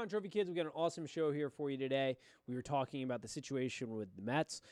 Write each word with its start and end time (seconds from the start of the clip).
on, 0.00 0.08
Trophy 0.08 0.30
Kids? 0.30 0.48
We 0.48 0.56
got 0.56 0.64
an 0.64 0.72
awesome 0.74 1.04
show 1.04 1.30
here 1.30 1.50
for 1.50 1.70
you 1.70 1.76
today. 1.76 2.16
We 2.48 2.54
were 2.54 2.62
talking 2.62 3.02
about 3.02 3.20
the 3.20 3.28
situation 3.28 3.90
with 3.90 4.08
the 4.16 4.22
Mets, 4.22 4.62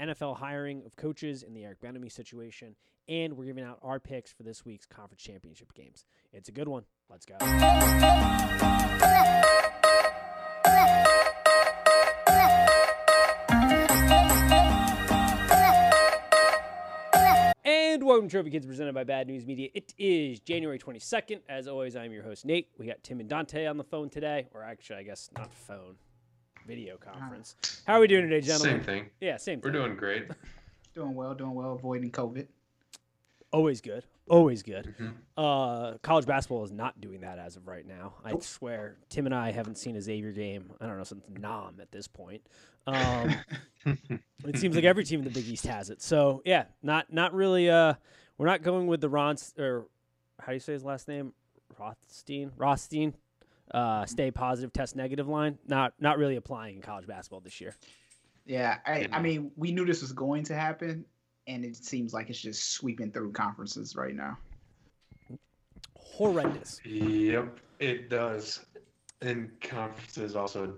NFL 0.00 0.36
hiring 0.36 0.84
of 0.86 0.94
coaches, 0.94 1.42
and 1.42 1.56
the 1.56 1.64
Eric 1.64 1.80
Bieniemy 1.80 2.12
situation, 2.12 2.76
and 3.08 3.36
we're 3.36 3.46
giving 3.46 3.64
out 3.64 3.80
our 3.82 3.98
picks 3.98 4.32
for 4.32 4.44
this 4.44 4.64
week's 4.64 4.86
conference 4.86 5.22
championship 5.22 5.74
games. 5.74 6.04
It's 6.32 6.48
a 6.48 6.52
good 6.52 6.68
one. 6.68 6.84
Let's 7.10 7.26
go. 7.26 7.36
Welcome 18.16 18.30
to 18.30 18.32
Trophy 18.34 18.48
Kids 18.48 18.64
presented 18.64 18.94
by 18.94 19.04
Bad 19.04 19.26
News 19.26 19.44
Media. 19.44 19.68
It 19.74 19.92
is 19.98 20.40
January 20.40 20.78
22nd. 20.78 21.40
As 21.50 21.68
always, 21.68 21.96
I'm 21.96 22.12
your 22.12 22.22
host, 22.22 22.46
Nate. 22.46 22.70
We 22.78 22.86
got 22.86 23.02
Tim 23.02 23.20
and 23.20 23.28
Dante 23.28 23.66
on 23.66 23.76
the 23.76 23.84
phone 23.84 24.08
today, 24.08 24.46
or 24.54 24.62
actually, 24.62 25.00
I 25.00 25.02
guess 25.02 25.28
not 25.36 25.52
phone, 25.52 25.96
video 26.66 26.96
conference. 26.96 27.56
How 27.86 27.96
are 27.98 28.00
we 28.00 28.06
doing 28.06 28.22
today, 28.22 28.40
gentlemen? 28.40 28.76
Same 28.76 28.82
thing. 28.84 29.10
Yeah, 29.20 29.36
same 29.36 29.60
We're 29.62 29.70
thing. 29.70 29.82
doing 29.82 29.96
great. 29.96 30.28
Doing 30.94 31.14
well, 31.14 31.34
doing 31.34 31.52
well, 31.52 31.74
avoiding 31.74 32.10
COVID. 32.10 32.46
Always 33.52 33.82
good. 33.82 34.02
Always 34.30 34.62
good. 34.62 34.94
Mhm. 34.98 35.12
Uh, 35.36 35.98
college 35.98 36.24
basketball 36.24 36.64
is 36.64 36.72
not 36.72 36.98
doing 37.02 37.20
that 37.20 37.38
as 37.38 37.56
of 37.56 37.68
right 37.68 37.86
now. 37.86 38.14
I 38.24 38.38
swear, 38.38 38.96
Tim 39.10 39.26
and 39.26 39.34
I 39.34 39.50
haven't 39.52 39.76
seen 39.76 39.94
a 39.96 40.00
Xavier 40.00 40.32
game. 40.32 40.72
I 40.80 40.86
don't 40.86 40.96
know 40.96 41.04
since 41.04 41.22
Nam 41.38 41.74
at 41.82 41.92
this 41.92 42.08
point. 42.08 42.40
Um, 42.86 43.34
it 44.44 44.58
seems 44.58 44.74
like 44.74 44.84
every 44.84 45.04
team 45.04 45.20
in 45.20 45.24
the 45.24 45.30
Big 45.30 45.46
East 45.46 45.66
has 45.66 45.90
it. 45.90 46.02
So 46.02 46.42
yeah, 46.44 46.64
not 46.82 47.12
not 47.12 47.34
really. 47.34 47.70
Uh, 47.70 47.94
we're 48.38 48.46
not 48.46 48.62
going 48.62 48.86
with 48.86 49.00
the 49.00 49.08
Ron 49.08 49.36
or 49.58 49.86
how 50.40 50.48
do 50.48 50.54
you 50.54 50.60
say 50.60 50.74
his 50.74 50.84
last 50.84 51.08
name? 51.08 51.32
Rothstein. 51.78 52.52
Rothstein. 52.56 53.14
Uh, 53.72 54.06
stay 54.06 54.30
positive, 54.30 54.72
test 54.72 54.94
negative 54.94 55.28
line. 55.28 55.58
Not 55.66 55.94
not 55.98 56.18
really 56.18 56.36
applying 56.36 56.76
in 56.76 56.82
college 56.82 57.06
basketball 57.06 57.40
this 57.40 57.60
year. 57.60 57.74
Yeah, 58.44 58.78
I, 58.86 59.08
I 59.10 59.20
mean, 59.20 59.50
we 59.56 59.72
knew 59.72 59.84
this 59.84 60.02
was 60.02 60.12
going 60.12 60.44
to 60.44 60.54
happen, 60.54 61.04
and 61.48 61.64
it 61.64 61.76
seems 61.76 62.14
like 62.14 62.30
it's 62.30 62.40
just 62.40 62.70
sweeping 62.70 63.10
through 63.10 63.32
conferences 63.32 63.96
right 63.96 64.14
now. 64.14 64.38
Horrendous. 65.96 66.80
Yep, 66.84 67.58
it 67.80 68.08
does. 68.08 68.64
And 69.20 69.50
conferences 69.60 70.36
also 70.36 70.74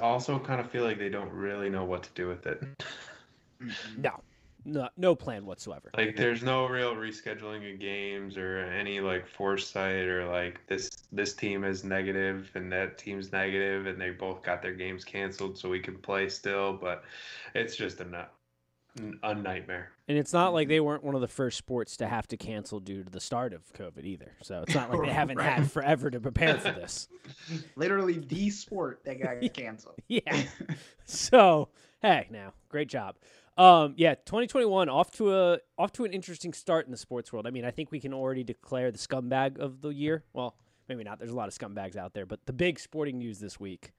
also 0.00 0.38
kind 0.38 0.60
of 0.60 0.70
feel 0.70 0.84
like 0.84 0.98
they 0.98 1.08
don't 1.08 1.30
really 1.30 1.70
know 1.70 1.84
what 1.84 2.02
to 2.04 2.10
do 2.14 2.28
with 2.28 2.46
it. 2.46 2.60
Mm-hmm. 2.60 4.02
No, 4.02 4.20
no, 4.64 4.88
no 4.96 5.14
plan 5.14 5.46
whatsoever. 5.46 5.90
Like 5.96 6.16
there's 6.16 6.42
no 6.42 6.66
real 6.66 6.94
rescheduling 6.94 7.72
of 7.72 7.78
games 7.78 8.36
or 8.36 8.58
any 8.58 9.00
like 9.00 9.26
foresight 9.26 10.06
or 10.06 10.28
like 10.28 10.60
this 10.66 10.90
this 11.12 11.34
team 11.34 11.64
is 11.64 11.84
negative 11.84 12.50
and 12.54 12.70
that 12.72 12.98
team's 12.98 13.32
negative 13.32 13.86
and 13.86 14.00
they 14.00 14.10
both 14.10 14.42
got 14.42 14.62
their 14.62 14.74
games 14.74 15.04
canceled 15.04 15.56
so 15.56 15.68
we 15.68 15.80
can 15.80 15.96
play 15.96 16.28
still, 16.28 16.72
but 16.72 17.04
it's 17.54 17.76
just 17.76 18.00
a 18.00 18.04
nut 18.04 18.32
a 19.22 19.34
nightmare. 19.34 19.90
And 20.08 20.16
it's 20.16 20.32
not 20.32 20.52
like 20.52 20.68
they 20.68 20.80
weren't 20.80 21.02
one 21.02 21.14
of 21.14 21.20
the 21.20 21.28
first 21.28 21.58
sports 21.58 21.96
to 21.98 22.06
have 22.06 22.26
to 22.28 22.36
cancel 22.36 22.80
due 22.80 23.02
to 23.02 23.10
the 23.10 23.20
start 23.20 23.52
of 23.52 23.72
COVID 23.72 24.04
either. 24.04 24.32
So 24.42 24.62
it's 24.62 24.74
not 24.74 24.90
like 24.90 25.06
they 25.06 25.12
haven't 25.12 25.40
had 25.40 25.70
forever 25.70 26.10
to 26.10 26.20
prepare 26.20 26.58
for 26.58 26.72
this. 26.72 27.08
Literally 27.76 28.18
the 28.18 28.50
sport 28.50 29.02
that 29.04 29.20
got 29.20 29.40
canceled. 29.54 29.96
Yeah. 30.08 30.44
So 31.04 31.68
hey, 32.02 32.28
now 32.30 32.52
great 32.68 32.88
job. 32.88 33.16
Um, 33.58 33.94
yeah, 33.96 34.14
2021 34.14 34.88
off 34.88 35.10
to 35.12 35.34
a 35.34 35.58
off 35.78 35.92
to 35.92 36.04
an 36.04 36.12
interesting 36.12 36.52
start 36.52 36.86
in 36.86 36.92
the 36.92 36.98
sports 36.98 37.32
world. 37.32 37.46
I 37.46 37.50
mean, 37.50 37.64
I 37.64 37.70
think 37.70 37.90
we 37.90 38.00
can 38.00 38.12
already 38.12 38.44
declare 38.44 38.90
the 38.90 38.98
scumbag 38.98 39.58
of 39.58 39.80
the 39.80 39.88
year. 39.88 40.24
Well, 40.34 40.56
maybe 40.88 41.04
not. 41.04 41.18
There's 41.18 41.30
a 41.30 41.36
lot 41.36 41.48
of 41.48 41.54
scumbags 41.54 41.96
out 41.96 42.12
there, 42.12 42.26
but 42.26 42.44
the 42.44 42.52
big 42.52 42.78
sporting 42.78 43.18
news 43.18 43.38
this 43.38 43.58
week: 43.58 43.92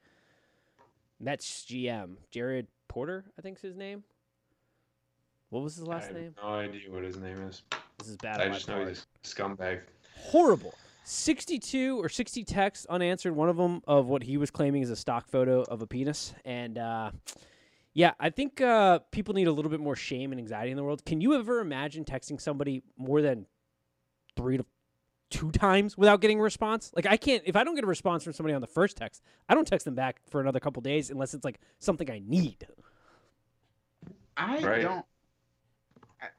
Mets 1.19 1.65
GM 1.65 2.17
Jared 2.29 2.67
Porter, 2.87 3.25
I 3.37 3.41
think's 3.41 3.61
his 3.61 3.75
name. 3.75 4.03
What 5.49 5.63
was 5.63 5.75
his 5.75 5.87
I 5.87 5.91
last 5.91 6.07
have 6.07 6.15
name? 6.15 6.35
no 6.41 6.49
idea 6.49 6.81
what 6.89 7.03
his 7.03 7.17
name 7.17 7.41
is. 7.43 7.63
This 7.99 8.09
is 8.09 8.17
bad. 8.17 8.41
I 8.41 8.49
just 8.49 8.67
know 8.67 8.85
he's 8.85 9.05
a 9.23 9.27
scumbag. 9.27 9.81
horrible. 10.15 10.73
62 11.05 12.03
or 12.03 12.09
60 12.09 12.43
texts 12.43 12.85
unanswered. 12.89 13.33
One 13.33 13.47
of 13.47 13.55
them 13.55 13.81
of 13.87 14.07
what 14.07 14.23
he 14.23 14.35
was 14.35 14.51
claiming 14.51 14.81
is 14.81 14.89
a 14.89 14.95
stock 14.95 15.27
photo 15.29 15.61
of 15.61 15.81
a 15.81 15.87
penis. 15.87 16.33
And 16.43 16.77
uh, 16.77 17.11
yeah, 17.93 18.11
I 18.19 18.29
think 18.29 18.59
uh, 18.59 18.99
people 19.11 19.33
need 19.33 19.47
a 19.47 19.51
little 19.53 19.71
bit 19.71 19.79
more 19.79 19.95
shame 19.95 20.33
and 20.33 20.39
anxiety 20.39 20.71
in 20.71 20.75
the 20.77 20.83
world. 20.83 21.05
Can 21.05 21.21
you 21.21 21.33
ever 21.35 21.61
imagine 21.61 22.03
texting 22.03 22.41
somebody 22.41 22.83
more 22.97 23.21
than 23.21 23.45
three 24.35 24.57
to 24.57 24.65
two 25.29 25.49
times 25.51 25.97
without 25.97 26.19
getting 26.19 26.41
a 26.41 26.43
response? 26.43 26.91
Like, 26.93 27.05
I 27.05 27.15
can't, 27.15 27.41
if 27.45 27.55
I 27.55 27.63
don't 27.63 27.75
get 27.75 27.85
a 27.85 27.87
response 27.87 28.25
from 28.25 28.33
somebody 28.33 28.53
on 28.53 28.59
the 28.59 28.67
first 28.67 28.97
text, 28.97 29.21
I 29.47 29.55
don't 29.55 29.65
text 29.65 29.85
them 29.85 29.95
back 29.95 30.19
for 30.29 30.41
another 30.41 30.59
couple 30.59 30.81
days 30.81 31.09
unless 31.09 31.33
it's 31.33 31.45
like 31.45 31.61
something 31.79 32.11
I 32.11 32.21
need. 32.25 32.67
I 34.35 34.57
Right. 34.59 34.81
don't. 34.81 35.05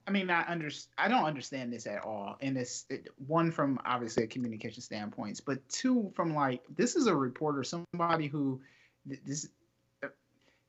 I- 0.06 0.10
mean, 0.10 0.30
I 0.30 0.44
under, 0.48 0.70
I 0.96 1.08
don't 1.08 1.24
understand 1.24 1.72
this 1.72 1.86
at 1.86 2.04
all. 2.04 2.36
And 2.40 2.56
it's 2.56 2.84
it, 2.90 3.08
one 3.26 3.50
from 3.50 3.78
obviously 3.84 4.24
a 4.24 4.26
communication 4.26 4.82
standpoints, 4.82 5.40
but 5.40 5.66
two 5.68 6.10
from 6.14 6.34
like 6.34 6.62
this 6.74 6.96
is 6.96 7.06
a 7.06 7.14
reporter, 7.14 7.62
somebody 7.62 8.26
who 8.26 8.60
this 9.06 9.48
uh, 10.02 10.08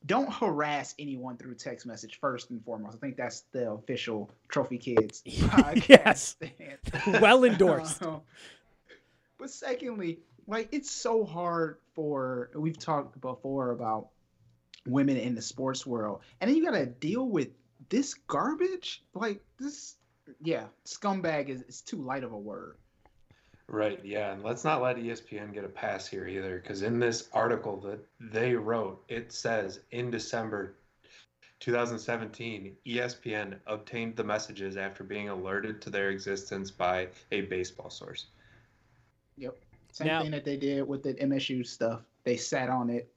don't 0.06 0.31
harass 0.31 0.94
anyone 1.00 1.38
through 1.38 1.56
text 1.56 1.86
message 1.86 2.20
first 2.20 2.52
and 2.52 2.64
foremost. 2.64 2.96
I 2.96 3.00
think 3.00 3.18
that's 3.18 3.42
the 3.52 3.72
official 3.72 4.30
Trophy 4.47 4.78
Kids 4.78 5.24
podcast. 5.28 5.88
Yes. 5.90 6.36
Well 7.22 7.44
endorsed. 7.44 8.03
Um, 8.03 8.22
but 9.38 9.50
secondly, 9.50 10.20
like 10.47 10.70
it's 10.72 10.91
so 10.91 11.26
hard 11.26 11.78
for 11.96 12.50
we've 12.53 12.78
talked 12.78 13.20
before 13.22 13.72
about 13.72 14.09
women 14.86 15.18
in 15.18 15.36
the 15.36 15.41
sports 15.41 15.86
world, 15.86 16.22
and 16.40 16.50
then 16.50 16.56
you 16.58 16.64
got 16.64 16.72
to 16.78 16.86
deal 16.86 17.28
with 17.28 17.50
this 17.89 18.13
garbage. 18.13 19.03
Like 19.13 19.41
this, 19.59 19.95
yeah, 20.41 20.66
scumbag 20.85 21.50
is, 21.50 21.61
is 21.63 21.81
too 21.81 21.97
light 21.97 22.23
of 22.23 22.31
a 22.31 22.38
word. 22.38 22.75
Right, 23.67 24.00
yeah, 24.03 24.31
and 24.33 24.44
let's 24.44 24.63
not 24.63 24.81
let 24.81 24.97
ESPN 24.97 25.53
get 25.53 25.63
a 25.63 25.69
pass 25.69 26.07
here 26.07 26.28
either, 26.28 26.59
because 26.59 26.81
in 26.81 26.99
this 26.99 27.29
article 27.33 27.78
that 27.81 27.99
they 28.19 28.55
wrote, 28.55 29.03
it 29.09 29.31
says 29.31 29.81
in 29.91 30.09
December 30.09 30.73
2017, 31.59 32.75
ESPN 32.88 33.59
obtained 33.67 34.16
the 34.16 34.23
messages 34.23 34.75
after 34.75 35.03
being 35.03 35.29
alerted 35.29 35.83
to 35.83 35.91
their 35.91 36.09
existence 36.09 36.72
by 36.72 37.09
a 37.31 37.41
baseball 37.41 37.91
source. 37.91 38.28
Yep, 39.38 39.55
same 39.91 40.07
Now- 40.07 40.22
thing 40.23 40.31
that 40.31 40.45
they 40.45 40.57
did 40.57 40.88
with 40.88 41.03
the 41.03 41.13
MSU 41.22 41.63
stuff. 41.63 42.01
They 42.23 42.38
sat 42.38 42.69
on 42.69 42.89
it. 42.89 43.11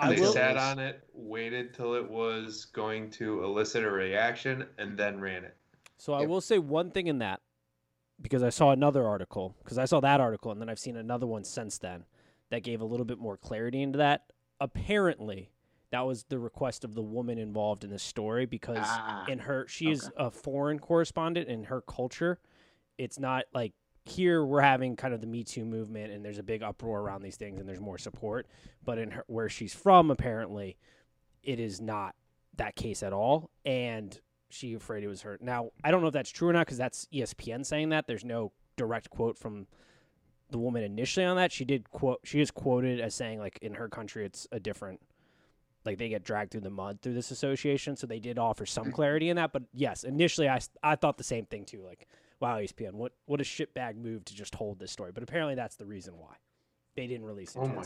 I 0.00 0.14
they 0.14 0.20
will- 0.20 0.32
sat 0.32 0.56
on 0.56 0.78
it, 0.78 1.02
waited 1.12 1.74
till 1.74 1.94
it 1.94 2.10
was 2.10 2.64
going 2.66 3.10
to 3.12 3.44
elicit 3.44 3.84
a 3.84 3.90
reaction, 3.90 4.66
and 4.78 4.98
then 4.98 5.20
ran 5.20 5.44
it. 5.44 5.56
So 5.98 6.14
I 6.14 6.20
Yep. 6.20 6.28
will 6.28 6.40
say 6.40 6.58
one 6.58 6.90
thing 6.90 7.06
in 7.06 7.18
that 7.18 7.42
because 8.22 8.42
I 8.42 8.48
saw 8.48 8.70
another 8.70 9.06
article 9.06 9.54
because 9.62 9.76
I 9.78 9.84
saw 9.84 10.00
that 10.00 10.20
article 10.20 10.50
and 10.50 10.60
then 10.60 10.68
I've 10.70 10.78
seen 10.78 10.96
another 10.96 11.26
one 11.26 11.44
since 11.44 11.76
then 11.78 12.04
that 12.48 12.62
gave 12.62 12.80
a 12.80 12.84
little 12.84 13.04
bit 13.06 13.18
more 13.18 13.36
clarity 13.36 13.82
into 13.82 13.98
that. 13.98 14.32
Apparently, 14.60 15.50
that 15.90 16.00
was 16.06 16.24
the 16.24 16.38
request 16.38 16.84
of 16.84 16.94
the 16.94 17.02
woman 17.02 17.36
involved 17.38 17.84
in 17.84 17.90
this 17.90 18.02
story 18.02 18.46
because 18.46 18.78
Ah, 18.88 19.24
in 19.28 19.40
her 19.40 19.66
she 19.68 19.90
is 19.90 20.10
a 20.16 20.30
foreign 20.30 20.78
correspondent 20.78 21.48
in 21.48 21.64
her 21.64 21.80
culture. 21.82 22.38
It's 22.96 23.18
not 23.18 23.44
like 23.52 23.72
here 24.04 24.44
we're 24.44 24.60
having 24.60 24.96
kind 24.96 25.14
of 25.14 25.20
the 25.20 25.26
Me 25.26 25.44
Too 25.44 25.64
movement 25.64 26.12
and 26.12 26.24
there's 26.24 26.38
a 26.38 26.42
big 26.42 26.62
uproar 26.62 27.00
around 27.00 27.22
these 27.22 27.36
things 27.36 27.60
and 27.60 27.68
there's 27.68 27.80
more 27.80 27.98
support. 27.98 28.46
But 28.84 28.98
in 28.98 29.10
her, 29.12 29.24
where 29.26 29.48
she's 29.48 29.74
from, 29.74 30.10
apparently, 30.10 30.76
it 31.42 31.60
is 31.60 31.80
not 31.80 32.14
that 32.56 32.76
case 32.76 33.02
at 33.02 33.12
all. 33.12 33.50
And 33.64 34.18
she 34.48 34.74
afraid 34.74 35.04
it 35.04 35.08
was 35.08 35.22
her. 35.22 35.38
Now 35.40 35.70
I 35.84 35.90
don't 35.90 36.00
know 36.00 36.08
if 36.08 36.12
that's 36.12 36.30
true 36.30 36.48
or 36.48 36.52
not 36.52 36.66
because 36.66 36.78
that's 36.78 37.06
ESPN 37.12 37.64
saying 37.64 37.90
that. 37.90 38.06
There's 38.06 38.24
no 38.24 38.52
direct 38.76 39.10
quote 39.10 39.38
from 39.38 39.66
the 40.50 40.58
woman 40.58 40.82
initially 40.82 41.24
on 41.24 41.36
that. 41.36 41.52
She 41.52 41.64
did 41.64 41.90
quote. 41.90 42.20
She 42.24 42.40
is 42.40 42.50
quoted 42.50 43.00
as 43.00 43.14
saying 43.14 43.38
like 43.38 43.58
in 43.62 43.74
her 43.74 43.88
country 43.88 44.24
it's 44.24 44.46
a 44.52 44.60
different. 44.60 45.00
Like 45.86 45.96
they 45.96 46.10
get 46.10 46.24
dragged 46.24 46.50
through 46.50 46.60
the 46.60 46.70
mud 46.70 46.98
through 47.00 47.14
this 47.14 47.30
association, 47.30 47.96
so 47.96 48.06
they 48.06 48.18
did 48.18 48.38
offer 48.38 48.66
some 48.66 48.92
clarity 48.92 49.30
in 49.30 49.36
that. 49.36 49.52
But 49.52 49.62
yes, 49.72 50.04
initially 50.04 50.48
I, 50.48 50.60
I 50.82 50.96
thought 50.96 51.16
the 51.16 51.24
same 51.24 51.46
thing 51.46 51.64
too. 51.64 51.82
Like, 51.82 52.06
wow, 52.40 52.56
ESPN, 52.58 52.92
what 52.92 53.12
what 53.26 53.40
a 53.40 53.44
shitbag 53.44 53.96
move 53.96 54.24
to 54.26 54.34
just 54.34 54.54
hold 54.54 54.78
this 54.78 54.90
story. 54.90 55.12
But 55.12 55.22
apparently 55.22 55.54
that's 55.54 55.76
the 55.76 55.86
reason 55.86 56.14
why 56.18 56.34
they 56.96 57.06
didn't 57.06 57.26
release 57.26 57.54
it 57.54 57.58
oh 57.58 57.64
in 57.64 57.70
Oh 57.72 57.74
my- 57.74 57.84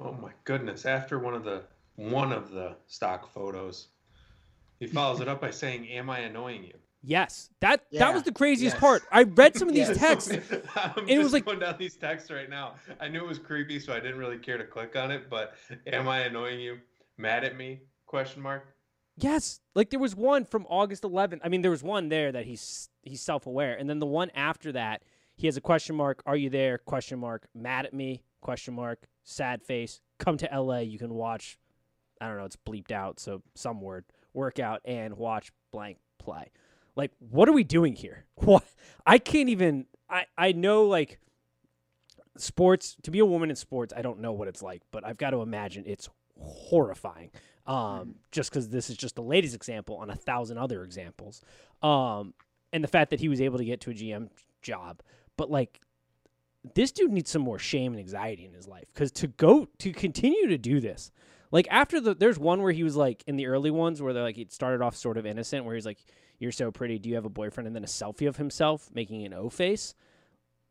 Oh 0.00 0.12
my 0.12 0.32
goodness! 0.44 0.84
After 0.86 1.18
one 1.18 1.34
of 1.34 1.44
the 1.44 1.62
one 1.96 2.32
of 2.32 2.50
the 2.50 2.74
stock 2.86 3.32
photos, 3.32 3.88
he 4.80 4.86
follows 4.86 5.20
it 5.20 5.28
up 5.28 5.40
by 5.40 5.50
saying, 5.50 5.86
"Am 5.88 6.10
I 6.10 6.20
annoying 6.20 6.64
you?" 6.64 6.74
Yes, 7.04 7.50
that 7.60 7.84
that 7.92 8.14
was 8.14 8.22
the 8.22 8.32
craziest 8.32 8.74
yes. 8.74 8.80
part. 8.80 9.02
I 9.12 9.24
read 9.24 9.56
some 9.56 9.68
of 9.68 9.74
these 9.74 9.88
Yes. 9.88 9.98
texts. 9.98 10.30
I'm 10.76 11.08
it 11.08 11.18
was 11.18 11.32
like- 11.32 11.44
going 11.44 11.58
down 11.60 11.76
these 11.78 11.96
texts 11.96 12.30
right 12.30 12.48
now. 12.48 12.74
I 13.00 13.08
knew 13.08 13.20
it 13.24 13.28
was 13.28 13.38
creepy, 13.38 13.78
so 13.78 13.92
I 13.92 14.00
didn't 14.00 14.18
really 14.18 14.38
care 14.38 14.56
to 14.58 14.64
click 14.64 14.96
on 14.96 15.10
it. 15.10 15.28
But 15.28 15.54
am 15.86 16.08
I 16.08 16.20
annoying 16.20 16.60
you? 16.60 16.78
Mad 17.18 17.44
at 17.44 17.56
me? 17.56 17.80
Question 18.06 18.42
mark. 18.42 18.74
Yes, 19.16 19.60
like 19.74 19.90
there 19.90 20.00
was 20.00 20.16
one 20.16 20.44
from 20.44 20.66
August 20.68 21.02
11th. 21.02 21.40
I 21.44 21.48
mean, 21.48 21.62
there 21.62 21.70
was 21.70 21.82
one 21.82 22.08
there 22.08 22.32
that 22.32 22.46
he's 22.46 22.88
he's 23.02 23.20
self-aware, 23.20 23.76
and 23.76 23.88
then 23.88 23.98
the 23.98 24.06
one 24.06 24.30
after 24.34 24.72
that, 24.72 25.02
he 25.36 25.46
has 25.46 25.56
a 25.56 25.60
question 25.60 25.96
mark. 25.96 26.22
Are 26.26 26.36
you 26.36 26.50
there? 26.50 26.78
Question 26.78 27.18
mark. 27.18 27.46
Mad 27.54 27.86
at 27.86 27.94
me? 27.94 28.22
question 28.42 28.74
mark 28.74 29.06
sad 29.24 29.62
face 29.62 30.00
come 30.18 30.36
to 30.36 30.48
la 30.60 30.78
you 30.78 30.98
can 30.98 31.14
watch 31.14 31.58
i 32.20 32.28
don't 32.28 32.36
know 32.36 32.44
it's 32.44 32.56
bleeped 32.56 32.90
out 32.90 33.18
so 33.18 33.40
some 33.54 33.80
word 33.80 34.04
workout 34.34 34.82
and 34.84 35.16
watch 35.16 35.50
blank 35.70 35.96
play 36.18 36.50
like 36.96 37.12
what 37.18 37.48
are 37.48 37.52
we 37.52 37.64
doing 37.64 37.94
here 37.94 38.26
what 38.34 38.64
i 39.06 39.16
can't 39.16 39.48
even 39.48 39.86
i 40.10 40.26
i 40.36 40.52
know 40.52 40.84
like 40.84 41.18
sports 42.36 42.96
to 43.02 43.10
be 43.10 43.20
a 43.20 43.24
woman 43.24 43.48
in 43.48 43.56
sports 43.56 43.92
i 43.96 44.02
don't 44.02 44.18
know 44.18 44.32
what 44.32 44.48
it's 44.48 44.62
like 44.62 44.82
but 44.90 45.06
i've 45.06 45.18
got 45.18 45.30
to 45.30 45.40
imagine 45.40 45.84
it's 45.86 46.08
horrifying 46.40 47.30
um 47.66 48.16
just 48.32 48.50
because 48.50 48.68
this 48.70 48.90
is 48.90 48.96
just 48.96 49.14
the 49.14 49.22
latest 49.22 49.54
example 49.54 49.96
on 49.96 50.10
a 50.10 50.16
thousand 50.16 50.58
other 50.58 50.82
examples 50.82 51.42
um 51.82 52.34
and 52.72 52.82
the 52.82 52.88
fact 52.88 53.10
that 53.10 53.20
he 53.20 53.28
was 53.28 53.40
able 53.40 53.58
to 53.58 53.64
get 53.64 53.80
to 53.82 53.90
a 53.90 53.94
gm 53.94 54.28
job. 54.62 55.02
But 55.36 55.50
like 55.50 55.80
this 56.74 56.92
dude 56.92 57.12
needs 57.12 57.30
some 57.30 57.42
more 57.42 57.58
shame 57.58 57.92
and 57.92 58.00
anxiety 58.00 58.44
in 58.44 58.52
his 58.52 58.68
life 58.68 58.84
because 58.94 59.10
to 59.12 59.26
go 59.26 59.68
to 59.78 59.92
continue 59.92 60.46
to 60.46 60.58
do 60.58 60.80
this 60.80 61.10
like 61.52 61.68
after 61.70 62.00
the 62.00 62.14
there's 62.14 62.38
one 62.38 62.62
where 62.62 62.72
he 62.72 62.82
was 62.82 62.96
like 62.96 63.22
in 63.26 63.36
the 63.36 63.46
early 63.46 63.70
ones 63.70 64.02
where 64.02 64.12
they're 64.12 64.22
like 64.22 64.38
it 64.38 64.52
started 64.52 64.82
off 64.82 64.96
sort 64.96 65.18
of 65.18 65.26
innocent 65.26 65.64
where 65.64 65.74
he's 65.74 65.86
like 65.86 65.98
you're 66.38 66.50
so 66.50 66.72
pretty. 66.72 66.98
Do 66.98 67.08
you 67.08 67.14
have 67.14 67.24
a 67.24 67.30
boyfriend? 67.30 67.68
And 67.68 67.76
then 67.76 67.84
a 67.84 67.86
selfie 67.86 68.26
of 68.26 68.36
himself 68.36 68.90
making 68.92 69.24
an 69.24 69.32
o 69.32 69.48
face. 69.48 69.94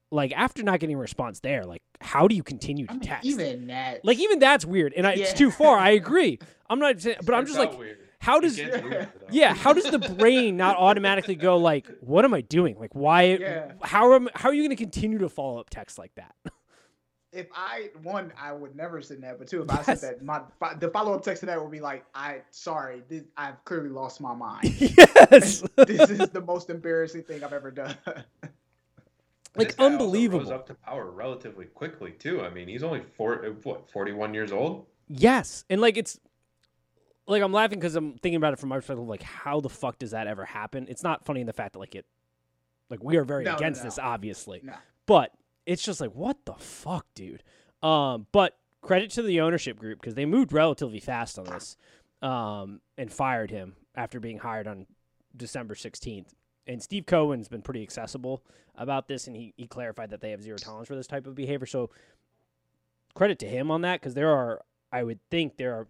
Like 0.09 0.33
after 0.35 0.63
not 0.63 0.81
getting 0.81 0.97
a 0.97 0.99
response 0.99 1.39
there 1.39 1.65
like 1.65 1.83
how 2.01 2.27
do 2.27 2.35
you 2.35 2.43
continue 2.43 2.87
to 2.87 2.91
I 2.91 2.95
mean, 2.95 3.03
text 3.03 3.25
even 3.25 3.67
that. 3.67 4.03
like 4.03 4.17
even 4.19 4.39
that's 4.39 4.65
weird 4.65 4.93
and 4.93 5.07
I, 5.07 5.13
it's 5.13 5.33
too 5.33 5.51
far. 5.51 5.77
I 5.77 5.91
agree. 5.91 6.39
I'm 6.69 6.79
not 6.79 6.99
saying 6.99 7.17
but 7.23 7.35
i'm 7.35 7.45
just 7.45 7.59
like 7.59 7.77
weird. 7.77 7.99
How 8.21 8.39
does 8.39 8.55
gets 8.55 8.81
weird, 8.81 9.09
though. 9.19 9.25
yeah 9.31 9.53
how 9.53 9.73
does 9.73 9.89
the 9.89 9.99
brain 9.99 10.55
not 10.55 10.77
automatically 10.77 11.35
go 11.35 11.57
like 11.57 11.87
what 12.01 12.23
am 12.23 12.33
i 12.33 12.41
doing 12.41 12.77
like 12.79 12.93
why 12.93 13.23
Yeah. 13.41 13.71
how 13.81 14.13
am 14.13 14.29
how 14.35 14.49
are 14.49 14.53
you 14.53 14.61
going 14.61 14.69
to 14.69 14.75
continue 14.75 15.17
to 15.17 15.29
follow 15.29 15.59
up 15.59 15.69
text 15.69 15.97
like 15.97 16.13
that 16.15 16.35
if 17.33 17.47
I 17.55 17.89
one, 18.03 18.33
I 18.37 18.51
would 18.51 18.75
never 18.75 19.01
send 19.01 19.23
that. 19.23 19.39
But 19.39 19.47
two, 19.47 19.61
if 19.61 19.69
I 19.69 19.75
Yes. 19.77 19.85
said 20.01 20.19
that, 20.19 20.21
my 20.21 20.41
the 20.79 20.89
follow 20.89 21.13
up 21.13 21.23
text 21.23 21.39
to 21.39 21.45
that 21.45 21.61
would 21.61 21.71
be 21.71 21.79
like, 21.79 22.03
"I 22.13 22.41
sorry, 22.51 23.03
this, 23.07 23.23
I've 23.37 23.63
clearly 23.63 23.87
lost 23.87 24.19
my 24.19 24.35
mind. 24.35 24.65
yes 24.81 25.63
this 25.77 26.09
is 26.09 26.29
the 26.31 26.43
most 26.45 26.69
embarrassing 26.69 27.23
thing 27.23 27.41
I've 27.41 27.53
ever 27.53 27.71
done." 27.71 27.95
like 29.55 29.69
This 29.69 29.79
unbelievable 29.79 30.39
Rose 30.39 30.51
up 30.51 30.67
to 30.67 30.73
power 30.73 31.09
relatively 31.09 31.65
quickly 31.67 32.11
too. 32.11 32.41
I 32.41 32.49
mean, 32.49 32.67
he's 32.67 32.83
only 32.83 33.01
four, 33.15 33.37
what, 33.63 33.89
forty-one 33.89 34.33
years 34.33 34.51
old. 34.51 34.87
Yes, 35.07 35.63
and 35.69 35.79
like 35.79 35.95
it's 35.97 36.19
like 37.27 37.41
I'm 37.43 37.51
laughing 37.53 37.79
because 37.79 37.95
I'm 37.95 38.13
thinking 38.13 38.35
about 38.35 38.53
it 38.53 38.59
from 38.59 38.69
my 38.69 38.77
perspective. 38.77 39.07
Like, 39.07 39.23
how 39.23 39.59
the 39.61 39.69
fuck 39.69 39.99
does 39.99 40.11
that 40.11 40.27
ever 40.27 40.45
happen? 40.45 40.87
It's 40.89 41.03
not 41.03 41.25
funny 41.25 41.41
in 41.41 41.47
the 41.47 41.53
fact 41.53 41.73
that 41.73 41.79
like 41.79 41.95
it, 41.95 42.05
like 42.89 43.03
we 43.03 43.17
are 43.17 43.23
very 43.23 43.43
No, 43.43 43.55
against 43.55 43.81
no. 43.81 43.85
this, 43.85 43.99
obviously, 43.99 44.61
No. 44.63 44.73
but 45.05 45.31
it's 45.65 45.83
just 45.83 46.01
like 46.01 46.11
what 46.13 46.45
the 46.45 46.53
fuck, 46.53 47.05
dude. 47.15 47.43
Um, 47.83 48.27
but 48.31 48.57
credit 48.81 49.11
to 49.11 49.21
the 49.21 49.41
ownership 49.41 49.77
group 49.79 49.99
because 50.01 50.15
they 50.15 50.25
moved 50.25 50.51
relatively 50.53 50.99
fast 50.99 51.37
on 51.39 51.45
this, 51.45 51.77
um, 52.21 52.81
and 52.97 53.11
fired 53.11 53.51
him 53.51 53.75
after 53.95 54.19
being 54.19 54.39
hired 54.39 54.67
on 54.67 54.85
December 55.35 55.75
16th. 55.75 56.27
And 56.67 56.81
Steve 56.81 57.05
Cohen's 57.05 57.47
been 57.47 57.61
pretty 57.61 57.81
accessible 57.81 58.43
about 58.75 59.07
this, 59.07 59.27
and 59.27 59.35
he, 59.35 59.53
he 59.57 59.65
clarified 59.67 60.09
that 60.11 60.21
they 60.21 60.31
have 60.31 60.41
zero 60.43 60.57
tolerance 60.57 60.87
for 60.87 60.95
this 60.95 61.07
type 61.07 61.25
of 61.27 61.33
behavior. 61.35 61.65
So 61.65 61.89
credit 63.13 63.39
to 63.39 63.47
him 63.47 63.71
on 63.71 63.81
that 63.81 63.99
because 63.99 64.13
there 64.13 64.29
are, 64.29 64.61
I 64.91 65.03
would 65.03 65.19
think 65.29 65.57
there 65.57 65.73
are, 65.73 65.87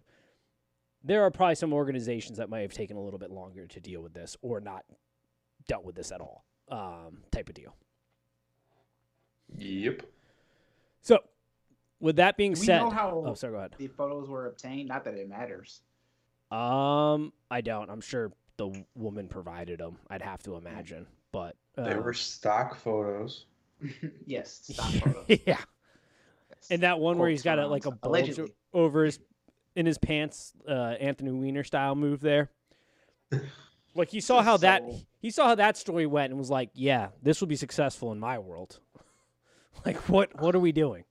there 1.04 1.22
are 1.22 1.30
probably 1.30 1.54
some 1.54 1.72
organizations 1.72 2.38
that 2.38 2.48
might 2.48 2.60
have 2.60 2.72
taken 2.72 2.96
a 2.96 3.02
little 3.02 3.18
bit 3.18 3.30
longer 3.30 3.66
to 3.66 3.80
deal 3.80 4.02
with 4.02 4.14
this 4.14 4.36
or 4.42 4.60
not 4.60 4.84
dealt 5.66 5.84
with 5.84 5.94
this 5.94 6.12
at 6.12 6.20
all, 6.20 6.44
um, 6.70 7.18
type 7.30 7.48
of 7.48 7.54
deal. 7.54 7.74
Yep. 9.56 10.02
So, 11.02 11.18
with 12.00 12.16
that 12.16 12.36
being 12.36 12.52
we 12.52 12.56
said, 12.56 12.78
know 12.80 12.90
how 12.90 13.24
oh, 13.26 13.34
sorry, 13.34 13.52
go 13.52 13.58
ahead. 13.58 13.74
the 13.78 13.88
photos 13.88 14.28
were 14.28 14.46
obtained? 14.46 14.88
Not 14.88 15.04
that 15.04 15.14
it 15.14 15.28
matters. 15.28 15.82
Um, 16.50 17.32
I 17.50 17.60
don't. 17.60 17.90
I'm 17.90 18.00
sure 18.00 18.32
the 18.56 18.84
woman 18.94 19.28
provided 19.28 19.80
them. 19.80 19.96
I'd 20.10 20.22
have 20.22 20.42
to 20.44 20.56
imagine, 20.56 21.06
but 21.32 21.56
They 21.76 21.92
uh, 21.94 22.00
were 22.00 22.12
stock 22.12 22.76
photos. 22.76 23.46
yes, 24.26 24.60
stock 24.70 24.90
photos. 25.02 25.24
yeah. 25.28 25.36
Yes. 25.46 26.68
And 26.70 26.82
that 26.82 26.98
one 27.00 27.18
where 27.18 27.28
he's 27.28 27.42
got 27.42 27.58
a, 27.58 27.66
like 27.66 27.82
a 27.82 27.84
surrounds- 27.84 28.00
bulge 28.02 28.20
allegedly. 28.28 28.52
over 28.72 29.04
his 29.04 29.18
in 29.74 29.86
his 29.86 29.98
pants, 29.98 30.52
uh, 30.68 30.94
Anthony 31.00 31.30
Weiner 31.30 31.64
style 31.64 31.94
move 31.94 32.20
there. 32.20 32.50
like 33.94 34.10
he 34.10 34.20
saw 34.20 34.42
how 34.42 34.56
that 34.58 34.82
he 35.20 35.30
saw 35.30 35.48
how 35.48 35.54
that 35.54 35.76
story 35.76 36.06
went 36.06 36.30
and 36.30 36.38
was 36.38 36.50
like, 36.50 36.70
yeah, 36.74 37.08
this 37.22 37.40
will 37.40 37.48
be 37.48 37.56
successful 37.56 38.12
in 38.12 38.18
my 38.18 38.38
world. 38.38 38.78
like 39.86 39.96
what 40.08 40.40
what 40.40 40.54
are 40.54 40.60
we 40.60 40.72
doing? 40.72 41.04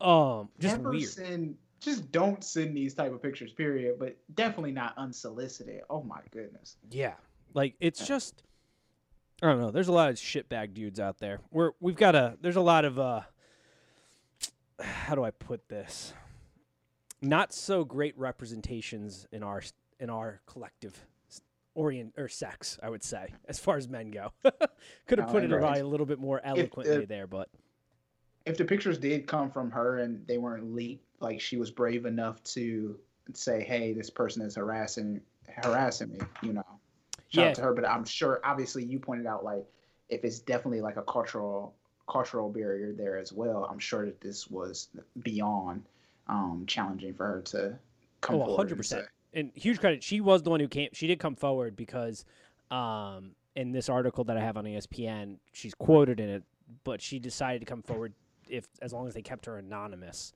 Um, 0.00 0.50
just 0.58 0.76
Never 0.76 0.90
weird. 0.90 1.08
send. 1.08 1.56
Just 1.80 2.10
don't 2.10 2.42
send 2.42 2.74
these 2.74 2.94
type 2.94 3.12
of 3.12 3.22
pictures. 3.22 3.52
Period. 3.52 3.96
But 3.98 4.16
definitely 4.34 4.72
not 4.72 4.94
unsolicited. 4.96 5.82
Oh 5.90 6.02
my 6.02 6.20
goodness. 6.30 6.76
Yeah. 6.90 7.14
Like 7.52 7.74
it's 7.80 8.06
just 8.06 8.42
I 9.42 9.46
don't 9.46 9.60
know. 9.60 9.70
There's 9.70 9.88
a 9.88 9.92
lot 9.92 10.10
of 10.10 10.16
shitbag 10.16 10.74
dudes 10.74 10.98
out 10.98 11.18
there. 11.18 11.40
We're 11.50 11.72
we've 11.80 11.96
got 11.96 12.14
a 12.14 12.36
there's 12.40 12.56
a 12.56 12.60
lot 12.62 12.84
of 12.84 12.98
uh 12.98 13.20
how 14.80 15.14
do 15.14 15.24
I 15.24 15.30
put 15.30 15.68
this? 15.68 16.14
Not 17.24 17.54
so 17.54 17.84
great 17.84 18.16
representations 18.18 19.26
in 19.32 19.42
our 19.42 19.62
in 19.98 20.10
our 20.10 20.40
collective 20.46 21.06
orient 21.74 22.12
or 22.16 22.28
sex, 22.28 22.78
I 22.82 22.90
would 22.90 23.02
say, 23.02 23.32
as 23.48 23.58
far 23.58 23.76
as 23.76 23.88
men 23.88 24.10
go. 24.10 24.32
Could 25.06 25.18
have 25.18 25.28
No, 25.28 25.32
put 25.32 25.44
it 25.44 25.50
probably 25.50 25.80
a 25.80 25.86
little 25.86 26.06
bit 26.06 26.18
more 26.18 26.40
eloquently 26.44 27.06
there, 27.06 27.26
but 27.26 27.48
if 28.44 28.58
the 28.58 28.64
pictures 28.64 28.98
did 28.98 29.26
come 29.26 29.50
from 29.50 29.70
her 29.70 29.98
and 29.98 30.26
they 30.26 30.36
weren't 30.36 30.74
leaked, 30.74 31.06
like 31.20 31.40
she 31.40 31.56
was 31.56 31.70
brave 31.70 32.04
enough 32.04 32.42
to 32.44 32.98
say, 33.32 33.64
"Hey, 33.64 33.94
this 33.94 34.10
person 34.10 34.42
is 34.42 34.56
harassing 34.56 35.20
harassing 35.48 36.10
me," 36.10 36.18
you 36.42 36.52
know, 36.52 36.62
shout 37.28 37.44
Yeah. 37.44 37.48
out 37.48 37.54
to 37.54 37.62
her. 37.62 37.72
But 37.72 37.88
I'm 37.88 38.04
sure, 38.04 38.40
obviously, 38.44 38.84
you 38.84 38.98
pointed 38.98 39.26
out 39.26 39.44
like 39.44 39.64
if 40.10 40.24
it's 40.24 40.40
definitely 40.40 40.82
like 40.82 40.98
a 40.98 41.02
cultural 41.04 41.74
cultural 42.06 42.50
barrier 42.50 42.92
there 42.92 43.16
as 43.16 43.32
well. 43.32 43.64
I'm 43.64 43.78
sure 43.78 44.04
that 44.04 44.20
this 44.20 44.50
was 44.50 44.90
beyond 45.22 45.88
um, 46.26 46.64
challenging 46.66 47.14
for 47.14 47.26
her 47.26 47.40
to 47.42 47.78
come 48.20 48.36
Oh, 48.36 48.46
forward. 48.46 48.68
100%. 48.68 48.76
and 48.78 48.84
say. 48.86 49.02
and 49.34 49.50
huge 49.54 49.78
credit. 49.80 50.02
She 50.02 50.20
was 50.20 50.42
the 50.42 50.50
one 50.50 50.60
who 50.60 50.68
came. 50.68 50.88
She 50.92 51.06
did 51.06 51.18
come 51.18 51.34
forward 51.36 51.76
because, 51.76 52.24
um, 52.70 53.32
in 53.56 53.72
this 53.72 53.88
article 53.88 54.24
that 54.24 54.36
I 54.36 54.40
have 54.40 54.56
on 54.56 54.64
ESPN, 54.64 55.38
she's 55.52 55.74
quoted 55.74 56.18
in 56.20 56.28
it, 56.28 56.42
but 56.82 57.00
she 57.00 57.18
decided 57.18 57.60
to 57.60 57.66
come 57.66 57.82
forward 57.82 58.14
if 58.48 58.66
as 58.82 58.92
long 58.92 59.06
as 59.06 59.14
they 59.14 59.22
kept 59.22 59.46
her 59.46 59.56
anonymous, 59.58 60.32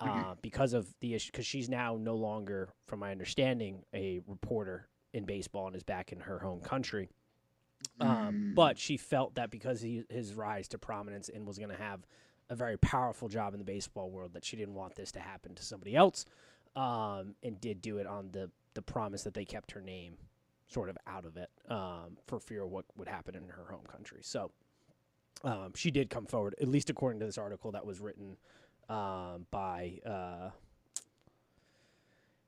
uh, 0.00 0.06
Mhm. 0.34 0.42
because 0.42 0.72
of 0.74 0.92
the 1.00 1.14
issue. 1.14 1.30
Because 1.32 1.46
she's 1.46 1.68
now 1.68 1.96
no 1.96 2.14
longer, 2.14 2.68
from 2.86 3.00
my 3.00 3.10
understanding, 3.10 3.84
a 3.94 4.20
reporter 4.26 4.88
in 5.12 5.24
baseball 5.24 5.66
and 5.66 5.74
is 5.74 5.82
back 5.82 6.12
in 6.12 6.20
her 6.20 6.38
home 6.40 6.60
country. 6.60 7.08
Um, 8.00 8.08
Mm. 8.08 8.54
But 8.54 8.78
she 8.78 8.96
felt 8.96 9.34
that 9.36 9.50
because 9.50 9.80
he, 9.80 10.04
his 10.10 10.34
rise 10.34 10.68
to 10.68 10.78
prominence 10.78 11.28
and 11.28 11.46
was 11.46 11.58
going 11.58 11.70
to 11.70 11.76
have 11.76 12.04
a 12.50 12.54
very 12.54 12.76
powerful 12.78 13.28
job 13.28 13.54
in 13.54 13.58
the 13.58 13.64
baseball 13.64 14.10
world, 14.10 14.32
that 14.34 14.44
she 14.44 14.56
didn't 14.56 14.74
want 14.74 14.94
this 14.94 15.12
to 15.12 15.20
happen 15.20 15.54
to 15.54 15.62
somebody 15.62 15.94
else, 15.94 16.24
um, 16.76 17.34
and 17.42 17.60
did 17.60 17.82
do 17.82 17.98
it 17.98 18.06
on 18.06 18.30
the 18.32 18.50
the 18.74 18.82
promise 18.82 19.24
that 19.24 19.34
they 19.34 19.44
kept 19.44 19.72
her 19.72 19.80
name 19.80 20.14
sort 20.68 20.88
of 20.88 20.96
out 21.06 21.24
of 21.24 21.36
it 21.36 21.50
um, 21.68 22.16
for 22.26 22.38
fear 22.38 22.62
of 22.62 22.70
what 22.70 22.84
would 22.96 23.08
happen 23.08 23.34
in 23.34 23.42
her 23.48 23.64
home 23.70 23.84
country. 23.90 24.20
So 24.22 24.52
um, 25.42 25.72
she 25.74 25.90
did 25.90 26.10
come 26.10 26.26
forward, 26.26 26.54
at 26.60 26.68
least 26.68 26.90
according 26.90 27.20
to 27.20 27.26
this 27.26 27.38
article 27.38 27.72
that 27.72 27.84
was 27.84 28.00
written 28.00 28.36
um, 28.88 29.46
by 29.50 29.98
uh, 30.06 30.50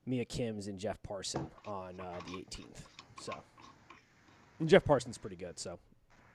Mina 0.07 0.25
Kimes 0.25 0.69
and 0.69 0.79
Jeff 0.79 1.03
Parson 1.03 1.47
on 1.67 1.99
uh, 1.99 2.21
the 2.27 2.33
18th. 2.33 2.83
So 3.21 3.35
and 4.59 4.69
Jeff 4.69 4.85
Parson's 4.85 5.19
pretty 5.19 5.37
good, 5.37 5.59
so 5.59 5.79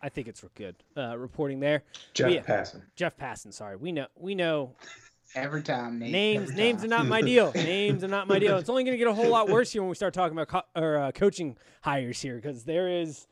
I 0.05 0.09
think 0.09 0.27
it's 0.27 0.45
good 0.53 0.75
uh, 0.95 1.17
reporting 1.17 1.59
there. 1.59 1.81
Jeff 2.13 2.29
Yeah. 2.31 2.43
Passan. 2.43 2.83
Jeff 2.95 3.17
Passan, 3.17 3.51
sorry, 3.51 3.75
we 3.75 3.91
know 3.91 4.05
we 4.15 4.35
know 4.35 4.75
Every 5.35 5.63
time, 5.63 5.97
Nate, 5.99 6.11
names 6.11 6.51
every 6.51 6.55
names 6.63 6.83
are 6.83 6.87
not 6.87 7.07
my 7.07 7.21
deal. 7.21 7.51
names 7.55 8.03
are 8.03 8.07
not 8.07 8.27
my 8.27 8.37
deal. 8.37 8.57
It's 8.57 8.69
only 8.69 8.83
going 8.83 8.93
to 8.93 8.97
get 8.99 9.07
a 9.07 9.13
whole 9.13 9.29
lot 9.29 9.49
worse 9.49 9.71
here 9.71 9.81
when 9.81 9.89
we 9.89 9.95
start 9.95 10.13
talking 10.13 10.37
about 10.37 10.47
co- 10.47 10.81
or 10.81 10.97
uh, 10.97 11.11
coaching 11.11 11.57
hires 11.81 12.21
here 12.21 12.35
because 12.35 12.63
there 12.63 12.87
is 12.87 13.25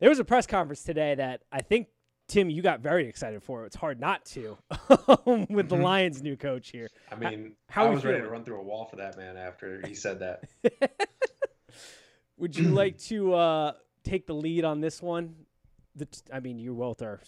there 0.00 0.10
was 0.10 0.18
a 0.18 0.24
press 0.24 0.46
conference 0.46 0.82
today 0.82 1.14
that 1.14 1.42
I 1.52 1.62
think 1.62 1.86
Tim 2.26 2.50
you 2.50 2.60
got 2.60 2.80
very 2.80 3.08
excited 3.08 3.42
for. 3.44 3.64
It's 3.64 3.76
hard 3.76 4.00
not 4.00 4.24
to 4.26 4.58
with 5.48 5.68
the 5.68 5.76
Mhm. 5.76 5.82
Lions' 5.82 6.20
new 6.22 6.36
coach 6.36 6.70
here. 6.70 6.88
I 7.12 7.14
mean, 7.14 7.52
how 7.70 7.86
I 7.86 7.90
was 7.90 8.04
ready 8.04 8.20
to 8.20 8.28
run 8.28 8.44
through 8.44 8.60
a 8.60 8.64
wall 8.64 8.86
for 8.86 8.96
that 8.96 9.16
man 9.16 9.36
after 9.36 9.80
he 9.86 9.94
said 9.94 10.18
that. 10.18 10.42
Would 12.36 12.56
you 12.56 12.70
like 12.70 12.98
to 13.04 13.34
uh, 13.34 13.72
take 14.04 14.26
the 14.26 14.34
lead 14.34 14.64
on 14.64 14.80
this 14.80 15.00
one? 15.00 15.34
The 15.98 16.06
t- 16.06 16.20
I 16.32 16.40
mean, 16.40 16.58
you 16.58 16.74
both 16.74 17.02
are 17.02 17.20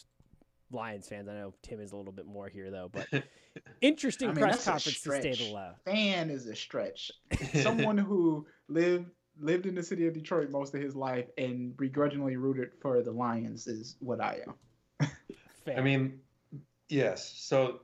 Lions 0.73 1.09
fans. 1.09 1.29
I 1.29 1.35
know 1.35 1.55
Tim 1.63 1.81
is 1.81 1.93
a 1.93 1.97
little 1.97 2.13
bit 2.13 2.27
more 2.27 2.49
here 2.49 2.71
though, 2.71 2.91
but 2.93 3.07
interesting 3.81 4.31
I 4.31 4.33
mean, 4.33 4.43
press 4.43 4.65
conference 4.65 5.01
to 5.03 5.21
stay 5.21 5.31
the 5.31 5.37
stretch. 5.37 5.75
fan 5.85 6.31
is 6.31 6.47
a 6.47 6.55
stretch. 6.55 7.11
Someone 7.55 7.99
who 7.99 8.47
lived 8.69 9.11
lived 9.41 9.67
in 9.67 9.75
the 9.75 9.83
city 9.83 10.07
of 10.07 10.15
Detroit 10.15 10.51
most 10.51 10.75
of 10.75 10.81
his 10.81 10.95
life 10.95 11.27
and 11.39 11.77
begrudgingly 11.77 12.37
rooted 12.37 12.71
for 12.81 13.03
the 13.03 13.11
Lions 13.11 13.67
is 13.67 13.97
what 14.01 14.21
I 14.21 14.41
am. 14.47 15.11
I 15.77 15.81
mean, 15.81 16.21
yes. 16.89 17.33
So 17.37 17.81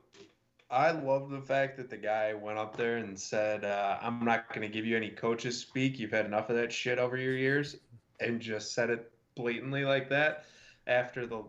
I 0.69 0.91
love 0.91 1.29
the 1.29 1.41
fact 1.41 1.77
that 1.77 1.89
the 1.89 1.97
guy 1.97 2.33
went 2.33 2.57
up 2.57 2.77
there 2.77 2.97
and 2.97 3.19
said, 3.19 3.65
uh, 3.65 3.97
"I'm 4.01 4.23
not 4.23 4.49
going 4.53 4.61
to 4.61 4.73
give 4.73 4.85
you 4.85 4.95
any 4.95 5.09
coaches 5.09 5.59
speak. 5.59 5.99
You've 5.99 6.11
had 6.11 6.25
enough 6.25 6.49
of 6.49 6.55
that 6.55 6.71
shit 6.71 6.99
over 6.99 7.17
your 7.17 7.35
years," 7.35 7.75
and 8.19 8.39
just 8.39 8.73
said 8.73 8.89
it 8.89 9.11
blatantly 9.35 9.83
like 9.83 10.09
that. 10.09 10.45
After 10.87 11.27
the 11.27 11.43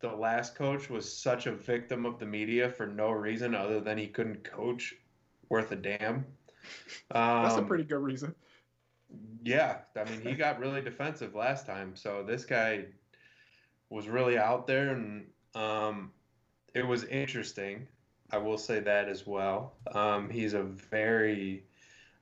the 0.00 0.14
last 0.14 0.54
coach 0.54 0.90
was 0.90 1.10
such 1.10 1.46
a 1.46 1.52
victim 1.52 2.04
of 2.04 2.18
the 2.18 2.26
media 2.26 2.68
for 2.68 2.86
no 2.86 3.10
reason 3.10 3.54
other 3.54 3.80
than 3.80 3.96
he 3.96 4.06
couldn't 4.06 4.44
coach 4.44 4.94
worth 5.48 5.72
a 5.72 5.76
damn. 5.76 6.26
Um, 7.10 7.42
That's 7.42 7.54
a 7.54 7.58
um, 7.58 7.66
pretty 7.66 7.84
good 7.84 7.98
reason. 8.02 8.34
Yeah, 9.42 9.78
I 9.96 10.04
mean, 10.10 10.20
he 10.20 10.34
got 10.34 10.58
really 10.58 10.80
defensive 10.82 11.34
last 11.34 11.66
time, 11.66 11.94
so 11.94 12.22
this 12.22 12.44
guy 12.44 12.86
was 13.90 14.08
really 14.08 14.38
out 14.38 14.66
there, 14.66 14.90
and 14.90 15.26
um, 15.54 16.10
it 16.74 16.86
was 16.86 17.04
interesting. 17.04 17.86
I 18.30 18.38
will 18.38 18.58
say 18.58 18.80
that 18.80 19.08
as 19.08 19.26
well. 19.26 19.74
Um, 19.92 20.28
he's 20.30 20.54
a 20.54 20.62
very 20.62 21.64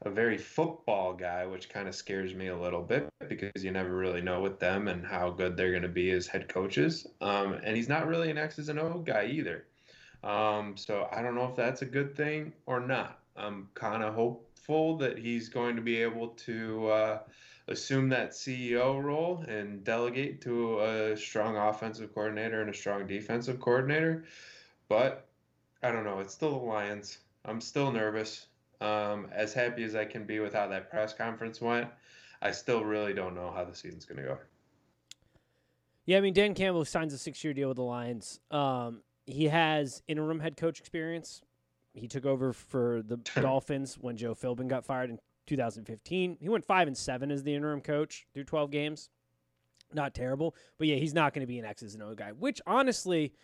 a 0.04 0.11
very 0.11 0.37
football 0.37 1.14
guy, 1.14 1.47
which 1.47 1.68
kind 1.68 1.88
of 1.88 1.94
scares 1.94 2.35
me 2.35 2.49
a 2.49 2.56
little 2.56 2.82
bit 2.82 3.09
because 3.28 3.64
you 3.64 3.71
never 3.71 3.94
really 3.94 4.21
know 4.21 4.40
with 4.40 4.59
them 4.59 4.88
and 4.88 5.06
how 5.06 5.30
good 5.30 5.56
they're 5.56 5.71
going 5.71 5.82
to 5.82 5.88
be 5.88 6.11
as 6.11 6.26
head 6.26 6.49
coaches. 6.49 7.06
Um, 7.21 7.54
and 7.64 7.76
he's 7.76 7.88
not 7.88 8.06
really 8.06 8.30
an 8.30 8.38
X's 8.38 8.68
and 8.68 8.78
O 8.78 8.99
guy 8.99 9.26
either. 9.26 9.66
Um, 10.25 10.76
so 10.76 11.09
I 11.12 11.23
don't 11.23 11.35
know 11.35 11.47
if 11.47 11.56
that's 11.56 11.82
a 11.82 11.87
good 11.87 12.16
thing 12.16 12.52
or 12.66 12.80
not. 12.80 13.21
I'm 13.37 13.68
kind 13.75 14.02
of 14.02 14.14
hopeful 14.14 14.97
that 14.99 15.18
he's 15.18 15.49
going 15.49 15.76
to 15.76 15.82
be 15.82 15.97
able 15.97 16.28
to 16.28 16.88
uh, 16.88 17.18
assume 17.68 18.09
that 18.11 18.32
CEO 18.32 19.02
role 19.02 19.44
and 19.49 19.82
delegate 19.85 20.40
to 20.42 20.80
a 20.80 21.16
strong 21.16 21.56
offensive 21.56 22.12
coordinator 22.14 22.61
and 22.61 22.71
a 22.71 22.75
strong 22.75 23.06
defensive 23.06 23.61
coordinator. 23.61 24.25
But 24.88 25.28
I 25.82 25.90
don't 25.90 26.04
know. 26.04 26.21
It's 26.21 26.35
still 26.35 26.59
the 26.59 26.64
Lions. 26.64 27.18
I'm 27.44 27.61
still 27.61 27.90
nervous. 27.90 28.47
Um, 28.83 29.29
as 29.33 29.55
happy 29.55 29.85
as 29.85 29.95
I 29.95 30.05
can 30.05 30.25
be 30.25 30.41
with 30.41 30.55
how 30.55 30.67
that 30.69 30.91
press 30.91 31.15
conference 31.15 31.61
went, 31.61 31.89
I 32.41 32.51
still 32.51 32.85
really 32.85 33.15
don't 33.15 33.35
know 33.35 33.53
how 33.55 33.65
the 33.65 33.75
season's 33.75 34.05
going 34.05 34.21
to 34.21 34.29
go. 34.29 34.39
Yeah, 36.05 36.19
I 36.19 36.21
mean, 36.21 36.35
Dan 36.35 36.55
Campbell 36.55 36.85
signs 36.85 37.15
a 37.15 37.19
six-year 37.19 37.55
deal 37.55 37.69
with 37.69 37.77
the 37.77 37.85
Lions. 37.85 38.41
Um, 38.51 39.03
he 39.25 39.45
has 39.45 40.03
interim 40.09 40.41
head 40.41 40.57
coach 40.57 40.81
experience. 40.81 41.43
He 41.95 42.09
took 42.09 42.27
over 42.27 42.53
for 42.53 43.03
the 43.07 43.17
Dolphins 43.41 43.95
when 44.01 44.17
Joe 44.17 44.35
Philbin 44.35 44.67
got 44.67 44.85
fired 44.85 45.11
in 45.11 45.19
2015. 45.47 46.39
He 46.41 46.49
went 46.49 46.65
five 46.65 46.89
and 46.89 46.97
seven 46.97 47.31
as 47.31 47.45
the 47.45 47.55
interim 47.55 47.81
coach 47.81 48.27
through 48.35 48.45
12 48.45 48.73
games. 48.73 49.11
Not 49.95 50.15
terrible, 50.15 50.57
but 50.79 50.89
yeah, 50.89 50.97
he's 50.97 51.15
not 51.15 51.35
going 51.35 51.43
to 51.43 51.47
be 51.47 51.59
an 51.59 51.67
X's 51.67 51.95
and 51.95 52.03
O 52.03 52.15
guy. 52.15 52.33
Which 52.33 52.61
honestly 52.67 53.35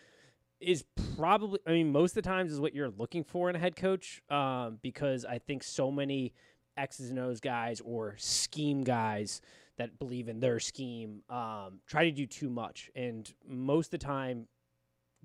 is 0.59 0.83
probably, 1.15 1.59
I 1.65 1.71
mean, 1.71 1.91
most 1.91 2.11
of 2.11 2.23
the 2.23 2.29
times 2.29 2.51
is 2.51 2.59
what 2.59 2.73
you're 2.73 2.89
looking 2.89 3.23
for 3.23 3.49
in 3.49 3.55
a 3.55 3.59
head 3.59 3.75
coach, 3.75 4.21
um, 4.29 4.79
because 4.81 5.25
I 5.25 5.39
think 5.39 5.63
so 5.63 5.91
many 5.91 6.33
X's 6.77 7.09
and 7.09 7.19
O's 7.19 7.39
guys 7.39 7.81
or 7.81 8.15
scheme 8.17 8.83
guys 8.83 9.41
that 9.77 9.97
believe 9.97 10.27
in 10.27 10.39
their 10.39 10.59
scheme 10.59 11.21
um, 11.29 11.79
try 11.87 12.03
to 12.03 12.11
do 12.11 12.25
too 12.25 12.49
much, 12.49 12.89
and 12.95 13.33
most 13.47 13.87
of 13.87 13.99
the 13.99 14.05
time, 14.05 14.47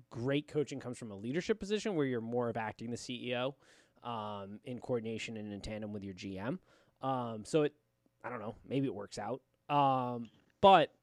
great 0.09 0.47
coaching 0.47 0.79
comes 0.79 0.97
from 0.97 1.11
a 1.11 1.15
leadership 1.15 1.59
position 1.59 1.95
where 1.95 2.05
you're 2.05 2.21
more 2.21 2.47
of 2.47 2.55
acting 2.55 2.89
the 2.89 2.97
CEO 2.97 3.53
um, 4.03 4.59
in 4.63 4.79
coordination 4.79 5.35
and 5.35 5.51
in 5.51 5.59
tandem 5.59 5.91
with 5.91 6.03
your 6.03 6.13
GM. 6.13 6.59
Um, 7.01 7.43
so 7.43 7.63
it, 7.63 7.73
I 8.23 8.29
don't 8.29 8.39
know, 8.39 8.55
maybe 8.67 8.87
it 8.87 8.95
works 8.95 9.19
out. 9.19 9.41
Um, 9.69 10.29
but 10.61 10.93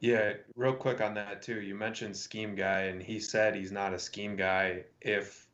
yeah, 0.00 0.34
real 0.56 0.74
quick 0.74 1.00
on 1.00 1.14
that 1.14 1.42
too. 1.42 1.60
You 1.60 1.74
mentioned 1.74 2.16
scheme 2.16 2.54
guy, 2.54 2.82
and 2.82 3.02
he 3.02 3.20
said 3.20 3.54
he's 3.54 3.72
not 3.72 3.94
a 3.94 3.98
scheme 3.98 4.36
guy 4.36 4.84
if 5.00 5.46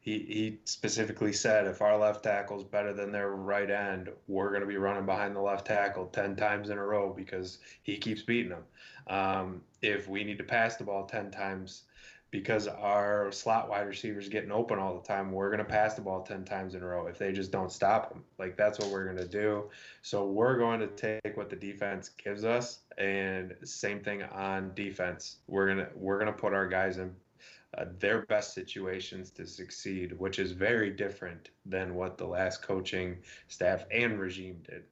he 0.00 0.18
he 0.18 0.58
specifically 0.64 1.32
said 1.32 1.66
if 1.66 1.80
our 1.80 1.96
left 1.98 2.22
tackle 2.22 2.58
is 2.58 2.64
better 2.64 2.92
than 2.92 3.12
their 3.12 3.30
right 3.30 3.70
end, 3.70 4.10
we're 4.28 4.50
going 4.50 4.60
to 4.60 4.66
be 4.66 4.76
running 4.76 5.06
behind 5.06 5.34
the 5.34 5.40
left 5.40 5.66
tackle 5.66 6.06
ten 6.06 6.36
times 6.36 6.70
in 6.70 6.78
a 6.78 6.84
row 6.84 7.12
because 7.14 7.58
he 7.82 7.96
keeps 7.96 8.22
beating 8.22 8.50
them. 8.50 8.64
Um, 9.06 9.62
if 9.82 10.08
we 10.08 10.24
need 10.24 10.38
to 10.38 10.44
pass 10.44 10.76
the 10.76 10.84
ball 10.84 11.06
ten 11.06 11.30
times 11.30 11.82
because 12.34 12.66
our 12.66 13.30
slot 13.30 13.68
wide 13.68 13.86
receivers 13.86 14.28
getting 14.28 14.50
open 14.50 14.76
all 14.76 14.92
the 14.92 15.06
time. 15.06 15.30
We're 15.30 15.50
going 15.50 15.58
to 15.58 15.64
pass 15.64 15.94
the 15.94 16.02
ball 16.02 16.24
10 16.24 16.44
times 16.44 16.74
in 16.74 16.82
a 16.82 16.84
row 16.84 17.06
if 17.06 17.16
they 17.16 17.30
just 17.30 17.52
don't 17.52 17.70
stop 17.70 18.08
them. 18.08 18.24
Like 18.40 18.56
that's 18.56 18.80
what 18.80 18.88
we're 18.88 19.04
going 19.04 19.18
to 19.18 19.28
do. 19.28 19.70
So 20.02 20.26
we're 20.26 20.58
going 20.58 20.80
to 20.80 20.88
take 20.88 21.36
what 21.36 21.48
the 21.48 21.54
defense 21.54 22.08
gives 22.08 22.44
us 22.44 22.80
and 22.98 23.54
same 23.62 24.00
thing 24.00 24.24
on 24.24 24.72
defense. 24.74 25.36
We're 25.46 25.66
going 25.66 25.86
to 25.86 25.88
we're 25.94 26.18
going 26.18 26.26
to 26.26 26.36
put 26.36 26.52
our 26.54 26.66
guys 26.66 26.98
in 26.98 27.14
uh, 27.78 27.84
their 28.00 28.22
best 28.22 28.52
situations 28.52 29.30
to 29.30 29.46
succeed, 29.46 30.18
which 30.18 30.40
is 30.40 30.50
very 30.50 30.90
different 30.90 31.50
than 31.64 31.94
what 31.94 32.18
the 32.18 32.26
last 32.26 32.62
coaching 32.62 33.18
staff 33.46 33.84
and 33.92 34.18
regime 34.18 34.60
did. 34.68 34.82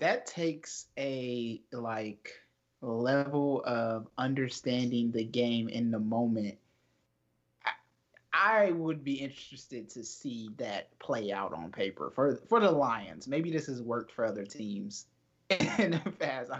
That 0.00 0.26
takes 0.26 0.88
a 0.98 1.62
like 1.72 2.30
level 2.82 3.62
of 3.64 4.06
understanding 4.18 5.12
the 5.12 5.24
game 5.24 5.70
in 5.70 5.90
the 5.90 5.98
moment 5.98 6.58
I 8.34 8.72
would 8.72 9.04
be 9.04 9.14
interested 9.14 9.88
to 9.90 10.04
see 10.04 10.50
that 10.56 10.96
play 10.98 11.32
out 11.32 11.52
on 11.52 11.70
paper 11.70 12.10
for 12.10 12.36
for 12.48 12.60
the 12.60 12.70
Lions. 12.70 13.28
Maybe 13.28 13.50
this 13.50 13.66
has 13.66 13.80
worked 13.80 14.12
for 14.12 14.24
other 14.24 14.44
teams 14.44 15.06
in 15.50 16.00
the 16.04 16.12
past. 16.18 16.50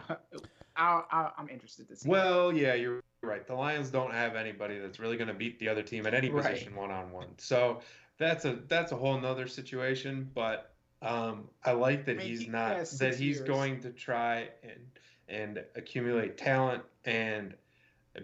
I, 0.77 1.31
am 1.39 1.49
interested 1.49 1.89
to 1.89 1.97
see. 1.97 2.09
Well, 2.09 2.51
that. 2.51 2.57
yeah, 2.57 2.75
you're 2.75 3.03
right. 3.23 3.47
The 3.47 3.55
Lions 3.55 3.91
don't 3.91 4.13
have 4.13 4.37
anybody 4.37 4.79
that's 4.79 4.99
really 4.99 5.17
going 5.17 5.29
to 5.29 5.35
beat 5.35 5.59
the 5.59 5.69
other 5.69 5.83
team 5.83 6.07
at 6.07 6.15
any 6.15 6.31
position 6.31 6.75
one 6.77 6.91
on 6.91 7.11
one. 7.11 7.29
So 7.39 7.81
that's 8.19 8.45
a 8.45 8.59
that's 8.69 8.93
a 8.93 8.97
whole 8.97 9.19
nother 9.19 9.49
situation. 9.49 10.31
But 10.35 10.73
um, 11.03 11.49
I 11.65 11.73
like 11.73 12.05
that 12.07 12.17
I 12.17 12.19
mean, 12.19 12.29
he's 12.29 12.47
not 12.47 12.87
that 12.99 13.17
he's 13.17 13.39
years. 13.39 13.41
going 13.41 13.81
to 13.81 13.91
try 13.91 14.49
and 14.63 14.81
and 15.29 15.65
accumulate 15.75 16.37
talent 16.37 16.83
and 17.05 17.55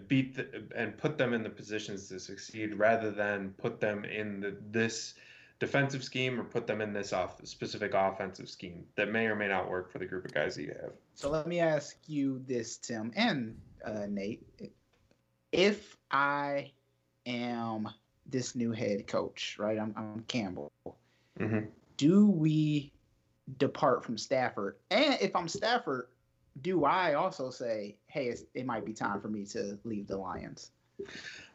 beat 0.07 0.35
the, 0.35 0.63
and 0.75 0.97
put 0.97 1.17
them 1.17 1.33
in 1.33 1.43
the 1.43 1.49
positions 1.49 2.07
to 2.09 2.19
succeed 2.19 2.75
rather 2.75 3.11
than 3.11 3.53
put 3.57 3.79
them 3.79 4.05
in 4.05 4.39
the, 4.39 4.55
this 4.71 5.15
defensive 5.59 6.03
scheme 6.03 6.39
or 6.39 6.43
put 6.43 6.65
them 6.65 6.81
in 6.81 6.91
this 6.91 7.13
off 7.13 7.45
specific 7.45 7.93
offensive 7.93 8.49
scheme 8.49 8.83
that 8.95 9.11
may 9.11 9.27
or 9.27 9.35
may 9.35 9.47
not 9.47 9.69
work 9.69 9.91
for 9.91 9.99
the 9.99 10.05
group 10.05 10.25
of 10.25 10.33
guys 10.33 10.55
that 10.55 10.63
you 10.63 10.73
have. 10.81 10.91
So 11.13 11.29
let 11.29 11.45
me 11.45 11.59
ask 11.59 11.97
you 12.07 12.41
this, 12.47 12.77
Tim 12.77 13.11
and 13.15 13.55
uh, 13.85 14.05
Nate. 14.09 14.43
If 15.51 15.97
I 16.09 16.71
am 17.25 17.89
this 18.25 18.55
new 18.55 18.71
head 18.71 19.07
coach, 19.07 19.57
right? 19.59 19.77
I'm, 19.77 19.93
I'm 19.97 20.23
Campbell. 20.27 20.71
Mm-hmm. 21.39 21.65
Do 21.97 22.27
we 22.27 22.91
depart 23.57 24.03
from 24.03 24.17
Stafford? 24.17 24.77
And 24.89 25.17
if 25.21 25.35
I'm 25.35 25.47
Stafford, 25.47 26.07
do 26.59 26.85
I 26.85 27.13
also 27.13 27.49
say, 27.49 27.97
hey, 28.07 28.35
it 28.53 28.65
might 28.65 28.85
be 28.85 28.93
time 28.93 29.21
for 29.21 29.29
me 29.29 29.45
to 29.47 29.79
leave 29.83 30.07
the 30.07 30.17
Lions? 30.17 30.71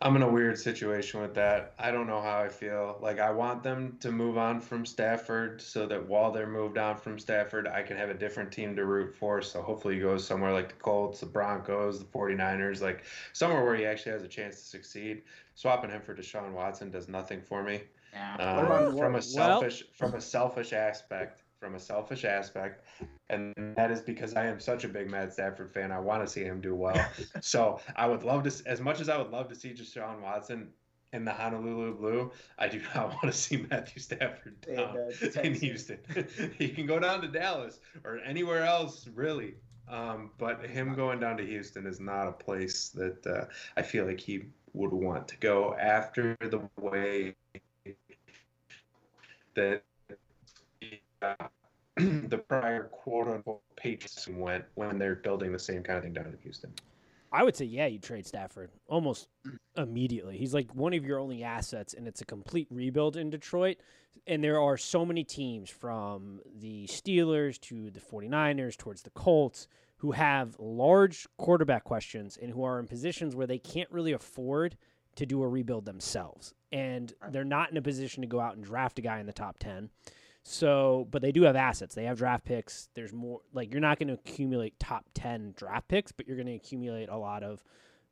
I'm 0.01 0.17
in 0.17 0.23
a 0.23 0.29
weird 0.29 0.59
situation 0.59 1.21
with 1.21 1.35
that. 1.35 1.75
I 1.79 1.91
don't 1.91 2.07
know 2.07 2.21
how 2.21 2.39
I 2.39 2.49
feel. 2.49 2.99
Like 3.01 3.19
I 3.19 3.31
want 3.31 3.63
them 3.63 3.97
to 4.01 4.13
move 4.13 4.37
on 4.37 4.61
from 4.61 4.85
Stafford 4.85 5.61
so 5.61 5.87
that 5.87 6.07
while 6.07 6.31
they're 6.31 6.47
moved 6.47 6.79
on 6.79 6.97
from 6.97 7.19
Stafford, 7.19 7.67
I 7.67 7.83
can 7.83 7.97
have 7.97 8.11
a 8.11 8.15
different 8.15 8.53
team 8.53 8.77
to 8.77 8.85
root 8.85 9.15
for. 9.15 9.41
So 9.43 9.63
hopefully 9.63 9.95
he 9.95 10.01
goes 10.01 10.27
somewhere 10.27 10.53
like 10.53 10.69
the 10.69 10.75
Colts, 10.75 11.21
the 11.21 11.27
Broncos, 11.27 11.99
the 11.99 12.05
49ers, 12.07 12.83
like 12.83 13.05
somewhere 13.33 13.65
where 13.65 13.77
he 13.77 13.87
actually 13.87 14.13
has 14.13 14.23
a 14.23 14.29
chance 14.29 14.57
to 14.57 14.67
succeed. 14.67 15.23
Swapping 15.55 15.91
him 15.91 16.03
for 16.03 16.15
Deshaun 16.15 16.53
Watson 16.53 16.91
does 16.91 17.09
nothing 17.09 17.41
for 17.41 17.63
me. 17.63 17.83
Yeah. 18.13 18.37
Um, 18.37 18.97
from 18.97 19.15
a 19.15 19.23
selfish 19.23 19.83
well, 19.83 20.11
from 20.11 20.19
a 20.19 20.21
selfish 20.21 20.73
aspect 20.73 21.43
from 21.67 21.75
a 21.75 21.81
selfish 21.81 22.25
aspect, 22.25 22.85
and 23.29 23.53
that 23.77 23.91
is 23.91 24.01
because 24.01 24.35
I 24.35 24.47
am 24.47 24.61
such 24.61 24.85
a 24.85 24.89
big 24.89 25.11
Matt 25.11 25.33
Stafford 25.33 25.73
fan. 25.73 25.91
I 25.91 25.99
want 25.99 26.25
to 26.25 26.29
see 26.29 26.45
him 26.45 26.61
do 26.61 26.77
well. 26.77 27.05
so 27.41 27.81
I 27.97 28.07
would 28.07 28.23
love 28.23 28.45
to, 28.45 28.63
as 28.67 28.81
much 28.81 29.01
as 29.01 29.09
I 29.09 29.19
would 29.19 29.33
love 29.33 29.49
to 29.49 29.57
see 29.57 29.71
Deshaun 29.71 30.21
Watson 30.21 30.69
in 31.13 31.25
the 31.25 31.33
Honolulu 31.33 31.97
Blue, 31.97 32.31
I 32.57 32.69
do 32.69 32.81
not 32.95 33.09
want 33.15 33.23
to 33.23 33.33
see 33.33 33.67
Matthew 33.69 34.01
Stafford 34.01 34.61
down 34.61 35.11
in 35.43 35.55
Houston. 35.55 35.99
he 36.57 36.69
can 36.69 36.87
go 36.87 37.01
down 37.01 37.21
to 37.23 37.27
Dallas 37.27 37.81
or 38.05 38.19
anywhere 38.19 38.63
else, 38.63 39.09
really. 39.13 39.55
Um, 39.89 40.31
but 40.39 40.65
him 40.67 40.95
going 40.95 41.19
down 41.19 41.37
to 41.39 41.45
Houston 41.45 41.85
is 41.85 41.99
not 41.99 42.29
a 42.29 42.33
place 42.33 42.91
that 42.91 43.27
uh, 43.27 43.47
I 43.77 43.83
feel 43.83 44.07
like 44.07 44.21
he 44.21 44.45
would 44.73 44.93
want 44.93 45.27
to 45.29 45.37
go 45.39 45.75
after 45.81 46.37
the 46.41 46.61
way 46.81 47.35
that 49.57 49.83
the 52.29 52.39
prior 52.39 52.85
quote 52.85 53.29
unquote 53.29 53.63
Patriots 53.77 54.29
went 54.29 54.65
when 54.75 54.99
they're 54.99 55.15
building 55.15 55.53
the 55.53 55.59
same 55.59 55.83
kind 55.83 55.97
of 55.99 56.05
thing 56.05 56.13
down 56.13 56.27
in 56.27 56.37
Houston. 56.43 56.73
I 57.33 57.43
would 57.43 57.57
say, 57.57 57.65
yeah, 57.65 57.87
you 57.87 57.99
trade 57.99 58.27
Stafford 58.27 58.71
almost 58.87 59.29
immediately. 59.77 60.37
He's 60.39 60.55
like 60.55 60.75
one 60.75 60.95
of 60.95 61.05
your 61.05 61.19
only 61.19 61.43
assets, 61.43 61.93
and 61.93 62.07
it's 62.07 62.21
a 62.21 62.25
complete 62.25 62.69
rebuild 62.71 63.17
in 63.17 63.31
Detroit. 63.31 63.79
And 64.27 64.43
there 64.43 64.61
are 64.61 64.77
so 64.77 65.05
many 65.05 65.25
teams 65.25 65.71
from 65.71 66.41
the 66.59 66.87
Steelers 66.87 67.61
to 67.63 67.91
the 67.91 68.01
49ers 68.01 68.77
towards 68.77 69.03
the 69.03 69.11
Colts 69.11 69.69
who 69.99 70.13
have 70.13 70.57
large 70.59 71.27
quarterback 71.37 71.85
questions 71.85 72.39
and 72.41 72.53
who 72.53 72.63
are 72.63 72.79
in 72.79 72.87
positions 72.87 73.35
where 73.35 73.47
they 73.47 73.59
can't 73.59 73.91
really 73.91 74.13
afford 74.13 74.77
to 75.17 75.27
do 75.27 75.43
a 75.43 75.49
rebuild 75.49 75.85
themselves. 75.85 76.55
And 76.73 77.13
they're 77.31 77.45
not 77.45 77.71
in 77.71 77.77
a 77.77 77.83
position 77.83 78.21
to 78.23 78.27
go 78.27 78.41
out 78.41 78.57
and 78.57 78.65
draft 78.65 78.99
a 78.99 79.03
guy 79.03 79.19
in 79.19 79.27
the 79.27 79.33
top 79.33 79.59
10. 79.59 79.91
So, 80.49 81.09
but 81.11 81.23
they 81.23 81.33
do 81.33 81.43
have 81.43 81.57
assets. 81.57 81.97
They 81.97 82.05
have 82.05 82.19
draft 82.19 82.45
picks. 82.45 82.89
There's 82.95 83.13
more, 83.13 83.41
like, 83.53 83.73
you're 83.73 83.81
not 83.81 83.99
going 83.99 84.07
to 84.07 84.15
accumulate 84.15 84.79
top 84.79 85.05
10 85.15 85.55
draft 85.57 85.89
picks, 85.89 86.13
but 86.13 86.29
you're 86.29 86.37
going 86.37 86.47
to 86.47 86.55
accumulate 86.55 87.09
a 87.09 87.17
lot 87.17 87.43
of 87.43 87.65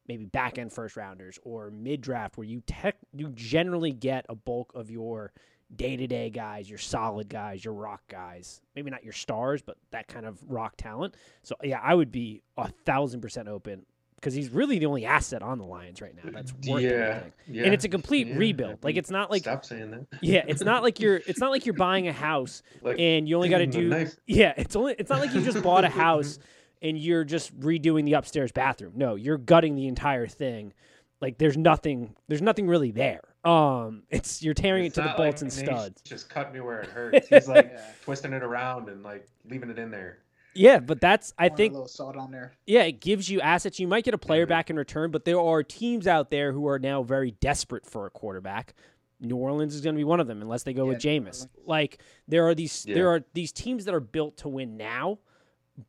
maybe 0.09 0.25
back 0.25 0.59
end 0.59 0.73
first 0.73 0.97
rounders 0.97 1.39
or 1.45 1.71
mid 1.71 2.01
draft 2.01 2.37
where 2.37 2.45
you 2.45 2.61
tech, 2.67 2.97
you 3.13 3.29
generally 3.37 3.93
get 3.93 4.27
a 4.29 4.35
bulk 4.35 4.73
of 4.75 4.91
your 4.91 5.33
day 5.77 5.97
to 5.97 6.09
day 6.09 6.29
guys, 6.29 6.69
your 6.69 6.79
solid 6.79 7.29
guys, 7.29 7.65
your 7.65 7.75
rock 7.75 8.03
guys. 8.09 8.61
Maybe 8.75 8.91
not 8.91 9.05
your 9.05 9.13
stars, 9.13 9.63
but 9.63 9.77
that 9.93 10.09
kind 10.09 10.27
of 10.27 10.41
rock 10.49 10.75
talent. 10.77 11.15
So, 11.45 11.55
yeah, 11.63 11.79
I 11.81 11.95
would 11.95 12.11
be 12.11 12.43
a 12.57 12.69
thousand 12.85 13.21
percent 13.21 13.47
open 13.47 13.87
because 14.25 14.33
he's 14.35 14.49
really 14.49 14.79
the 14.79 14.87
only 14.87 15.05
asset 15.05 15.43
on 15.43 15.59
the 15.59 15.67
Lions 15.67 16.01
right 16.01 16.15
now 16.17 16.31
that's 16.33 16.55
worth 16.67 16.83
yeah, 16.83 16.89
anything. 16.91 17.33
yeah. 17.47 17.65
And 17.65 17.75
it's 17.75 17.85
a 17.85 17.91
complete 17.91 18.27
yeah, 18.27 18.37
rebuild. 18.37 18.83
Like 18.83 18.97
it's 18.97 19.11
not 19.11 19.31
like 19.31 19.43
stop 19.43 19.67
saying 19.67 19.91
that. 19.91 20.07
yeah, 20.23 20.43
it's 20.49 20.63
not 20.63 20.83
like 20.83 20.99
you're 20.99 21.17
it's 21.27 21.41
not 21.41 21.51
like 21.51 21.67
you're 21.67 21.75
buying 21.75 22.09
a 22.09 22.13
house 22.13 22.63
Like, 22.81 22.99
and 22.99 23.29
you 23.29 23.37
only 23.37 23.51
got 23.51 23.59
to 23.59 23.67
do 23.67 24.07
yeah, 24.27 24.55
it's 24.57 24.75
only 24.75 24.95
it's 24.99 25.11
not 25.11 25.21
like 25.21 25.35
you 25.35 25.43
just 25.43 25.63
bought 25.63 25.85
a 25.85 25.91
house 25.91 26.39
and 26.81 26.97
you're 26.97 27.25
just 27.25 27.59
redoing 27.61 28.07
the 28.07 28.15
upstairs 28.15 28.51
bathroom. 28.51 28.93
No, 28.97 29.15
you're 29.15 29.39
gutting 29.39 29.77
the 29.77 29.89
entire 29.89 30.27
thing. 30.27 30.73
Like 31.21 31.37
there's 31.37 31.59
nothing 31.59 32.17
there's 32.29 32.43
nothing 32.43 32.67
really 32.67 32.93
there. 32.93 33.21
Um 33.45 34.05
it's 34.09 34.43
you're 34.43 34.55
tearing 34.55 34.87
It's 34.87 34.97
it 34.97 35.03
to 35.03 35.09
the 35.09 35.15
bolts 35.19 35.43
like 35.43 35.43
and 35.43 35.53
studs. 35.53 36.01
Just 36.01 36.31
cut 36.31 36.55
me 36.55 36.61
where 36.61 36.81
it 36.81 36.89
hurts. 36.89 37.29
He's 37.29 37.47
like 37.47 37.79
twisting 38.03 38.33
it 38.33 38.43
around 38.43 38.89
and 38.89 39.03
like 39.03 39.29
leaving 39.51 39.69
it 39.69 39.79
in 39.79 39.91
there. 39.91 40.21
Yeah, 40.55 40.79
but 40.81 41.01
that's 41.01 41.33
I 41.39 41.49
Pour 41.49 41.55
a 41.55 41.57
think 41.57 41.73
little 41.73 41.89
salt 41.89 42.17
on 42.17 42.31
there. 42.31 42.53
yeah, 42.67 42.83
it 42.85 43.01
gives 43.01 43.29
you 43.29 43.41
assets. 43.41 43.79
You 43.81 43.89
might 43.89 44.05
get 44.05 44.15
a 44.15 44.19
player 44.19 44.47
back 44.47 44.71
in 44.71 44.77
return, 44.77 45.11
but 45.11 45.25
there 45.25 45.41
are 45.41 45.63
teams 45.63 46.07
out 46.07 46.31
there 46.31 46.53
who 46.53 46.69
are 46.69 46.79
now 46.79 47.03
very 47.03 47.33
desperate 47.33 47.85
for 47.87 48.07
a 48.07 48.11
quarterback. 48.11 48.75
New 49.21 49.37
Orleans 49.37 49.75
is 49.75 49.81
going 49.81 49.95
to 49.95 49.99
be 49.99 50.05
one 50.05 50.21
of 50.21 50.27
them, 50.27 50.43
unless 50.43 50.63
they 50.65 50.73
go 50.75 50.85
Yeah, 50.85 50.95
with 50.95 51.05
New 51.05 51.11
Jameis. 51.21 51.47
Like 51.67 51.99
there 52.29 52.47
are 52.47 52.55
these 52.55 52.85
Yeah. 52.87 52.95
there 52.95 53.09
are 53.11 53.25
these 53.33 53.53
teams 53.53 53.85
that 53.87 53.95
are 53.95 54.01
built 54.01 54.37
to 54.39 54.49
win 54.49 54.77
now, 54.77 55.19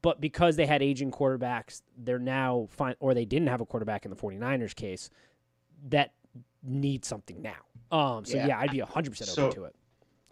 but 0.01 0.19
because 0.21 0.55
they 0.55 0.65
had 0.65 0.81
aging 0.81 1.11
quarterbacks, 1.11 1.81
they're 1.97 2.17
now 2.19 2.67
fine, 2.71 2.95
or 2.99 3.13
they 3.13 3.25
didn't 3.25 3.47
have 3.49 3.61
a 3.61 3.65
quarterback 3.65 4.05
in 4.05 4.09
the 4.11 4.17
49ers 4.17 4.73
case 4.75 5.09
that 5.89 6.13
need 6.63 7.05
something 7.05 7.41
now. 7.41 7.55
Um, 7.91 8.25
so 8.25 8.37
yeah, 8.37 8.47
Yeah. 8.47 8.59
I'd 8.59 8.71
be 8.71 8.79
100 8.81 9.11
percent 9.11 9.29
So- 9.29 9.45
open 9.47 9.55
to 9.57 9.63
it. 9.65 9.75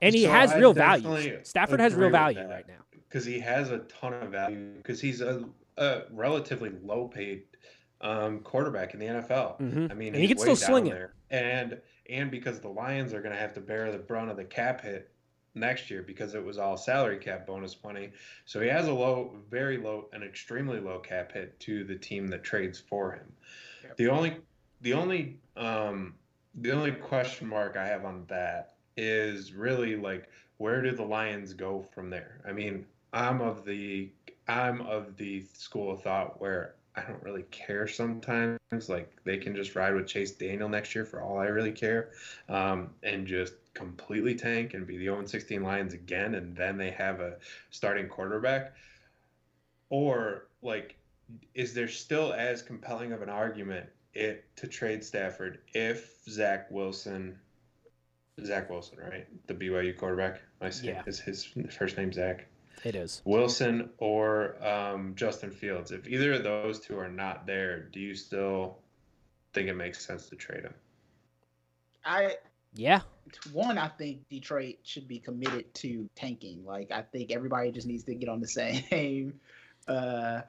And 0.01 0.13
he 0.15 0.23
so 0.23 0.31
has 0.31 0.51
I 0.51 0.57
real 0.57 0.73
value. 0.73 1.39
Stafford 1.43 1.79
has 1.79 1.93
real 1.93 2.09
value 2.09 2.41
right 2.45 2.67
now. 2.67 2.83
Because 3.13 3.25
he 3.27 3.39
has 3.39 3.69
a 3.69 3.77
ton 3.79 4.11
of 4.11 4.31
value 4.31 4.71
because 4.77 4.99
he's 4.99 5.21
a, 5.21 5.43
a 5.77 6.01
relatively 6.11 6.71
low 6.83 7.07
paid 7.07 7.43
um, 8.01 8.39
quarterback 8.39 8.95
in 8.95 8.99
the 8.99 9.05
NFL. 9.05 9.59
Mhm. 9.61 9.91
I 9.91 9.93
mean, 9.93 10.07
And 10.13 10.15
he 10.15 10.27
he's 10.27 10.29
can 10.29 10.37
still 10.39 10.53
way 10.53 10.59
down 10.59 10.67
sling 10.67 10.87
it. 10.87 10.93
there. 10.93 11.13
and 11.29 11.81
and 12.09 12.31
because 12.31 12.59
the 12.59 12.67
Lions 12.69 13.13
are 13.13 13.21
going 13.21 13.31
to 13.33 13.39
have 13.39 13.53
to 13.53 13.61
bear 13.61 13.91
the 13.91 13.99
brunt 13.99 14.31
of 14.31 14.35
the 14.37 14.43
cap 14.43 14.81
hit 14.81 15.11
next 15.53 15.91
year 15.91 16.01
because 16.01 16.33
it 16.33 16.43
was 16.43 16.57
all 16.57 16.75
salary 16.75 17.17
cap 17.17 17.45
bonus 17.45 17.77
money. 17.83 18.09
So 18.45 18.59
he 18.59 18.67
has 18.67 18.87
a 18.87 18.93
low, 18.93 19.37
very 19.49 19.77
low, 19.77 20.09
an 20.11 20.23
extremely 20.23 20.79
low 20.79 20.97
cap 20.97 21.31
hit 21.33 21.57
to 21.61 21.83
the 21.83 21.95
team 21.95 22.27
that 22.29 22.43
trades 22.43 22.79
for 22.79 23.11
him. 23.11 23.31
Yep. 23.83 23.97
The 23.97 24.07
only, 24.09 24.37
the 24.81 24.93
only, 24.93 25.37
um, 25.55 26.15
the 26.55 26.71
only 26.71 26.91
question 26.91 27.47
mark 27.47 27.77
I 27.77 27.85
have 27.87 28.05
on 28.05 28.25
that 28.27 28.73
is 28.97 29.53
really 29.53 29.95
like 29.95 30.27
where 30.57 30.81
do 30.81 30.91
the 30.95 31.03
Lions 31.03 31.53
go 31.53 31.85
from 31.93 32.09
there? 32.09 32.41
I 32.47 32.51
mean, 32.51 32.85
I'm 33.13 33.41
of 33.41 33.63
the 33.63 34.09
I'm 34.47 34.81
of 34.81 35.15
the 35.17 35.45
school 35.53 35.91
of 35.91 36.01
thought 36.01 36.41
where 36.41 36.75
I 36.95 37.03
don't 37.03 37.23
really 37.23 37.43
care 37.43 37.87
sometimes. 37.87 38.59
Like 38.87 39.15
they 39.23 39.37
can 39.37 39.55
just 39.55 39.75
ride 39.75 39.93
with 39.95 40.07
Chase 40.07 40.31
Daniel 40.31 40.67
next 40.67 40.93
year 40.93 41.05
for 41.05 41.21
all 41.21 41.37
I 41.37 41.45
really 41.45 41.71
care, 41.71 42.11
um, 42.49 42.89
and 43.03 43.25
just 43.25 43.53
completely 43.73 44.35
tank 44.35 44.73
and 44.73 44.85
be 44.85 44.97
the 44.97 45.05
0 45.05 45.25
16 45.25 45.63
Lions 45.63 45.93
again, 45.93 46.35
and 46.35 46.55
then 46.55 46.77
they 46.77 46.91
have 46.91 47.19
a 47.19 47.37
starting 47.69 48.07
quarterback. 48.07 48.73
Or 49.89 50.47
like, 50.61 50.95
is 51.53 51.73
there 51.73 51.87
still 51.87 52.33
as 52.33 52.61
compelling 52.61 53.11
of 53.11 53.21
an 53.21 53.29
argument 53.29 53.87
it 54.13 54.45
to 54.57 54.67
trade 54.67 55.03
Stafford 55.03 55.59
if 55.73 56.23
Zach 56.27 56.69
Wilson, 56.69 57.39
Zach 58.43 58.69
Wilson, 58.69 58.99
right, 58.99 59.27
the 59.47 59.53
BYU 59.53 59.97
quarterback? 59.97 60.41
I 60.61 60.69
say 60.69 60.87
Yeah. 60.87 61.03
is 61.05 61.19
his 61.19 61.45
first 61.69 61.97
name 61.97 62.11
Zach. 62.11 62.47
It 62.83 62.95
is. 62.95 63.21
Wilson 63.23 63.89
or 63.97 64.61
um, 64.65 65.13
Justin 65.15 65.51
Fields. 65.51 65.91
If 65.91 66.07
either 66.07 66.33
of 66.33 66.43
those 66.43 66.79
two 66.79 66.97
are 66.99 67.09
not 67.09 67.47
there, 67.47 67.83
do 67.91 67.99
you 67.99 68.13
still 68.13 68.77
think 69.53 69.69
it 69.69 69.75
makes 69.75 70.05
sense 70.05 70.27
to 70.29 70.35
trade 70.35 70.63
him? 70.63 70.73
I 72.05 72.35
Yeah. 72.73 73.01
one, 73.53 73.77
I 73.77 73.87
think 73.87 74.27
Detroit 74.29 74.75
should 74.83 75.07
be 75.07 75.19
committed 75.19 75.73
to 75.75 76.09
tanking. 76.15 76.65
Like 76.65 76.91
I 76.91 77.03
think 77.03 77.31
everybody 77.31 77.71
just 77.71 77.87
needs 77.87 78.03
to 78.03 78.15
get 78.15 78.27
on 78.27 78.41
the 78.41 78.47
same 78.47 79.39
uh, 79.87 80.41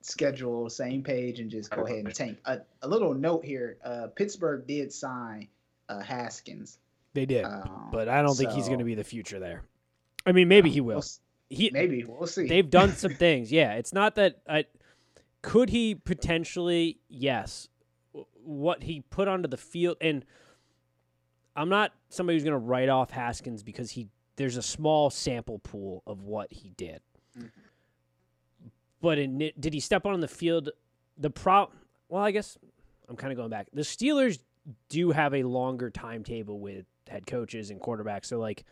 schedule, 0.00 0.70
same 0.70 1.02
page, 1.02 1.40
and 1.40 1.50
just 1.50 1.70
go 1.70 1.84
ahead 1.84 2.06
and 2.06 2.14
tank. 2.14 2.38
A, 2.46 2.60
a 2.80 2.88
little 2.88 3.12
note 3.12 3.44
here: 3.44 3.76
uh, 3.84 4.06
Pittsburgh 4.14 4.66
did 4.66 4.90
sign 4.90 5.48
uh, 5.88 6.00
Haskins, 6.00 6.78
They 7.12 7.26
did. 7.26 7.44
um, 7.44 7.88
but 7.92 8.08
I 8.08 8.22
don't 8.22 8.34
think 8.34 8.52
he's 8.52 8.68
going 8.68 8.78
to 8.78 8.84
be 8.86 8.94
the 8.94 9.04
future 9.04 9.38
there. 9.38 9.64
I 10.26 10.32
mean, 10.32 10.48
maybe 10.48 10.70
he 10.70 10.80
we'll 10.80 10.96
will. 10.96 11.04
He 11.50 11.70
Maybe 11.72 12.04
we'll 12.04 12.26
see. 12.26 12.46
they've 12.48 12.68
done 12.68 12.92
some 12.96 13.14
things. 13.14 13.52
Yeah, 13.52 13.74
it's 13.74 13.92
not 13.92 14.14
that 14.16 14.40
I 14.48 14.64
could 15.42 15.70
he 15.70 15.94
potentially 15.94 16.98
yes. 17.08 17.68
What 18.42 18.82
he 18.82 19.00
put 19.10 19.28
onto 19.28 19.48
the 19.48 19.56
field 19.56 19.96
and 20.00 20.24
I'm 21.56 21.68
not 21.68 21.92
somebody 22.08 22.36
who's 22.36 22.44
going 22.44 22.52
to 22.52 22.58
write 22.58 22.88
off 22.88 23.10
Haskins 23.10 23.62
because 23.62 23.90
he 23.92 24.08
there's 24.36 24.56
a 24.56 24.62
small 24.62 25.10
sample 25.10 25.60
pool 25.60 26.02
of 26.06 26.22
what 26.22 26.52
he 26.52 26.70
did. 26.70 27.00
Mhm. 27.38 27.50
But 29.00 29.18
in, 29.18 29.38
did 29.60 29.72
he 29.74 29.80
step 29.80 30.06
on 30.06 30.20
the 30.20 30.28
field? 30.28 30.70
The 31.18 31.30
pro 31.30 31.70
well, 32.08 32.22
I 32.22 32.30
guess 32.30 32.58
I'm 33.08 33.16
kind 33.16 33.32
of 33.32 33.36
going 33.36 33.50
back. 33.50 33.68
The 33.72 33.82
Steelers 33.82 34.38
do 34.88 35.10
have 35.10 35.34
a 35.34 35.42
longer 35.42 35.90
timetable 35.90 36.58
with 36.58 36.86
head 37.08 37.26
coaches 37.26 37.70
and 37.70 37.80
quarterbacks. 37.80 38.24
So 38.26 38.38
like 38.38 38.64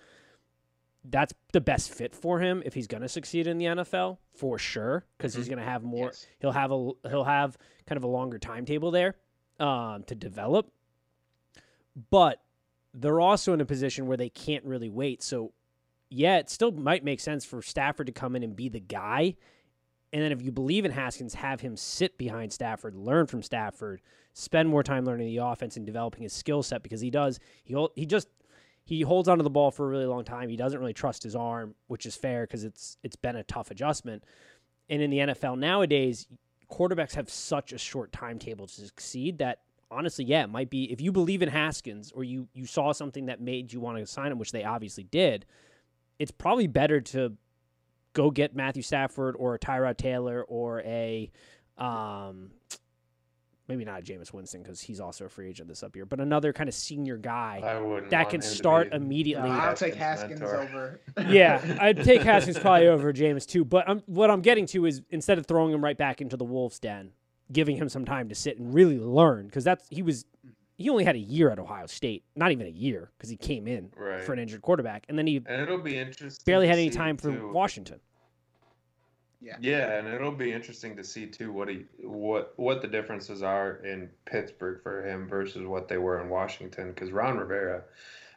that's 1.05 1.35
the 1.53 1.61
best 1.61 1.93
fit 1.93 2.15
for 2.15 2.39
him 2.39 2.63
if 2.65 2.75
he's 2.75 2.87
going 2.87 3.03
to 3.03 3.09
succeed 3.09 3.47
in 3.47 3.59
the 3.59 3.65
NFL 3.67 4.19
for 4.35 4.59
sure 4.59 5.05
because 5.19 5.35
he's 5.35 5.49
going 5.49 5.59
to 5.59 5.65
have 5.65 5.83
more 5.83 6.07
Yes. 6.07 6.27
he'll 6.39 6.53
have 6.53 6.71
a 6.71 6.91
he'll 7.09 7.25
have 7.25 7.59
kind 7.87 7.97
of 7.97 8.05
a 8.05 8.09
longer 8.09 8.39
timetable 8.39 8.91
there 8.91 9.17
um, 9.59 10.05
to 10.05 10.15
develop. 10.15 10.71
But 12.11 12.41
they're 12.95 13.21
also 13.21 13.53
in 13.53 13.61
a 13.61 13.65
position 13.65 14.07
where 14.07 14.17
they 14.17 14.29
can't 14.29 14.65
really 14.65 14.89
wait. 14.89 15.23
So 15.23 15.53
yeah 16.09 16.39
it 16.39 16.51
still 16.51 16.71
might 16.71 17.03
make 17.05 17.21
sense 17.21 17.45
for 17.45 17.63
Stafford 17.63 18.07
to 18.07 18.13
come 18.13 18.37
in 18.37 18.43
and 18.43 18.55
be 18.55 18.69
the 18.69 18.81
guy. 18.81 19.35
And 20.13 20.23
then 20.23 20.31
if 20.31 20.43
you 20.43 20.53
believe 20.53 20.85
in 20.85 20.91
Haskins 20.91 21.35
have 21.35 21.61
him 21.63 21.77
sit 21.77 22.17
behind 22.19 22.53
Stafford 22.53 22.95
learn 22.95 23.27
from 23.27 23.43
Stafford 23.43 24.03
spend 24.35 24.69
more 24.69 24.83
time 24.83 25.05
learning 25.05 25.27
the 25.27 25.39
offense 25.39 25.77
and 25.77 25.85
developing 25.85 26.23
his 26.23 26.33
skill 26.33 26.63
set 26.63 26.83
because 26.83 27.01
he 27.01 27.11
does 27.11 27.41
he 27.65 27.75
he 27.97 28.07
just 28.07 28.29
he 28.85 29.03
holds 29.03 29.29
onto 29.29 29.45
the 29.45 29.51
ball 29.51 29.71
for 29.71 29.87
a 29.87 29.89
really 29.89 30.07
long 30.07 30.25
time. 30.25 30.49
He 30.49 30.57
doesn't 30.57 30.79
really 30.79 30.93
trust 30.93 31.23
his 31.23 31.37
arm, 31.37 31.75
which 31.87 32.07
is 32.07 32.17
fair 32.17 32.43
because 32.45 32.65
it's 32.65 32.97
it's 33.03 33.17
been 33.17 33.37
a 33.37 33.45
tough 33.45 33.71
adjustment. 33.71 34.25
And 34.89 35.01
in 35.01 35.11
the 35.11 35.19
NFL 35.19 35.59
nowadays, 35.59 36.27
quarterbacks 36.71 37.15
have 37.15 37.31
such 37.31 37.73
a 37.73 37.79
short 37.79 38.13
timetable 38.13 38.67
to 38.67 38.73
succeed 38.73 39.39
that 39.39 39.61
honestly, 39.91 40.25
yeah, 40.25 40.45
it 40.45 40.51
might 40.51 40.71
be 40.71 40.91
if 40.91 41.01
you 41.01 41.13
believe 41.13 41.43
in 41.43 41.49
Haskins 41.49 42.13
or 42.13 42.25
you 42.25 42.49
you 42.55 42.67
saw 42.67 42.93
something 42.93 43.27
that 43.27 43.41
made 43.41 43.73
you 43.73 43.81
want 43.81 43.99
to 43.99 44.07
sign 44.07 44.33
him, 44.33 44.39
which 44.39 44.53
they 44.53 44.65
obviously 44.65 45.05
did. 45.05 45.47
It's 46.19 46.31
probably 46.31 46.67
better 46.67 47.01
to 47.01 47.37
go 48.13 48.31
get 48.31 48.55
Matthew 48.55 48.83
Stafford 48.83 49.35
or 49.39 49.55
a 49.55 49.59
Tyrod 49.59 49.97
Taylor 49.97 50.43
or 50.43 50.81
a 50.83 51.31
um, 51.79 52.51
maybe 53.73 53.85
not 53.85 54.01
a 54.01 54.03
Jameis 54.03 54.33
Winston 54.35 54.63
because 54.63 54.81
he's 54.83 55.01
also 55.01 55.25
a 55.25 55.29
free 55.31 55.49
agent 55.49 55.67
this 55.69 55.83
up 55.83 55.97
year, 55.97 56.05
but 56.05 56.21
another 56.21 56.53
kind 56.53 56.69
of 56.69 56.75
senior 56.75 57.17
guy 57.17 57.61
that 58.11 58.29
can 58.29 58.43
start 58.43 58.91
be- 58.91 58.97
immediately. 58.97 59.49
No, 59.49 59.55
I'll 59.55 59.75
take 59.75 59.95
Haskins' 59.95 60.41
Haskins 60.41 60.69
mentor. 60.69 61.01
over. 61.17 61.31
yeah, 61.33 61.79
I'd 61.81 62.05
take 62.05 62.23
Haskins 62.23 62.59
probably 62.59 62.89
over 62.89 63.13
Jameis 63.13 63.47
too. 63.47 63.65
But 63.65 63.89
I'm, 63.89 64.03
what 64.07 64.31
I'm 64.31 64.43
getting 64.43 64.67
to 64.67 64.85
is 64.87 65.01
instead 65.11 65.39
of 65.39 65.47
throwing 65.47 65.73
him 65.73 65.83
right 65.83 65.97
back 65.97 66.21
into 66.21 66.37
the 66.37 66.45
Wolves' 66.45 66.79
den, 66.79 67.13
giving 67.51 67.77
him 67.77 67.89
some 67.89 68.05
time 68.05 68.29
to 68.29 68.35
sit 68.35 68.59
and 68.59 68.75
really 68.75 68.99
learn 68.99 69.47
because 69.47 69.65
that's 69.65 69.87
he 69.89 70.03
was 70.03 70.27
he 70.77 70.89
only 70.91 71.05
had 71.05 71.15
a 71.17 71.21
year 71.21 71.51
at 71.51 71.59
Ohio 71.59 71.87
State, 71.87 72.25
not 72.37 72.51
even 72.53 72.67
a 72.67 72.71
year 72.71 73.11
because 73.17 73.31
he 73.31 73.37
came 73.37 73.67
in 73.69 73.91
Right. 73.97 74.23
for 74.23 74.33
an 74.33 74.39
injured 74.39 74.63
quarterback, 74.63 75.07
and 75.09 75.17
then 75.19 75.27
he 75.27 75.37
and 75.47 75.63
it'll 75.63 75.79
be 75.79 75.97
interesting. 75.97 76.43
barely 76.45 76.67
had 76.67 76.79
any 76.79 76.91
time 76.91 77.17
for 77.17 77.31
too. 77.33 77.51
Washington. 77.53 78.01
Yeah, 79.43 79.57
Yeah, 79.61 79.99
and 79.99 80.07
it'll 80.09 80.31
be 80.31 80.53
interesting 80.53 80.97
to 80.97 81.05
see 81.05 81.27
too 81.27 81.53
what 81.53 81.69
he 81.69 81.85
what 82.01 82.53
what 82.57 82.81
the 82.81 82.89
differences 82.89 83.43
are 83.43 83.77
in 83.85 84.09
Pittsburgh 84.25 84.81
for 84.83 85.05
him 85.07 85.27
versus 85.29 85.67
what 85.67 85.89
they 85.89 85.99
were 85.99 86.21
in 86.23 86.29
Washington. 86.29 86.93
Because 86.93 87.11
Ron 87.11 87.39
Rivera, 87.39 87.83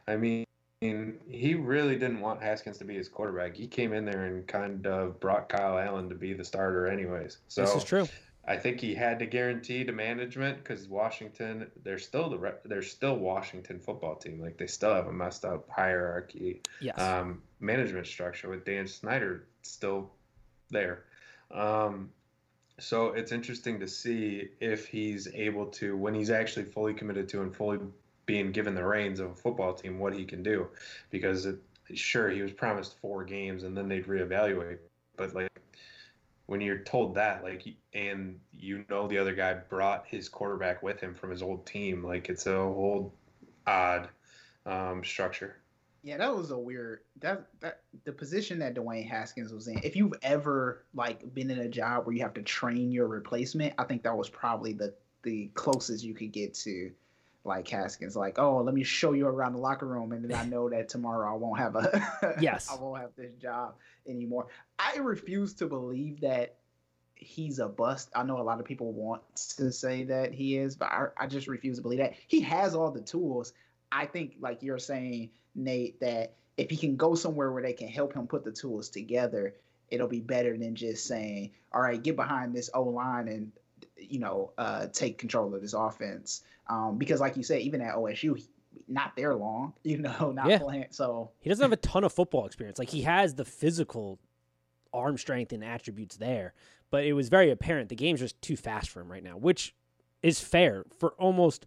I 0.08 0.16
mean, 0.18 0.46
he 0.82 1.54
really 1.56 1.96
didn't 1.96 2.22
want 2.22 2.42
Haskins 2.42 2.78
to 2.80 2.86
be 2.86 2.96
his 2.96 3.08
quarterback. 3.08 3.56
He 3.56 3.68
came 3.68 3.94
in 3.94 4.06
there 4.06 4.26
and 4.26 4.48
kind 4.48 4.86
of 4.88 5.20
brought 5.20 5.48
Kyle 5.50 5.78
Allen 5.78 6.10
to 6.10 6.16
be 6.16 6.34
the 6.34 6.44
starter, 6.44 6.88
anyways. 6.88 7.38
So 7.48 7.62
this 7.62 7.76
is 7.76 7.84
true. 7.84 8.08
I 8.48 8.58
think 8.58 8.80
he 8.80 8.94
had 8.94 9.18
to 9.20 9.26
guarantee 9.26 9.84
to 9.84 9.92
management 9.92 10.60
because 10.60 10.88
Washington, 10.88 11.72
they're 11.84 11.98
still 11.98 12.30
the 12.30 12.56
they're 12.66 12.84
still 12.84 13.16
Washington 13.18 13.80
football 13.80 14.16
team. 14.16 14.40
Like 14.40 14.58
they 14.58 14.68
still 14.68 14.94
have 14.94 15.08
a 15.08 15.14
messed 15.14 15.46
up 15.46 15.68
hierarchy, 15.70 16.62
Yes. 16.80 17.00
um, 17.00 17.42
management 17.60 18.06
structure 18.06 18.50
with 18.50 18.64
Dan 18.66 18.88
Snyder 18.88 19.48
still 19.64 20.12
there. 20.76 21.04
Um, 21.52 22.10
so 22.80 23.08
it's 23.08 23.32
interesting 23.32 23.80
to 23.80 23.88
see 23.88 24.50
if 24.60 24.86
he's 24.88 25.28
able 25.34 25.68
to, 25.68 25.96
when 25.96 26.14
he's 26.14 26.30
actually 26.30 26.66
fully 26.66 26.94
committed 26.94 27.30
to 27.30 27.42
and 27.42 27.56
fully 27.56 27.80
being 28.26 28.52
given 28.52 28.76
the 28.76 28.84
reins 28.84 29.20
of 29.20 29.32
a 29.32 29.36
football 29.36 29.74
team, 29.74 29.98
what 29.98 30.14
he 30.14 30.26
can 30.26 30.44
do. 30.44 30.68
Because 31.10 31.46
it, 31.46 31.58
sure, 31.94 32.30
he 32.30 32.42
was 32.42 32.52
promised 32.52 33.00
four 33.00 33.24
games 33.24 33.64
and 33.64 33.78
then 33.78 33.88
they'd 33.88 34.08
reevaluate, 34.08 34.80
but 35.16 35.34
like 35.34 35.50
when 36.48 36.62
you're 36.62 36.80
told 36.80 37.16
that, 37.16 37.44
like, 37.44 37.64
and 37.94 38.40
you 38.52 38.86
know 38.90 39.08
the 39.08 39.18
other 39.18 39.34
guy 39.34 39.54
brought 39.54 40.06
his 40.06 40.30
quarterback 40.30 40.84
with 40.84 41.00
him 41.00 41.16
from 41.16 41.32
his 41.32 41.42
old 41.42 41.66
team, 41.66 42.04
like 42.04 42.30
it's 42.30 42.46
a 42.46 42.56
whole 42.56 43.14
odd 43.66 44.10
um, 44.66 45.04
structure. 45.04 45.58
Yeah, 46.06 46.18
that 46.18 46.38
was 46.38 46.52
a 46.52 46.58
weird 46.58 47.00
that 47.22 47.48
that 47.62 47.82
the 48.04 48.12
position 48.12 48.60
that 48.60 48.76
Dwayne 48.76 49.10
Haskins 49.10 49.52
was 49.52 49.68
in. 49.68 49.80
If 49.84 49.96
you've 49.96 50.14
ever 50.22 50.86
like 50.94 51.34
been 51.34 51.50
in 51.50 51.58
a 51.58 51.68
job 51.68 52.06
where 52.06 52.16
you 52.16 52.22
have 52.22 52.36
to 52.36 52.44
train 52.44 52.92
your 52.92 53.08
replacement, 53.08 53.74
I 53.80 53.86
think 53.86 54.04
that 54.04 54.16
was 54.16 54.30
probably 54.30 54.72
the 54.74 54.94
the 55.24 55.50
closest 55.56 56.04
you 56.04 56.14
could 56.14 56.32
get 56.32 56.54
to 56.54 56.92
like 57.44 57.68
Haskins. 57.68 58.16
Like, 58.16 58.38
oh, 58.38 58.62
let 58.62 58.76
me 58.76 58.84
show 58.84 59.14
you 59.14 59.26
around 59.26 59.54
the 59.54 59.60
locker 59.60 59.88
room, 59.88 60.12
and 60.12 60.24
then 60.24 60.38
I 60.38 60.46
know 60.46 60.70
that 60.70 60.90
tomorrow 60.90 61.34
I 61.34 61.36
won't 61.38 61.58
have 61.58 61.76
a 61.76 62.36
Yes. 62.40 62.70
I 62.72 62.80
won't 62.80 63.02
have 63.02 63.16
this 63.18 63.34
job 63.42 63.74
anymore. 64.08 64.46
I 64.78 64.98
refuse 64.98 65.56
to 65.56 65.66
believe 65.66 66.22
that 66.22 66.58
he's 67.16 67.58
a 67.58 67.68
bust. 67.68 68.12
I 68.16 68.22
know 68.22 68.40
a 68.40 68.44
lot 68.44 68.60
of 68.60 68.66
people 68.68 68.94
want 68.94 69.24
to 69.58 69.72
say 69.72 70.04
that 70.04 70.36
he 70.36 70.60
is, 70.60 70.76
but 70.76 70.90
I, 70.90 71.08
I 71.18 71.26
just 71.26 71.48
refuse 71.48 71.78
to 71.78 71.82
believe 71.82 71.98
that. 71.98 72.14
He 72.28 72.42
has 72.42 72.76
all 72.76 72.92
the 72.92 73.02
tools. 73.02 73.54
I 73.92 74.06
think, 74.06 74.36
like 74.40 74.62
you're 74.62 74.78
saying, 74.78 75.32
Nate, 75.56 76.00
that 76.02 76.34
if 76.58 76.70
he 76.70 76.78
can 76.78 76.96
go 76.96 77.16
somewhere 77.16 77.52
where 77.52 77.64
they 77.64 77.74
can 77.74 77.88
help 77.88 78.14
him 78.14 78.28
put 78.28 78.44
the 78.44 78.52
tools 78.52 78.90
together, 78.90 79.56
it'll 79.90 80.08
be 80.08 80.22
better 80.22 80.58
than 80.58 80.76
just 80.76 81.06
saying, 81.08 81.52
all 81.74 81.82
right, 81.82 82.02
get 82.02 82.16
behind 82.16 82.56
this 82.56 82.70
O 82.74 82.84
line 82.84 83.28
and, 83.28 83.52
you 83.98 84.20
know, 84.20 84.52
uh, 84.58 84.88
take 84.88 85.18
control 85.18 85.54
of 85.54 85.62
this 85.62 85.74
offense. 85.74 86.44
Um, 86.68 86.98
because, 86.98 87.20
like 87.20 87.38
you 87.38 87.44
said, 87.44 87.62
even 87.62 87.82
at 87.82 87.96
OSU, 87.96 88.38
he, 88.38 88.46
not 88.88 89.16
there 89.16 89.36
long, 89.36 89.74
you 89.84 89.98
know, 89.98 90.32
not 90.32 90.50
Yeah. 90.50 90.60
playing. 90.60 90.88
So, 90.92 91.32
He 91.42 91.50
doesn't 91.50 91.64
have 91.64 91.72
a 91.72 91.78
ton 91.78 92.04
of 92.04 92.14
football 92.14 92.46
experience. 92.46 92.80
Like 92.80 92.90
he 92.90 93.02
has 93.02 93.36
the 93.36 93.46
physical 93.46 94.20
arm 94.94 95.18
strength 95.18 95.52
and 95.52 95.64
attributes 95.64 96.18
there, 96.18 96.54
but 96.90 97.04
it 97.04 97.14
was 97.14 97.28
very 97.30 97.52
apparent 97.52 97.90
the 97.90 97.96
game's 97.96 98.22
just 98.22 98.42
too 98.42 98.56
fast 98.56 98.90
for 98.90 99.02
him 99.02 99.12
right 99.12 99.24
now, 99.24 99.38
which 99.38 99.76
is 100.24 100.40
fair 100.40 100.86
for 100.98 101.12
almost 101.20 101.66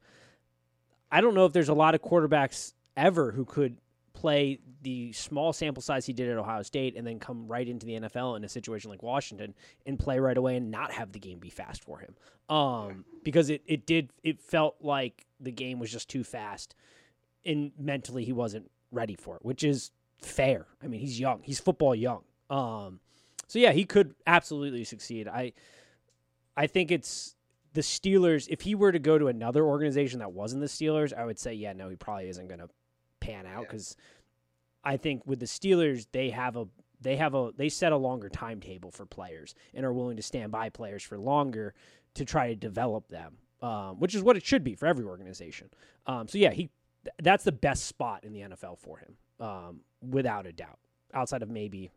I 1.12 1.20
don't 1.20 1.34
know 1.34 1.44
if 1.46 1.52
there's 1.52 1.68
a 1.68 1.74
lot 1.74 1.94
of 1.94 2.02
quarterbacks 2.02 2.72
ever 2.98 3.32
who 3.32 3.44
could 3.44 3.78
play 4.12 4.58
the 4.82 5.12
small 5.12 5.52
sample 5.52 5.80
size 5.80 6.04
he 6.04 6.12
did 6.12 6.28
at 6.28 6.36
Ohio 6.36 6.62
State 6.62 6.96
and 6.96 7.06
then 7.06 7.20
come 7.20 7.46
right 7.46 7.68
into 7.68 7.86
the 7.86 8.00
NFL 8.00 8.36
in 8.36 8.44
a 8.44 8.48
situation 8.48 8.90
like 8.90 9.02
Washington 9.02 9.54
and 9.86 9.98
play 9.98 10.18
right 10.18 10.36
away 10.36 10.56
and 10.56 10.70
not 10.70 10.90
have 10.90 11.12
the 11.12 11.20
game 11.20 11.38
be 11.38 11.50
fast 11.50 11.84
for 11.84 12.00
him. 12.00 12.16
Um, 12.54 13.04
because 13.22 13.48
it, 13.48 13.62
it 13.66 13.86
did 13.86 14.10
it 14.24 14.40
felt 14.40 14.76
like 14.80 15.26
the 15.38 15.52
game 15.52 15.78
was 15.78 15.92
just 15.92 16.08
too 16.08 16.24
fast 16.24 16.74
and 17.44 17.70
mentally 17.78 18.24
he 18.24 18.32
wasn't 18.32 18.70
ready 18.90 19.14
for 19.14 19.36
it, 19.36 19.44
which 19.44 19.62
is 19.62 19.92
fair. 20.20 20.66
I 20.82 20.88
mean, 20.88 21.00
he's 21.00 21.20
young. 21.20 21.40
He's 21.42 21.60
football 21.60 21.94
young. 21.94 22.22
Um, 22.50 23.00
so 23.46 23.58
yeah, 23.58 23.72
he 23.72 23.84
could 23.84 24.14
absolutely 24.26 24.84
succeed. 24.84 25.28
I 25.28 25.52
I 26.56 26.66
think 26.66 26.90
it's 26.90 27.36
the 27.74 27.82
Steelers. 27.82 28.48
If 28.50 28.62
he 28.62 28.74
were 28.74 28.90
to 28.90 28.98
go 28.98 29.18
to 29.18 29.28
another 29.28 29.64
organization 29.64 30.18
that 30.18 30.32
wasn't 30.32 30.62
the 30.62 30.68
Steelers, 30.68 31.12
I 31.12 31.24
would 31.24 31.38
say 31.38 31.54
yeah, 31.54 31.72
no, 31.72 31.88
he 31.88 31.96
probably 31.96 32.28
isn't 32.28 32.48
going 32.48 32.60
to 32.60 32.68
pan 33.28 33.46
out 33.46 33.62
Yeah. 33.62 33.68
because 33.68 33.96
I 34.84 34.96
think 34.96 35.22
with 35.26 35.40
the 35.40 35.46
Steelers 35.46 36.06
they 36.12 36.30
have 36.30 36.56
a 36.56 36.66
they 37.00 37.16
have 37.16 37.34
a 37.34 37.52
they 37.56 37.68
set 37.68 37.92
a 37.92 37.96
longer 37.96 38.28
timetable 38.28 38.90
for 38.90 39.06
players 39.06 39.54
and 39.74 39.84
are 39.86 39.92
willing 39.92 40.16
to 40.16 40.22
stand 40.22 40.50
by 40.52 40.68
players 40.68 41.02
for 41.02 41.18
longer 41.18 41.74
to 42.14 42.24
try 42.24 42.48
to 42.48 42.56
develop 42.56 43.08
them, 43.08 43.36
um, 43.62 44.00
which 44.00 44.14
is 44.14 44.22
what 44.22 44.36
it 44.36 44.44
should 44.44 44.64
be 44.64 44.74
for 44.74 44.86
every 44.86 45.04
organization. 45.04 45.68
Um, 46.06 46.26
so 46.26 46.38
yeah, 46.38 46.50
he 46.50 46.70
th- 47.04 47.14
that's 47.22 47.44
the 47.44 47.52
best 47.52 47.86
spot 47.86 48.24
in 48.24 48.32
the 48.32 48.40
NFL 48.40 48.78
for 48.78 48.98
him, 48.98 49.16
um, 49.40 49.80
without 50.00 50.46
a 50.46 50.52
doubt. 50.52 50.78
Outside 51.14 51.42
of 51.42 51.48
maybe, 51.50 51.90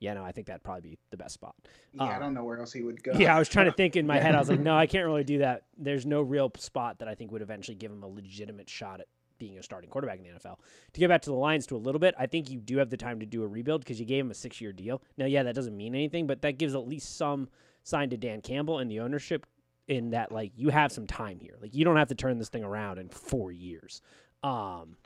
yeah, 0.00 0.14
no, 0.14 0.24
I 0.24 0.32
think 0.32 0.46
that'd 0.46 0.62
probably 0.62 0.90
be 0.92 0.98
the 1.10 1.16
best 1.16 1.34
spot. 1.34 1.54
yeah, 1.92 2.04
I 2.04 2.14
Um, 2.14 2.20
don't 2.20 2.34
know 2.34 2.44
where 2.44 2.58
else 2.58 2.72
he 2.72 2.82
would 2.82 3.02
go. 3.02 3.12
Yeah, 3.12 3.36
I 3.36 3.38
was 3.38 3.48
trying 3.48 3.66
to 3.66 3.72
think 3.76 3.96
in 3.96 4.06
my 4.06 4.18
head. 4.18 4.34
I 4.34 4.38
was 4.38 4.48
like, 4.48 4.60
no, 4.70 4.74
I 4.76 4.86
can't 4.86 5.04
really 5.04 5.24
do 5.24 5.38
that. 5.38 5.64
There's 5.76 6.06
no 6.06 6.22
real 6.22 6.50
spot 6.56 6.98
that 7.00 7.08
I 7.08 7.14
think 7.14 7.30
would 7.32 7.42
eventually 7.42 7.74
give 7.76 7.90
him 7.92 8.02
a 8.02 8.08
legitimate 8.08 8.68
shot 8.70 9.00
at 9.00 9.06
being 9.38 9.58
a 9.58 9.62
starting 9.62 9.90
quarterback 9.90 10.18
in 10.18 10.24
the 10.24 10.30
NFL. 10.30 10.56
To 10.92 11.00
get 11.00 11.08
back 11.08 11.22
to 11.22 11.30
the 11.30 11.36
Lions 11.36 11.66
to 11.66 11.76
a 11.76 11.78
little 11.78 11.98
bit, 11.98 12.14
I 12.18 12.26
think 12.26 12.50
you 12.50 12.60
do 12.60 12.78
have 12.78 12.90
the 12.90 12.96
time 12.96 13.20
to 13.20 13.26
do 13.26 13.42
a 13.42 13.46
rebuild 13.46 13.82
because 13.82 13.98
you 13.98 14.06
gave 14.06 14.24
him 14.24 14.30
a 14.30 14.34
six 14.34 14.60
year 14.60 14.72
deal. 14.72 15.02
Now, 15.16 15.26
yeah, 15.26 15.42
that 15.42 15.54
doesn't 15.54 15.76
mean 15.76 15.94
anything, 15.94 16.26
but 16.26 16.42
that 16.42 16.58
gives 16.58 16.74
at 16.74 16.86
least 16.86 17.16
some 17.16 17.48
sign 17.82 18.10
to 18.10 18.16
Dan 18.16 18.40
Campbell 18.40 18.78
and 18.78 18.90
the 18.90 19.00
ownership 19.00 19.46
in 19.88 20.10
that 20.10 20.32
like 20.32 20.52
you 20.56 20.70
have 20.70 20.90
some 20.90 21.06
time 21.06 21.38
here. 21.38 21.56
Like 21.60 21.74
you 21.74 21.84
don't 21.84 21.96
have 21.96 22.08
to 22.08 22.14
turn 22.14 22.38
this 22.38 22.48
thing 22.48 22.64
around 22.64 22.98
in 22.98 23.08
four 23.08 23.52
years. 23.52 24.00
Um 24.42 24.96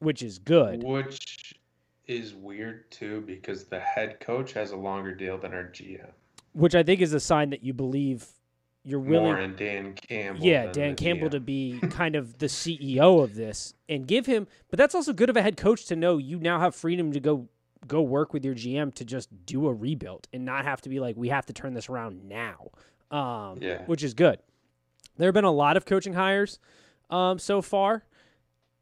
which 0.00 0.22
is 0.22 0.38
good. 0.38 0.82
Which 0.82 1.54
is 2.06 2.34
weird 2.34 2.90
too 2.90 3.22
because 3.26 3.64
the 3.64 3.80
head 3.80 4.20
coach 4.20 4.52
has 4.52 4.70
a 4.70 4.76
longer 4.76 5.14
deal 5.14 5.36
than 5.38 5.52
our 5.52 5.64
GM. 5.64 6.10
Which 6.52 6.74
I 6.74 6.82
think 6.82 7.00
is 7.00 7.12
a 7.12 7.20
sign 7.20 7.50
that 7.50 7.62
you 7.62 7.74
believe 7.74 8.26
you're 8.84 9.00
willing 9.00 9.32
More 9.34 9.46
Dan 9.48 9.92
Campbell. 9.94 10.44
yeah, 10.44 10.66
Dan 10.72 10.94
Campbell 10.96 11.30
to 11.30 11.40
be 11.40 11.78
kind 11.90 12.14
of 12.16 12.38
the 12.38 12.46
CEO 12.46 13.22
of 13.22 13.34
this 13.34 13.74
and 13.88 14.06
give 14.06 14.26
him 14.26 14.46
but 14.70 14.78
that's 14.78 14.94
also 14.94 15.12
good 15.12 15.28
of 15.30 15.36
a 15.36 15.42
head 15.42 15.56
coach 15.56 15.84
to 15.86 15.96
know 15.96 16.16
you 16.18 16.38
now 16.38 16.58
have 16.60 16.74
freedom 16.74 17.12
to 17.12 17.20
go 17.20 17.48
go 17.86 18.02
work 18.02 18.32
with 18.32 18.44
your 18.44 18.54
GM 18.54 18.92
to 18.94 19.04
just 19.04 19.28
do 19.46 19.66
a 19.68 19.72
rebuild 19.74 20.26
and 20.32 20.44
not 20.44 20.64
have 20.64 20.80
to 20.82 20.88
be 20.88 21.00
like 21.00 21.16
we 21.16 21.28
have 21.28 21.46
to 21.46 21.52
turn 21.52 21.74
this 21.74 21.88
around 21.88 22.24
now. 22.28 22.70
Um 23.10 23.58
Yeah. 23.60 23.82
which 23.86 24.02
is 24.02 24.14
good. 24.14 24.38
There 25.16 25.26
have 25.28 25.34
been 25.34 25.44
a 25.44 25.50
lot 25.52 25.76
of 25.76 25.84
coaching 25.84 26.14
hires 26.14 26.58
um 27.10 27.38
so 27.38 27.60
far. 27.62 28.04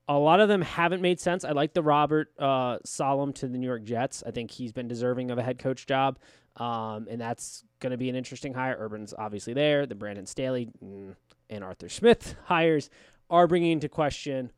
A 0.09 0.17
lot 0.17 0.39
of 0.39 0.49
them 0.49 0.63
haven't 0.63 1.03
made 1.03 1.19
sense. 1.19 1.45
I 1.45 1.51
like 1.51 1.75
the 1.75 1.83
Robert 1.83 2.31
uh, 2.39 2.79
Saleh 2.85 3.35
to 3.35 3.49
the 3.49 3.59
New 3.59 3.67
York 3.67 3.83
Jets. 3.83 4.23
I 4.25 4.31
think 4.31 4.53
he's 4.53 4.71
been 4.71 4.87
deserving 4.87 5.33
of 5.33 5.39
a 5.39 5.43
head 5.43 5.59
coach 5.59 5.85
job, 5.85 6.21
um, 6.57 7.07
and 7.11 7.21
that's 7.21 7.64
going 7.81 7.90
to 7.90 7.97
be 7.97 8.09
an 8.09 8.16
interesting 8.16 8.55
hire. 8.55 8.77
Urban's 8.79 9.14
obviously 9.16 9.53
there. 9.53 9.87
The 9.87 9.95
Brandon 9.95 10.27
Staley 10.27 10.69
mm, 10.83 11.14
and 11.51 11.64
Arthur 11.64 11.88
Smith 11.88 12.35
hires 12.45 12.90
are 13.29 13.47
bringing 13.47 13.73
into 13.73 13.88
question 13.88 14.53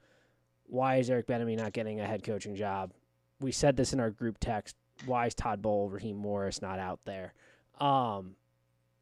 why 0.69 0.97
is 0.97 1.09
Eric 1.09 1.27
Bieniemy 1.27 1.57
not 1.57 1.73
getting 1.73 1.99
a 1.99 2.07
head 2.07 2.23
coaching 2.23 2.55
job? 2.55 2.93
We 3.41 3.53
said 3.53 3.77
this 3.77 3.93
in 3.93 4.01
our 4.01 4.11
group 4.11 4.37
text. 4.39 4.77
Why 5.07 5.27
is 5.27 5.35
Todd 5.35 5.63
Bowles, 5.63 5.93
Raheem 5.93 6.17
Morris 6.17 6.61
not 6.61 6.79
out 6.79 7.01
there? 7.05 7.33
Um, 7.81 8.37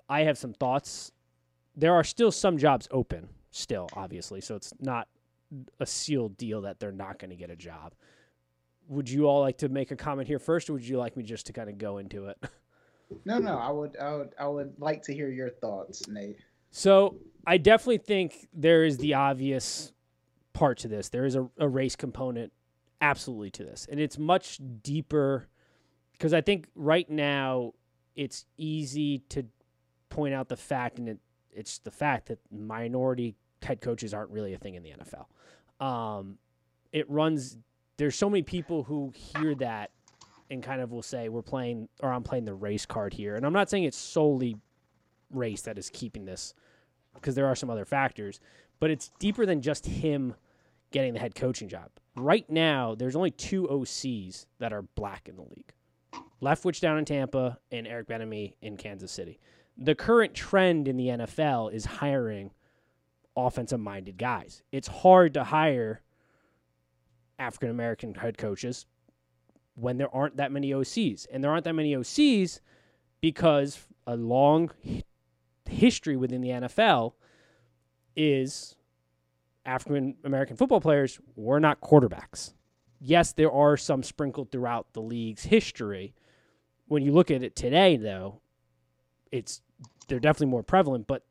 I 0.08 0.22
have 0.22 0.38
some 0.38 0.52
thoughts. 0.52 1.10
There 1.74 1.94
are 1.94 2.04
still 2.04 2.30
some 2.30 2.56
jobs 2.56 2.86
open, 2.90 3.28
still, 3.50 3.88
obviously, 3.94 4.40
so 4.40 4.54
it's 4.54 4.72
not 4.78 5.08
a 5.80 5.86
sealed 5.86 6.36
deal 6.36 6.62
that 6.62 6.78
they're 6.78 6.92
not 6.92 7.18
going 7.18 7.30
to 7.30 7.36
get 7.36 7.50
a 7.50 7.56
job. 7.56 7.94
Would 8.88 9.10
you 9.10 9.24
all 9.24 9.40
like 9.40 9.58
to 9.58 9.68
make 9.68 9.90
a 9.90 9.96
comment 9.96 10.28
here 10.28 10.38
first, 10.38 10.70
or 10.70 10.74
would 10.74 10.86
you 10.86 10.98
like 10.98 11.16
me 11.16 11.24
just 11.24 11.46
to 11.46 11.52
kind 11.52 11.68
of 11.68 11.78
go 11.78 11.98
into 11.98 12.26
it? 12.26 12.38
No, 13.24 13.38
no, 13.38 13.58
I 13.58 13.70
would, 13.70 13.96
I 13.96 14.14
would, 14.14 14.34
I 14.38 14.48
would 14.48 14.74
like 14.78 15.02
to 15.04 15.14
hear 15.14 15.28
your 15.28 15.50
thoughts, 15.50 16.08
Nate. 16.08 16.38
So 16.70 17.16
I 17.46 17.58
definitely 17.58 17.98
think 17.98 18.48
there 18.52 18.84
is 18.84 18.98
the 18.98 19.14
obvious 19.14 19.92
part 20.52 20.78
to 20.78 20.88
this. 20.88 21.08
There 21.08 21.24
is 21.24 21.36
a, 21.36 21.48
a 21.58 21.68
race 21.68 21.96
component 21.96 22.52
absolutely 23.00 23.50
to 23.50 23.64
this. 23.64 23.86
And 23.90 24.00
it's 24.00 24.18
much 24.18 24.60
deeper 24.82 25.48
because 26.12 26.32
I 26.32 26.40
think 26.40 26.66
right 26.74 27.08
now 27.08 27.72
it's 28.14 28.46
easy 28.56 29.18
to 29.30 29.44
point 30.08 30.34
out 30.34 30.48
the 30.48 30.56
fact, 30.56 30.98
and 30.98 31.08
it, 31.08 31.18
it's 31.52 31.78
the 31.78 31.90
fact 31.90 32.28
that 32.28 32.38
minority 32.50 33.34
head 33.62 33.80
coaches 33.80 34.14
aren't 34.14 34.30
really 34.30 34.54
a 34.54 34.58
thing 34.58 34.74
in 34.74 34.82
the 34.82 34.92
NFL. 34.92 35.84
Um, 35.84 36.38
it 36.92 37.08
runs, 37.10 37.58
there's 37.98 38.16
so 38.16 38.30
many 38.30 38.42
people 38.42 38.82
who 38.82 39.12
hear 39.14 39.54
that 39.56 39.90
and 40.50 40.62
kind 40.62 40.80
of 40.80 40.92
will 40.92 41.02
say, 41.02 41.28
we're 41.28 41.42
playing, 41.42 41.88
or 42.02 42.12
I'm 42.12 42.22
playing 42.22 42.44
the 42.44 42.54
race 42.54 42.86
card 42.86 43.12
here. 43.12 43.36
And 43.36 43.44
I'm 43.44 43.52
not 43.52 43.68
saying 43.68 43.84
it's 43.84 43.96
solely 43.96 44.56
race 45.30 45.62
that 45.62 45.78
is 45.78 45.90
keeping 45.90 46.24
this 46.24 46.54
because 47.14 47.34
there 47.34 47.46
are 47.46 47.56
some 47.56 47.70
other 47.70 47.84
factors, 47.84 48.40
but 48.78 48.90
it's 48.90 49.10
deeper 49.18 49.46
than 49.46 49.60
just 49.62 49.86
him 49.86 50.34
getting 50.92 51.14
the 51.14 51.18
head 51.18 51.34
coaching 51.34 51.68
job. 51.68 51.90
Right 52.14 52.48
now, 52.48 52.94
there's 52.94 53.16
only 53.16 53.30
two 53.30 53.66
OCs 53.66 54.46
that 54.58 54.72
are 54.72 54.82
black 54.82 55.28
in 55.28 55.36
the 55.36 55.42
league. 55.42 55.72
Leftwich 56.40 56.80
down 56.80 56.98
in 56.98 57.04
Tampa 57.04 57.58
and 57.72 57.86
Eric 57.86 58.08
Bieniemy 58.08 58.54
in 58.60 58.76
Kansas 58.76 59.10
City. 59.10 59.40
The 59.76 59.94
current 59.94 60.34
trend 60.34 60.88
in 60.88 60.96
the 60.96 61.08
NFL 61.08 61.72
is 61.72 61.84
hiring 61.84 62.52
offensive 63.36 63.80
minded 63.80 64.16
guys. 64.16 64.62
It's 64.72 64.88
hard 64.88 65.34
to 65.34 65.44
hire 65.44 66.02
African 67.38 67.70
American 67.70 68.14
head 68.14 68.38
coaches 68.38 68.86
when 69.76 69.98
there 69.98 70.12
aren't 70.14 70.38
that 70.38 70.50
many 70.50 70.70
OCs. 70.70 71.26
And 71.30 71.44
there 71.44 71.50
aren't 71.50 71.64
that 71.64 71.74
many 71.74 71.94
OCs 71.94 72.60
because 73.20 73.86
a 74.06 74.16
long 74.16 74.70
history 75.68 76.16
within 76.16 76.40
the 76.40 76.48
NFL 76.48 77.12
is 78.16 78.74
African 79.64 80.16
American 80.24 80.56
football 80.56 80.80
players 80.80 81.20
were 81.34 81.60
not 81.60 81.80
quarterbacks. 81.80 82.54
Yes, 83.00 83.32
there 83.32 83.52
are 83.52 83.76
some 83.76 84.02
sprinkled 84.02 84.50
throughout 84.50 84.92
the 84.94 85.02
league's 85.02 85.44
history. 85.44 86.14
When 86.88 87.02
you 87.02 87.12
look 87.12 87.30
at 87.30 87.42
it 87.42 87.54
today, 87.54 87.96
though, 87.96 88.40
it's 89.30 89.60
they're 90.08 90.20
definitely 90.20 90.46
more 90.46 90.62
prevalent, 90.62 91.06
but 91.06 91.24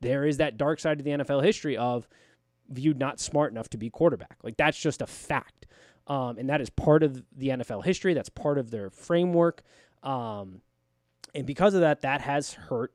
there 0.00 0.26
is 0.26 0.36
that 0.38 0.58
dark 0.58 0.80
side 0.80 0.98
of 0.98 1.04
the 1.04 1.12
NFL 1.12 1.44
history 1.44 1.76
of 1.76 2.08
viewed 2.68 2.98
not 2.98 3.20
smart 3.20 3.52
enough 3.52 3.68
to 3.70 3.78
be 3.78 3.88
quarterback. 3.88 4.36
Like 4.42 4.56
that's 4.56 4.78
just 4.78 5.00
a 5.00 5.06
fact. 5.06 5.66
Um, 6.06 6.38
and 6.38 6.48
that 6.48 6.60
is 6.60 6.70
part 6.70 7.02
of 7.02 7.22
the 7.36 7.48
NFL 7.48 7.84
history. 7.84 8.14
That's 8.14 8.28
part 8.28 8.58
of 8.58 8.70
their 8.70 8.90
framework. 8.90 9.62
Um, 10.02 10.60
and 11.34 11.46
because 11.46 11.74
of 11.74 11.80
that, 11.80 12.00
that 12.02 12.20
has 12.20 12.52
hurt 12.52 12.92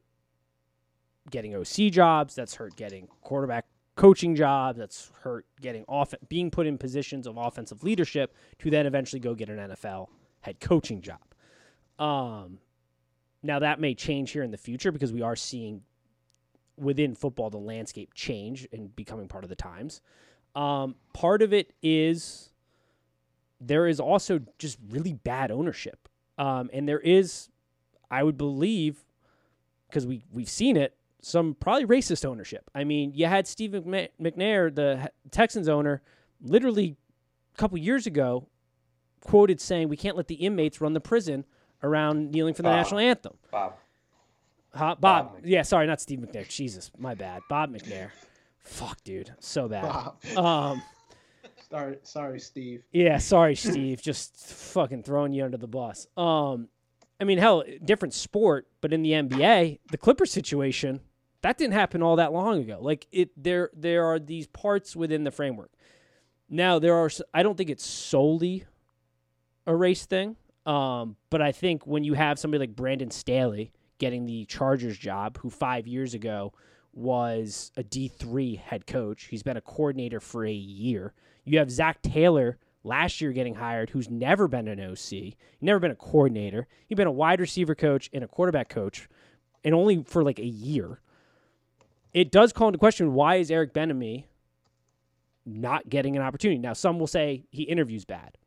getting 1.30 1.56
OC 1.56 1.92
jobs. 1.92 2.36
That's 2.36 2.56
hurt 2.56 2.76
getting 2.76 3.08
quarterback 3.22 3.66
coaching 3.96 4.36
jobs. 4.36 4.78
That's 4.78 5.12
hurt 5.22 5.46
getting 5.62 5.84
off 5.88 6.14
being 6.30 6.52
put 6.52 6.68
in 6.68 6.78
positions 6.78 7.28
of 7.28 7.38
offensive 7.38 7.84
leadership 7.84 8.36
to 8.60 8.70
then 8.70 8.86
eventually 8.86 9.20
go 9.20 9.34
get 9.34 9.50
an 9.50 9.58
NFL 9.58 10.08
head 10.42 10.60
coaching 10.60 11.02
job. 11.02 11.20
Um, 12.00 12.60
now 13.42 13.60
that 13.60 13.80
may 13.80 13.96
change 13.96 14.32
here 14.32 14.44
in 14.44 14.52
the 14.52 14.58
future 14.58 14.92
because 14.92 15.12
we 15.12 15.22
are 15.22 15.36
seeing 15.36 15.82
within 16.78 17.16
football 17.16 17.50
the 17.50 17.58
landscape 17.58 18.14
change 18.14 18.68
and 18.72 18.96
becoming 18.96 19.28
part 19.28 19.44
of 19.44 19.50
the 19.50 19.56
times. 19.56 20.02
Um, 20.56 20.96
part 21.14 21.42
of 21.42 21.54
it 21.54 21.74
is 21.82 22.52
there 23.60 23.88
is 23.88 24.00
also 24.00 24.40
just 24.58 24.78
really 24.90 25.14
bad 25.14 25.52
ownership, 25.52 26.08
um, 26.38 26.70
and 26.74 26.88
there 26.88 27.00
is, 27.00 27.50
I 28.12 28.24
would 28.24 28.38
believe, 28.38 29.04
because 29.90 30.06
we 30.06 30.24
we've 30.32 30.50
seen 30.50 30.78
it, 30.78 30.96
some 31.22 31.56
probably 31.60 31.86
racist 31.86 32.26
ownership. 32.26 32.70
I 32.76 32.84
mean, 32.84 33.14
you 33.14 33.26
had 33.26 33.48
Steve 33.48 33.72
McNair, 33.72 34.74
the 34.74 35.12
Texans 35.32 35.68
owner, 35.68 36.02
literally 36.42 36.98
a 37.54 37.58
couple 37.58 37.78
years 37.78 38.06
ago, 38.06 38.48
quoted 39.22 39.60
saying, 39.60 39.90
"We 39.90 39.98
can't 39.98 40.16
let 40.16 40.28
the 40.28 40.36
inmates 40.36 40.80
run 40.80 40.94
the 40.94 41.02
prison 41.02 41.46
around 41.84 42.32
kneeling 42.32 42.54
for 42.54 42.62
the 42.62 42.70
Bob. 42.70 42.78
national 42.78 43.00
anthem." 43.00 43.34
Bob. 43.52 43.74
Huh? 44.74 44.96
Bob. 45.00 45.34
Bob 45.34 45.42
yeah, 45.44 45.64
sorry, 45.64 45.88
not 45.88 46.00
Steve 46.00 46.20
McNair. 46.20 46.48
Jesus, 46.48 46.92
my 46.98 47.16
bad. 47.16 47.42
Bob 47.50 47.72
McNair. 47.74 48.12
Fuck, 48.60 49.04
dude, 49.04 49.34
so 49.40 49.68
bad. 49.68 49.82
Bob. 49.84 50.38
Um, 50.38 50.84
Sorry, 51.70 51.98
sorry, 52.04 52.40
Steve. 52.40 52.84
yeah, 52.92 53.18
sorry, 53.18 53.56
Steve. 53.56 54.02
Just 54.02 54.36
fucking 54.48 55.04
throwing 55.04 55.34
you 55.34 55.44
under 55.44 55.58
the 55.58 55.68
bus. 55.68 56.08
Um, 56.16 56.70
I 57.20 57.24
mean, 57.26 57.38
hell, 57.40 57.64
different 57.84 58.14
sport, 58.14 58.68
but 58.80 58.94
in 58.94 59.02
the 59.02 59.12
NBA, 59.12 59.80
the 59.92 59.98
Clippers 59.98 60.32
situation, 60.32 61.02
that 61.42 61.58
didn't 61.58 61.74
happen 61.74 62.02
all 62.02 62.16
that 62.18 62.32
long 62.32 62.60
ago. 62.60 62.78
Like 62.80 63.08
it, 63.12 63.32
there, 63.36 63.70
there 63.74 64.06
are 64.06 64.18
these 64.20 64.48
parts 64.48 64.96
within 64.96 65.24
the 65.24 65.32
framework. 65.32 65.72
Now 66.50 66.80
there 66.80 66.96
are. 66.96 67.10
I 67.34 67.44
don't 67.44 67.58
think 67.58 67.70
it's 67.70 67.86
solely 67.86 68.64
a 69.66 69.76
race 69.76 70.06
thing. 70.06 70.38
Um, 70.66 71.16
but 71.30 71.42
I 71.42 71.52
think 71.52 71.88
when 71.88 72.04
you 72.04 72.14
have 72.14 72.40
somebody 72.40 72.60
like 72.60 72.76
Brandon 72.76 73.10
Staley 73.12 73.72
getting 74.00 74.26
the 74.26 74.46
Chargers 74.46 74.98
job, 74.98 75.38
who 75.40 75.50
five 75.50 75.88
years 75.88 76.14
ago 76.14 76.54
was 76.94 77.72
a 77.78 77.84
D 77.84 78.08
three 78.08 78.56
head 78.56 78.86
coach, 78.88 79.26
he's 79.26 79.44
been 79.44 79.58
a 79.58 79.62
coordinator 79.62 80.20
for 80.20 80.46
a 80.46 80.52
year. 80.52 81.14
You 81.48 81.60
have 81.60 81.72
Zac 81.72 82.02
Taylor 82.02 82.58
last 82.84 83.22
year 83.22 83.32
getting 83.32 83.56
hired, 83.56 83.90
who's 83.90 84.10
never 84.10 84.50
been 84.50 84.68
an 84.68 84.82
OC, 84.82 85.34
never 85.62 85.80
been 85.80 85.92
a 85.92 85.96
coordinator. 85.96 86.68
He's 86.88 86.98
been 86.98 87.08
a 87.08 87.12
wide 87.12 87.40
receiver 87.40 87.74
coach 87.74 88.10
and 88.14 88.22
a 88.24 88.28
quarterback 88.28 88.68
coach, 88.68 89.08
and 89.64 89.74
only 89.74 90.04
for 90.04 90.24
like 90.24 90.40
a 90.40 90.46
year. 90.46 91.00
It 92.14 92.32
does 92.32 92.52
call 92.52 92.68
into 92.68 92.80
question 92.80 93.14
why 93.14 93.36
is 93.36 93.50
Eric 93.50 93.74
Bieniemy 93.74 94.26
not 95.46 95.88
getting 95.88 96.18
an 96.18 96.22
opportunity? 96.22 96.60
Now, 96.60 96.74
some 96.74 97.00
will 97.00 97.08
say 97.08 97.46
he 97.50 97.64
interviews 97.64 98.04
bad. 98.04 98.38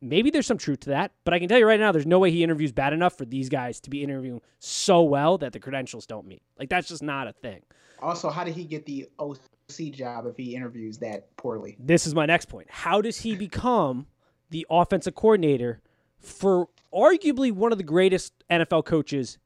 Maybe 0.00 0.30
there's 0.30 0.46
some 0.46 0.58
truth 0.58 0.80
to 0.80 0.90
that, 0.90 1.12
but 1.24 1.34
I 1.34 1.38
can 1.38 1.48
tell 1.48 1.58
you 1.58 1.66
right 1.66 1.80
now, 1.80 1.92
there's 1.92 2.06
no 2.06 2.18
way 2.18 2.30
he 2.30 2.42
interviews 2.42 2.72
bad 2.72 2.92
enough 2.92 3.16
for 3.16 3.24
these 3.26 3.48
guys 3.48 3.80
to 3.80 3.90
be 3.90 4.02
interviewing 4.02 4.40
so 4.58 5.02
well 5.02 5.36
that 5.38 5.52
the 5.52 5.58
credentials 5.58 6.06
don't 6.06 6.26
meet. 6.26 6.42
Like 6.58 6.70
that's 6.70 6.88
just 6.88 7.02
not 7.02 7.28
a 7.28 7.32
thing. 7.32 7.62
Also, 8.00 8.30
how 8.30 8.44
did 8.44 8.54
he 8.54 8.64
get 8.64 8.86
the 8.86 9.08
OC 9.18 9.38
job 9.68 10.26
if 10.26 10.36
he 10.36 10.54
interviews 10.54 10.98
that 10.98 11.36
poorly? 11.36 11.76
This 11.78 12.06
is 12.06 12.14
my 12.14 12.26
next 12.26 12.46
point. 12.46 12.68
How 12.70 13.00
does 13.00 13.18
he 13.18 13.34
become 13.34 14.06
the 14.50 14.66
offensive 14.70 15.14
coordinator 15.14 15.80
for 16.18 16.68
arguably 16.94 17.52
one 17.52 17.72
of 17.72 17.78
the 17.78 17.84
greatest 17.84 18.32
NFL 18.48 18.84
coaches 18.84 19.38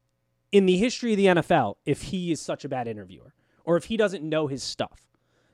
in 0.53 0.67
the 0.67 0.77
history 0.77 1.13
of 1.13 1.17
the 1.17 1.27
NFL 1.27 1.77
if 1.87 2.03
he 2.03 2.33
is 2.33 2.41
such 2.41 2.65
a 2.65 2.69
bad 2.69 2.87
interviewer 2.87 3.33
or 3.65 3.77
if 3.77 3.85
he 3.85 3.97
doesn't 3.97 4.23
know 4.23 4.47
his 4.47 4.63
stuff? 4.63 5.09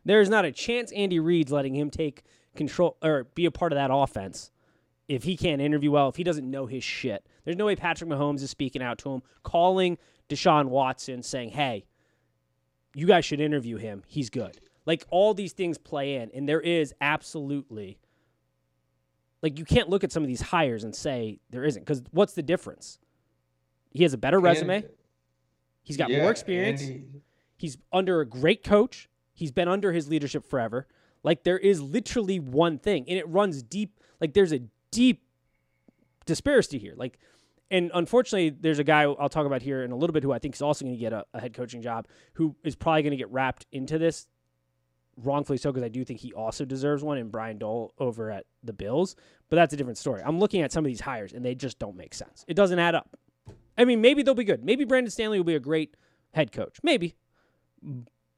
There 0.05 0.21
is 0.21 0.29
not 0.29 0.45
a 0.45 0.53
chance 0.53 0.91
Andy 0.93 1.21
Reid's 1.21 1.53
letting 1.53 1.77
him 1.77 1.91
take 1.91 2.25
control 2.57 2.97
or 3.03 3.25
be 3.35 3.47
a 3.47 3.51
part 3.51 3.73
of 3.73 3.77
that 3.77 3.91
offense 3.93 4.51
if 5.09 5.23
he 5.23 5.37
can't 5.37 5.63
interview 5.63 5.93
well, 5.93 6.09
if 6.09 6.17
he 6.17 6.25
doesn't 6.25 6.51
know 6.51 6.67
his 6.67 6.83
shit. 6.83 7.25
There's 7.45 7.57
no 7.57 7.67
way 7.67 7.77
Patrick 7.77 8.11
Mahomes 8.11 8.43
is 8.43 8.51
speaking 8.51 8.83
out 8.83 8.99
to 8.99 9.11
him, 9.11 9.23
calling 9.45 9.99
Deshaun 10.29 10.67
Watson 10.67 11.23
saying, 11.23 11.51
hey, 11.51 11.87
you 12.97 13.07
guys 13.07 13.27
should 13.27 13.41
interview 13.41 13.77
him. 13.77 14.03
He's 14.07 14.31
good. 14.31 14.59
Like 14.87 15.05
all 15.11 15.35
these 15.35 15.53
things 15.53 15.77
play 15.77 16.15
in, 16.15 16.31
and 16.35 16.49
there 16.49 16.63
is 16.63 16.95
absolutely 17.01 17.99
like 19.43 19.59
you 19.59 19.67
can't 19.67 19.91
look 19.91 20.03
at 20.03 20.11
some 20.11 20.23
of 20.23 20.29
these 20.29 20.41
hires 20.41 20.83
and 20.83 20.97
say 20.97 21.39
there 21.51 21.63
isn't 21.63 21.83
because 21.83 22.03
what's 22.11 22.33
the 22.33 22.43
difference? 22.43 22.99
He 23.91 24.03
has 24.03 24.15
a 24.15 24.19
better 24.19 24.41
resume. 24.41 24.85
He's 25.83 25.99
got 25.99 26.09
yeah, 26.09 26.23
more 26.23 26.31
experience. 26.31 26.81
he- 26.81 27.05
He's 27.59 27.79
under 27.91 28.21
a 28.21 28.27
great 28.27 28.63
coach. 28.63 29.09
He's 29.33 29.51
been 29.51 29.69
under 29.69 29.93
his 29.93 30.09
leadership 30.09 30.45
forever. 30.45 30.87
Like 31.23 31.45
there 31.45 31.59
is 31.59 31.81
literally 31.81 32.39
one 32.39 32.79
thing, 32.79 33.05
and 33.09 33.19
it 33.19 33.29
runs 33.29 33.63
deep. 33.63 33.99
Like 34.21 34.33
there's 34.33 34.53
a 34.53 34.61
deep 34.91 35.23
disparity 36.25 36.79
here. 36.79 36.95
Like, 36.97 37.19
and 37.71 37.91
unfortunately, 37.95 38.51
there's 38.51 38.79
a 38.79 38.85
guy 38.85 39.03
I'll 39.03 39.29
talk 39.29 39.47
about 39.47 39.63
here 39.63 39.83
in 39.83 39.91
a 39.91 39.97
little 39.97 40.15
bit 40.15 40.23
who 40.23 40.33
I 40.33 40.39
think 40.39 40.55
is 40.55 40.63
also 40.63 40.85
going 40.85 40.95
to 40.95 41.01
get 41.01 41.13
a, 41.13 41.25
a 41.35 41.41
head 41.41 41.55
coaching 41.55 41.83
job, 41.83 42.07
who 42.35 42.55
is 42.63 42.77
probably 42.77 43.03
going 43.03 43.13
to 43.13 43.17
get 43.17 43.31
wrapped 43.31 43.67
into 43.73 43.99
this 43.99 44.29
wrongfully 45.17 45.57
so 45.57 45.73
because 45.73 45.85
I 45.85 45.89
do 45.89 46.05
think 46.05 46.21
he 46.21 46.33
also 46.33 46.65
deserves 46.65 47.03
one 47.03 47.19
in 47.19 47.29
Brian 47.29 47.59
Daboll 47.59 47.91
over 47.99 48.31
at 48.31 48.45
the 48.63 48.73
Bills. 48.73 49.17
But 49.49 49.57
that's 49.57 49.73
a 49.73 49.77
different 49.77 49.99
story. 49.99 50.23
I'm 50.25 50.39
looking 50.39 50.63
at 50.63 50.73
some 50.73 50.85
of 50.85 50.89
these 50.89 51.01
hires 51.01 51.33
and 51.33 51.45
they 51.45 51.55
just 51.55 51.79
don't 51.79 51.97
make 51.97 52.15
sense. 52.15 52.45
It 52.49 52.55
doesn't 52.55 52.79
add 52.79 52.95
up. 52.95 53.17
I 53.79 53.85
mean, 53.85 54.01
maybe 54.01 54.23
they'll 54.23 54.35
be 54.35 54.45
good. 54.45 54.65
Maybe 54.65 54.85
Brandon 54.85 55.11
Staley 55.11 55.39
will 55.39 55.45
be 55.45 55.55
a 55.55 55.61
great 55.61 55.97
head 56.33 56.53
coach. 56.53 56.79
Maybe. 56.83 57.15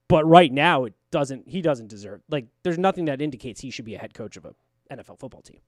But 0.08 0.26
right 0.26 0.52
now 0.52 0.84
it 0.84 0.94
doesn't 1.10 1.48
he 1.48 1.62
doesn't 1.62 1.88
deserve 1.88 2.20
like 2.28 2.46
there's 2.62 2.78
nothing 2.78 3.06
that 3.06 3.22
indicates 3.22 3.60
he 3.60 3.70
should 3.70 3.84
be 3.84 3.94
a 3.94 3.98
head 3.98 4.14
coach 4.14 4.36
of 4.36 4.44
a 4.44 4.54
NFL 4.90 5.18
football 5.18 5.42
team. 5.42 5.60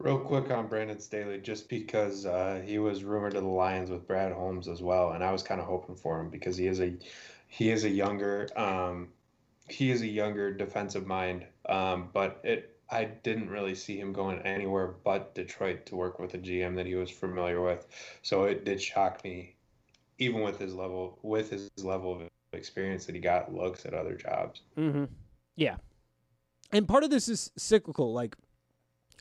Real 0.00 0.18
quick 0.20 0.50
on 0.52 0.68
Brandon 0.68 1.00
Staley, 1.00 1.40
just 1.40 1.68
because 1.68 2.24
uh, 2.24 2.62
he 2.64 2.78
was 2.78 3.02
rumored 3.02 3.34
to 3.34 3.40
the 3.40 3.46
Lions 3.46 3.90
with 3.90 4.06
Brad 4.06 4.30
Holmes 4.30 4.68
as 4.68 4.80
well, 4.80 5.10
and 5.10 5.24
I 5.24 5.32
was 5.32 5.42
kind 5.42 5.60
of 5.60 5.66
hoping 5.66 5.96
for 5.96 6.20
him 6.20 6.30
because 6.30 6.56
he 6.56 6.68
is 6.68 6.80
a 6.80 6.94
he 7.48 7.70
is 7.70 7.82
a 7.82 7.88
younger 7.88 8.48
um, 8.54 9.08
he 9.68 9.90
is 9.90 10.02
a 10.02 10.06
younger 10.06 10.52
defensive 10.54 11.04
mind, 11.04 11.46
um, 11.68 12.10
but 12.12 12.40
it 12.44 12.78
I 12.90 13.04
didn't 13.06 13.50
really 13.50 13.74
see 13.74 13.98
him 13.98 14.12
going 14.12 14.40
anywhere 14.42 14.94
but 15.02 15.34
Detroit 15.34 15.84
to 15.86 15.96
work 15.96 16.20
with 16.20 16.32
a 16.34 16.38
GM 16.38 16.76
that 16.76 16.86
he 16.86 16.94
was 16.94 17.10
familiar 17.10 17.60
with, 17.60 17.86
so 18.22 18.44
it 18.44 18.64
did 18.64 18.80
shock 18.80 19.24
me, 19.24 19.56
even 20.18 20.42
with 20.42 20.60
his 20.60 20.74
level 20.74 21.18
with 21.22 21.50
his 21.50 21.70
level 21.82 22.12
of 22.12 22.28
experience 22.52 23.04
that 23.06 23.16
he 23.16 23.20
got 23.20 23.52
looks 23.52 23.84
at 23.84 23.94
other 23.94 24.14
jobs. 24.14 24.62
Mm-hmm. 24.76 25.06
Yeah, 25.56 25.78
and 26.72 26.86
part 26.86 27.02
of 27.02 27.10
this 27.10 27.28
is 27.28 27.50
cyclical. 27.56 28.12
Like, 28.12 28.36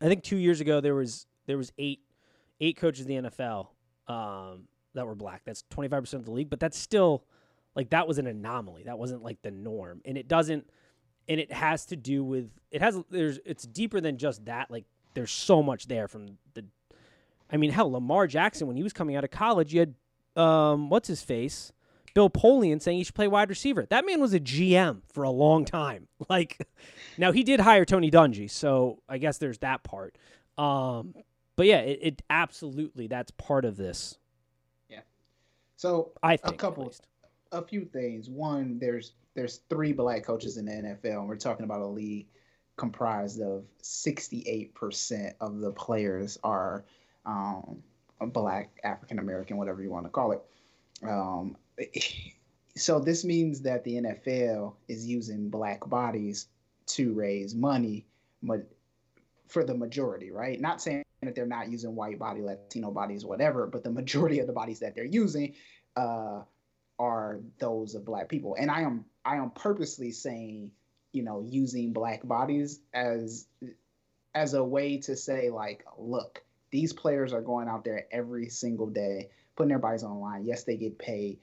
I 0.01 0.07
think 0.07 0.23
two 0.23 0.37
years 0.37 0.61
ago 0.61 0.81
there 0.81 0.95
was 0.95 1.25
there 1.45 1.57
was 1.57 1.71
eight 1.77 2.01
eight 2.59 2.77
coaches 2.77 3.05
in 3.05 3.23
the 3.23 3.29
NFL 3.29 3.67
um, 4.07 4.67
that 4.93 5.05
were 5.05 5.15
black. 5.15 5.41
That's 5.45 5.63
twenty 5.69 5.89
five 5.89 6.03
percent 6.03 6.21
of 6.21 6.25
the 6.25 6.31
league, 6.31 6.49
but 6.49 6.59
that's 6.59 6.77
still 6.77 7.23
like 7.75 7.89
that 7.91 8.07
was 8.07 8.17
an 8.17 8.27
anomaly. 8.27 8.83
That 8.83 8.97
wasn't 8.97 9.23
like 9.23 9.41
the 9.41 9.51
norm, 9.51 10.01
and 10.05 10.17
it 10.17 10.27
doesn't. 10.27 10.69
And 11.29 11.41
it 11.41 11.51
has 11.51 11.85
to 11.87 11.97
do 11.97 12.23
with 12.23 12.49
it 12.71 12.81
has 12.81 12.97
there's 13.09 13.39
it's 13.45 13.65
deeper 13.65 13.99
than 13.99 14.17
just 14.17 14.45
that. 14.45 14.71
Like 14.71 14.85
there's 15.13 15.31
so 15.31 15.61
much 15.61 15.87
there 15.87 16.07
from 16.07 16.37
the. 16.53 16.65
I 17.51 17.57
mean, 17.57 17.71
hell, 17.71 17.91
Lamar 17.91 18.27
Jackson 18.27 18.67
when 18.67 18.77
he 18.77 18.83
was 18.83 18.93
coming 18.93 19.15
out 19.15 19.23
of 19.23 19.31
college, 19.31 19.73
you 19.73 19.79
had 19.81 20.41
um, 20.41 20.89
what's 20.89 21.07
his 21.07 21.21
face. 21.21 21.71
Bill 22.17 22.31
Polian 22.31 22.81
saying 22.81 22.97
he 22.97 23.03
should 23.03 23.13
play 23.13 23.27
wide 23.27 23.47
receiver. 23.47 23.85
That 23.91 24.03
man 24.03 24.19
was 24.19 24.33
a 24.33 24.39
GM 24.39 25.01
for 25.13 25.23
a 25.23 25.29
long 25.29 25.65
time. 25.65 26.07
Like, 26.29 26.67
now 27.15 27.31
he 27.31 27.43
did 27.43 27.59
hire 27.59 27.85
Tony 27.85 28.09
Dungy, 28.09 28.49
so 28.49 29.03
I 29.07 29.19
guess 29.19 29.37
there's 29.37 29.59
that 29.59 29.83
part. 29.83 30.17
Um, 30.57 31.13
but 31.55 31.67
yeah, 31.67 31.77
it, 31.77 31.99
it 32.01 32.21
absolutely 32.31 33.05
that's 33.05 33.29
part 33.29 33.65
of 33.65 33.77
this. 33.77 34.17
Yeah. 34.89 35.01
So 35.75 36.11
I 36.23 36.37
think 36.37 36.55
at 36.55 36.59
couple. 36.59 36.91
a 37.51 37.61
few 37.61 37.85
things. 37.85 38.31
One, 38.31 38.79
there's 38.79 39.13
there's 39.35 39.61
three 39.69 39.93
black 39.93 40.23
coaches 40.23 40.57
in 40.57 40.65
the 40.65 40.71
NFL, 40.71 41.19
and 41.19 41.27
we're 41.27 41.35
talking 41.35 41.65
about 41.65 41.81
a 41.81 41.87
league 41.87 42.25
comprised 42.77 43.39
of 43.41 43.63
68% 43.83 45.33
of 45.39 45.59
the 45.59 45.71
players 45.71 46.39
are 46.43 46.83
um, 47.27 47.83
black, 48.19 48.71
African 48.83 49.19
American, 49.19 49.57
whatever 49.57 49.83
you 49.83 49.91
want 49.91 50.07
to 50.07 50.09
call 50.09 50.31
it. 50.31 50.41
Um, 51.03 51.55
so 52.75 52.99
this 52.99 53.23
means 53.23 53.61
that 53.61 53.83
the 53.83 53.95
NFL 53.95 54.75
is 54.87 55.05
using 55.05 55.49
black 55.49 55.87
bodies 55.87 56.47
to 56.87 57.13
raise 57.13 57.53
money, 57.53 58.05
for 59.47 59.63
the 59.63 59.73
majority, 59.73 60.31
right? 60.31 60.59
Not 60.59 60.81
saying 60.81 61.03
that 61.21 61.35
they're 61.35 61.45
not 61.45 61.69
using 61.69 61.95
white 61.95 62.19
body, 62.19 62.41
Latino 62.41 62.91
bodies, 62.91 63.25
whatever, 63.25 63.67
but 63.67 63.83
the 63.83 63.91
majority 63.91 64.39
of 64.39 64.47
the 64.47 64.53
bodies 64.53 64.79
that 64.79 64.95
they're 64.95 65.05
using 65.05 65.53
uh, 65.95 66.41
are 66.99 67.39
those 67.59 67.95
of 67.95 68.05
black 68.05 68.29
people. 68.29 68.55
And 68.59 68.69
I 68.69 68.81
am 68.81 69.05
I 69.25 69.37
am 69.37 69.51
purposely 69.51 70.11
saying, 70.11 70.71
you 71.11 71.23
know, 71.23 71.45
using 71.47 71.93
black 71.93 72.25
bodies 72.27 72.81
as 72.93 73.47
as 74.35 74.53
a 74.53 74.63
way 74.63 74.97
to 74.99 75.15
say 75.15 75.49
like, 75.49 75.83
look, 75.97 76.43
these 76.69 76.93
players 76.93 77.33
are 77.33 77.41
going 77.41 77.67
out 77.67 77.83
there 77.83 78.05
every 78.11 78.49
single 78.49 78.87
day, 78.87 79.29
putting 79.55 79.69
their 79.69 79.79
bodies 79.79 80.03
on 80.03 80.11
the 80.11 80.19
line. 80.19 80.45
Yes, 80.45 80.63
they 80.63 80.77
get 80.77 80.99
paid 80.99 81.39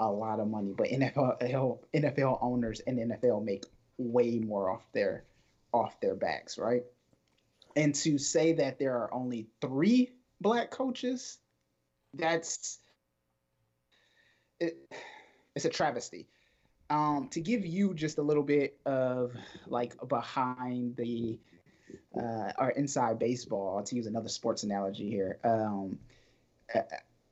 a 0.00 0.10
lot 0.10 0.40
of 0.40 0.48
money, 0.48 0.74
but 0.76 0.88
NFL 0.88 1.78
NFL 1.94 2.38
owners 2.40 2.80
and 2.80 2.98
NFL 2.98 3.44
make 3.44 3.64
way 3.98 4.38
more 4.38 4.70
off 4.70 4.84
their 4.92 5.24
off 5.72 5.98
their 6.00 6.14
backs, 6.14 6.58
right? 6.58 6.82
And 7.76 7.94
to 7.96 8.18
say 8.18 8.54
that 8.54 8.78
there 8.78 8.94
are 8.94 9.12
only 9.14 9.48
three 9.60 10.10
black 10.40 10.70
coaches, 10.70 11.38
that's 12.14 12.78
it, 14.60 14.76
it's 15.54 15.64
a 15.64 15.70
travesty. 15.70 16.28
Um, 16.90 17.28
to 17.30 17.40
give 17.40 17.64
you 17.64 17.94
just 17.94 18.18
a 18.18 18.22
little 18.22 18.42
bit 18.42 18.78
of 18.84 19.32
like 19.66 19.94
behind 20.08 20.96
the 20.96 21.38
uh, 22.16 22.52
or 22.58 22.70
inside 22.70 23.18
baseball, 23.18 23.82
to 23.82 23.96
use 23.96 24.06
another 24.06 24.28
sports 24.28 24.62
analogy 24.62 25.08
here. 25.08 25.38
Um, 25.42 25.98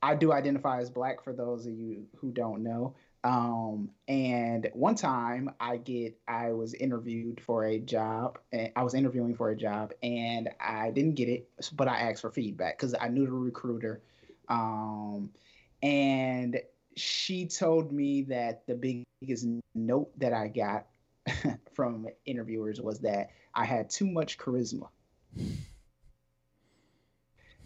I 0.02 0.14
do 0.14 0.32
identify 0.32 0.80
as 0.80 0.90
black 0.90 1.22
for 1.22 1.32
those 1.32 1.66
of 1.66 1.78
you 1.78 2.06
who 2.16 2.30
don't 2.32 2.62
know. 2.62 2.94
Um, 3.22 3.90
and 4.08 4.70
one 4.72 4.94
time 4.94 5.50
I 5.60 5.76
get 5.76 6.18
I 6.26 6.52
was 6.52 6.72
interviewed 6.72 7.40
for 7.40 7.64
a 7.64 7.78
job 7.78 8.38
and 8.50 8.72
I 8.76 8.82
was 8.82 8.94
interviewing 8.94 9.34
for 9.34 9.50
a 9.50 9.56
job 9.56 9.92
and 10.02 10.48
I 10.58 10.90
didn't 10.90 11.16
get 11.16 11.28
it, 11.28 11.48
but 11.74 11.86
I 11.86 11.98
asked 12.00 12.22
for 12.22 12.30
feedback 12.30 12.78
because 12.78 12.94
I 12.98 13.08
knew 13.08 13.26
the 13.26 13.32
recruiter. 13.32 14.00
Um, 14.48 15.30
and 15.82 16.60
she 16.96 17.46
told 17.46 17.92
me 17.92 18.22
that 18.22 18.66
the 18.66 19.04
biggest 19.20 19.46
note 19.74 20.18
that 20.18 20.32
I 20.32 20.48
got 20.48 20.86
from 21.74 22.08
interviewers 22.24 22.80
was 22.80 23.00
that 23.00 23.30
I 23.54 23.66
had 23.66 23.90
too 23.90 24.06
much 24.06 24.38
charisma. 24.38 24.88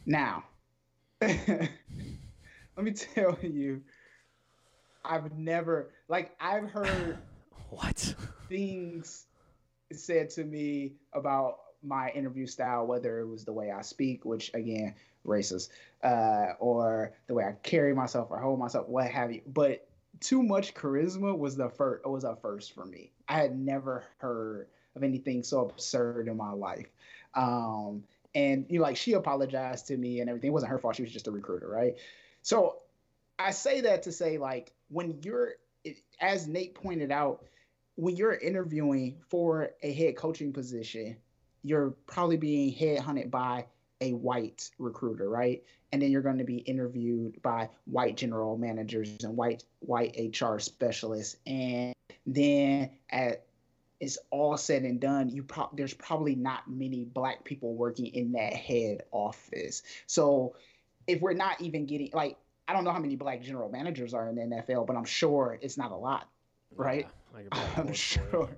Now, 0.07 0.45
let 2.77 2.85
me 2.85 2.93
tell 3.15 3.39
you 3.43 3.83
I've 5.05 5.37
never 5.37 5.91
like 6.09 6.35
I've 6.41 6.71
heard 6.71 7.19
what 7.71 8.15
things 8.49 9.27
said 9.93 10.31
to 10.31 10.45
me 10.45 10.95
about 11.13 11.59
my 11.83 12.11
interview 12.11 12.47
style, 12.47 12.87
whether 12.87 13.21
it 13.21 13.27
was 13.27 13.45
the 13.45 13.53
way 13.53 13.71
I 13.71 13.83
speak, 13.83 14.25
which 14.25 14.51
again, 14.55 14.95
racist, 15.27 15.69
uh, 16.03 16.55
or 16.59 17.13
the 17.27 17.35
way 17.35 17.45
I 17.45 17.53
carry 17.63 17.95
myself 17.95 18.29
or 18.31 18.39
hold 18.39 18.59
myself, 18.59 18.89
what 18.89 19.11
have 19.11 19.33
you. 19.33 19.43
But 19.47 19.87
too 20.21 20.43
much 20.43 20.75
charisma 20.75 21.37
was 21.37 21.57
the 21.57 21.69
first 21.69 22.07
was 22.07 22.25
a 22.25 22.37
first 22.37 22.75
for 22.75 22.87
me. 22.87 23.13
I 23.29 23.35
had 23.35 23.59
never 23.59 24.05
heard 24.19 24.69
of 24.97 25.03
anything 25.03 25.43
so 25.43 25.61
absurd 25.69 26.29
in 26.29 26.37
my 26.37 26.53
life. 26.53 26.89
Um, 27.35 28.05
and 28.35 28.65
you 28.69 28.79
know, 28.79 28.85
like 28.85 28.97
she 28.97 29.13
apologized 29.13 29.87
to 29.89 29.97
me 29.97 30.21
and 30.21 30.31
everything. 30.31 30.49
It 30.49 30.53
wasn't 30.53 30.71
her 30.71 30.79
fault. 30.79 30.97
She 30.97 31.03
was 31.03 31.13
just 31.13 31.29
a 31.29 31.31
recruiter, 31.31 31.69
right? 31.69 31.97
So 32.45 32.77
I 33.39 33.51
say 33.51 33.81
that 33.81 34.05
to 34.05 34.13
say 34.13 34.39
like 34.39 34.73
when 34.89 35.19
you're 35.23 35.55
as 36.21 36.47
Nate 36.47 36.75
pointed 36.75 37.11
out, 37.11 37.45
when 37.97 38.17
you're 38.17 38.35
interviewing 38.35 39.17
for 39.29 39.71
a 39.83 39.93
head 39.93 40.17
coaching 40.17 40.53
position, 40.53 41.17
you're 41.63 41.91
probably 42.07 42.37
being 42.37 42.75
headhunted 42.75 43.31
by 43.31 43.67
a 44.01 44.13
white 44.13 44.71
recruiter, 44.79 45.29
right? 45.29 45.63
And 45.91 46.03
then 46.03 46.11
you're 46.11 46.23
going 46.23 46.39
to 46.39 46.45
be 46.45 46.59
interviewed 46.59 47.41
by 47.43 47.71
white 47.87 48.17
general 48.17 48.59
managers 48.59 49.25
and 49.25 49.37
white 49.37 49.65
white 49.81 50.17
HR 50.19 50.59
specialists. 50.59 51.37
And 51.47 51.95
then 52.27 52.91
at 53.11 53.47
it's 54.01 54.19
all 54.31 54.59
said 54.59 54.83
and 54.83 55.01
done, 55.01 55.31
you 55.31 55.45
pro- 55.45 55.71
there's 55.73 55.95
probably 55.95 56.35
not 56.35 56.69
many 56.69 57.05
black 57.05 57.45
people 57.45 57.75
working 57.75 58.07
in 58.07 58.33
that 58.33 58.53
head 58.53 59.05
office. 59.13 59.83
So 60.07 60.57
if 61.07 61.21
we're 61.21 61.35
not 61.35 61.61
even 61.61 61.87
getting 61.87 62.11
like 62.13 62.37
I 62.67 62.73
don't 62.73 62.85
know 62.85 62.93
how 62.93 62.99
many 62.99 63.17
black 63.17 63.43
general 63.43 63.71
managers 63.71 64.15
are 64.15 64.29
in 64.29 64.37
the 64.37 64.43
NFL, 64.43 64.87
but 64.87 64.97
I'm 64.97 65.05
sure 65.05 65.59
it's 65.61 65.77
not 65.77 65.93
a 65.93 65.97
lot, 65.97 66.29
right? 66.75 67.07
Yeah, 67.35 67.67
I'm 67.77 67.93
sure. 67.93 68.49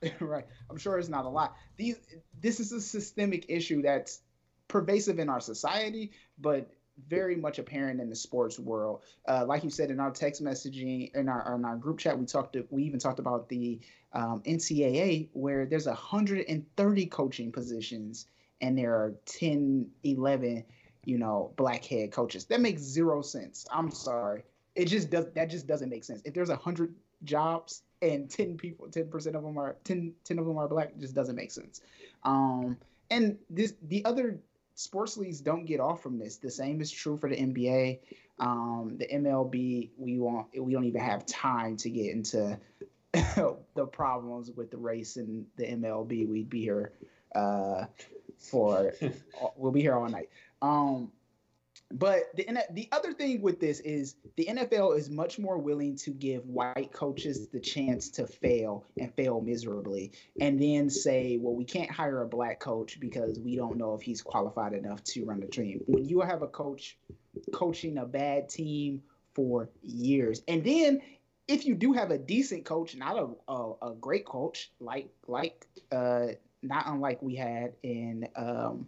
right. 0.20 0.46
I'm 0.70 0.78
sure 0.78 0.98
it's 0.98 1.08
not 1.08 1.24
a 1.24 1.28
lot. 1.28 1.56
These 1.76 1.96
this 2.40 2.60
is 2.60 2.72
a 2.72 2.80
systemic 2.80 3.46
issue 3.48 3.82
that's 3.82 4.20
pervasive 4.68 5.18
in 5.18 5.28
our 5.28 5.40
society, 5.40 6.12
but 6.38 6.70
very 7.06 7.36
much 7.36 7.58
apparent 7.58 8.00
in 8.00 8.08
the 8.08 8.16
sports 8.16 8.58
world. 8.58 9.02
Uh, 9.28 9.44
like 9.46 9.62
you 9.62 9.70
said 9.70 9.90
in 9.90 10.00
our 10.00 10.10
text 10.10 10.42
messaging 10.42 11.14
in 11.14 11.28
our 11.28 11.54
in 11.54 11.64
our 11.64 11.76
group 11.76 11.98
chat, 11.98 12.18
we 12.18 12.26
talked. 12.26 12.54
To, 12.54 12.66
we 12.70 12.84
even 12.84 12.98
talked 12.98 13.18
about 13.18 13.48
the 13.48 13.80
um, 14.12 14.42
NCAA, 14.46 15.28
where 15.32 15.66
there's 15.66 15.86
130 15.86 17.06
coaching 17.06 17.52
positions, 17.52 18.26
and 18.60 18.78
there 18.78 18.94
are 18.94 19.14
10, 19.26 19.90
11 20.02 20.64
you 21.08 21.16
know, 21.16 21.52
black 21.56 21.86
head 21.86 22.12
coaches. 22.12 22.44
That 22.44 22.60
makes 22.60 22.82
zero 22.82 23.22
sense. 23.22 23.66
I'm 23.72 23.90
sorry. 23.90 24.42
It 24.74 24.84
just 24.84 25.08
does 25.08 25.24
that 25.34 25.48
just 25.48 25.66
doesn't 25.66 25.88
make 25.88 26.04
sense. 26.04 26.20
If 26.26 26.34
there's 26.34 26.50
a 26.50 26.56
hundred 26.56 26.94
jobs 27.24 27.82
and 28.02 28.30
10 28.30 28.58
people, 28.58 28.86
10% 28.86 29.34
of 29.34 29.42
them 29.42 29.56
are 29.58 29.76
10, 29.84 30.12
10 30.22 30.38
of 30.38 30.44
them 30.44 30.58
are 30.58 30.68
black, 30.68 30.96
just 30.98 31.14
doesn't 31.14 31.34
make 31.34 31.50
sense. 31.50 31.80
Um, 32.24 32.76
and 33.10 33.38
this 33.48 33.72
the 33.88 34.04
other 34.04 34.38
sports 34.74 35.16
leagues 35.16 35.40
don't 35.40 35.64
get 35.64 35.80
off 35.80 36.02
from 36.02 36.18
this. 36.18 36.36
The 36.36 36.50
same 36.50 36.82
is 36.82 36.90
true 36.90 37.16
for 37.16 37.30
the 37.30 37.36
NBA. 37.36 38.00
Um, 38.38 38.96
the 38.98 39.08
MLB, 39.08 39.88
we 39.96 40.18
want 40.18 40.48
we 40.60 40.74
don't 40.74 40.84
even 40.84 41.00
have 41.00 41.24
time 41.24 41.78
to 41.78 41.88
get 41.88 42.12
into 42.12 42.58
the 43.12 43.86
problems 43.90 44.50
with 44.50 44.70
the 44.70 44.76
race 44.76 45.16
in 45.16 45.46
the 45.56 45.64
MLB. 45.64 46.28
We'd 46.28 46.50
be 46.50 46.60
here 46.60 46.92
uh, 47.34 47.86
for 48.38 48.92
we'll 49.56 49.72
be 49.72 49.80
here 49.80 49.94
all 49.94 50.06
night. 50.06 50.28
Um, 50.62 51.12
but 51.90 52.24
the 52.36 52.46
the 52.72 52.88
other 52.92 53.14
thing 53.14 53.40
with 53.40 53.60
this 53.60 53.80
is 53.80 54.16
the 54.36 54.46
NFL 54.46 54.98
is 54.98 55.08
much 55.08 55.38
more 55.38 55.56
willing 55.56 55.96
to 55.96 56.10
give 56.10 56.44
white 56.46 56.92
coaches 56.92 57.48
the 57.48 57.60
chance 57.60 58.10
to 58.10 58.26
fail 58.26 58.84
and 58.98 59.14
fail 59.14 59.40
miserably, 59.40 60.12
and 60.40 60.60
then 60.60 60.90
say, 60.90 61.38
"Well, 61.40 61.54
we 61.54 61.64
can't 61.64 61.90
hire 61.90 62.22
a 62.22 62.28
black 62.28 62.60
coach 62.60 63.00
because 63.00 63.40
we 63.40 63.56
don't 63.56 63.78
know 63.78 63.94
if 63.94 64.02
he's 64.02 64.20
qualified 64.20 64.74
enough 64.74 65.02
to 65.04 65.24
run 65.24 65.40
the 65.40 65.46
team." 65.46 65.80
When 65.86 66.04
you 66.04 66.20
have 66.20 66.42
a 66.42 66.48
coach 66.48 66.98
coaching 67.52 67.96
a 67.96 68.04
bad 68.04 68.50
team 68.50 69.02
for 69.32 69.70
years, 69.82 70.42
and 70.46 70.62
then 70.62 71.00
if 71.46 71.64
you 71.64 71.74
do 71.74 71.94
have 71.94 72.10
a 72.10 72.18
decent 72.18 72.66
coach, 72.66 72.96
not 72.96 73.16
a 73.16 73.50
a, 73.50 73.72
a 73.92 73.94
great 73.94 74.26
coach 74.26 74.70
like 74.78 75.08
like 75.26 75.66
uh, 75.90 76.26
not 76.62 76.86
unlike 76.86 77.22
we 77.22 77.34
had 77.34 77.72
in 77.82 78.28
um, 78.36 78.86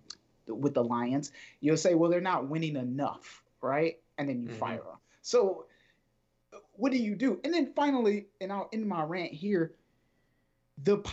with 0.50 0.74
the 0.74 0.84
Lions, 0.84 1.32
you'll 1.60 1.76
say, 1.76 1.94
well, 1.94 2.10
they're 2.10 2.20
not 2.20 2.48
winning 2.48 2.76
enough, 2.76 3.42
right? 3.60 3.98
And 4.18 4.28
then 4.28 4.42
you 4.42 4.48
mm-hmm. 4.48 4.58
fire 4.58 4.76
them. 4.76 4.98
So 5.22 5.66
what 6.72 6.92
do 6.92 6.98
you 6.98 7.14
do? 7.14 7.40
And 7.44 7.52
then 7.52 7.72
finally, 7.74 8.26
and 8.40 8.52
I'll 8.52 8.68
end 8.72 8.86
my 8.86 9.02
rant 9.02 9.32
here. 9.32 9.72
The 10.82 10.98
p- 10.98 11.12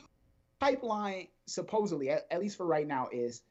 pipeline, 0.59 1.27
supposedly, 1.45 2.09
at, 2.09 2.25
at, 2.31 2.39
least 2.39 2.57
for 2.57 2.65
right 2.65 2.87
now, 2.87 3.09
is 3.11 3.41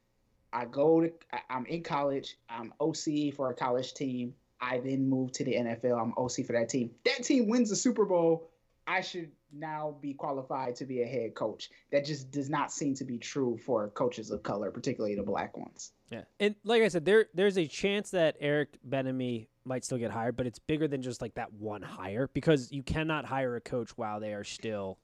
I 0.51 0.65
go 0.65 1.01
to, 1.01 1.11
I, 1.31 1.39
I'm 1.49 1.65
in 1.67 1.83
college, 1.83 2.37
I'm 2.49 2.73
OC 2.79 3.35
for 3.35 3.51
a 3.51 3.53
college 3.53 3.93
team. 3.93 4.33
I 4.59 4.79
then 4.79 5.07
move 5.07 5.31
to 5.33 5.43
the 5.43 5.53
NFL. 5.53 6.01
I'm 6.01 6.13
OC 6.17 6.47
for 6.47 6.53
that 6.53 6.69
team. 6.69 6.89
That 7.05 7.23
team 7.23 7.47
wins 7.47 7.69
the 7.69 7.75
Super 7.75 8.05
Bowl. 8.05 8.49
I 8.87 9.01
should 9.01 9.31
now 9.53 9.95
be 10.01 10.13
qualified 10.13 10.75
to 10.75 10.85
be 10.85 11.01
a 11.01 11.05
head 11.05 11.35
coach. 11.35 11.69
That 11.91 12.05
just 12.05 12.31
does 12.31 12.49
not 12.49 12.71
seem 12.71 12.93
to 12.95 13.03
be 13.03 13.17
true 13.17 13.57
for 13.57 13.89
coaches 13.89 14.31
of 14.31 14.43
color, 14.43 14.71
particularly 14.71 15.15
the 15.15 15.23
black 15.23 15.57
ones. 15.57 15.91
Yeah, 16.11 16.23
and 16.39 16.55
like 16.63 16.83
I 16.83 16.87
said, 16.87 17.05
there 17.05 17.27
there's 17.33 17.57
a 17.57 17.67
chance 17.67 18.11
that 18.11 18.37
Eric 18.39 18.77
Bieniemy 18.87 19.47
might 19.65 19.83
still 19.83 19.97
get 19.97 20.11
hired, 20.11 20.37
but 20.37 20.47
it's 20.47 20.59
bigger 20.59 20.87
than 20.87 21.01
just 21.01 21.21
like 21.21 21.35
that 21.35 21.53
one 21.53 21.81
hire 21.81 22.29
because 22.33 22.71
you 22.71 22.83
cannot 22.83 23.25
hire 23.25 23.55
a 23.55 23.61
coach 23.61 23.91
while 23.97 24.19
they 24.19 24.33
are 24.33 24.43
still 24.43 24.97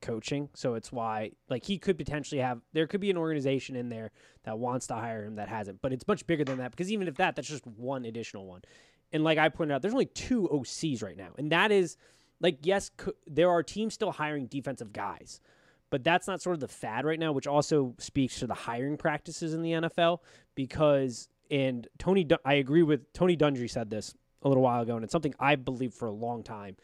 coaching. 0.00 0.48
So 0.54 0.74
it's 0.74 0.92
why 0.92 1.32
like 1.48 1.64
he 1.64 1.78
could 1.78 1.98
potentially 1.98 2.40
have 2.40 2.60
there 2.72 2.86
could 2.86 3.00
be 3.00 3.10
an 3.10 3.16
organization 3.16 3.76
in 3.76 3.88
there 3.88 4.10
that 4.44 4.58
wants 4.58 4.86
to 4.88 4.94
hire 4.94 5.24
him 5.24 5.36
that 5.36 5.48
hasn't, 5.48 5.80
but 5.82 5.92
it's 5.92 6.06
much 6.06 6.26
bigger 6.26 6.44
than 6.44 6.58
that 6.58 6.70
because 6.70 6.90
even 6.92 7.08
if 7.08 7.16
that, 7.16 7.36
that's 7.36 7.48
just 7.48 7.66
one 7.66 8.04
additional 8.04 8.46
one. 8.46 8.62
And 9.12 9.24
like 9.24 9.38
I 9.38 9.48
pointed 9.48 9.74
out, 9.74 9.82
there's 9.82 9.94
only 9.94 10.06
two 10.06 10.48
OCs 10.52 11.02
right 11.02 11.16
now, 11.16 11.30
and 11.36 11.50
that 11.52 11.72
is 11.72 11.96
like 12.40 12.58
yes, 12.62 12.90
there 13.26 13.50
are 13.50 13.62
teams 13.62 13.94
still 13.94 14.12
hiring 14.12 14.46
defensive 14.46 14.92
guys, 14.92 15.40
but 15.90 16.04
that's 16.04 16.26
not 16.26 16.40
sort 16.40 16.54
of 16.54 16.60
the 16.60 16.68
fad 16.68 17.04
right 17.04 17.18
now, 17.18 17.32
which 17.32 17.46
also 17.46 17.94
speaks 17.98 18.38
to 18.38 18.46
the 18.46 18.54
hiring 18.54 18.96
practices 18.96 19.54
in 19.54 19.62
the 19.62 19.72
NFL 19.72 20.18
because 20.54 21.28
and 21.50 21.86
Tony 21.98 22.26
I 22.44 22.54
agree 22.54 22.82
with 22.82 23.12
Tony 23.12 23.36
Dungy 23.36 23.68
said 23.68 23.90
this 23.90 24.14
a 24.42 24.48
little 24.48 24.62
while 24.62 24.82
ago, 24.82 24.94
and 24.94 25.04
it's 25.04 25.12
something 25.12 25.34
I 25.38 25.56
believed 25.56 25.94
for 25.94 26.08
a 26.08 26.12
long 26.12 26.42
time, 26.42 26.76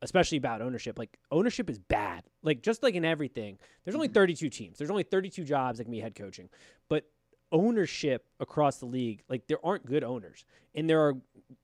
especially 0.00 0.38
about 0.38 0.62
ownership. 0.62 0.98
Like 0.98 1.18
ownership 1.30 1.68
is 1.68 1.78
bad. 1.78 2.22
Like 2.42 2.62
just 2.62 2.82
like 2.82 2.94
in 2.94 3.04
everything, 3.04 3.58
there's 3.84 3.94
only 3.94 4.08
mm-hmm. 4.08 4.14
32 4.14 4.48
teams. 4.48 4.78
There's 4.78 4.90
only 4.90 5.02
32 5.02 5.44
jobs 5.44 5.78
that 5.78 5.84
can 5.84 5.92
be 5.92 6.00
head 6.00 6.14
coaching, 6.14 6.48
but 6.88 7.04
ownership 7.50 8.24
across 8.40 8.78
the 8.78 8.86
league, 8.86 9.22
like 9.28 9.46
there 9.46 9.64
aren't 9.64 9.84
good 9.84 10.04
owners, 10.04 10.44
and 10.74 10.88
there 10.88 11.00
are 11.00 11.14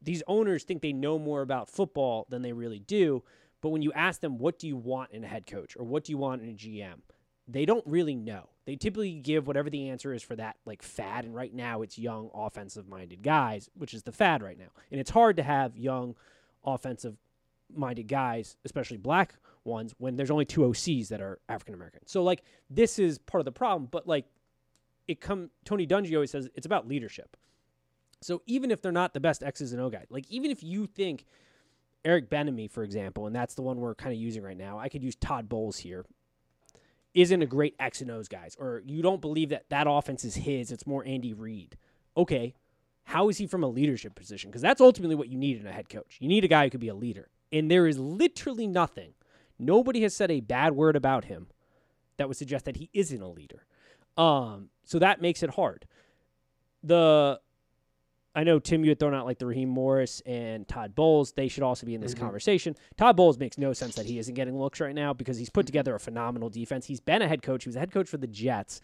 these 0.02 0.22
owners 0.26 0.64
think 0.64 0.82
they 0.82 0.92
know 0.92 1.18
more 1.18 1.42
about 1.42 1.68
football 1.68 2.26
than 2.28 2.42
they 2.42 2.52
really 2.52 2.78
do. 2.78 3.22
But 3.60 3.70
when 3.70 3.82
you 3.82 3.92
ask 3.92 4.20
them, 4.20 4.38
what 4.38 4.58
do 4.58 4.68
you 4.68 4.76
want 4.76 5.10
in 5.12 5.24
a 5.24 5.26
head 5.26 5.46
coach 5.46 5.76
or 5.76 5.84
what 5.84 6.04
do 6.04 6.12
you 6.12 6.18
want 6.18 6.42
in 6.42 6.50
a 6.50 6.52
GM? 6.52 7.00
They 7.46 7.64
don't 7.64 7.84
really 7.86 8.14
know. 8.14 8.50
They 8.66 8.76
typically 8.76 9.14
give 9.14 9.46
whatever 9.46 9.70
the 9.70 9.88
answer 9.88 10.12
is 10.12 10.22
for 10.22 10.36
that 10.36 10.56
like 10.66 10.82
fad. 10.82 11.24
And 11.24 11.34
right 11.34 11.52
now 11.52 11.82
it's 11.82 11.98
young 11.98 12.30
offensive 12.34 12.86
minded 12.86 13.22
guys, 13.22 13.70
which 13.74 13.94
is 13.94 14.02
the 14.02 14.12
fad 14.12 14.42
right 14.42 14.58
now. 14.58 14.68
And 14.90 15.00
it's 15.00 15.10
hard 15.10 15.36
to 15.38 15.42
have 15.42 15.76
young 15.76 16.14
offensive 16.64 17.16
minded 17.74 18.06
guys, 18.06 18.56
especially 18.64 18.98
black 18.98 19.34
ones, 19.64 19.94
when 19.98 20.16
there's 20.16 20.30
only 20.30 20.44
two 20.44 20.60
OCs 20.60 21.08
that 21.08 21.20
are 21.20 21.40
African 21.48 21.74
American. 21.74 22.06
So 22.06 22.22
like 22.22 22.42
this 22.68 22.98
is 22.98 23.18
part 23.18 23.40
of 23.40 23.46
the 23.46 23.52
problem. 23.52 23.88
But 23.90 24.06
like 24.06 24.26
it 25.06 25.20
come 25.20 25.50
Tony 25.64 25.86
Dungy 25.86 26.14
always 26.14 26.30
says 26.30 26.48
it's 26.54 26.66
about 26.66 26.86
leadership. 26.86 27.36
So 28.20 28.42
even 28.46 28.70
if 28.70 28.82
they're 28.82 28.92
not 28.92 29.14
the 29.14 29.20
best 29.20 29.42
X's 29.42 29.72
and 29.72 29.80
O 29.80 29.90
guy, 29.90 30.04
like 30.10 30.24
even 30.28 30.50
if 30.50 30.62
you 30.62 30.86
think 30.86 31.24
Eric 32.04 32.30
Bieniemy, 32.30 32.70
for 32.70 32.82
example, 32.82 33.26
and 33.26 33.34
that's 33.34 33.54
the 33.54 33.62
one 33.62 33.78
we're 33.78 33.94
kind 33.94 34.12
of 34.12 34.20
using 34.20 34.42
right 34.42 34.56
now, 34.56 34.78
I 34.78 34.88
could 34.88 35.02
use 35.02 35.14
Todd 35.14 35.48
Bowles 35.48 35.78
here, 35.78 36.04
isn't 37.14 37.42
a 37.42 37.46
great 37.46 37.74
X 37.78 38.00
and 38.00 38.10
O's 38.10 38.28
guys, 38.28 38.56
or 38.58 38.82
you 38.86 39.02
don't 39.02 39.20
believe 39.20 39.48
that 39.50 39.68
that 39.70 39.86
offense 39.88 40.24
is 40.24 40.36
his, 40.36 40.70
it's 40.70 40.86
more 40.86 41.04
Andy 41.06 41.32
Reid. 41.32 41.76
Okay, 42.16 42.54
how 43.04 43.28
is 43.28 43.38
he 43.38 43.46
from 43.46 43.64
a 43.64 43.68
leadership 43.68 44.14
position? 44.14 44.50
Because 44.50 44.62
that's 44.62 44.80
ultimately 44.80 45.14
what 45.14 45.28
you 45.28 45.38
need 45.38 45.58
in 45.60 45.66
a 45.66 45.72
head 45.72 45.88
coach. 45.88 46.18
You 46.20 46.28
need 46.28 46.44
a 46.44 46.48
guy 46.48 46.64
who 46.64 46.70
could 46.70 46.80
be 46.80 46.88
a 46.88 46.94
leader. 46.94 47.30
And 47.50 47.70
there 47.70 47.86
is 47.86 47.98
literally 47.98 48.66
nothing. 48.66 49.14
Nobody 49.58 50.02
has 50.02 50.14
said 50.14 50.30
a 50.30 50.40
bad 50.40 50.74
word 50.74 50.94
about 50.94 51.24
him 51.24 51.48
that 52.18 52.28
would 52.28 52.36
suggest 52.36 52.66
that 52.66 52.76
he 52.76 52.90
isn't 52.92 53.22
a 53.22 53.28
leader. 53.28 53.64
Um, 54.16 54.68
so 54.84 54.98
that 54.98 55.22
makes 55.22 55.42
it 55.42 55.50
hard. 55.50 55.86
The 56.82 57.40
I 58.38 58.44
know 58.44 58.60
Tim, 58.60 58.84
you 58.84 58.90
had 58.90 59.00
thrown 59.00 59.14
out 59.14 59.26
like 59.26 59.38
the 59.40 59.46
Raheem 59.46 59.68
Morris 59.68 60.22
and 60.24 60.66
Todd 60.68 60.94
Bowles. 60.94 61.32
They 61.32 61.48
should 61.48 61.64
also 61.64 61.86
be 61.86 61.94
in 61.96 62.00
this 62.00 62.14
Mhm. 62.14 62.20
conversation. 62.20 62.76
Todd 62.96 63.16
Bowles 63.16 63.36
makes 63.36 63.58
no 63.58 63.72
sense 63.72 63.96
that 63.96 64.06
he 64.06 64.18
isn't 64.20 64.34
getting 64.34 64.56
looks 64.56 64.78
right 64.80 64.94
now 64.94 65.12
because 65.12 65.38
he's 65.38 65.50
put 65.50 65.66
together 65.66 65.94
a 65.96 65.98
phenomenal 66.00 66.48
defense. 66.48 66.86
He's 66.86 67.00
been 67.00 67.20
a 67.20 67.26
head 67.26 67.42
coach. 67.42 67.64
He 67.64 67.68
was 67.68 67.74
a 67.74 67.80
head 67.80 67.90
coach 67.90 68.08
for 68.08 68.16
the 68.16 68.28
Jets, 68.28 68.80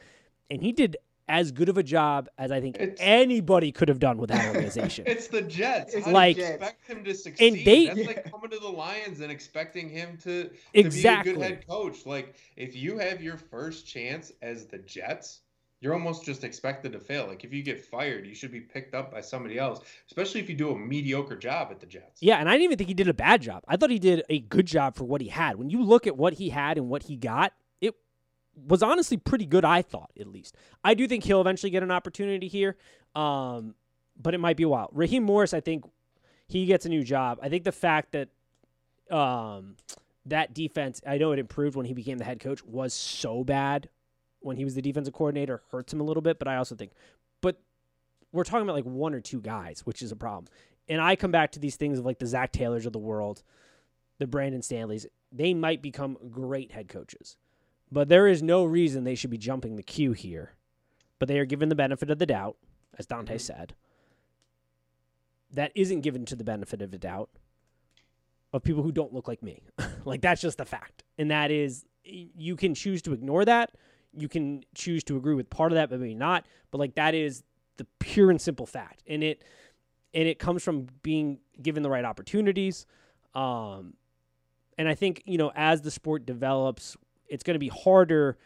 and 0.50 0.60
he 0.60 0.72
did 0.72 0.96
as 1.28 1.52
good 1.52 1.68
of 1.68 1.78
a 1.78 1.82
job 1.84 2.28
as 2.36 2.50
I 2.50 2.60
think 2.60 2.76
It's- 2.80 2.98
anybody 3.00 3.70
could 3.72 3.88
have 3.88 3.98
done 4.00 4.18
with 4.18 4.28
that 4.30 4.46
organization. 4.48 5.04
It's 5.08 5.28
the 5.28 5.40
Jets. 5.40 5.94
It's 5.94 6.06
like- 6.06 6.36
do 6.36 6.42
you 6.42 6.48
expect 6.48 6.86
him 6.86 7.04
to 7.04 7.14
succeed? 7.14 7.64
they- 7.64 7.86
That's 7.86 8.06
like 8.06 8.30
coming 8.30 8.50
to 8.50 8.58
the 8.58 8.68
Lions 8.68 9.20
and 9.20 9.32
expecting 9.32 9.88
him 9.88 10.18
to, 10.24 10.48
to 10.48 10.54
Exactly. 10.74 11.32
be 11.32 11.38
a 11.38 11.40
good 11.40 11.50
head 11.58 11.66
coach. 11.68 12.04
Like 12.04 12.34
if 12.56 12.76
you 12.76 12.98
have 12.98 13.22
your 13.22 13.36
first 13.38 13.86
chance 13.86 14.32
as 14.42 14.66
the 14.66 14.78
Jets, 14.78 15.40
you're 15.84 15.92
almost 15.92 16.24
just 16.24 16.44
expected 16.44 16.92
to 16.92 16.98
fail. 16.98 17.26
Like 17.26 17.44
if 17.44 17.52
you 17.52 17.62
get 17.62 17.78
fired, 17.78 18.26
you 18.26 18.34
should 18.34 18.50
be 18.50 18.60
picked 18.60 18.94
up 18.94 19.12
by 19.12 19.20
somebody 19.20 19.58
else, 19.58 19.80
especially 20.06 20.40
if 20.40 20.48
you 20.48 20.56
do 20.56 20.70
a 20.70 20.78
mediocre 20.78 21.36
job 21.36 21.68
at 21.70 21.78
the 21.78 21.84
Jets. 21.84 22.22
Yeah, 22.22 22.38
and 22.38 22.48
I 22.48 22.52
didn't 22.52 22.64
even 22.64 22.78
think 22.78 22.88
he 22.88 22.94
did 22.94 23.08
a 23.08 23.14
bad 23.14 23.42
job. 23.42 23.62
I 23.68 23.76
thought 23.76 23.90
he 23.90 23.98
did 23.98 24.22
a 24.30 24.40
good 24.40 24.64
job 24.64 24.96
for 24.96 25.04
what 25.04 25.20
he 25.20 25.28
had. 25.28 25.56
When 25.56 25.68
you 25.68 25.82
look 25.82 26.06
at 26.06 26.16
what 26.16 26.32
he 26.32 26.48
had 26.48 26.78
and 26.78 26.88
what 26.88 27.02
he 27.02 27.16
got, 27.16 27.52
it 27.82 27.94
was 28.56 28.82
honestly 28.82 29.18
pretty 29.18 29.44
good, 29.44 29.62
I 29.62 29.82
thought, 29.82 30.10
at 30.18 30.26
least. 30.26 30.56
I 30.82 30.94
do 30.94 31.06
think 31.06 31.22
he'll 31.22 31.42
eventually 31.42 31.68
get 31.68 31.82
an 31.82 31.90
opportunity 31.90 32.48
here, 32.48 32.78
um, 33.14 33.74
but 34.18 34.32
it 34.32 34.38
might 34.38 34.56
be 34.56 34.62
a 34.62 34.68
while. 34.70 34.88
Raheem 34.90 35.24
Morris, 35.24 35.52
I 35.52 35.60
think 35.60 35.84
he 36.48 36.64
gets 36.64 36.86
a 36.86 36.88
new 36.88 37.04
job. 37.04 37.38
I 37.42 37.50
think 37.50 37.64
the 37.64 37.72
fact 37.72 38.12
that 38.12 38.30
um, 39.14 39.76
that 40.24 40.54
defense, 40.54 41.02
I 41.06 41.18
know 41.18 41.32
it 41.32 41.38
improved 41.38 41.76
when 41.76 41.84
he 41.84 41.92
became 41.92 42.16
the 42.16 42.24
head 42.24 42.40
coach, 42.40 42.64
was 42.64 42.94
so 42.94 43.44
bad 43.44 43.90
when 44.44 44.56
he 44.56 44.64
was 44.64 44.74
the 44.74 44.82
defensive 44.82 45.14
coordinator, 45.14 45.62
hurts 45.70 45.92
him 45.92 46.00
a 46.00 46.04
little 46.04 46.22
bit, 46.22 46.38
but 46.38 46.46
I 46.48 46.56
also 46.56 46.74
think, 46.74 46.92
but 47.40 47.60
we're 48.32 48.44
talking 48.44 48.62
about 48.62 48.76
like 48.76 48.84
one 48.84 49.14
or 49.14 49.20
two 49.20 49.40
guys, 49.40 49.80
which 49.86 50.02
is 50.02 50.12
a 50.12 50.16
problem. 50.16 50.46
And 50.88 51.00
I 51.00 51.16
come 51.16 51.30
back 51.30 51.52
to 51.52 51.58
these 51.58 51.76
things 51.76 51.98
of 51.98 52.04
like 52.04 52.18
the 52.18 52.26
Zac 52.26 52.52
Taylors 52.52 52.84
of 52.86 52.92
the 52.92 52.98
world, 52.98 53.42
the 54.18 54.26
Brandon 54.26 54.60
Staleys. 54.60 55.06
They 55.32 55.54
might 55.54 55.80
become 55.82 56.18
great 56.30 56.72
head 56.72 56.88
coaches, 56.88 57.36
but 57.90 58.08
there 58.08 58.26
is 58.28 58.42
no 58.42 58.64
reason 58.64 59.04
they 59.04 59.14
should 59.14 59.30
be 59.30 59.38
jumping 59.38 59.76
the 59.76 59.82
queue 59.82 60.12
here. 60.12 60.52
But 61.18 61.28
they 61.28 61.38
are 61.38 61.44
given 61.46 61.68
the 61.70 61.74
benefit 61.74 62.10
of 62.10 62.18
the 62.18 62.26
doubt, 62.26 62.56
as 62.98 63.06
Dante 63.06 63.36
Mhm. 63.36 63.40
said. 63.40 63.74
That 65.50 65.72
isn't 65.74 66.00
given 66.00 66.24
to 66.26 66.36
the 66.36 66.44
benefit 66.44 66.82
of 66.82 66.90
the 66.90 66.98
doubt 66.98 67.30
of 68.52 68.62
people 68.62 68.82
who 68.82 68.92
don't 68.92 69.12
look 69.14 69.28
like 69.28 69.42
me. 69.42 69.62
like 70.04 70.20
that's 70.20 70.40
just 70.42 70.58
the 70.58 70.64
fact. 70.64 71.02
And 71.16 71.30
that 71.30 71.50
is 71.50 71.86
you 72.04 72.56
can 72.56 72.74
choose 72.74 73.00
to 73.02 73.12
ignore 73.14 73.44
that. 73.44 73.74
You 74.16 74.28
can 74.28 74.64
choose 74.74 75.04
to 75.04 75.16
agree 75.16 75.34
with 75.34 75.50
part 75.50 75.72
of 75.72 75.76
that, 75.76 75.90
but 75.90 76.00
maybe 76.00 76.14
not. 76.14 76.46
But 76.70 76.78
like 76.78 76.94
that 76.94 77.14
is 77.14 77.42
the 77.76 77.86
pure 77.98 78.30
and 78.30 78.40
simple 78.40 78.66
fact. 78.66 79.02
And 79.06 79.22
it 79.22 79.42
and 80.12 80.28
it 80.28 80.38
comes 80.38 80.62
from 80.62 80.86
being 81.02 81.38
given 81.60 81.82
the 81.82 81.90
right 81.90 82.04
opportunities. 82.04 82.86
Um, 83.34 83.94
and 84.78 84.88
I 84.88 84.94
think 84.94 85.22
you 85.26 85.38
know 85.38 85.52
as 85.54 85.82
the 85.82 85.90
sport 85.90 86.26
develops, 86.26 86.96
it's 87.28 87.42
going 87.42 87.54
to 87.54 87.60
be 87.60 87.68
harder 87.68 88.38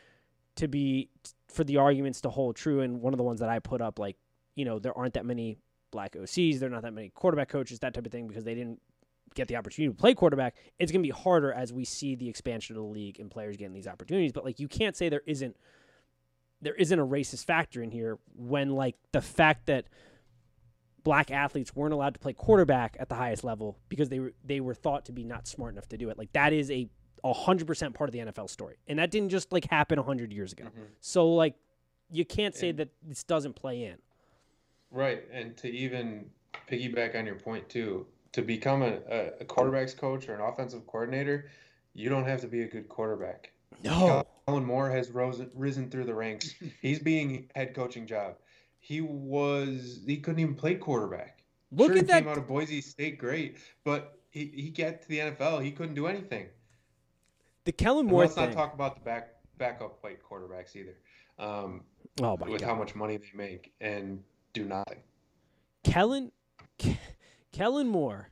to 0.56 0.68
be 0.68 1.08
for 1.48 1.64
the 1.64 1.76
arguments 1.76 2.20
to 2.22 2.30
hold 2.30 2.56
true. 2.56 2.80
And 2.80 3.00
one 3.00 3.12
of 3.12 3.18
the 3.18 3.24
ones 3.24 3.40
that 3.40 3.48
I 3.48 3.58
put 3.58 3.80
up, 3.80 3.98
like 3.98 4.16
you 4.54 4.64
know, 4.64 4.78
there 4.78 4.96
aren't 4.96 5.14
that 5.14 5.24
many 5.24 5.58
black 5.90 6.12
OCs, 6.12 6.58
there 6.58 6.68
are 6.68 6.72
not 6.72 6.82
that 6.82 6.92
many 6.92 7.10
quarterback 7.10 7.48
coaches, 7.48 7.78
that 7.80 7.94
type 7.94 8.04
of 8.06 8.12
thing, 8.12 8.26
because 8.26 8.44
they 8.44 8.54
didn't 8.54 8.80
get 9.34 9.48
the 9.48 9.56
opportunity 9.56 9.92
to 9.94 9.98
play 9.98 10.14
quarterback. 10.14 10.54
It's 10.78 10.90
going 10.92 11.02
to 11.02 11.06
be 11.06 11.10
harder 11.12 11.52
as 11.52 11.72
we 11.72 11.84
see 11.84 12.14
the 12.14 12.28
expansion 12.28 12.76
of 12.76 12.82
the 12.82 12.88
league 12.88 13.20
and 13.20 13.30
players 13.30 13.56
getting 13.56 13.72
these 13.74 13.86
opportunities. 13.86 14.32
But 14.32 14.44
like 14.44 14.58
you 14.60 14.68
can't 14.68 14.96
say 14.96 15.08
there 15.08 15.22
isn't 15.26 15.56
there 16.60 16.74
isn't 16.74 16.98
a 16.98 17.06
racist 17.06 17.44
factor 17.44 17.82
in 17.82 17.90
here 17.90 18.18
when 18.34 18.70
like 18.70 18.96
the 19.12 19.20
fact 19.20 19.66
that 19.66 19.84
black 21.04 21.30
athletes 21.30 21.74
weren't 21.74 21.94
allowed 21.94 22.14
to 22.14 22.20
play 22.20 22.32
quarterback 22.32 22.96
at 22.98 23.08
the 23.08 23.14
highest 23.14 23.44
level 23.44 23.78
because 23.88 24.08
they 24.08 24.18
were 24.18 24.32
they 24.44 24.60
were 24.60 24.74
thought 24.74 25.04
to 25.06 25.12
be 25.12 25.22
not 25.24 25.46
smart 25.46 25.72
enough 25.72 25.88
to 25.88 25.96
do 25.96 26.10
it. 26.10 26.18
Like 26.18 26.32
that 26.32 26.52
is 26.52 26.70
a 26.70 26.88
hundred 27.24 27.66
percent 27.66 27.94
part 27.94 28.08
of 28.08 28.12
the 28.12 28.18
NFL 28.20 28.48
story, 28.50 28.76
and 28.86 28.98
that 28.98 29.10
didn't 29.10 29.28
just 29.30 29.52
like 29.52 29.66
happen 29.70 29.98
hundred 29.98 30.32
years 30.32 30.52
ago. 30.52 30.64
Mhm. 30.64 30.86
So 31.00 31.28
like 31.32 31.54
you 32.10 32.24
can't 32.24 32.54
say 32.54 32.70
And- 32.70 32.78
that 32.78 32.88
this 33.02 33.22
doesn't 33.24 33.54
play 33.54 33.84
in. 33.84 33.96
Right, 34.90 35.22
and 35.30 35.54
to 35.58 35.68
even 35.68 36.30
piggyback 36.66 37.14
on 37.14 37.26
your 37.26 37.34
point 37.34 37.68
too, 37.68 38.06
to 38.32 38.42
become 38.42 38.82
a, 38.82 38.98
a, 39.40 39.44
quarterbacks 39.44 39.96
coach 39.96 40.28
or 40.28 40.34
an 40.34 40.40
offensive 40.40 40.86
coordinator, 40.86 41.50
you 41.94 42.08
don't 42.08 42.24
have 42.24 42.40
to 42.42 42.48
be 42.48 42.62
a 42.62 42.66
good 42.66 42.88
quarterback. 42.88 43.52
No, 43.82 44.24
Kellen 44.46 44.64
Moore 44.64 44.90
has 44.90 45.10
rose, 45.10 45.42
risen 45.54 45.90
through 45.90 46.04
the 46.04 46.14
ranks. 46.14 46.54
He's 46.82 46.98
being 46.98 47.48
head 47.54 47.74
coaching 47.74 48.06
job. 48.06 48.36
He 48.80 49.00
was 49.00 50.00
he 50.06 50.18
couldn't 50.18 50.40
even 50.40 50.54
play 50.54 50.74
quarterback. 50.74 51.42
look 51.72 51.90
sure, 51.90 51.98
at 51.98 52.02
he 52.02 52.06
that. 52.06 52.22
came 52.22 52.28
out 52.28 52.38
of 52.38 52.46
Boise 52.46 52.80
State 52.80 53.18
great, 53.18 53.58
but 53.84 54.18
he, 54.30 54.46
he 54.54 54.70
got 54.70 55.02
to 55.02 55.08
the 55.08 55.18
NFL, 55.18 55.62
he 55.62 55.72
couldn't 55.72 55.94
do 55.94 56.06
anything. 56.06 56.46
The 57.64 57.72
Kellen 57.72 58.06
And 58.06 58.10
Moore 58.10 58.22
let's 58.22 58.34
thing. 58.34 58.50
not 58.50 58.54
talk 58.54 58.74
about 58.74 58.94
the 58.94 59.02
back 59.02 59.34
backup 59.58 60.02
white 60.02 60.22
quarterbacks 60.22 60.76
either. 60.76 60.96
Um, 61.38 61.82
oh 62.22 62.36
my 62.36 62.48
with 62.48 62.60
god, 62.60 62.66
how 62.66 62.74
much 62.74 62.94
money 62.94 63.16
they 63.16 63.26
make 63.34 63.72
and 63.80 64.22
do 64.52 64.64
nothing. 64.64 64.98
Kellen, 65.84 66.32
Kellen 67.58 67.88
Moore 67.88 68.30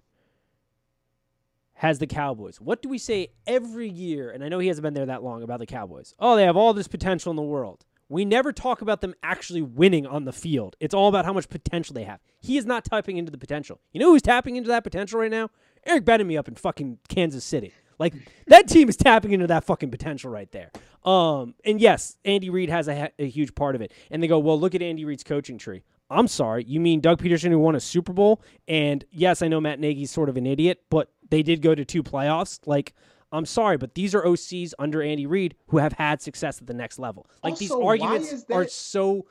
has 1.74 1.98
the 1.98 2.06
Cowboys. 2.06 2.60
What 2.60 2.80
do 2.80 2.88
we 2.88 2.96
say 2.96 3.32
every 3.44 3.88
year? 3.88 4.30
And 4.30 4.44
I 4.44 4.48
know 4.48 4.60
he 4.60 4.68
hasn't 4.68 4.84
been 4.84 4.94
there 4.94 5.06
that 5.06 5.24
long 5.24 5.42
about 5.42 5.58
the 5.58 5.66
Cowboys. 5.66 6.14
Oh, 6.20 6.36
they 6.36 6.44
have 6.44 6.56
all 6.56 6.72
this 6.72 6.86
potential 6.86 7.30
in 7.30 7.36
the 7.36 7.42
world. 7.42 7.84
We 8.08 8.24
never 8.24 8.52
talk 8.52 8.82
about 8.82 9.00
them 9.00 9.16
actually 9.24 9.62
winning 9.62 10.06
on 10.06 10.26
the 10.26 10.32
field. 10.32 10.76
It's 10.78 10.94
all 10.94 11.08
about 11.08 11.24
how 11.24 11.32
much 11.32 11.48
potential 11.48 11.92
they 11.92 12.04
have. 12.04 12.20
He 12.38 12.56
is 12.56 12.66
not 12.66 12.84
tapping 12.84 13.16
into 13.16 13.32
the 13.32 13.36
potential. 13.36 13.80
You 13.92 13.98
know 13.98 14.12
who's 14.12 14.22
tapping 14.22 14.54
into 14.54 14.68
that 14.68 14.84
potential 14.84 15.18
right 15.18 15.30
now? 15.30 15.50
Eric 15.84 16.04
Bieniemy 16.04 16.38
up 16.38 16.46
in 16.46 16.54
fucking 16.54 16.98
Kansas 17.08 17.44
City. 17.44 17.72
Like 17.98 18.14
that 18.46 18.68
team 18.68 18.88
is 18.88 18.96
tapping 18.96 19.32
into 19.32 19.48
that 19.48 19.64
fucking 19.64 19.90
potential 19.90 20.30
right 20.30 20.52
there. 20.52 20.70
Um, 21.04 21.56
and 21.64 21.80
yes, 21.80 22.16
Andy 22.24 22.48
Reid 22.48 22.68
has 22.68 22.86
a, 22.86 23.10
a 23.18 23.28
huge 23.28 23.56
part 23.56 23.74
of 23.74 23.80
it. 23.80 23.92
And 24.08 24.22
they 24.22 24.28
go, 24.28 24.38
well, 24.38 24.60
look 24.60 24.76
at 24.76 24.82
Andy 24.82 25.04
Reid's 25.04 25.24
coaching 25.24 25.58
tree. 25.58 25.82
I'm 26.08 26.28
sorry, 26.28 26.64
you 26.66 26.78
mean 26.80 27.00
Doug 27.00 27.20
Pederson 27.20 27.50
who 27.50 27.58
won 27.58 27.74
a 27.74 27.80
Super 27.80 28.12
Bowl? 28.12 28.42
And 28.68 29.04
yes, 29.10 29.42
I 29.42 29.48
know 29.48 29.60
Matt 29.60 29.80
Nagy's 29.80 30.10
sort 30.10 30.28
of 30.28 30.36
an 30.36 30.46
idiot, 30.46 30.82
but 30.90 31.10
they 31.30 31.42
did 31.42 31.62
go 31.62 31.74
to 31.74 31.84
two 31.84 32.02
playoffs. 32.02 32.60
Like, 32.64 32.94
I'm 33.32 33.44
sorry, 33.44 33.76
but 33.76 33.94
these 33.94 34.14
are 34.14 34.22
OCs 34.22 34.72
under 34.78 35.02
Andy 35.02 35.26
Reid 35.26 35.56
who 35.68 35.78
have 35.78 35.92
had 35.94 36.22
success 36.22 36.60
at 36.60 36.66
the 36.68 36.74
next 36.74 36.98
level. 37.00 37.26
Like 37.42 37.56
these 37.58 37.70
Also, 37.72 37.82
why 37.84 37.90
arguments 37.98 38.32
is 38.32 38.44
are 38.52 38.68
so 38.68 39.26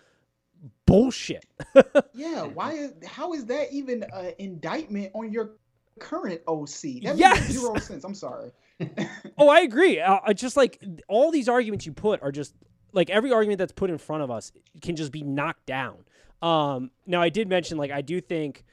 bullshit. 0.86 1.46
Yeah, 2.14 2.44
why 2.44 2.74
is 2.74 2.94
how 3.06 3.34
is 3.34 3.46
that 3.46 3.72
even 3.72 4.04
an 4.14 4.34
indictment 4.40 5.12
on 5.14 5.32
your 5.32 5.52
current 6.00 6.42
OC? 6.48 6.68
That 7.04 7.18
Yes! 7.18 7.40
makes 7.42 7.52
zero 7.60 7.76
sense. 7.78 8.04
I'm 8.04 8.16
sorry. 8.16 8.52
Oh, 9.38 9.50
I 9.50 9.62
agree. 9.62 10.00
Uh, 10.00 10.20
I 10.26 10.34
just 10.34 10.56
like 10.58 10.82
all 11.10 11.30
these 11.32 11.50
arguments 11.50 11.86
you 11.86 11.92
put 11.94 12.22
are 12.24 12.32
just 12.32 12.54
like 12.94 13.10
every 13.10 13.32
argument 13.32 13.60
that's 13.60 13.72
put 13.74 13.90
in 13.90 13.98
front 13.98 14.24
of 14.24 14.32
us 14.32 14.52
can 14.82 14.96
just 14.96 15.12
be 15.12 15.24
knocked 15.24 15.66
down. 15.66 15.98
Um, 16.42 16.92
now, 17.06 17.22
I 17.22 17.30
did 17.30 17.48
mention 17.48 17.78
like 17.78 17.92
I 17.92 18.02
do 18.02 18.22
think 18.22 18.64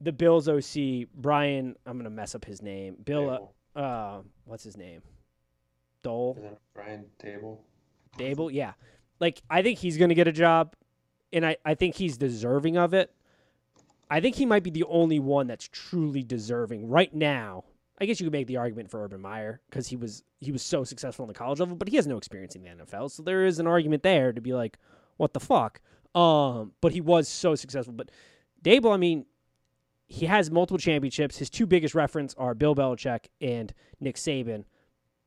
the 0.00 0.12
Bills 0.12 0.48
OC 0.48 1.08
Brian. 1.14 1.76
I'm 1.86 1.96
gonna 1.96 2.10
mess 2.10 2.34
up 2.34 2.44
his 2.44 2.62
name. 2.62 2.96
Bill. 3.04 3.50
Uh, 3.74 3.78
uh 3.78 4.22
what's 4.44 4.64
his 4.64 4.76
name? 4.76 5.02
Dole. 6.02 6.58
Brian 6.74 7.04
Table? 7.18 7.64
Daboll, 8.18 8.52
yeah. 8.52 8.72
Like 9.20 9.42
I 9.48 9.62
think 9.62 9.78
he's 9.78 9.96
gonna 9.96 10.14
get 10.14 10.28
a 10.28 10.32
job, 10.32 10.74
and 11.32 11.46
I 11.46 11.56
I 11.64 11.74
think 11.74 11.94
he's 11.94 12.16
deserving 12.16 12.76
of 12.76 12.92
it. 12.94 13.14
I 14.10 14.20
think 14.20 14.36
he 14.36 14.44
might 14.44 14.62
be 14.62 14.70
the 14.70 14.84
only 14.84 15.20
one 15.20 15.46
that's 15.46 15.68
truly 15.72 16.22
deserving 16.22 16.88
right 16.88 17.14
now. 17.14 17.64
I 17.98 18.04
guess 18.04 18.20
you 18.20 18.26
could 18.26 18.32
make 18.32 18.46
the 18.46 18.56
argument 18.56 18.90
for 18.90 19.02
Urban 19.02 19.20
Meyer 19.20 19.60
because 19.70 19.88
he 19.88 19.96
was 19.96 20.24
he 20.40 20.50
was 20.52 20.62
so 20.62 20.84
successful 20.84 21.22
on 21.22 21.28
the 21.28 21.34
college 21.34 21.60
level, 21.60 21.76
but 21.76 21.88
he 21.88 21.96
has 21.96 22.06
no 22.06 22.16
experience 22.16 22.56
in 22.56 22.62
the 22.62 22.68
NFL, 22.68 23.10
so 23.10 23.22
there 23.22 23.46
is 23.46 23.58
an 23.58 23.66
argument 23.66 24.02
there 24.02 24.32
to 24.32 24.40
be 24.40 24.52
like, 24.52 24.78
what 25.16 25.32
the 25.32 25.40
fuck? 25.40 25.80
Um, 26.14 26.72
but 26.80 26.92
he 26.92 27.00
was 27.00 27.28
so 27.28 27.54
successful. 27.54 27.94
But 27.94 28.10
Daboll, 28.62 28.94
I 28.94 28.96
mean, 28.96 29.26
he 30.06 30.26
has 30.26 30.50
multiple 30.50 30.78
championships. 30.78 31.38
His 31.38 31.48
two 31.48 31.66
biggest 31.66 31.94
reference 31.94 32.34
are 32.36 32.54
Bill 32.54 32.74
Belichick 32.74 33.26
and 33.40 33.72
Nick 33.98 34.16
Saban, 34.16 34.64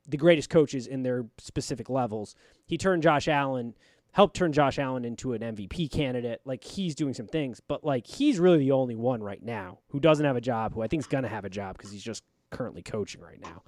the 0.08 0.18
greatest 0.18 0.50
coaches 0.50 0.86
in 0.86 1.04
their 1.04 1.26
specific 1.40 1.90
levels. 1.90 2.36
He 2.68 2.78
turned 2.78 3.02
Josh 3.02 3.28
Allen, 3.28 3.74
helped 4.12 4.36
turn 4.36 4.54
Josh 4.54 4.78
Allen 4.78 5.04
into 5.04 5.34
an 5.34 5.42
MVP 5.42 5.92
candidate. 5.92 6.42
Like 6.46 6.64
he's 6.64 6.94
doing 6.94 7.16
some 7.16 7.28
things, 7.28 7.60
but 7.68 7.84
like 7.84 8.06
he's 8.06 8.40
really 8.40 8.60
the 8.60 8.72
only 8.72 8.96
one 8.96 9.24
right 9.24 9.42
now 9.42 9.80
who 9.90 10.00
doesn't 10.00 10.26
have 10.26 10.36
a 10.36 10.42
job, 10.42 10.74
who 10.74 10.84
I 10.84 10.88
think 10.88 11.02
is 11.02 11.08
gonna 11.08 11.28
have 11.28 11.46
a 11.46 11.50
job 11.50 11.78
because 11.78 11.92
he's 11.92 12.04
just 12.04 12.24
currently 12.52 12.84
coaching 12.84 13.22
right 13.22 13.42
now. 13.42 13.64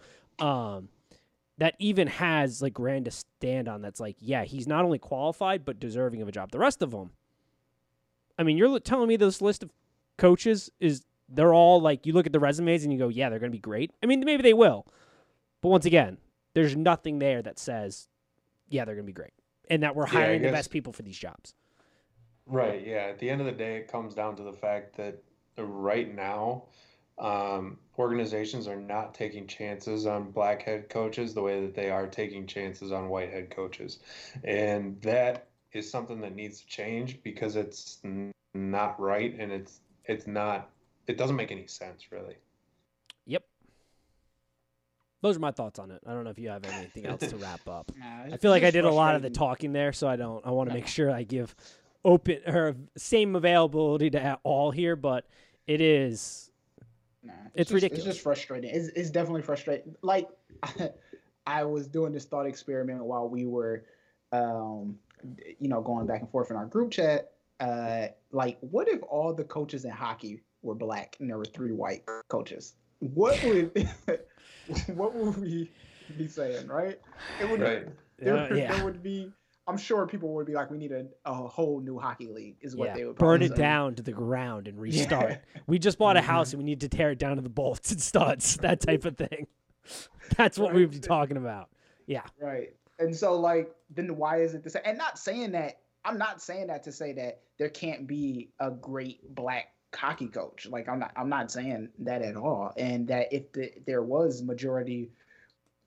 Um, 0.46 0.90
that 1.58 1.76
even 1.80 2.08
has 2.08 2.62
like 2.62 2.74
grand 2.74 3.06
to 3.06 3.12
stand 3.12 3.68
on. 3.68 3.82
That's 3.82 4.00
like, 4.00 4.16
yeah, 4.20 4.44
he's 4.44 4.68
not 4.68 4.86
only 4.86 5.00
qualified 5.00 5.66
but 5.66 5.80
deserving 5.80 6.22
of 6.22 6.28
a 6.28 6.32
job. 6.32 6.52
The 6.52 6.60
rest 6.60 6.82
of 6.82 6.92
them, 6.92 7.12
I 8.38 8.44
mean, 8.44 8.58
you're 8.58 8.80
telling 8.80 9.08
me 9.08 9.18
this 9.18 9.42
list 9.42 9.64
of 9.64 9.72
coaches 10.18 10.70
is 10.80 11.04
they're 11.30 11.54
all 11.54 11.82
like 11.82 12.06
you 12.06 12.14
look 12.14 12.26
at 12.26 12.34
the 12.34 12.40
resumes 12.40 12.84
and 12.84 12.94
you 12.94 13.00
go, 13.00 13.08
yeah, 13.10 13.30
they're 13.30 13.40
going 13.40 13.52
to 13.52 13.56
be 13.56 13.62
great. 13.62 13.92
I 14.02 14.06
mean, 14.06 14.24
maybe 14.24 14.44
they 14.44 14.54
will, 14.54 14.86
but 15.62 15.70
once 15.70 15.86
again, 15.86 16.18
there's 16.54 16.76
nothing 16.76 17.20
there 17.20 17.42
that 17.42 17.60
says, 17.60 18.08
yeah, 18.70 18.86
they're 18.86 18.96
going 18.96 19.06
to 19.06 19.12
be 19.12 19.14
great, 19.14 19.34
and 19.70 19.84
that 19.84 19.96
we're 19.96 20.06
Yeah, 20.06 20.12
hiring 20.12 20.42
the 20.42 20.52
best 20.52 20.72
people 20.72 20.94
for 20.94 21.04
these 21.04 21.18
jobs. 21.18 21.54
Right. 22.46 22.86
Yeah. 22.86 23.08
At 23.10 23.20
the 23.20 23.30
end 23.30 23.42
of 23.42 23.48
the 23.48 23.54
day, 23.54 23.78
it 23.78 23.92
comes 23.92 24.14
down 24.14 24.36
to 24.38 24.44
the 24.44 24.54
fact 24.54 24.96
that 24.98 25.22
right 25.58 26.14
now, 26.16 26.64
um, 27.18 27.78
organizations 27.98 28.68
are 28.68 28.80
not 28.80 29.14
taking 29.14 29.48
chances 29.48 30.06
on 30.06 30.32
black 30.32 30.62
head 30.62 30.90
coaches 30.90 31.34
the 31.34 31.42
way 31.42 31.62
that 31.62 31.74
they 31.74 31.90
are 31.90 32.08
taking 32.08 32.46
chances 32.46 32.92
on 32.92 33.10
white 33.10 33.32
head 33.32 33.50
coaches. 33.50 34.00
And 34.44 35.02
that 35.02 35.48
is 35.74 35.90
something 35.90 36.22
that 36.22 36.36
needs 36.36 36.62
to 36.62 36.68
change 36.68 37.22
because 37.24 37.56
it's 37.56 38.00
n- 38.04 38.32
not 38.54 39.00
right 39.00 39.36
and 39.38 39.52
it's 39.52 39.82
it's 40.06 40.28
not 40.28 40.70
it 41.08 41.18
doesn't 41.18 41.36
make 41.36 41.52
any 41.52 41.68
sense 41.68 42.12
really. 42.12 42.36
Yep. 43.26 43.44
Those 45.22 45.38
are 45.38 45.40
my 45.40 45.52
thoughts 45.52 45.80
on 45.80 45.92
it. 45.92 46.02
I 46.06 46.14
don't 46.14 46.24
know 46.24 46.30
if 46.30 46.40
you 46.40 46.50
have 46.50 46.66
anything 46.66 47.06
else 47.06 47.22
to 47.22 47.38
wrap 47.38 47.68
up. 47.68 47.92
Nah, 47.98 48.34
I 48.34 48.38
feel 48.38 48.52
like 48.52 48.64
I 48.64 48.72
did 48.72 48.86
a 48.86 48.92
lot 48.92 49.16
of 49.16 49.22
the 49.22 49.30
talking 49.30 49.74
there, 49.74 49.92
so 49.92 50.08
I 50.08 50.16
don't. 50.16 50.46
I 50.46 50.52
want 50.52 50.70
to 50.70 50.76
make 50.76 50.88
sure 50.88 51.10
I 51.10 51.24
give 51.24 51.56
open 52.06 52.40
or 52.46 52.76
same 52.96 53.36
availability 53.36 54.12
to 54.12 54.40
all 54.44 54.70
here, 54.72 54.96
but 54.96 55.26
it 55.66 55.82
is. 55.82 56.47
Nah, 57.28 57.34
It's 57.54 57.70
just, 57.70 57.74
ridiculous. 57.74 58.06
It's 58.06 58.16
just 58.16 58.24
frustrating. 58.24 58.70
It's, 58.74 58.88
it's 58.90 59.10
definitely 59.10 59.42
frustrating. 59.42 59.96
Like, 60.02 60.30
I 61.48 61.64
was 61.64 61.88
doing 61.88 62.12
this 62.14 62.26
thought 62.26 62.46
experiment 62.46 63.04
while 63.04 63.28
we 63.30 63.46
were, 63.46 63.84
um, 64.32 64.98
you 65.60 65.68
know, 65.70 65.82
going 65.82 66.08
back 66.08 66.22
and 66.22 66.30
forth 66.30 66.52
in 66.52 66.58
our 66.58 66.66
group 66.66 66.92
chat. 66.92 67.32
Uh, 67.60 68.08
like, 68.32 68.58
what 68.62 68.88
if 68.88 69.02
all 69.04 69.34
the 69.34 69.44
coaches 69.44 69.86
in 69.86 69.92
hockey 69.92 70.42
were 70.62 70.76
black 70.76 71.16
and 71.20 71.30
there 71.30 71.38
were 71.38 71.46
three 71.46 71.72
white 71.72 72.04
coaches? 72.28 72.74
What 73.00 73.42
would, 73.44 73.90
what 74.88 75.14
would 75.16 75.38
we 75.38 75.72
be 76.18 76.28
saying, 76.28 76.68
right? 76.68 77.00
It 77.42 77.50
would. 77.50 77.62
Right. 77.62 77.88
There, 78.20 78.36
Uh, 78.38 78.56
yeah. 78.56 78.74
there 78.76 78.84
would 78.86 79.04
be. 79.04 79.32
I'm 79.68 79.78
sure 79.78 80.08
people 80.08 80.34
would 80.36 80.46
be 80.46 80.54
like, 80.54 80.72
we 80.72 80.78
need 80.78 80.92
a, 80.94 81.06
a 81.26 81.34
whole 81.34 81.82
new 81.82 82.00
hockey 82.00 82.28
league. 82.28 82.56
Is 82.62 82.76
what 82.76 82.90
yeah. 82.90 82.96
they 82.96 83.06
would 83.06 83.18
Burn 83.18 83.42
it 83.42 83.50
say. 83.50 83.58
down 83.58 83.96
to 83.96 84.04
the 84.04 84.14
ground 84.14 84.68
and 84.68 84.80
restart. 84.80 85.30
Yeah. 85.30 85.62
We 85.68 85.78
just 85.78 85.98
bought 85.98 86.16
a 86.16 86.22
Mhm. 86.22 86.24
house 86.24 86.54
and 86.54 86.60
we 86.62 86.64
need 86.66 86.82
to 86.82 86.90
tear 86.90 87.12
it 87.12 87.20
down 87.20 87.36
to 87.36 87.42
the 87.42 87.50
bolts 87.50 87.92
and 87.92 88.02
studs. 88.02 88.58
That 88.62 88.80
type 88.80 89.04
of 89.06 89.18
thing. 89.18 89.48
That's 90.38 90.58
what 90.58 90.74
we'd 90.74 90.92
be 90.92 91.00
talking 91.00 91.38
about. 91.38 91.70
Yeah. 92.06 92.24
Right. 92.42 92.74
And 93.00 93.16
so 93.16 93.40
like 93.40 93.74
then 93.94 94.16
why 94.16 94.38
is 94.42 94.54
it 94.54 94.64
the 94.64 94.70
same? 94.70 94.84
And 94.86 94.98
not 94.98 95.20
saying 95.20 95.52
that 95.52 95.80
I'm 96.06 96.18
not 96.18 96.42
saying 96.42 96.68
that 96.68 96.84
to 96.84 96.92
say 96.92 97.12
that 97.14 97.42
there 97.60 97.70
can't 97.70 98.08
be 98.08 98.50
a 98.60 98.72
great 98.72 99.36
black 99.36 99.74
hockey 99.94 100.28
coach. 100.28 100.66
Like 100.70 100.88
I'm 100.88 101.00
not 101.00 101.12
I'm 101.16 101.30
not 101.30 101.52
saying 101.52 101.90
that 102.00 102.22
at 102.22 102.36
all. 102.38 102.74
And 102.78 103.08
that 103.10 103.32
if 103.34 103.52
the, 103.52 103.72
there 103.86 104.02
was 104.02 104.42
majority 104.42 105.12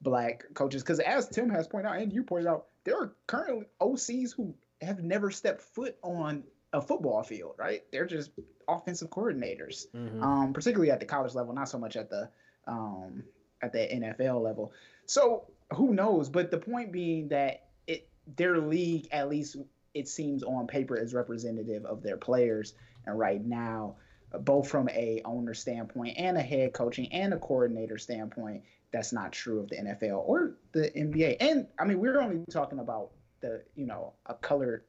black 0.02 0.44
coaches 0.54 0.82
because 0.82 1.00
as 1.00 1.28
Tim 1.28 1.50
has 1.50 1.66
pointed 1.66 1.88
out 1.88 1.96
and 1.98 2.12
you 2.12 2.22
pointed 2.22 2.48
out 2.48 2.66
there 2.84 2.96
are 2.96 3.12
currently 3.26 3.66
OCs 3.80 4.34
who 4.34 4.54
have 4.80 5.02
never 5.02 5.30
stepped 5.30 5.60
foot 5.62 5.96
on 6.02 6.44
a 6.72 6.80
football 6.80 7.22
field, 7.22 7.54
right? 7.58 7.82
They're 7.92 8.06
just 8.06 8.30
offensive 8.68 9.10
coordinators 9.10 9.90
Mhm. 9.92 10.22
um, 10.22 10.52
particularly 10.52 10.90
at 10.92 11.00
the 11.00 11.06
college 11.06 11.34
level, 11.34 11.52
not 11.52 11.68
so 11.68 11.78
much 11.78 11.96
at 11.96 12.08
the 12.08 12.30
um, 12.66 13.24
at 13.62 13.72
the 13.72 13.78
NFL 13.92 14.40
level. 14.42 14.72
So 15.06 15.44
who 15.74 15.92
knows? 15.92 16.28
But 16.28 16.50
the 16.50 16.58
point 16.58 16.92
being 16.92 17.28
that 17.28 17.66
it 17.86 18.08
their 18.36 18.58
league, 18.58 19.08
at 19.10 19.28
least 19.28 19.56
it 19.94 20.08
seems 20.08 20.42
on 20.44 20.66
paper, 20.66 20.96
is 20.96 21.12
representative 21.14 21.84
of 21.84 22.02
their 22.02 22.16
players. 22.16 22.74
And 23.06 23.18
right 23.18 23.44
now, 23.44 23.96
both 24.42 24.68
from 24.68 24.88
a 24.90 25.20
owner 25.24 25.54
standpoint 25.54 26.16
and 26.16 26.36
a 26.38 26.42
head 26.42 26.72
coaching 26.72 27.12
and 27.12 27.34
a 27.34 27.38
coordinator 27.38 27.98
standpoint, 27.98 28.62
that's 28.92 29.12
not 29.12 29.32
true 29.32 29.60
of 29.60 29.68
the 29.68 29.76
NFL 29.76 30.22
or 30.26 30.54
the 30.72 30.90
NBA. 30.96 31.36
And 31.40 31.66
I 31.78 31.84
mean, 31.84 31.98
we're 32.00 32.20
only 32.20 32.44
talking 32.50 32.78
about 32.80 33.10
the 33.40 33.62
you 33.74 33.86
know 33.86 34.12
a 34.26 34.34
color 34.34 34.84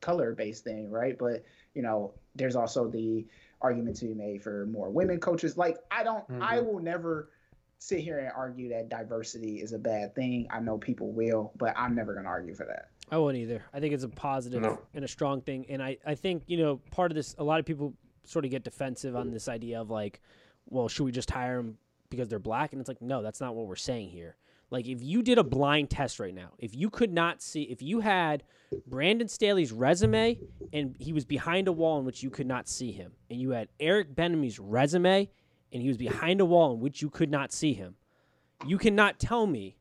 color 0.00 0.34
based 0.34 0.64
thing, 0.64 0.90
right? 0.90 1.16
But 1.18 1.44
you 1.74 1.82
know, 1.82 2.14
there's 2.34 2.56
also 2.56 2.88
the 2.88 3.26
argument 3.62 3.96
to 3.96 4.06
be 4.06 4.14
made 4.14 4.42
for 4.42 4.66
more 4.66 4.90
women 4.90 5.18
coaches. 5.20 5.56
Like 5.56 5.78
I 5.90 6.04
don't, 6.04 6.24
I 6.40 6.58
Mhm. 6.58 6.66
will 6.66 6.80
never 6.80 7.30
sit 7.78 8.00
here 8.00 8.18
and 8.18 8.30
argue 8.36 8.68
that 8.70 8.88
diversity 8.88 9.60
is 9.60 9.72
a 9.72 9.78
bad 9.78 10.14
thing. 10.14 10.46
I 10.50 10.60
know 10.60 10.78
people 10.78 11.10
will, 11.12 11.52
but 11.56 11.74
I'm 11.76 11.94
never 11.94 12.14
gonna 12.14 12.28
argue 12.28 12.54
for 12.54 12.66
that. 12.66 12.90
I 13.10 13.18
won't 13.18 13.36
either. 13.36 13.62
I 13.72 13.80
think 13.80 13.94
it's 13.94 14.02
a 14.04 14.08
positive 14.08 14.62
No. 14.62 14.78
and 14.94 15.04
a 15.04 15.08
strong 15.08 15.40
thing. 15.40 15.64
And 15.68 15.82
I, 15.82 15.96
I 16.04 16.14
think, 16.16 16.42
you 16.46 16.56
know, 16.58 16.78
part 16.90 17.10
of 17.12 17.14
this, 17.14 17.34
a 17.38 17.44
lot 17.44 17.60
of 17.60 17.66
people 17.66 17.94
sort 18.24 18.44
of 18.44 18.50
get 18.50 18.64
defensive 18.64 19.14
on 19.14 19.30
this 19.30 19.46
idea 19.48 19.80
of 19.80 19.90
like, 19.90 20.20
well, 20.68 20.88
should 20.88 21.04
we 21.04 21.12
just 21.12 21.30
hire 21.30 21.58
them 21.58 21.78
because 22.10 22.28
they're 22.28 22.38
black? 22.38 22.72
And 22.72 22.80
it's 22.80 22.88
like, 22.88 23.02
no, 23.02 23.22
that's 23.22 23.40
not 23.40 23.54
what 23.54 23.66
we're 23.66 23.76
saying 23.76 24.10
here. 24.10 24.36
Like, 24.70 24.86
if 24.88 25.00
you 25.00 25.22
did 25.22 25.38
a 25.38 25.44
blind 25.44 25.90
test 25.90 26.18
right 26.18 26.34
now, 26.34 26.50
if 26.58 26.74
you 26.74 26.90
could 26.90 27.12
not 27.12 27.40
see, 27.40 27.62
if 27.62 27.82
you 27.82 28.00
had 28.00 28.42
Brandon 28.86 29.28
Staley's 29.28 29.70
resume 29.70 30.40
and 30.72 30.96
he 30.98 31.12
was 31.12 31.24
behind 31.24 31.68
a 31.68 31.72
wall 31.72 32.00
in 32.00 32.04
which 32.04 32.22
you 32.22 32.30
could 32.30 32.48
not 32.48 32.68
see 32.68 32.90
him, 32.90 33.12
and 33.30 33.40
you 33.40 33.50
had 33.50 33.68
Eric 33.78 34.14
Bieniemy's 34.16 34.58
resume 34.58 35.30
and 35.72 35.82
he 35.82 35.86
was 35.88 35.96
behind 35.96 36.40
a 36.40 36.44
wall 36.44 36.72
in 36.74 36.80
which 36.80 37.00
you 37.00 37.10
could 37.10 37.30
not 37.30 37.52
see 37.52 37.74
him, 37.74 37.94
you 38.66 38.76
cannot 38.76 39.20
tell 39.20 39.46
me 39.46 39.76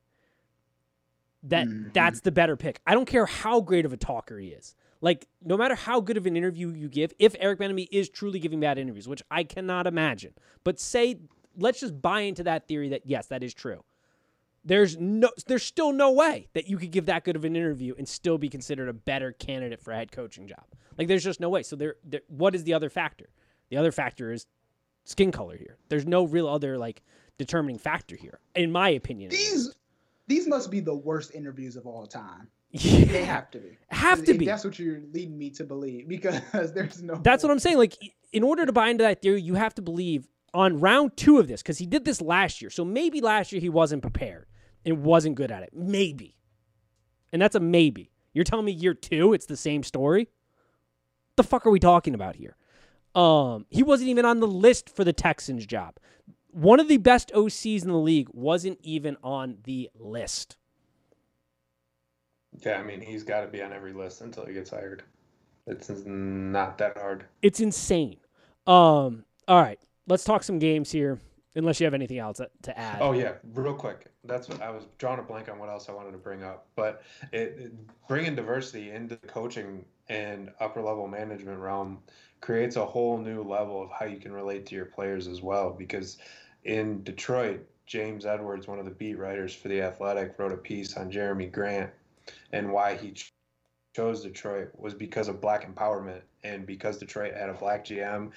that 1.43 1.67
Mhm. 1.67 1.93
that's 1.93 2.21
the 2.21 2.31
better 2.31 2.55
pick. 2.55 2.79
I 2.85 2.93
don't 2.93 3.05
care 3.07 3.25
how 3.25 3.61
great 3.61 3.85
of 3.85 3.93
a 3.93 3.97
talker 3.97 4.37
he 4.39 4.49
is. 4.49 4.75
Like, 5.01 5.27
no 5.43 5.57
matter 5.57 5.75
how 5.75 5.99
good 5.99 6.17
of 6.17 6.25
an 6.25 6.35
interview 6.35 6.69
you 6.73 6.89
give, 6.89 7.13
if 7.19 7.35
Eric 7.39 7.59
Benamy 7.59 7.87
is 7.91 8.09
truly 8.09 8.39
giving 8.39 8.59
bad 8.59 8.77
interviews, 8.79 9.07
which 9.07 9.21
I 9.29 9.43
cannot 9.43 9.85
imagine, 9.85 10.33
but 10.63 10.79
say, 10.79 11.19
let's 11.57 11.79
just 11.79 12.01
buy 12.01 12.21
into 12.21 12.43
that 12.43 12.67
theory 12.67 12.89
that 12.89 13.01
yes, 13.05 13.27
that 13.27 13.43
is 13.43 13.53
true. 13.53 13.83
There's 14.63 14.97
no, 14.97 15.29
there's 15.45 15.63
still 15.63 15.91
no 15.91 16.11
way 16.11 16.47
that 16.53 16.67
you 16.67 16.77
could 16.77 16.91
give 16.91 17.05
that 17.05 17.23
good 17.23 17.35
of 17.35 17.45
an 17.45 17.55
interview 17.55 17.93
and 17.97 18.07
still 18.07 18.39
be 18.39 18.49
considered 18.49 18.89
a 18.89 18.93
better 18.93 19.31
candidate 19.31 19.79
for 19.79 19.91
a 19.91 19.95
head 19.95 20.11
coaching 20.11 20.47
job. 20.47 20.65
Like, 20.97 21.07
there's 21.07 21.23
just 21.23 21.39
no 21.39 21.49
way. 21.49 21.61
So 21.61 21.75
there, 21.75 21.95
there 22.03 22.21
what 22.27 22.55
is 22.55 22.63
the 22.63 22.73
other 22.73 22.89
factor? 22.89 23.29
The 23.69 23.77
other 23.77 23.91
factor 23.91 24.31
is 24.31 24.47
skin 25.03 25.31
color 25.31 25.57
here. 25.57 25.77
There's 25.89 26.05
no 26.05 26.25
real 26.25 26.47
other 26.47 26.77
like 26.77 27.03
determining 27.37 27.77
factor 27.77 28.15
here, 28.15 28.39
in 28.55 28.71
my 28.71 28.89
opinion. 28.89 29.29
These 29.29 29.75
these 30.27 30.47
must 30.47 30.71
be 30.71 30.79
the 30.79 30.95
worst 30.95 31.33
interviews 31.33 31.75
of 31.75 31.85
all 31.85 32.05
time. 32.05 32.47
They 32.81 33.23
have 33.23 33.51
to 33.51 33.59
be. 33.59 33.77
have 33.89 34.25
to 34.25 34.33
be. 34.33 34.45
That's 34.45 34.65
what 34.65 34.77
you're 34.77 35.01
leading 35.13 35.37
me 35.37 35.49
to 35.51 35.63
believe 35.63 36.07
because 36.09 36.73
there's 36.73 37.01
no. 37.01 37.15
That's 37.15 37.43
what 37.43 37.51
I'm 37.51 37.59
saying. 37.59 37.77
Like, 37.77 37.95
in 38.33 38.43
order 38.43 38.65
to 38.65 38.73
buy 38.73 38.89
into 38.89 39.03
that 39.03 39.21
theory, 39.21 39.41
you 39.41 39.53
have 39.53 39.75
to 39.75 39.81
believe 39.81 40.27
on 40.55 40.79
round 40.79 41.15
two 41.17 41.37
of 41.37 41.47
this 41.47 41.61
because 41.61 41.77
he 41.77 41.85
did 41.85 42.05
this 42.05 42.21
last 42.21 42.61
year. 42.61 42.69
So 42.69 42.83
maybe 42.85 43.21
last 43.21 43.51
year 43.51 43.61
he 43.61 43.69
wasn't 43.69 44.01
prepared 44.01 44.47
and 44.85 45.03
wasn't 45.03 45.35
good 45.35 45.51
at 45.51 45.63
it. 45.63 45.69
Maybe, 45.73 46.35
and 47.31 47.41
that's 47.41 47.55
a 47.55 47.59
maybe. 47.59 48.11
You're 48.33 48.45
telling 48.45 48.65
me 48.65 48.71
year 48.71 48.93
two, 48.93 49.33
it's 49.33 49.45
the 49.45 49.57
same 49.57 49.83
story. 49.83 50.29
The 51.35 51.43
fuck 51.43 51.65
are 51.65 51.71
we 51.71 51.79
talking 51.79 52.13
about 52.13 52.35
here? 52.35 52.55
Um, 53.13 53.65
he 53.69 53.83
wasn't 53.83 54.09
even 54.09 54.25
on 54.25 54.39
the 54.39 54.47
list 54.47 54.89
for 54.89 55.03
the 55.03 55.13
Texans 55.13 55.65
job. 55.65 55.97
One 56.51 56.79
of 56.79 56.87
the 56.87 56.97
best 56.97 57.31
OCs 57.33 57.83
in 57.83 57.89
the 57.89 57.97
league 57.97 58.29
wasn't 58.31 58.79
even 58.81 59.17
on 59.23 59.57
the 59.63 59.89
list. 59.97 60.57
Yeah, 62.65 62.77
I 62.77 62.83
mean, 62.83 63.01
he's 63.01 63.23
got 63.23 63.41
to 63.41 63.47
be 63.47 63.61
on 63.61 63.73
every 63.73 63.93
list 63.93 64.21
until 64.21 64.45
he 64.45 64.53
gets 64.53 64.69
hired. 64.69 65.03
It's 65.67 65.89
not 66.05 66.77
that 66.77 66.97
hard. 66.97 67.25
It's 67.41 67.59
insane. 67.59 68.17
Um, 68.67 69.25
all 69.47 69.61
right. 69.61 69.79
Let's 70.07 70.23
talk 70.23 70.43
some 70.43 70.59
games 70.59 70.91
here. 70.91 71.19
Unless 71.57 71.79
you 71.79 71.85
have 71.85 71.93
anything 71.93 72.19
else 72.19 72.41
to- 72.63 72.77
add. 72.79 73.01
Oh 73.01 73.13
yeah, 73.13 73.35
real 73.53 73.73
quick. 73.73 74.07
That's 74.25 74.49
what 74.49 74.61
I 74.61 74.69
was 74.71 74.83
drawing 74.97 75.19
a 75.19 75.23
blank 75.23 75.47
on 75.47 75.57
what 75.57 75.69
else 75.69 75.87
I 75.87 75.93
wanted 75.93 76.11
to 76.11 76.17
bring 76.17 76.43
up, 76.43 76.67
but 76.75 77.03
it, 77.31 77.55
it 77.57 78.07
bringing 78.09 78.35
diversity 78.35 78.91
into 78.91 79.15
the 79.15 79.27
coaching 79.27 79.85
and 80.09 80.51
upper 80.59 80.81
level 80.81 81.07
management 81.07 81.59
realm 81.59 81.99
creates 82.41 82.75
a 82.75 82.85
whole 82.85 83.17
new 83.17 83.41
level 83.41 83.81
of 83.81 83.89
how 83.89 84.05
you 84.05 84.17
can 84.17 84.33
relate 84.33 84.65
to 84.65 84.75
your 84.75 84.85
players 84.85 85.27
as 85.27 85.41
well. 85.41 85.71
Because 85.71 86.17
in 86.65 87.01
Detroit, 87.03 87.65
James 87.87 88.25
Edwards, 88.25 88.67
one 88.67 88.77
of 88.77 88.85
the 88.85 88.91
beat 88.91 89.17
writers 89.17 89.55
for 89.55 89.69
the 89.69 89.81
Athletic, 89.81 90.37
wrote 90.37 90.51
a 90.51 90.57
piece 90.57 90.97
on 90.97 91.09
Jerami 91.09 91.49
Grant 91.49 91.89
and 92.51 92.71
why 92.71 92.95
he 92.97 93.11
ch- 93.11 93.31
chose 93.95 94.23
Detroit 94.23 94.71
was 94.77 94.93
because 94.93 95.29
of 95.29 95.39
black 95.39 95.73
empowerment 95.73 96.21
and 96.43 96.65
because 96.65 96.97
Detroit 96.97 97.33
had 97.33 97.49
a 97.49 97.53
black 97.53 97.85
GM 97.85 98.31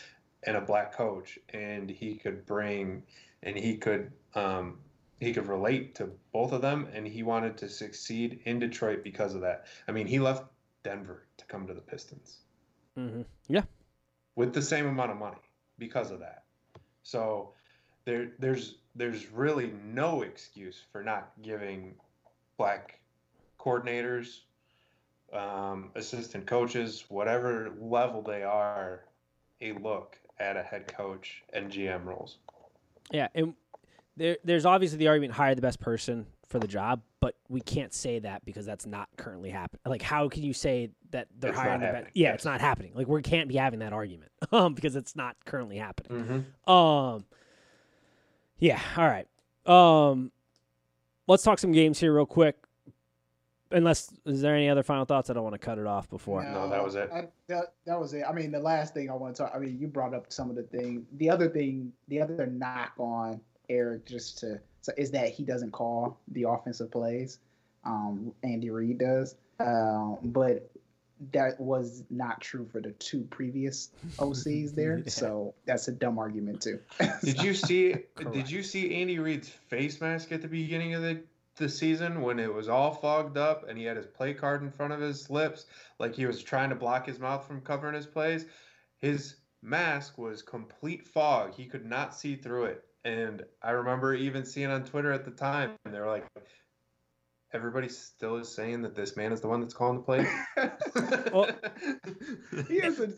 and 0.44 0.56
a 0.56 0.60
black 0.60 0.92
coach, 0.92 1.38
and 1.52 1.90
he 1.90 2.14
could 2.16 2.46
bring 2.46 3.02
and 3.42 3.56
he 3.56 3.76
could 3.76 4.12
um, 4.34 4.78
he 5.20 5.32
could 5.32 5.48
relate 5.48 5.96
to 5.96 6.10
both 6.32 6.52
of 6.52 6.62
them, 6.62 6.88
and 6.92 7.06
he 7.06 7.22
wanted 7.22 7.58
to 7.58 7.68
succeed 7.68 8.40
in 8.44 8.58
Detroit 8.58 9.02
because 9.02 9.34
of 9.34 9.40
that. 9.40 9.66
I 9.88 9.92
mean, 9.92 10.06
he 10.06 10.18
left 10.20 10.44
Denver 10.84 11.26
to 11.38 11.44
come 11.46 11.66
to 11.66 11.74
the 11.74 11.80
Pistons 11.80 12.38
Mm-hmm. 12.98 13.22
Yeah, 13.48 13.62
with 14.34 14.52
the 14.52 14.62
same 14.62 14.86
amount 14.86 15.12
of 15.12 15.18
money 15.18 15.36
because 15.78 16.10
of 16.10 16.18
that. 16.20 16.42
So 17.04 17.52
there 18.04 18.32
there's 18.40 18.78
there's 18.96 19.30
really 19.30 19.72
no 19.84 20.22
excuse 20.22 20.82
for 20.90 21.04
not 21.04 21.30
giving 21.40 21.94
black 22.56 22.98
coordinators, 23.60 24.40
um, 25.32 25.90
assistant 25.94 26.46
coaches, 26.46 27.04
whatever 27.08 27.72
level 27.80 28.22
they 28.22 28.42
are, 28.42 29.04
a 29.60 29.72
look 29.72 30.18
at 30.40 30.56
a 30.56 30.62
head 30.62 30.86
coach 30.88 31.42
and 31.52 31.70
GM 31.70 32.04
roles. 32.04 32.38
Yeah, 33.10 33.28
and 33.34 33.54
there, 34.16 34.36
there's 34.44 34.66
obviously 34.66 34.98
the 34.98 35.08
argument 35.08 35.32
hire 35.32 35.54
the 35.54 35.62
best 35.62 35.80
person 35.80 36.26
for 36.48 36.58
the 36.58 36.66
job, 36.66 37.02
but 37.20 37.34
we 37.48 37.60
can't 37.60 37.92
say 37.92 38.18
that 38.20 38.44
because 38.44 38.66
that's 38.66 38.86
not 38.86 39.08
currently 39.16 39.50
happening. 39.50 39.80
Like, 39.86 40.02
how 40.02 40.28
can 40.28 40.42
you 40.42 40.52
say 40.52 40.90
that 41.10 41.28
they're 41.38 41.50
It's 41.50 41.58
hiring 41.58 41.80
the 41.80 41.86
best? 41.86 42.06
Yeah, 42.14 42.28
yes. 42.28 42.34
it's 42.36 42.44
not 42.44 42.60
happening. 42.60 42.92
Like, 42.94 43.06
we 43.06 43.22
can't 43.22 43.48
be 43.48 43.56
having 43.56 43.80
that 43.80 43.92
argument 43.92 44.32
um, 44.52 44.74
because 44.74 44.96
it's 44.96 45.14
not 45.14 45.36
currently 45.44 45.76
happening. 45.76 46.46
Mm-hmm. 46.66 46.70
Um, 46.70 47.24
yeah. 48.58 48.80
All 48.96 49.06
right. 49.06 49.26
Um, 49.66 50.32
let's 51.26 51.42
talk 51.42 51.58
some 51.58 51.72
games 51.72 52.00
here 52.00 52.14
real 52.14 52.26
quick. 52.26 52.56
Unless 53.70 54.12
is 54.24 54.40
there 54.40 54.54
any 54.54 54.68
other 54.68 54.82
final 54.82 55.04
thoughts? 55.04 55.28
I 55.28 55.34
don't 55.34 55.42
want 55.42 55.54
to 55.54 55.58
cut 55.58 55.78
it 55.78 55.86
off 55.86 56.08
before. 56.08 56.42
No, 56.42 56.68
that 56.70 56.82
was 56.82 56.94
it. 56.94 57.10
I, 57.12 57.28
that, 57.48 57.74
that 57.86 58.00
was 58.00 58.14
it. 58.14 58.24
I 58.28 58.32
mean, 58.32 58.50
the 58.50 58.58
last 58.58 58.94
thing 58.94 59.10
I 59.10 59.14
want 59.14 59.36
to 59.36 59.42
talk. 59.42 59.52
I 59.54 59.58
mean, 59.58 59.78
you 59.78 59.88
brought 59.88 60.14
up 60.14 60.32
some 60.32 60.48
of 60.48 60.56
the 60.56 60.62
thing. 60.62 61.06
The 61.14 61.28
other 61.28 61.48
thing, 61.48 61.92
the 62.08 62.20
other 62.20 62.46
knock 62.46 62.92
on 62.98 63.40
Eric, 63.68 64.06
just 64.06 64.38
to 64.38 64.60
so 64.80 64.92
is 64.96 65.10
that 65.10 65.30
he 65.30 65.44
doesn't 65.44 65.72
call 65.72 66.18
the 66.28 66.44
offensive 66.44 66.90
plays. 66.90 67.40
Um, 67.84 68.32
Andy 68.42 68.70
Reid 68.70 68.98
does, 68.98 69.36
um, 69.60 70.18
but 70.22 70.70
that 71.32 71.58
was 71.60 72.04
not 72.10 72.40
true 72.40 72.66
for 72.70 72.80
the 72.80 72.92
two 72.92 73.22
previous 73.30 73.90
OCs 74.18 74.74
there. 74.74 74.98
Yeah. 74.98 75.10
So 75.10 75.54
that's 75.66 75.88
a 75.88 75.92
dumb 75.92 76.18
argument 76.18 76.62
too. 76.62 76.78
Did 77.22 77.42
you 77.42 77.54
see? 77.66 77.96
Correct. 78.14 78.32
Did 78.32 78.50
you 78.50 78.62
see 78.62 78.94
Andy 79.00 79.18
Reid's 79.18 79.48
face 79.48 80.00
mask 80.00 80.32
at 80.32 80.42
the 80.42 80.48
beginning 80.48 80.94
of 80.94 81.02
the 81.02 81.20
the 81.58 81.68
season 81.68 82.22
when 82.22 82.38
it 82.38 82.52
was 82.52 82.68
all 82.68 82.92
fogged 82.92 83.36
up 83.36 83.68
and 83.68 83.76
he 83.76 83.84
had 83.84 83.96
his 83.96 84.06
play 84.06 84.32
card 84.34 84.62
in 84.62 84.70
front 84.70 84.92
of 84.92 85.00
his 85.00 85.28
lips, 85.30 85.66
like 85.98 86.14
he 86.14 86.26
was 86.26 86.42
trying 86.42 86.70
to 86.70 86.76
block 86.76 87.06
his 87.06 87.18
mouth 87.18 87.46
from 87.46 87.60
covering 87.60 87.94
his 87.94 88.06
plays? 88.06 88.46
His 88.98 89.36
mask 89.62 90.18
was 90.18 90.42
complete 90.42 91.06
fog. 91.06 91.54
He 91.54 91.66
could 91.66 91.84
not 91.84 92.14
see 92.14 92.36
through 92.36 92.64
it. 92.64 92.84
And 93.04 93.42
I 93.62 93.70
remember 93.70 94.14
even 94.14 94.44
seeing 94.44 94.70
on 94.70 94.84
Twitter 94.84 95.12
at 95.12 95.24
the 95.24 95.30
time, 95.30 95.72
and 95.84 95.94
they 95.94 96.00
were 96.00 96.08
like, 96.08 96.26
"Everybody 97.52 97.88
still 97.88 98.36
is 98.36 98.48
saying 98.48 98.82
that 98.82 98.94
this 98.94 99.16
man 99.16 99.32
is 99.32 99.40
the 99.40 99.48
one 99.48 99.60
that's 99.60 99.72
calling 99.72 99.98
the 99.98 100.02
plays." 100.04 100.28
Well- 101.32 101.50
he 102.68 102.76
is 102.76 103.00
a 103.00 103.08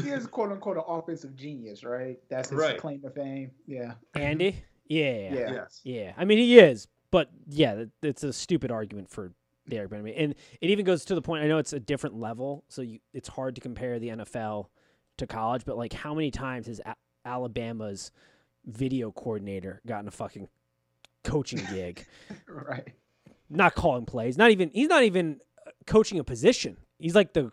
he 0.00 0.08
is 0.10 0.26
quote 0.26 0.52
unquote 0.52 0.76
an 0.76 0.84
offensive 0.86 1.34
genius, 1.36 1.82
right? 1.84 2.16
That's 2.30 2.50
his 2.50 2.58
Right. 2.58 2.78
claim 2.78 3.00
to 3.02 3.10
fame. 3.10 3.50
Yeah. 3.66 3.94
Andy. 4.14 4.62
Yeah. 4.86 5.32
Yeah. 5.34 5.52
Yes. 5.52 5.80
Yeah, 5.84 6.12
I 6.16 6.24
mean 6.24 6.38
he 6.38 6.58
is, 6.58 6.86
but 7.12 7.30
yeah, 7.48 7.84
it's 8.02 8.24
a 8.24 8.32
stupid 8.32 8.72
argument 8.72 9.08
for 9.08 9.32
the 9.68 9.78
Eric 9.78 9.90
Bieniemy, 9.92 10.14
and 10.16 10.34
it 10.60 10.70
even 10.70 10.84
goes 10.84 11.04
to 11.04 11.14
the 11.14 11.22
point. 11.22 11.44
I 11.44 11.46
know 11.46 11.58
it's 11.58 11.72
a 11.72 11.78
different 11.78 12.16
level, 12.18 12.64
so 12.68 12.82
you, 12.82 12.98
it's 13.14 13.28
hard 13.28 13.54
to 13.54 13.60
compare 13.60 14.00
the 14.00 14.08
NFL 14.08 14.66
to 15.18 15.26
college. 15.28 15.64
But 15.64 15.76
like, 15.76 15.92
how 15.92 16.14
many 16.14 16.32
times 16.32 16.66
has 16.66 16.80
A- 16.84 16.96
Alabama's 17.24 18.10
video 18.66 19.12
coordinator 19.12 19.80
gotten 19.86 20.08
a 20.08 20.10
fucking 20.10 20.48
coaching 21.22 21.60
gig, 21.70 22.04
Right. 22.48 22.88
not 23.48 23.76
calling 23.76 24.04
plays, 24.06 24.36
not 24.36 24.50
even 24.50 24.70
he's 24.74 24.88
not 24.88 25.04
even 25.04 25.38
uh, 25.64 25.70
coaching 25.86 26.18
a 26.18 26.24
position. 26.24 26.76
He's 26.98 27.14
like 27.14 27.32
the 27.32 27.52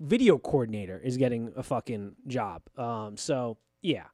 video 0.00 0.38
coordinator 0.38 0.98
is 0.98 1.16
getting 1.16 1.52
a 1.56 1.62
fucking 1.62 2.16
job. 2.26 2.62
Um, 2.76 3.16
so 3.16 3.58
yeah, 3.82 4.04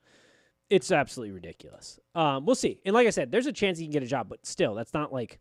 it's 0.70 0.90
absolutely 0.90 1.32
ridiculous. 1.32 1.98
Um, 2.14 2.46
we'll 2.46 2.54
see. 2.56 2.80
And 2.84 2.94
like 2.94 3.06
I 3.06 3.10
said, 3.10 3.30
there's 3.30 3.46
a 3.46 3.52
chance 3.52 3.78
he 3.78 3.84
can 3.84 3.92
get 3.92 4.02
a 4.02 4.06
job, 4.06 4.28
but 4.28 4.44
still, 4.46 4.74
that's 4.74 4.94
not 4.94 5.12
like 5.12 5.38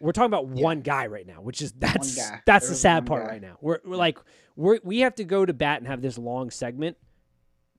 we're 0.00 0.12
talking 0.12 0.26
about 0.32 0.48
Yeah. 0.56 0.62
one 0.64 0.80
guy 0.80 1.06
right 1.06 1.26
now, 1.26 1.40
which 1.42 1.60
is 1.62 1.72
that's 1.78 2.18
that's 2.46 2.68
the 2.68 2.74
sad 2.74 3.06
part 3.06 3.24
guy. 3.24 3.32
right 3.32 3.42
now. 3.42 3.56
We're, 3.60 3.80
we're 3.84 3.96
like 3.96 4.18
we're 4.56 4.78
we 4.82 5.00
have 5.00 5.14
to 5.16 5.24
go 5.24 5.44
to 5.44 5.52
bat 5.52 5.78
and 5.78 5.86
have 5.86 6.02
this 6.02 6.18
long 6.18 6.50
segment 6.50 6.96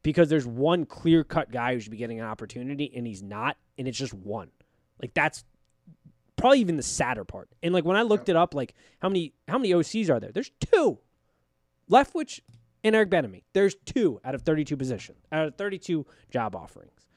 because 0.03 0.29
there's 0.29 0.47
one 0.47 0.85
clear 0.85 1.23
cut 1.23 1.51
guy 1.51 1.73
who 1.73 1.79
should 1.79 1.91
be 1.91 1.97
getting 1.97 2.19
an 2.19 2.25
opportunity 2.25 2.91
and 2.95 3.05
he's 3.05 3.21
not, 3.23 3.57
and 3.77 3.87
it's 3.87 3.97
just 3.97 4.13
one. 4.13 4.49
Like 5.01 5.13
that's 5.13 5.43
probably 6.37 6.59
even 6.59 6.75
the 6.77 6.83
sadder 6.83 7.23
part. 7.23 7.49
And 7.61 7.73
like 7.73 7.85
when 7.85 7.97
I 7.97 8.01
looked 8.01 8.29
it 8.29 8.35
up, 8.35 8.53
like 8.55 8.73
how 8.99 9.09
many 9.09 9.33
how 9.47 9.57
many 9.57 9.71
OCs 9.73 10.09
are 10.09 10.19
there? 10.19 10.31
There's 10.31 10.51
two. 10.59 10.99
Leftwich 11.89 12.39
and 12.83 12.95
Eric 12.95 13.09
Bieniemy. 13.09 13.43
There's 13.53 13.75
two 13.85 14.19
out 14.23 14.35
of 14.35 14.41
32 14.41 14.75
position, 14.77 15.15
out 15.31 15.47
of 15.47 15.55
32 15.55 16.05
job 16.31 16.55
offerings. 16.55 17.07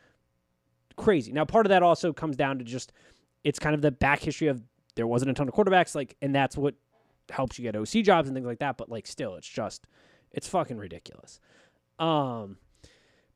Crazy. 0.96 1.32
Now 1.32 1.44
part 1.44 1.66
of 1.66 1.70
that 1.70 1.82
also 1.82 2.12
comes 2.12 2.36
down 2.36 2.58
to 2.58 2.64
just 2.64 2.92
it's 3.42 3.58
kind 3.58 3.74
of 3.74 3.82
the 3.82 3.90
back 3.90 4.20
history 4.20 4.48
of 4.48 4.62
there 4.96 5.06
wasn't 5.06 5.30
a 5.30 5.34
ton 5.34 5.48
of 5.48 5.54
quarterbacks, 5.54 5.94
like, 5.94 6.16
and 6.22 6.34
that's 6.34 6.56
what 6.56 6.74
helps 7.30 7.58
you 7.58 7.62
get 7.62 7.76
OC 7.76 8.04
jobs 8.04 8.28
and 8.28 8.36
things 8.36 8.46
like 8.46 8.60
that. 8.60 8.76
But 8.76 8.88
like, 8.88 9.06
still, 9.06 9.34
it's 9.34 9.48
just 9.48 9.86
it's 10.30 10.48
fucking 10.48 10.78
ridiculous. 10.78 11.40
Um, 11.98 12.58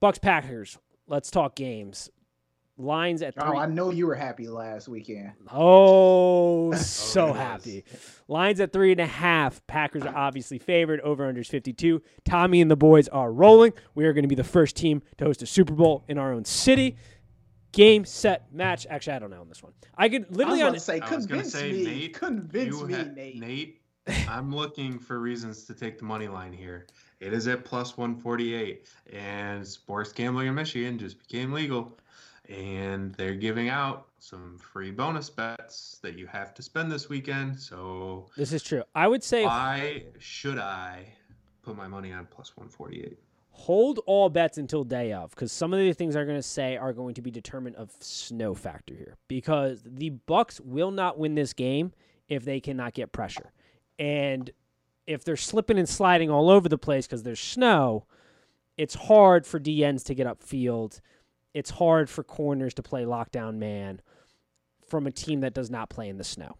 Bucks 0.00 0.18
Packers. 0.18 0.78
Let's 1.06 1.30
talk 1.30 1.54
games. 1.54 2.10
Lines 2.78 3.22
at 3.22 3.34
Oh, 3.36 3.50
three. 3.50 3.58
I 3.58 3.66
know 3.66 3.90
you 3.90 4.06
were 4.06 4.14
happy 4.14 4.46
last 4.46 4.86
weekend. 4.86 5.32
Oh, 5.52 6.72
so 6.76 7.24
oh, 7.24 7.26
yes. 7.28 7.36
happy. 7.36 7.84
Lines 8.28 8.60
at 8.60 8.72
three 8.72 8.92
and 8.92 9.00
a 9.00 9.06
half. 9.06 9.66
Packers 9.66 10.04
are 10.04 10.14
ah. 10.14 10.26
obviously 10.26 10.58
favored. 10.58 11.00
Over 11.00 11.30
unders 11.32 11.48
52. 11.48 12.00
Tommy 12.24 12.60
and 12.60 12.70
the 12.70 12.76
boys 12.76 13.08
are 13.08 13.32
rolling. 13.32 13.72
We 13.96 14.06
are 14.06 14.12
going 14.12 14.22
to 14.22 14.28
be 14.28 14.36
the 14.36 14.44
first 14.44 14.76
team 14.76 15.02
to 15.18 15.24
host 15.24 15.42
a 15.42 15.46
Super 15.46 15.74
Bowl 15.74 16.04
in 16.08 16.18
our 16.18 16.32
own 16.32 16.44
city. 16.44 16.96
Game, 17.72 18.04
set, 18.04 18.52
match. 18.52 18.86
Actually, 18.88 19.14
I 19.14 19.18
don't 19.18 19.30
know 19.30 19.40
on 19.40 19.48
this 19.48 19.62
one. 19.62 19.72
I 19.96 20.08
could 20.08 20.24
I 20.24 20.28
was 20.28 20.36
literally 20.38 20.60
about 20.60 20.68
on. 20.68 20.74
to 20.74 20.80
say, 20.80 21.00
I 21.00 21.14
was 21.14 21.26
convince 21.26 21.52
say, 21.52 21.72
me. 21.72 21.84
Nate, 21.84 22.14
convince 22.14 22.82
me, 22.82 22.94
ha- 22.94 23.02
Nate. 23.14 23.40
Nate, 23.40 23.82
I'm 24.28 24.54
looking 24.54 24.98
for 24.98 25.18
reasons 25.18 25.64
to 25.64 25.74
take 25.74 25.98
the 25.98 26.04
money 26.04 26.28
line 26.28 26.52
here. 26.52 26.86
It 27.20 27.32
is 27.32 27.48
at 27.48 27.64
plus 27.64 27.96
148, 27.96 28.88
and 29.12 29.66
sports 29.66 30.12
gambling 30.12 30.46
in 30.46 30.54
Michigan 30.54 30.98
just 30.98 31.18
became 31.18 31.52
legal, 31.52 31.98
and 32.48 33.14
they're 33.14 33.34
giving 33.34 33.68
out 33.68 34.08
some 34.18 34.58
free 34.58 34.90
bonus 34.90 35.28
bets 35.30 35.98
that 36.02 36.18
you 36.18 36.26
have 36.26 36.54
to 36.54 36.62
spend 36.62 36.90
this 36.90 37.08
weekend. 37.08 37.58
So 37.58 38.26
This 38.36 38.52
is 38.52 38.62
true. 38.62 38.82
I 38.94 39.06
would 39.06 39.22
say 39.22 39.44
why 39.44 40.04
should 40.18 40.58
I 40.58 41.12
put 41.62 41.76
my 41.76 41.86
money 41.88 42.12
on 42.12 42.26
plus 42.30 42.56
148? 42.56 43.18
hold 43.50 43.98
all 44.06 44.28
bets 44.28 44.56
until 44.56 44.84
day 44.84 45.12
of 45.12 45.30
because 45.30 45.50
some 45.50 45.72
of 45.72 45.80
the 45.80 45.92
things 45.92 46.14
I'm 46.14 46.26
going 46.26 46.38
to 46.38 46.42
say 46.44 46.76
are 46.76 46.92
going 46.92 47.14
to 47.14 47.22
be 47.22 47.32
determined 47.32 47.74
of 47.74 47.90
snow 47.98 48.54
factor 48.54 48.94
here 48.94 49.16
because 49.26 49.82
the 49.84 50.10
bucks 50.10 50.60
will 50.60 50.92
not 50.92 51.18
win 51.18 51.34
this 51.34 51.52
game 51.52 51.92
if 52.28 52.44
they 52.44 52.60
cannot 52.60 52.94
get 52.94 53.10
pressure 53.10 53.50
and 53.98 54.52
if 55.08 55.24
they're 55.24 55.36
slipping 55.36 55.76
and 55.76 55.88
sliding 55.88 56.30
all 56.30 56.50
over 56.50 56.68
the 56.68 56.78
place 56.78 57.08
because 57.08 57.24
there's 57.24 57.40
snow 57.40 58.06
it's 58.76 58.94
hard 58.94 59.44
for 59.44 59.58
dns 59.58 60.04
to 60.04 60.14
get 60.14 60.28
upfield 60.28 61.00
it's 61.58 61.70
hard 61.70 62.08
for 62.08 62.22
corners 62.22 62.74
to 62.74 62.82
play 62.82 63.04
lockdown 63.04 63.56
man 63.56 64.00
from 64.88 65.06
a 65.06 65.10
team 65.10 65.40
that 65.40 65.54
does 65.54 65.70
not 65.70 65.90
play 65.90 66.08
in 66.08 66.16
the 66.16 66.24
snow 66.24 66.56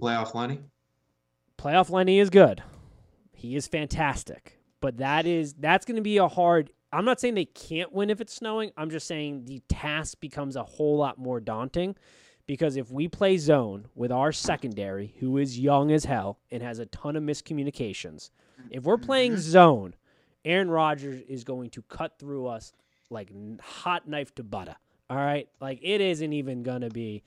Playoff 0.00 0.34
Lenny? 0.34 0.60
playoff 1.58 1.90
Lenny 1.90 2.18
is 2.18 2.30
good. 2.30 2.62
He 3.32 3.56
is 3.56 3.66
fantastic. 3.66 4.58
But 4.80 4.98
that 4.98 5.26
is 5.26 5.54
that's 5.54 5.84
going 5.86 5.96
to 5.96 6.02
be 6.02 6.18
a 6.18 6.28
hard 6.28 6.70
I'm 6.92 7.04
not 7.04 7.20
saying 7.20 7.34
they 7.34 7.46
can't 7.46 7.92
win 7.92 8.10
if 8.10 8.20
it's 8.20 8.34
snowing. 8.34 8.72
I'm 8.76 8.90
just 8.90 9.06
saying 9.06 9.44
the 9.46 9.62
task 9.68 10.20
becomes 10.20 10.56
a 10.56 10.62
whole 10.62 10.98
lot 10.98 11.18
more 11.18 11.40
daunting 11.40 11.96
because 12.46 12.76
if 12.76 12.90
we 12.90 13.08
play 13.08 13.38
zone 13.38 13.86
with 13.94 14.12
our 14.12 14.32
secondary 14.32 15.14
who 15.20 15.38
is 15.38 15.58
young 15.58 15.90
as 15.90 16.04
hell 16.04 16.38
and 16.50 16.62
has 16.62 16.80
a 16.80 16.86
ton 16.86 17.16
of 17.16 17.22
miscommunications, 17.22 18.30
if 18.70 18.84
we're 18.84 18.98
playing 18.98 19.32
mm-hmm. 19.32 19.40
zone 19.40 19.94
Aaron 20.44 20.70
Rodgers 20.70 21.22
is 21.28 21.44
going 21.44 21.70
to 21.70 21.82
cut 21.82 22.18
through 22.18 22.48
us 22.48 22.72
like 23.12 23.30
hot 23.60 24.08
knife 24.08 24.34
to 24.36 24.42
butter. 24.42 24.76
All 25.10 25.16
right, 25.16 25.48
like 25.60 25.78
it 25.82 26.00
isn't 26.00 26.32
even 26.32 26.62
gonna 26.62 26.88
be. 26.90 27.22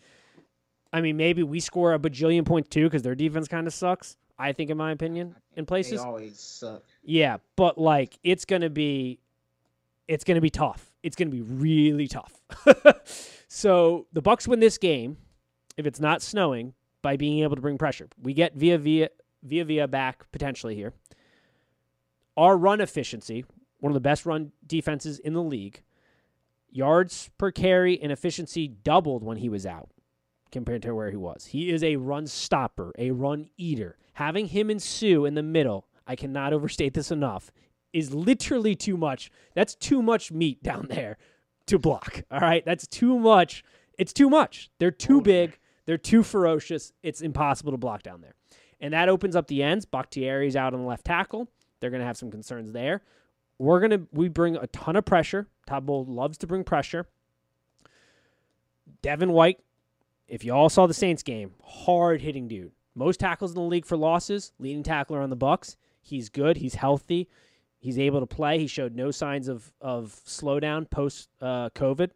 I 0.92 1.02
mean, 1.02 1.18
maybe 1.18 1.44
we 1.44 1.60
score 1.60 1.94
a 1.94 2.00
bajillion 2.00 2.46
points 2.46 2.70
too 2.70 2.86
because 2.86 3.02
their 3.04 3.16
defense 3.16 3.48
kind 3.48 3.68
of 3.68 3.74
sucks. 3.74 4.18
I 4.38 4.52
think, 4.52 4.70
in 4.70 4.78
my 4.78 4.92
opinion, 4.92 5.36
in 5.56 5.64
They 5.64 5.68
places. 5.68 6.02
always 6.02 6.40
suck. 6.40 6.84
Yeah, 7.04 7.38
but 7.56 7.78
like 7.78 8.18
it's 8.24 8.44
gonna 8.46 8.70
be, 8.70 9.20
it's 10.08 10.24
gonna 10.24 10.42
be 10.42 10.50
tough. 10.50 10.92
It's 11.04 11.16
gonna 11.16 11.32
be 11.32 11.42
really 11.42 12.08
tough. 12.08 12.42
so 13.48 14.08
the 14.14 14.22
Bucks 14.22 14.48
win 14.48 14.60
this 14.60 14.78
game 14.78 15.18
if 15.78 15.86
it's 15.86 16.00
not 16.00 16.22
snowing 16.22 16.74
by 17.02 17.18
being 17.18 17.44
able 17.44 17.56
to 17.56 17.62
bring 17.62 17.78
pressure. 17.78 18.08
We 18.22 18.34
get 18.34 18.56
via 18.56 18.78
via 18.78 19.10
via 19.44 19.64
Vea 19.64 19.86
back 19.86 20.30
potentially 20.32 20.76
here. 20.76 20.94
Our 22.36 22.58
run 22.58 22.82
efficiency, 22.82 23.46
one 23.86 23.92
of 23.92 23.94
the 23.94 24.00
best 24.00 24.26
run 24.26 24.52
defenses 24.66 25.20
in 25.20 25.34
the 25.34 25.44
league, 25.44 25.84
yards 26.72 27.30
per 27.38 27.52
carry 27.52 28.02
and 28.02 28.12
efficiency 28.12 28.68
doubled 28.68 29.24
when 29.24 29.38
he 29.38 29.48
was 29.48 29.64
out 29.64 29.92
compared 30.52 30.82
to 30.82 30.96
where 30.96 31.12
he 31.12 31.16
was. 31.16 31.46
He 31.46 31.70
is 31.70 31.84
a 31.84 31.98
run 31.98 32.26
stopper, 32.26 32.94
a 32.98 33.12
run 33.12 33.48
eater. 33.58 34.00
Having 34.14 34.48
him 34.48 34.72
and 34.72 34.82
Suh 34.82 35.26
in 35.26 35.36
the 35.36 35.44
middle, 35.44 35.86
I 36.08 36.16
cannot 36.16 36.52
overstate 36.52 36.96
this 36.96 37.12
enough, 37.12 37.52
is 37.94 38.12
literally 38.12 38.74
too 38.74 38.98
much. 38.98 39.30
That's 39.54 39.76
too 39.76 40.02
much 40.02 40.32
meat 40.32 40.64
down 40.64 40.88
there 40.90 41.20
to 41.68 41.78
block. 41.78 42.24
All 42.32 42.40
right? 42.40 42.66
That's 42.66 42.88
too 42.88 43.20
much. 43.20 43.64
It's 44.00 44.14
too 44.14 44.32
much. 44.32 44.72
They're 44.80 44.90
too 44.90 45.22
big. 45.22 45.60
They're 45.86 46.00
too 46.00 46.24
ferocious. 46.24 46.92
It's 47.04 47.22
impossible 47.22 47.72
to 47.72 47.78
block 47.78 48.02
down 48.02 48.22
there. 48.22 48.34
And 48.80 48.96
that 48.96 49.10
opens 49.10 49.36
up 49.36 49.46
the 49.46 49.62
ends. 49.62 49.86
Bakhtiari's 49.86 50.56
out 50.56 50.74
on 50.74 50.82
the 50.82 50.88
left 50.88 51.06
tackle. 51.06 51.52
They're 51.80 51.92
going 51.92 52.02
to 52.02 52.08
have 52.08 52.18
some 52.18 52.32
concerns 52.32 52.72
there. 52.72 53.04
We're 53.58 53.88
to 53.88 54.08
we 54.12 54.28
bring 54.28 54.56
a 54.56 54.68
ton 54.68 54.96
of 54.96 55.06
pressure. 55.06 55.48
Todd 55.66 55.86
Bowles 55.86 56.08
loves 56.08 56.38
to 56.40 56.48
bring 56.48 56.64
pressure. 56.64 57.08
Devin 59.02 59.32
White, 59.32 59.60
if 60.28 60.44
you 60.44 60.54
all 60.54 60.70
saw 60.70 60.88
the 60.88 60.94
Saints 60.94 61.24
game, 61.24 61.54
hard 61.64 62.22
hitting 62.22 62.48
dude. 62.48 62.72
Most 62.96 63.20
tackles 63.20 63.52
in 63.52 63.56
the 63.56 63.62
league 63.62 63.86
for 63.86 63.98
losses, 63.98 64.52
leading 64.60 64.84
tackler 64.84 65.22
on 65.22 65.30
the 65.30 65.36
Bucks. 65.36 65.78
He's 66.02 66.30
good. 66.30 66.58
He's 66.58 66.76
healthy. 66.76 67.30
He's 67.80 68.00
able 68.00 68.20
to 68.20 68.26
play. 68.26 68.58
He 68.60 68.68
showed 68.68 68.96
no 68.96 69.12
signs 69.12 69.48
of 69.48 69.72
of 69.80 70.20
slowdown 70.26 70.90
post 70.90 71.30
uh, 71.42 71.70
COVID. 71.70 72.12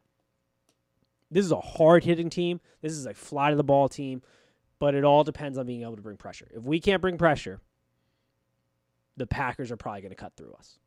This 1.32 1.46
is 1.46 1.52
a 1.52 1.60
hard 1.60 2.04
hitting 2.04 2.30
team. 2.30 2.60
This 2.82 2.94
is 2.94 3.06
a 3.06 3.14
fly 3.14 3.52
to 3.52 3.56
the 3.56 3.64
ball 3.64 3.88
team, 3.88 4.24
but 4.80 4.96
it 4.96 5.04
all 5.04 5.24
depends 5.24 5.58
on 5.58 5.68
being 5.68 5.84
able 5.84 5.96
to 5.96 6.02
bring 6.02 6.18
pressure. 6.18 6.48
If 6.54 6.64
we 6.64 6.80
can't 6.80 7.02
bring 7.02 7.18
pressure, 7.18 7.60
the 9.16 9.28
Packers 9.28 9.72
are 9.72 9.78
probably 9.78 10.02
going 10.02 10.10
to 10.10 10.16
cut 10.16 10.34
through 10.36 10.54
us. 10.54 10.80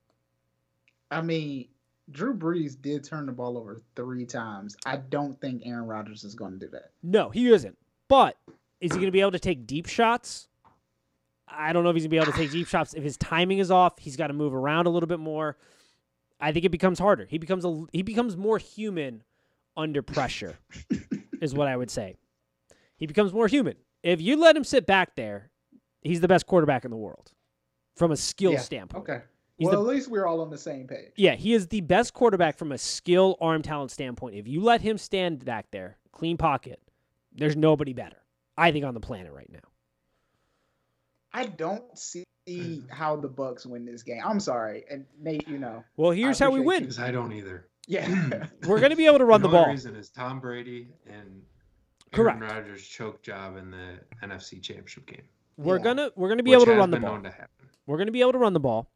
I 1.12 1.20
mean, 1.20 1.68
Drew 2.10 2.34
Brees 2.36 2.80
did 2.80 3.04
turn 3.04 3.26
the 3.26 3.32
ball 3.32 3.56
over 3.56 3.80
three 3.94 4.26
times. 4.26 4.76
I 4.84 4.96
don't 4.96 5.40
think 5.40 5.62
Aaron 5.64 5.86
Rodgers 5.86 6.24
is 6.24 6.34
going 6.34 6.52
to 6.52 6.58
do 6.58 6.68
that. 6.72 6.90
No, 7.02 7.30
he 7.30 7.50
isn't. 7.50 7.76
But 8.08 8.36
is 8.80 8.92
he 8.92 8.96
going 8.98 9.06
to 9.06 9.12
be 9.12 9.20
able 9.20 9.32
to 9.32 9.38
take 9.38 9.66
deep 9.66 9.86
shots? 9.86 10.48
I 11.48 11.72
don't 11.72 11.84
know 11.84 11.90
if 11.90 11.94
he's 11.94 12.04
going 12.04 12.10
to 12.10 12.16
be 12.16 12.22
able 12.22 12.32
to 12.32 12.38
take 12.38 12.50
deep 12.50 12.66
shots. 12.66 12.94
If 12.94 13.02
his 13.04 13.16
timing 13.16 13.58
is 13.58 13.70
off, 13.70 13.98
he's 13.98 14.16
got 14.16 14.28
to 14.28 14.32
move 14.32 14.54
around 14.54 14.86
a 14.86 14.90
little 14.90 15.06
bit 15.06 15.20
more. 15.20 15.56
I 16.40 16.52
think 16.52 16.64
it 16.64 16.70
becomes 16.70 16.98
harder. 16.98 17.26
He 17.26 17.38
becomes 17.38 17.64
a 17.64 17.84
he 17.92 18.02
becomes 18.02 18.36
more 18.36 18.58
human 18.58 19.22
under 19.76 20.02
pressure, 20.02 20.58
is 21.40 21.54
what 21.54 21.68
I 21.68 21.76
would 21.76 21.90
say. 21.90 22.16
He 22.96 23.06
becomes 23.06 23.32
more 23.32 23.46
human. 23.46 23.76
If 24.02 24.20
you 24.20 24.36
let 24.36 24.56
him 24.56 24.64
sit 24.64 24.86
back 24.86 25.14
there, 25.14 25.50
he's 26.00 26.20
the 26.20 26.28
best 26.28 26.46
quarterback 26.46 26.84
in 26.84 26.90
the 26.90 26.96
world 26.96 27.30
from 27.96 28.10
a 28.10 28.16
skill 28.16 28.52
Yeah, 28.52 28.58
standpoint. 28.58 29.08
Okay. 29.08 29.22
He's 29.62 29.68
well, 29.68 29.82
the- 29.84 29.90
at 29.90 29.94
least 29.94 30.10
we're 30.10 30.26
all 30.26 30.40
on 30.40 30.50
the 30.50 30.58
same 30.58 30.86
page. 30.86 31.12
Yeah, 31.16 31.34
he 31.34 31.52
is 31.54 31.68
the 31.68 31.80
best 31.82 32.12
quarterback 32.14 32.58
from 32.58 32.72
a 32.72 32.78
skill, 32.78 33.36
arm 33.40 33.62
talent 33.62 33.90
standpoint. 33.90 34.34
If 34.36 34.46
you 34.48 34.60
let 34.62 34.80
him 34.80 34.98
stand 34.98 35.44
back 35.44 35.70
there, 35.70 35.98
clean 36.12 36.36
pocket, 36.36 36.80
there's 37.34 37.56
nobody 37.56 37.92
better. 37.92 38.16
I 38.58 38.72
think 38.72 38.84
on 38.84 38.94
the 38.94 39.00
planet 39.00 39.32
right 39.32 39.50
now. 39.52 39.60
I 41.32 41.46
don't 41.46 41.84
see 41.98 42.24
how 42.90 43.16
the 43.16 43.28
Bucks 43.28 43.64
win 43.64 43.84
this 43.86 44.02
game. 44.02 44.20
I'm 44.24 44.40
sorry, 44.40 44.84
and 44.90 45.06
Nate, 45.20 45.48
you 45.48 45.58
know, 45.58 45.82
Well, 45.96 46.10
here's 46.10 46.38
how 46.38 46.50
we 46.50 46.60
win. 46.60 46.80
Because 46.80 46.98
I 46.98 47.10
don't 47.10 47.32
either. 47.32 47.68
yeah, 47.86 48.06
We're 48.66 48.80
going 48.80 48.90
to 48.90 48.96
be 48.96 49.06
able 49.06 49.18
to 49.18 49.24
run 49.24 49.40
the 49.42 49.48
the 49.48 49.54
only 49.56 49.64
ball. 49.66 49.72
reason 49.72 49.96
is 49.96 50.10
Tom 50.10 50.40
Brady 50.40 50.88
and 51.06 51.42
Correct. 52.12 52.42
Aaron 52.42 52.54
Rodgers 52.54 52.86
choke 52.86 53.22
job 53.22 53.56
in 53.56 53.70
the 53.70 53.98
NFC 54.22 54.60
Championship 54.60 55.06
game. 55.06 55.22
We're 55.56 55.78
Yeah. 55.78 55.84
gonna 55.84 56.10
we're 56.16 56.28
gonna 56.28 56.42
be 56.42 56.50
which 56.50 56.56
able 56.62 56.66
to 56.72 56.78
run 56.78 56.90
the 56.90 56.98
ball. 57.00 57.12
known 57.14 57.22
to 57.24 57.30
happen. 57.30 57.68
We're 57.86 57.96
gonna 57.98 58.10
be 58.10 58.20
able 58.20 58.32
to 58.32 58.38
run 58.38 58.52
the 58.52 58.60
ball. 58.60 58.90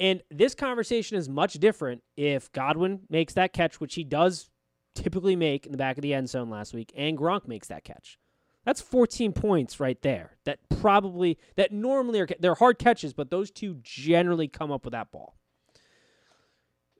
And 0.00 0.22
this 0.30 0.54
conversation 0.54 1.16
is 1.16 1.28
much 1.28 1.54
different 1.54 2.02
if 2.16 2.50
Godwin 2.52 3.00
makes 3.08 3.34
that 3.34 3.52
catch, 3.52 3.80
which 3.80 3.94
he 3.94 4.04
does 4.04 4.50
typically 4.94 5.36
make 5.36 5.66
in 5.66 5.72
the 5.72 5.78
back 5.78 5.96
of 5.96 6.02
the 6.02 6.14
end 6.14 6.28
zone 6.28 6.50
last 6.50 6.74
week, 6.74 6.92
and 6.96 7.18
Gronk 7.18 7.46
makes 7.46 7.68
that 7.68 7.84
catch. 7.84 8.18
That's 8.64 8.80
14 8.80 9.32
points 9.32 9.78
right 9.78 10.00
there. 10.02 10.36
That 10.44 10.58
probably 10.80 11.38
that 11.56 11.70
normally 11.72 12.20
are 12.20 12.28
they're 12.40 12.54
hard 12.54 12.78
catches, 12.78 13.12
but 13.12 13.30
those 13.30 13.50
two 13.50 13.78
generally 13.82 14.48
come 14.48 14.72
up 14.72 14.84
with 14.84 14.92
that 14.92 15.12
ball. 15.12 15.36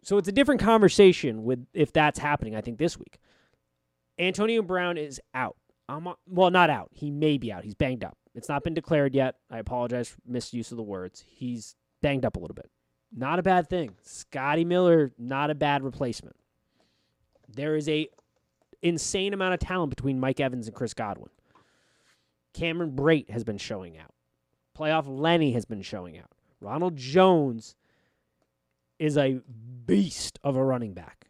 So 0.03 0.19
it's 0.19 0.29
a 0.29 0.33
different 0.33 0.61
conversation 0.61 1.45
with 1.45 1.67
if 1.73 1.93
that's 1.93 2.19
happening. 2.19 2.55
I 2.55 2.61
think 2.61 2.79
this 2.79 2.99
week, 2.99 3.19
Antonio 4.19 4.61
Brown 4.63 4.99
is 4.99 5.21
out. 5.33 5.57
I'm 5.89 6.07
well, 6.27 6.51
not 6.51 6.71
out. 6.71 6.91
He 6.93 7.11
may 7.11 7.39
be 7.39 7.51
out. 7.51 7.65
He's 7.65 7.75
banged 7.75 8.05
up. 8.05 8.19
It's 8.35 8.49
not 8.49 8.63
been 8.65 8.75
declared 8.75 9.15
yet. 9.15 9.37
I 9.51 9.59
apologize 9.59 10.09
for 10.09 10.19
misuse 10.27 10.71
of 10.71 10.77
the 10.77 10.83
words. 10.83 11.25
He's 11.27 11.77
banged 12.03 12.25
up 12.25 12.37
a 12.37 12.41
little 12.41 12.55
bit. 12.55 12.71
Not 13.17 13.39
a 13.39 13.43
bad 13.43 13.69
thing. 13.69 13.95
Scotty 14.03 14.65
Miller, 14.65 15.13
not 15.19 15.51
a 15.51 15.55
bad 15.55 15.85
replacement. 15.85 16.37
There 17.49 17.77
is 17.77 17.89
a 17.89 18.09
insane 18.83 19.33
amount 19.33 19.55
of 19.55 19.61
talent 19.61 19.91
between 19.91 20.19
Mike 20.19 20.41
Evans 20.41 20.67
and 20.67 20.75
Chris 20.75 20.95
Godwin. 20.95 21.31
Cameron 22.53 22.93
Brate 22.93 23.31
has 23.31 23.45
been 23.45 23.59
showing 23.59 23.99
out. 23.99 24.13
Playoff 24.77 25.05
Lenny 25.07 25.53
has 25.53 25.65
been 25.65 25.83
showing 25.83 26.19
out. 26.19 26.31
Ronald 26.61 26.97
Jones 26.97 27.77
is 28.99 29.17
a 29.17 29.41
beast 29.87 30.39
of 30.43 30.57
a 30.57 30.65
running 30.65 30.95
back. 30.95 31.27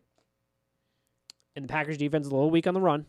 And 1.57 1.65
the 1.65 1.69
Packers 1.69 1.99
defense 1.99 2.27
is 2.27 2.33
a 2.33 2.35
little 2.35 2.51
weak 2.51 2.67
on 2.67 2.75
the 2.75 2.81
run. 2.81 3.07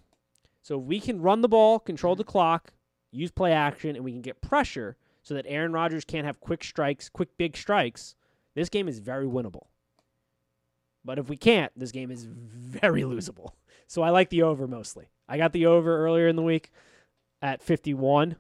So 0.61 0.80
if 0.80 0.86
we 0.86 0.99
can 0.99 1.21
run 1.21 1.41
the 1.41 1.47
ball, 1.47 1.80
control 1.80 2.15
the 2.15 2.23
clock, 2.23 2.73
use 3.11 3.32
play 3.32 3.51
action, 3.51 3.95
and 3.95 4.03
we 4.03 4.11
can 4.11 4.21
get 4.21 4.41
pressure 4.41 4.97
so 5.23 5.34
that 5.34 5.45
Aaron 5.47 5.73
Rodgers 5.73 6.05
can't 6.05 6.26
have 6.26 6.39
quick 6.39 6.63
strikes, 6.63 7.09
quick 7.09 7.30
big 7.38 7.55
strikes, 7.57 8.15
this 8.55 8.69
game 8.69 8.87
is 8.87 8.99
very 8.99 9.25
winnable. 9.25 9.67
But 11.03 11.19
if 11.19 11.29
we 11.29 11.37
can't, 11.37 11.71
this 11.75 11.91
game 11.91 12.09
is 12.09 12.25
very 12.25 13.03
losable. 13.03 13.51
So 13.87 14.01
I 14.01 14.09
like 14.09 14.29
the 14.29 14.41
over 14.41 14.67
mostly. 14.67 15.09
I 15.29 15.37
got 15.37 15.53
the 15.53 15.67
over 15.67 16.03
earlier 16.03 16.27
in 16.27 16.35
the 16.35 16.41
week 16.41 16.71
at 17.41 17.61
51 17.61 18.37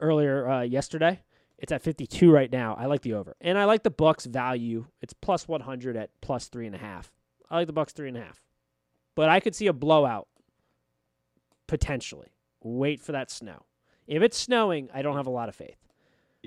earlier 0.00 0.48
uh, 0.48 0.62
yesterday. 0.62 1.22
It's 1.58 1.72
at 1.72 1.82
52 1.82 2.30
right 2.30 2.52
now. 2.52 2.76
I 2.78 2.86
like 2.86 3.00
the 3.00 3.14
over, 3.14 3.34
and 3.40 3.56
I 3.56 3.64
like 3.64 3.82
the 3.82 3.90
Bucks 3.90 4.26
value. 4.26 4.86
It's 5.00 5.14
plus 5.14 5.48
100 5.48 5.96
at 5.96 6.10
plus 6.20 6.48
three 6.48 6.66
and 6.66 6.74
a 6.74 6.78
half. 6.78 7.10
I 7.50 7.56
like 7.56 7.66
the 7.66 7.72
Bucks 7.72 7.94
three 7.94 8.08
and 8.08 8.16
a 8.16 8.20
half, 8.20 8.42
but 9.14 9.30
I 9.30 9.40
could 9.40 9.54
see 9.54 9.66
a 9.66 9.72
blowout 9.72 10.28
potentially. 11.66 12.28
Wait 12.62 13.00
for 13.00 13.12
that 13.12 13.30
snow. 13.30 13.64
If 14.06 14.22
it's 14.22 14.36
snowing, 14.36 14.90
I 14.92 15.02
don't 15.02 15.16
have 15.16 15.26
a 15.26 15.30
lot 15.30 15.48
of 15.48 15.54
faith. 15.54 15.85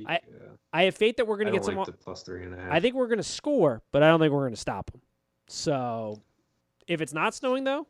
I- 0.07 0.19
Yeah. 0.27 0.37
I 0.71 0.83
have 0.83 0.95
faith 0.95 1.17
that 1.17 1.25
we're 1.27 1.37
going 1.37 1.47
to 1.47 1.51
don't 1.53 1.61
get 1.61 1.65
some. 1.65 1.75
like 1.77 1.85
the 1.87 1.93
plus 1.93 2.21
three 2.23 2.43
and 2.43 2.53
a 2.53 2.57
half. 2.57 2.71
I 2.71 2.79
think 2.79 2.93
we're 2.95 3.07
going 3.07 3.17
to 3.17 3.23
score, 3.23 3.81
but 3.91 4.03
I 4.03 4.07
don't 4.09 4.19
think 4.19 4.31
we're 4.31 4.41
going 4.43 4.53
to 4.53 4.59
stop 4.59 4.91
them. 4.91 5.01
So, 5.47 6.21
if 6.87 7.01
it's 7.01 7.13
not 7.13 7.33
snowing 7.33 7.63
though, 7.63 7.87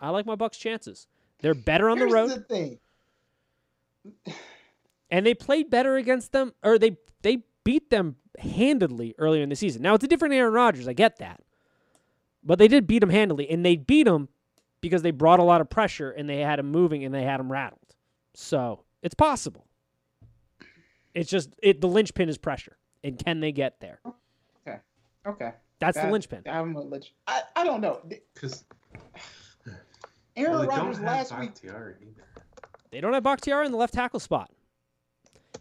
I 0.00 0.10
like 0.10 0.26
my 0.26 0.34
Bucks' 0.34 0.58
chances. 0.58 1.06
They're 1.40 1.54
better 1.54 1.88
on 1.90 1.98
Here's 1.98 2.10
the 2.10 2.14
road, 2.14 2.30
the 2.30 2.40
thing. 2.40 2.78
and 5.10 5.24
they 5.26 5.34
played 5.34 5.70
better 5.70 5.96
against 5.96 6.32
them, 6.32 6.52
or 6.62 6.78
they 6.78 6.96
they 7.22 7.44
beat 7.64 7.90
them 7.90 8.16
handedly 8.38 9.14
earlier 9.18 9.42
in 9.42 9.48
the 9.48 9.56
season. 9.56 9.82
Now 9.82 9.94
it's 9.94 10.04
a 10.04 10.08
different 10.08 10.34
Aaron 10.34 10.52
Rodgers. 10.52 10.88
I 10.88 10.92
get 10.92 11.18
that, 11.18 11.40
but 12.42 12.58
they 12.58 12.68
did 12.68 12.86
beat 12.86 13.00
them 13.00 13.10
handily, 13.10 13.48
and 13.48 13.64
they 13.64 13.76
beat 13.76 14.04
them 14.04 14.28
because 14.80 15.02
they 15.02 15.12
brought 15.12 15.38
a 15.38 15.44
lot 15.44 15.60
of 15.60 15.70
pressure 15.70 16.10
and 16.10 16.28
they 16.28 16.38
had 16.38 16.58
him 16.58 16.70
moving 16.70 17.04
and 17.04 17.14
they 17.14 17.22
had 17.22 17.38
him 17.38 17.52
rattled. 17.52 17.78
So 18.34 18.82
it's 19.02 19.14
possible. 19.14 19.66
It's 21.14 21.30
just 21.30 21.50
it. 21.62 21.80
The 21.80 21.88
linchpin 21.88 22.28
is 22.28 22.38
pressure, 22.38 22.76
and 23.04 23.18
can 23.22 23.40
they 23.40 23.52
get 23.52 23.80
there? 23.80 24.00
Okay, 24.66 24.78
Okay. 25.26 25.52
That's 25.78 25.98
the 26.00 26.10
linchpin. 26.10 26.42
I'm 26.46 26.72
gonna 26.72 26.86
let 26.86 27.04
you. 27.06 27.10
I, 27.26 27.42
I 27.56 27.64
don't 27.64 27.80
know. 27.80 28.00
because 28.34 28.64
Aaron 30.36 30.52
well, 30.52 30.60
they 30.62 30.66
Rodgers 30.68 30.96
don't 30.96 31.06
last 31.06 31.30
have 31.30 31.40
week. 31.40 31.50
Bakhtiari 31.50 31.94
either. 32.02 32.24
They 32.90 33.00
don't 33.00 33.12
have 33.12 33.22
Bakhtiari 33.22 33.66
in 33.66 33.72
the 33.72 33.78
left 33.78 33.94
tackle 33.94 34.20
spot, 34.20 34.50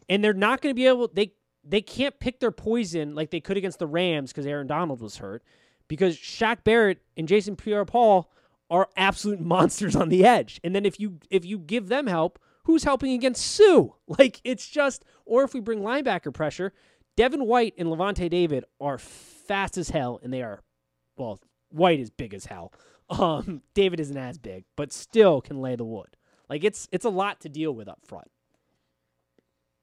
and 0.08 0.24
they're 0.24 0.34
not 0.34 0.62
going 0.62 0.74
to 0.74 0.76
be 0.76 0.86
able. 0.88 1.10
They 1.12 1.34
they 1.64 1.82
can't 1.82 2.20
pick 2.20 2.40
their 2.40 2.52
poison 2.52 3.16
like 3.16 3.32
they 3.32 3.40
could 3.40 3.58
against 3.58 3.80
the 3.80 3.88
Rams 3.88 4.32
because 4.32 4.46
Aaron 4.46 4.68
Donald 4.68 5.02
was 5.02 5.18
hurt. 5.18 5.44
Because 5.88 6.16
Shaq 6.16 6.64
Barrett 6.64 7.00
and 7.18 7.28
Jason 7.28 7.58
Pierre-Paul 7.58 8.32
are 8.70 8.88
absolute 8.96 9.42
monsters 9.42 9.96
on 9.96 10.10
the 10.10 10.26
edge, 10.26 10.60
and 10.64 10.76
then 10.76 10.86
if 10.86 11.00
you 11.00 11.20
if 11.30 11.44
you 11.46 11.58
give 11.58 11.88
them 11.88 12.08
help, 12.08 12.40
who's 12.64 12.84
helping 12.84 13.12
against 13.14 13.46
Suh? 13.46 13.88
Like 14.08 14.40
it's 14.44 14.68
just, 14.68 15.04
or 15.26 15.44
if 15.44 15.54
we 15.54 15.60
bring 15.60 15.82
linebacker 15.82 16.34
pressure, 16.34 16.74
Devin 17.16 17.46
White 17.46 17.74
and 17.78 17.90
Lavonte 17.90 18.30
David 18.30 18.66
are 18.80 18.98
fast 18.98 19.78
as 19.78 19.90
hell, 19.90 20.20
and 20.24 20.34
they 20.34 20.42
are, 20.42 20.62
well, 21.18 21.40
White 21.70 22.00
is 22.00 22.10
big 22.10 22.34
as 22.34 22.46
hell. 22.46 22.74
Um, 23.12 23.62
David 23.74 24.00
isn't 24.00 24.16
as 24.16 24.38
big, 24.38 24.64
but 24.78 24.94
still 24.94 25.42
can 25.42 25.60
lay 25.60 25.76
the 25.76 25.84
wood. 25.84 26.16
Like 26.50 26.64
it's 26.64 26.88
it's 26.94 27.04
a 27.04 27.10
lot 27.10 27.42
to 27.42 27.50
deal 27.50 27.74
with 27.74 27.90
up 27.90 28.00
front. 28.06 28.32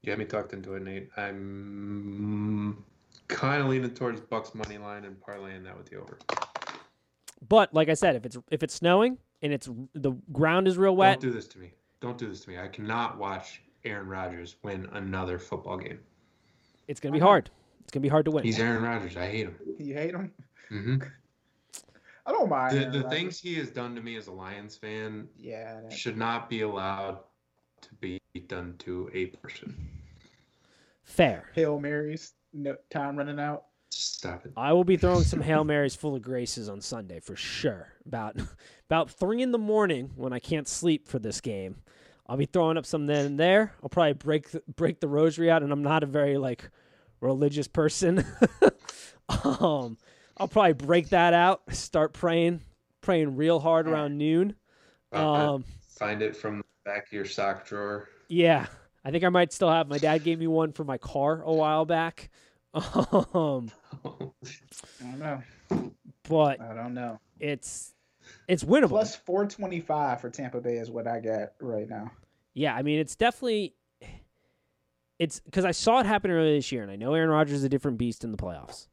You 0.01 0.11
got 0.11 0.17
me 0.17 0.25
talked 0.25 0.51
into 0.51 0.73
it, 0.73 0.81
Nate. 0.81 1.09
I'm 1.15 2.83
kind 3.27 3.61
of 3.61 3.69
leaning 3.69 3.91
towards 3.91 4.19
Bucks 4.19 4.55
money 4.55 4.79
line 4.79 5.05
and 5.05 5.19
parlaying 5.19 5.63
that 5.65 5.77
with 5.77 5.89
the 5.91 5.97
over. 5.97 6.17
But 7.47 7.73
like 7.73 7.89
I 7.89 7.93
said, 7.93 8.15
if 8.15 8.25
it's 8.25 8.37
if 8.51 8.63
it's 8.63 8.73
snowing 8.73 9.19
and 9.41 9.53
it's 9.53 9.69
the 9.93 10.13
ground 10.31 10.67
is 10.67 10.77
real 10.77 10.95
wet, 10.95 11.19
Don't 11.19 11.31
do 11.31 11.35
this 11.35 11.47
to 11.49 11.59
me. 11.59 11.73
Don't 12.01 12.17
do 12.17 12.27
this 12.27 12.41
to 12.41 12.49
me. 12.49 12.57
I 12.57 12.67
cannot 12.67 13.17
watch 13.17 13.61
Aaron 13.85 14.07
Rodgers 14.07 14.55
win 14.63 14.87
another 14.93 15.39
football 15.39 15.77
game. 15.77 15.99
it's 16.87 16.99
gonna 16.99 17.13
be 17.13 17.19
hard. 17.19 17.49
It's 17.83 17.91
gonna 17.91 18.01
be 18.01 18.09
hard 18.09 18.25
to 18.25 18.31
win. 18.31 18.43
He's 18.43 18.59
Aaron 18.59 18.83
Rodgers. 18.83 19.17
I 19.17 19.27
hate 19.27 19.45
him. 19.47 19.55
You 19.77 19.93
hate 19.93 20.13
him? 20.13 20.31
hmm 20.69 20.97
I 22.25 22.31
don't 22.31 22.49
mind. 22.49 22.77
The, 22.93 22.99
the 22.99 23.09
things 23.09 23.39
he 23.39 23.55
has 23.55 23.69
done 23.71 23.95
to 23.95 24.01
me 24.01 24.15
as 24.15 24.27
a 24.27 24.31
Lions 24.31 24.75
fan 24.77 25.27
Yeah. 25.37 25.81
that- 25.81 25.93
should 25.93 26.17
not 26.17 26.49
be 26.49 26.61
allowed 26.61 27.19
to 27.81 27.95
be 27.95 28.19
done 28.47 28.75
to 28.79 29.09
a 29.13 29.27
person. 29.27 29.75
Fair. 31.03 31.45
Hail 31.55 31.79
Marys. 31.79 32.33
No 32.53 32.75
time 32.91 33.15
running 33.17 33.39
out. 33.39 33.65
Stop 33.91 34.45
it. 34.45 34.51
I 34.55 34.73
will 34.73 34.83
be 34.83 34.97
throwing 34.97 35.23
some 35.23 35.41
Hail 35.41 35.63
Marys 35.63 35.95
full 35.95 36.15
of 36.15 36.21
graces 36.21 36.69
on 36.69 36.81
Sunday 36.81 37.19
for 37.19 37.35
sure. 37.35 37.93
About 38.05 38.35
about 38.89 39.09
three 39.09 39.41
in 39.41 39.51
the 39.51 39.57
morning 39.57 40.11
when 40.15 40.31
I 40.33 40.39
can't 40.39 40.67
sleep 40.67 41.07
for 41.07 41.17
this 41.17 41.41
game. 41.41 41.77
I'll 42.29 42.37
be 42.37 42.45
throwing 42.45 42.77
up 42.77 42.85
some 42.85 43.07
then 43.07 43.25
and 43.25 43.39
there. 43.39 43.73
I'll 43.81 43.89
probably 43.89 44.13
break 44.13 44.51
the, 44.51 44.61
break 44.75 44.99
the 44.99 45.07
rosary 45.07 45.49
out, 45.49 45.63
and 45.63 45.71
I'm 45.71 45.81
not 45.81 46.03
a 46.03 46.05
very 46.05 46.37
like 46.37 46.69
religious 47.21 47.67
person. 47.67 48.23
um, 49.43 49.97
I'll 50.37 50.47
probably 50.47 50.73
break 50.73 51.09
that 51.09 51.33
out. 51.33 51.61
Start 51.73 52.13
praying, 52.13 52.61
praying 53.01 53.35
real 53.35 53.59
hard 53.59 53.87
around 53.87 54.17
noon. 54.19 54.55
Uh, 55.11 55.31
Um, 55.55 55.65
Find 55.97 56.21
it 56.21 56.35
from 56.35 56.59
the 56.59 56.63
back 56.85 57.07
of 57.07 57.13
your 57.13 57.25
sock 57.25 57.65
drawer. 57.65 58.07
yeah, 58.29 58.67
I 59.03 59.09
think 59.11 59.23
I 59.23 59.29
might 59.29 59.51
still 59.51 59.69
have. 59.71 59.87
My 59.89 59.97
dad 59.97 60.23
gave 60.23 60.37
me 60.39 60.47
one 60.47 60.71
for 60.71 60.83
my 60.83 60.97
car 60.99 61.41
a 61.41 61.51
while 61.51 61.85
back. 61.85 62.29
Um, 63.33 63.71
I 64.05 64.09
don't 65.01 65.19
know. 65.19 65.41
but 66.29 66.61
I 66.61 66.75
don't 66.75 66.93
know. 66.93 67.19
it's 67.39 67.95
it's 68.47 68.63
winnable. 68.63 68.89
Plus 68.89 69.15
425 69.15 70.21
for 70.21 70.29
Tampa 70.29 70.61
Bay 70.61 70.77
is 70.77 70.89
what 70.89 71.07
I 71.07 71.19
got 71.19 71.53
right 71.59 71.89
now. 71.89 72.11
Yeah, 72.53 72.75
I 72.75 72.81
mean 72.81 72.99
it's 72.99 73.15
definitely 73.15 73.75
it's 75.19 75.41
because 75.41 75.65
I 75.65 75.71
saw 75.71 75.99
it 75.99 76.05
happen 76.05 76.31
earlier 76.31 76.55
this 76.55 76.71
year, 76.71 76.81
and 76.81 76.91
I 76.91 76.95
know 76.95 77.13
Aaron 77.13 77.29
Rodgers 77.29 77.57
is 77.57 77.63
a 77.65 77.69
different 77.69 77.97
beast 77.97 78.23
in 78.23 78.31
the 78.31 78.37
playoffs. 78.37 78.87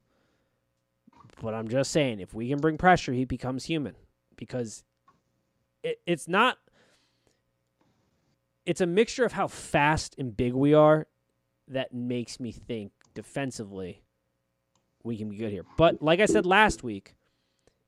But 1.41 1.53
I'm 1.53 1.67
just 1.67 1.91
saying, 1.91 2.19
if 2.19 2.33
we 2.33 2.49
can 2.49 2.59
bring 2.59 2.77
pressure, 2.77 3.13
he 3.13 3.23
becomes 3.23 3.65
human 3.65 3.95
because 4.35 4.83
it, 5.83 5.99
it's 6.05 6.27
not. 6.27 6.57
It's 8.65 8.81
a 8.81 8.85
mixture 8.85 9.23
of 9.23 9.31
how 9.31 9.47
fast 9.47 10.15
and 10.17 10.35
big 10.35 10.53
we 10.53 10.73
are 10.73 11.07
that 11.69 11.93
makes 11.93 12.39
me 12.39 12.51
think 12.51 12.91
defensively 13.13 14.03
we 15.03 15.17
can 15.17 15.29
be 15.29 15.37
good 15.37 15.51
here. 15.51 15.63
But 15.77 16.01
like 16.01 16.19
I 16.19 16.25
said 16.25 16.45
last 16.45 16.83
week, 16.83 17.15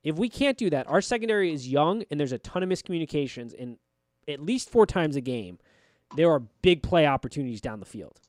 if 0.03 0.15
we 0.15 0.29
can't 0.29 0.57
do 0.57 0.69
that, 0.69 0.87
our 0.89 1.01
secondary 1.01 1.53
is 1.53 1.67
young 1.67 2.03
and 2.09 2.19
there's 2.19 2.31
a 2.31 2.37
ton 2.37 2.63
of 2.63 2.69
miscommunications, 2.69 3.53
and 3.59 3.77
at 4.27 4.41
least 4.41 4.69
four 4.69 4.85
times 4.85 5.15
a 5.15 5.21
game, 5.21 5.59
there 6.15 6.31
are 6.31 6.39
big 6.61 6.83
play 6.83 7.05
opportunities 7.05 7.61
down 7.61 7.79
the 7.79 7.85
field. 7.85 8.19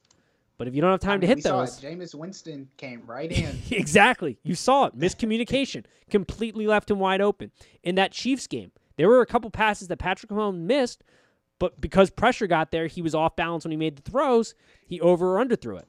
But 0.58 0.68
if 0.68 0.74
you 0.74 0.82
don't 0.82 0.90
have 0.90 1.00
time 1.00 1.18
I 1.18 1.20
to 1.20 1.26
hit 1.26 1.36
we 1.36 1.42
saw 1.42 1.60
those, 1.60 1.82
it. 1.82 1.86
Jameis 1.86 2.14
Winston 2.14 2.68
came 2.76 3.02
right 3.06 3.32
in. 3.32 3.58
exactly, 3.70 4.38
you 4.42 4.54
saw 4.54 4.86
it. 4.86 4.98
Miscommunication 4.98 5.86
completely 6.10 6.66
left 6.66 6.90
him 6.90 6.98
wide 6.98 7.22
open. 7.22 7.50
In 7.82 7.94
that 7.94 8.12
Chiefs 8.12 8.46
game, 8.46 8.72
there 8.96 9.08
were 9.08 9.22
a 9.22 9.26
couple 9.26 9.48
passes 9.50 9.88
that 9.88 9.98
Patrick 9.98 10.30
Mahomes 10.30 10.58
missed, 10.58 11.02
but 11.58 11.80
because 11.80 12.10
pressure 12.10 12.46
got 12.46 12.72
there, 12.72 12.88
he 12.88 13.00
was 13.00 13.14
off 13.14 13.36
balance 13.36 13.64
when 13.64 13.70
he 13.70 13.76
made 13.78 13.96
the 13.96 14.10
throws. 14.10 14.54
He 14.86 15.00
over 15.00 15.34
or 15.34 15.38
under 15.38 15.56
threw 15.56 15.76
it. 15.76 15.88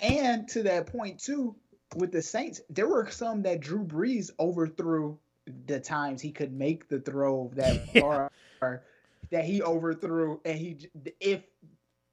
and 0.00 0.46
to 0.48 0.64
that 0.64 0.86
point 0.86 1.18
too, 1.20 1.56
with 1.96 2.12
the 2.12 2.22
Saints, 2.22 2.60
there 2.70 2.88
were 2.88 3.08
some 3.10 3.42
that 3.42 3.60
Drew 3.60 3.84
Brees 3.84 4.30
overthrew 4.38 5.18
the 5.66 5.78
times 5.80 6.20
he 6.22 6.30
could 6.30 6.52
make 6.52 6.88
the 6.88 7.00
throw 7.00 7.50
that 7.54 7.80
Yeah. 7.94 8.02
or, 8.02 8.30
or 8.62 8.82
that 9.30 9.44
he 9.44 9.62
overthrew, 9.62 10.40
and 10.44 10.58
he 10.58 10.78
if 11.20 11.42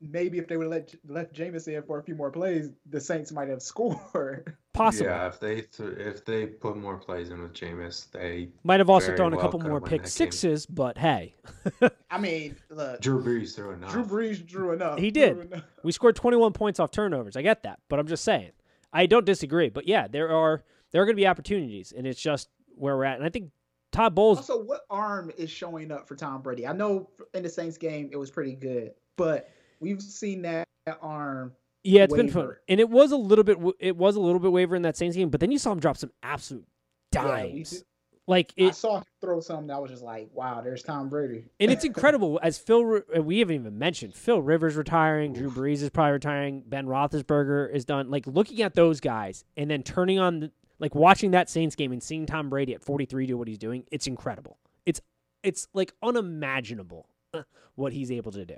maybe 0.02 0.38
if 0.40 0.48
they 0.48 0.58
would 0.58 0.64
have 0.66 0.72
let 0.72 0.96
left 1.08 1.34
Jameis 1.36 1.68
in 1.68 1.84
for 1.84 2.00
a 2.00 2.04
few 2.04 2.16
more 2.16 2.32
plays, 2.32 2.72
the 2.90 3.00
Saints 3.00 3.32
might 3.32 3.48
have 3.50 3.62
scored. 3.72 4.56
Possible. 4.74 5.10
Yeah, 5.10 5.28
if 5.28 5.40
they 5.40 5.56
th- 5.62 5.98
if 5.98 6.24
they 6.26 6.46
put 6.46 6.78
more 6.78 6.98
plays 6.98 7.30
in 7.30 7.42
with 7.42 7.54
Jameis, 7.54 8.10
they 8.12 8.50
Might 8.64 8.80
have 8.80 8.90
also 8.90 9.08
Very 9.08 9.18
thrown 9.18 9.34
a 9.34 9.38
couple 9.38 9.60
could've 9.60 9.70
more 9.70 9.82
pick 9.82 10.02
that 10.04 10.08
game. 10.08 10.32
sixes, 10.32 10.66
but 10.66 10.98
hey, 10.98 11.36
I 12.10 12.18
mean, 12.18 12.56
look, 12.70 13.02
Drew 13.02 13.22
Brees 13.22 13.54
threw 13.56 13.72
enough. 13.72 13.92
Drew 13.92 14.06
Brees 14.06 14.46
drew 14.46 14.72
enough. 14.72 14.98
He 14.98 15.12
did. 15.12 15.38
enough. 15.52 15.64
We 15.84 15.92
scored 15.92 16.16
21 16.16 16.54
points 16.54 16.80
off 16.80 16.90
turnovers. 16.92 17.36
I 17.36 17.42
get 17.42 17.64
that, 17.64 17.80
but 17.90 18.00
I'm 18.00 18.08
just 18.08 18.24
saying. 18.24 18.52
I 18.94 19.06
don't 19.06 19.26
disagree, 19.26 19.70
but 19.70 19.88
yeah, 19.88 20.08
there 20.08 20.30
are 20.30 20.64
there 20.92 21.02
are 21.02 21.06
going 21.06 21.16
to 21.16 21.22
be 21.22 21.28
opportunities, 21.28 21.94
and 21.96 22.06
it's 22.06 22.22
just 22.22 22.50
where 22.76 22.98
we're 22.98 23.06
at. 23.06 23.18
And 23.18 23.26
I 23.26 23.30
think 23.30 23.52
Todd 23.92 24.16
Bowles. 24.16 24.38
Also, 24.38 24.64
what 24.64 24.82
arm 24.90 25.32
is 25.38 25.50
showing 25.50 25.92
up 25.92 26.08
for 26.08 26.16
Tom 26.16 26.42
Brady? 26.42 26.68
I 26.68 26.74
know 26.74 27.10
in 27.34 27.44
the 27.44 27.50
Saints 27.50 27.78
game 27.78 28.10
it 28.12 28.18
was 28.18 28.30
pretty 28.32 28.54
good, 28.54 28.92
but 29.18 29.50
we've 29.80 30.02
seen 30.02 30.42
that 30.44 30.68
arm. 31.02 31.54
yeah, 31.84 32.04
it's 32.04 32.14
been 32.14 32.30
fun, 32.30 32.56
and 32.68 32.80
it 32.80 32.90
was 32.90 33.12
a 33.12 33.18
little 33.18 33.44
bit. 33.44 33.58
It 33.80 33.96
was 33.96 34.16
a 34.16 34.20
little 34.20 34.40
bit 34.40 34.52
waiver 34.52 34.76
in 34.76 34.82
that 34.84 34.98
Saints 34.98 35.16
game, 35.16 35.30
but 35.30 35.40
then 35.40 35.52
you 35.52 35.58
saw 35.58 35.72
him 35.72 35.80
drop 35.80 35.98
some 35.98 36.12
absolute 36.24 36.66
dimes. 37.12 37.84
Like 38.28 38.54
I 38.60 38.64
it, 38.66 38.76
saw 38.76 38.98
him 38.98 39.04
throw 39.20 39.40
something 39.42 39.68
that 39.68 39.82
was 39.82 39.92
just 39.92 40.04
like, 40.04 40.30
wow, 40.34 40.62
there's 40.62 40.84
Tom 40.84 41.10
Brady. 41.10 41.46
and 41.60 41.72
it's 41.72 41.84
incredible. 41.86 42.40
As 42.42 42.58
Phil, 42.58 43.02
we 43.20 43.40
haven't 43.40 43.56
even 43.56 43.78
mentioned 43.78 44.14
Phil 44.14 44.42
Rivers 44.42 44.76
retiring, 44.76 45.34
Drew 45.34 45.50
Brees 45.50 45.82
is 45.82 45.90
probably 45.90 46.14
retiring, 46.14 46.64
Ben 46.66 46.86
Roethlisberger 46.86 47.74
is 47.74 47.86
done. 47.86 48.10
Like 48.10 48.28
looking 48.28 48.62
at 48.62 48.74
those 48.74 49.00
guys, 49.00 49.44
and 49.58 49.70
then 49.70 49.84
turning 49.84 50.20
on, 50.20 50.40
the, 50.42 50.52
like 50.80 50.96
watching 50.96 51.32
that 51.32 51.50
Saints 51.50 51.76
game 51.76 51.92
and 51.92 52.02
seeing 52.02 52.26
Tom 52.26 52.50
Brady 52.50 52.74
at 52.74 52.84
43 52.84 53.26
do 53.26 53.38
what 53.38 53.48
he's 53.48 53.58
doing, 53.58 53.84
it's 53.92 54.08
incredible. 54.08 54.58
It's 54.86 55.02
it's 55.44 55.68
like 55.74 55.94
unimaginable 56.04 57.08
uh, 57.34 57.44
what 57.76 57.94
he's 57.94 58.12
able 58.12 58.32
to 58.32 58.46
do. 58.46 58.58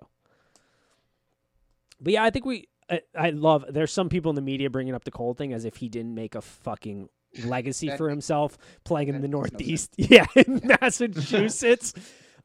But 2.01 2.13
yeah, 2.13 2.23
I 2.23 2.29
think 2.29 2.45
we. 2.45 2.67
I, 2.89 3.01
I 3.17 3.29
love. 3.29 3.63
There's 3.69 3.93
some 3.93 4.09
people 4.09 4.29
in 4.29 4.35
the 4.35 4.41
media 4.41 4.69
bringing 4.69 4.93
up 4.93 5.05
the 5.05 5.11
Cole 5.11 5.33
thing 5.33 5.53
as 5.53 5.63
if 5.63 5.77
he 5.77 5.87
didn't 5.87 6.13
make 6.13 6.35
a 6.35 6.41
fucking 6.41 7.07
legacy 7.45 7.87
That 7.89 7.97
for 7.97 8.09
himself 8.09 8.57
playing 8.83 9.09
in 9.09 9.15
the 9.15 9.21
makes 9.21 9.31
no 9.31 9.37
Northeast. 9.39 9.93
yeah, 9.97 10.25
in 10.35 10.61
Massachusetts. 10.81 11.93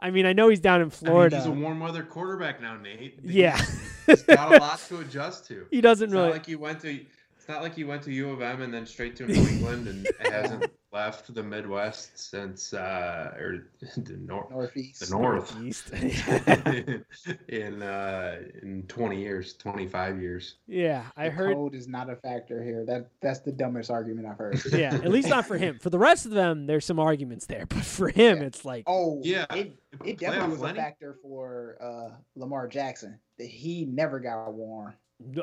I 0.01 0.11
mean, 0.11 0.27
I 0.27 0.33
know 0.33 0.49
he's 0.49 0.61
down 0.61 0.77
in 0.77 0.83
I 0.83 0.85
mean, 0.85 0.91
Florida. 0.91 1.37
he's 1.39 1.47
a 1.47 1.51
warm 1.51 1.81
weather 1.81 2.05
quarterback 2.05 2.61
now, 2.63 2.77
Nate. 2.77 3.19
yeah, 3.23 3.61
He's 4.07 4.23
got 4.23 4.55
a 4.55 4.59
lot 4.61 4.79
to 4.89 4.99
adjust 5.01 5.47
to. 5.49 5.67
he 5.71 5.81
doesn't 5.81 6.05
It's 6.07 6.13
really. 6.15 6.27
not 6.29 6.33
like 6.33 6.47
he 6.47 6.55
went 6.57 6.81
to. 6.83 7.01
It's 7.49 7.55
not 7.55 7.63
like 7.63 7.75
he 7.75 7.85
went 7.85 8.03
to 8.03 8.13
U 8.13 8.29
of 8.31 8.43
M 8.43 8.61
and 8.61 8.75
then 8.75 8.85
straight 8.85 9.17
to 9.17 9.27
New 9.27 9.41
England 9.49 9.89
and 9.89 10.07
hasn't 10.31 10.71
left 10.93 11.33
the 11.35 11.43
Midwest 11.43 12.19
since 12.19 12.75
uh 12.75 13.33
or 13.39 13.69
the 13.97 14.17
north 14.19 14.51
Northeast. 14.51 15.01
the 15.09 15.17
north 15.17 15.55
Northeast. 15.55 15.91
in 17.49 17.83
uh 17.83 18.37
in 18.63 18.83
20 18.87 19.19
years 19.23 19.55
25 19.55 20.21
years 20.21 20.57
yeah, 20.67 21.05
I 21.17 21.25
The 21.25 21.31
heard. 21.31 21.55
Code 21.55 21.75
is 21.75 21.89
not 21.89 22.11
a 22.11 22.17
factor 22.17 22.63
here. 22.63 22.85
That 22.85 23.09
that's 23.23 23.41
the 23.41 23.53
dumbest 23.53 23.91
argument 23.91 24.27
I've 24.27 24.37
heard. 24.37 24.61
Yeah, 24.71 24.93
at 24.93 25.09
least 25.11 25.31
not 25.31 25.47
for 25.47 25.57
him. 25.57 25.79
For 25.79 25.89
the 25.89 25.99
rest 25.99 26.27
of 26.27 26.33
them, 26.33 26.67
there's 26.67 26.85
some 26.85 26.99
arguments 27.01 27.47
there, 27.47 27.65
but 27.65 27.83
for 27.83 28.11
him, 28.11 28.39
Yeah. 28.41 28.45
it's 28.45 28.63
like, 28.67 28.85
Oh, 28.87 29.23
Yeah, 29.25 29.47
It, 29.55 29.57
It 29.59 29.79
it 30.05 30.19
definitely 30.19 30.51
was 30.59 30.71
a 30.71 30.75
factor 30.75 31.17
for 31.23 31.79
uh, 31.81 32.15
Lamar 32.37 32.69
Jackson 32.69 33.19
that 33.39 33.47
he 33.49 33.87
never 33.87 34.21
got 34.21 34.53
warm. 34.53 34.93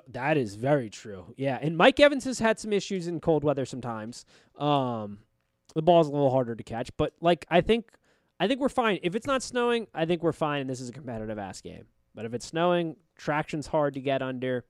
That 0.07 0.37
is 0.37 0.55
very 0.55 0.89
true. 0.89 1.33
Yeah, 1.37 1.59
and 1.61 1.77
Mike 1.77 1.99
Evans 1.99 2.23
has 2.23 2.39
had 2.39 2.59
some 2.59 2.71
issues 2.71 3.07
in 3.07 3.19
cold 3.19 3.43
weather 3.43 3.65
sometimes. 3.65 4.25
Um, 4.57 5.19
the 5.73 5.81
ball's 5.81 6.07
a 6.07 6.11
little 6.11 6.31
harder 6.31 6.55
to 6.55 6.63
catch, 6.63 6.89
but 6.97 7.13
like 7.19 7.45
I 7.49 7.61
think, 7.61 7.91
I 8.39 8.47
think 8.47 8.61
we're 8.61 8.69
fine. 8.69 8.99
If 9.03 9.15
it's 9.15 9.27
not 9.27 9.43
snowing, 9.43 9.87
I 9.93 10.05
think 10.05 10.23
we're 10.23 10.31
fine, 10.31 10.61
and 10.61 10.69
this 10.69 10.79
is 10.79 10.89
a 10.89 10.93
competitive 10.93 11.37
ass 11.37 11.61
game. 11.61 11.85
But 12.13 12.25
if 12.25 12.33
it's 12.33 12.45
snowing, 12.45 12.95
traction's 13.17 13.67
hard 13.67 13.95
to 13.95 13.99
get 13.99 14.21
under. 14.21 14.63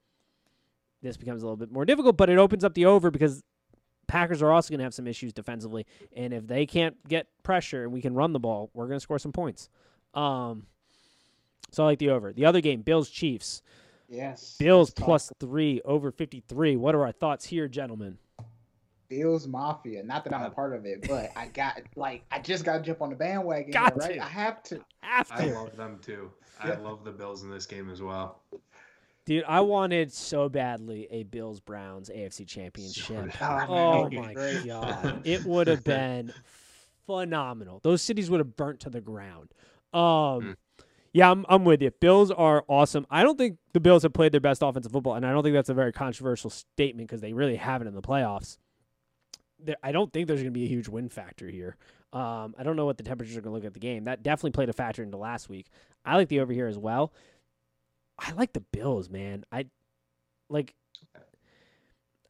This 1.03 1.18
becomes 1.18 1.43
a 1.43 1.45
little 1.45 1.58
bit 1.58 1.72
more 1.72 1.86
difficult, 1.86 2.18
but 2.18 2.32
it 2.32 2.39
opens 2.39 2.64
up 2.64 2.74
the 2.74 2.86
over 2.86 3.12
because 3.12 3.43
Packers 4.08 4.41
are 4.41 4.51
also 4.51 4.70
going 4.70 4.80
to 4.80 4.84
have 4.84 4.93
some 4.93 5.08
issues 5.08 5.34
defensively, 5.34 5.86
and 6.16 6.34
if 6.34 6.47
they 6.47 6.66
can't 6.66 6.95
get 7.08 7.28
pressure 7.43 7.84
and 7.84 7.93
we 7.93 8.01
can 8.01 8.16
run 8.16 8.34
the 8.34 8.39
ball, 8.39 8.72
we're 8.74 8.88
going 8.88 8.97
to 8.97 9.03
score 9.03 9.20
some 9.20 9.32
points. 9.32 9.70
Um, 10.16 10.66
so 11.72 11.84
I 11.84 11.88
like 11.88 11.99
the 11.99 12.10
over. 12.10 12.34
The 12.34 12.45
other 12.45 12.62
game, 12.62 12.82
Bills 12.82 13.10
Chiefs. 13.10 13.62
Yes. 14.08 14.56
Bills 14.60 14.89
let's 14.89 14.93
talk 14.93 15.06
plus 15.06 15.32
three 15.39 15.82
over 15.86 16.12
53. 16.12 16.76
What 16.76 16.95
are 16.95 17.06
our 17.06 17.12
thoughts 17.12 17.45
here, 17.45 17.68
gentlemen? 17.68 18.18
Bills 19.10 19.47
Mafia. 19.47 20.03
Not 20.03 20.24
that 20.24 20.34
I'm 20.34 20.43
a 20.43 20.49
part 20.49 20.76
of 20.76 20.86
it, 20.86 21.08
but 21.08 21.32
I 21.36 21.47
got 21.47 21.82
like 21.95 22.24
I 22.32 22.39
just 22.39 22.66
got 22.66 22.78
to 22.78 22.84
jump 22.84 23.01
on 23.01 23.12
the 23.12 23.16
bandwagon. 23.16 23.72
Got 23.72 23.93
here, 23.93 24.01
right? 24.01 24.16
to. 24.16 24.24
I 24.24 24.28
have 24.28 24.64
to. 24.64 24.80
Have 25.01 25.32
i 25.32 25.45
love 25.45 25.78
them 25.78 25.99
too 26.01 26.32
i 26.60 26.74
love 26.74 27.03
the 27.03 27.12
bills 27.12 27.43
in 27.43 27.49
this 27.49 27.66
game 27.66 27.89
as 27.89 28.01
well 28.01 28.41
Dude, 29.26 29.43
I 29.47 29.62
wanted 29.62 30.14
so 30.14 30.49
badly 30.49 31.08
a 31.10 31.24
Bills 31.24 31.60
Browns 31.60 32.12
AFC 32.12 32.45
Championship. 32.45 33.24
did 33.24 33.34
Oh 33.41 34.08
my 34.12 34.36
great. 34.36 34.68
god, 34.68 35.22
it 35.26 35.43
would 35.43 35.66
have 35.66 35.84
been 35.84 36.32
phenomenal. 37.08 37.80
Those 37.82 38.03
cities 38.03 38.30
would 38.30 38.39
have 38.39 38.56
burnt 38.56 38.82
to 38.82 38.91
the 38.91 39.01
ground. 39.01 39.49
Um, 39.93 40.56
yeah, 41.16 41.32
I'm 41.32 41.45
I'm 41.47 41.63
with 41.63 41.82
you. 41.82 41.91
Bills 42.01 42.30
are 42.30 42.66
awesome. 42.68 43.07
I 43.09 43.24
don't 43.24 43.38
think 43.38 43.57
the 43.72 43.80
Bills 43.80 44.03
have 44.03 44.11
played 44.11 44.34
their 44.34 44.41
best 44.41 44.61
offensive 44.61 44.91
football, 44.91 45.16
and 45.16 45.26
I 45.26 45.32
don't 45.32 45.43
think 45.43 45.53
that's 45.53 45.70
a 45.70 45.74
very 45.74 45.93
controversial 45.93 46.49
statement 46.49 47.07
because 47.07 47.22
they 47.22 47.32
really 47.32 47.55
haven't 47.55 47.88
in 47.88 47.95
the 47.95 48.01
playoffs. 48.01 48.57
There, 49.57 49.78
I 49.82 49.93
don't 49.93 50.11
think 50.11 50.28
there's 50.28 50.41
going 50.41 50.53
to 50.53 50.59
be 50.59 50.66
a 50.66 50.68
huge 50.68 50.89
win 50.89 51.07
factor 51.07 51.47
here. 51.47 51.78
Um, 52.11 52.53
I 52.59 52.63
don't 52.63 52.76
know 52.76 52.86
what 52.86 52.97
the 52.97 53.03
temperatures 53.03 53.38
are 53.38 53.41
going 53.41 53.53
to 53.53 53.55
look 53.55 53.66
at 53.66 53.74
the 53.74 53.80
game. 53.80 54.03
That 54.03 54.24
definitely 54.24 54.51
played 54.51 54.68
a 54.68 54.74
factor 54.74 55.03
into 55.03 55.16
last 55.16 55.47
week. 55.47 55.68
I 56.03 56.18
like 56.18 56.28
the 56.28 56.41
over 56.41 56.51
here 56.51 56.68
as 56.68 56.78
well. 56.78 57.13
I 58.20 58.34
like 58.34 58.51
the 58.51 58.66
Bills, 58.74 59.09
man. 59.09 59.45
I 59.53 59.68
like. 60.49 60.76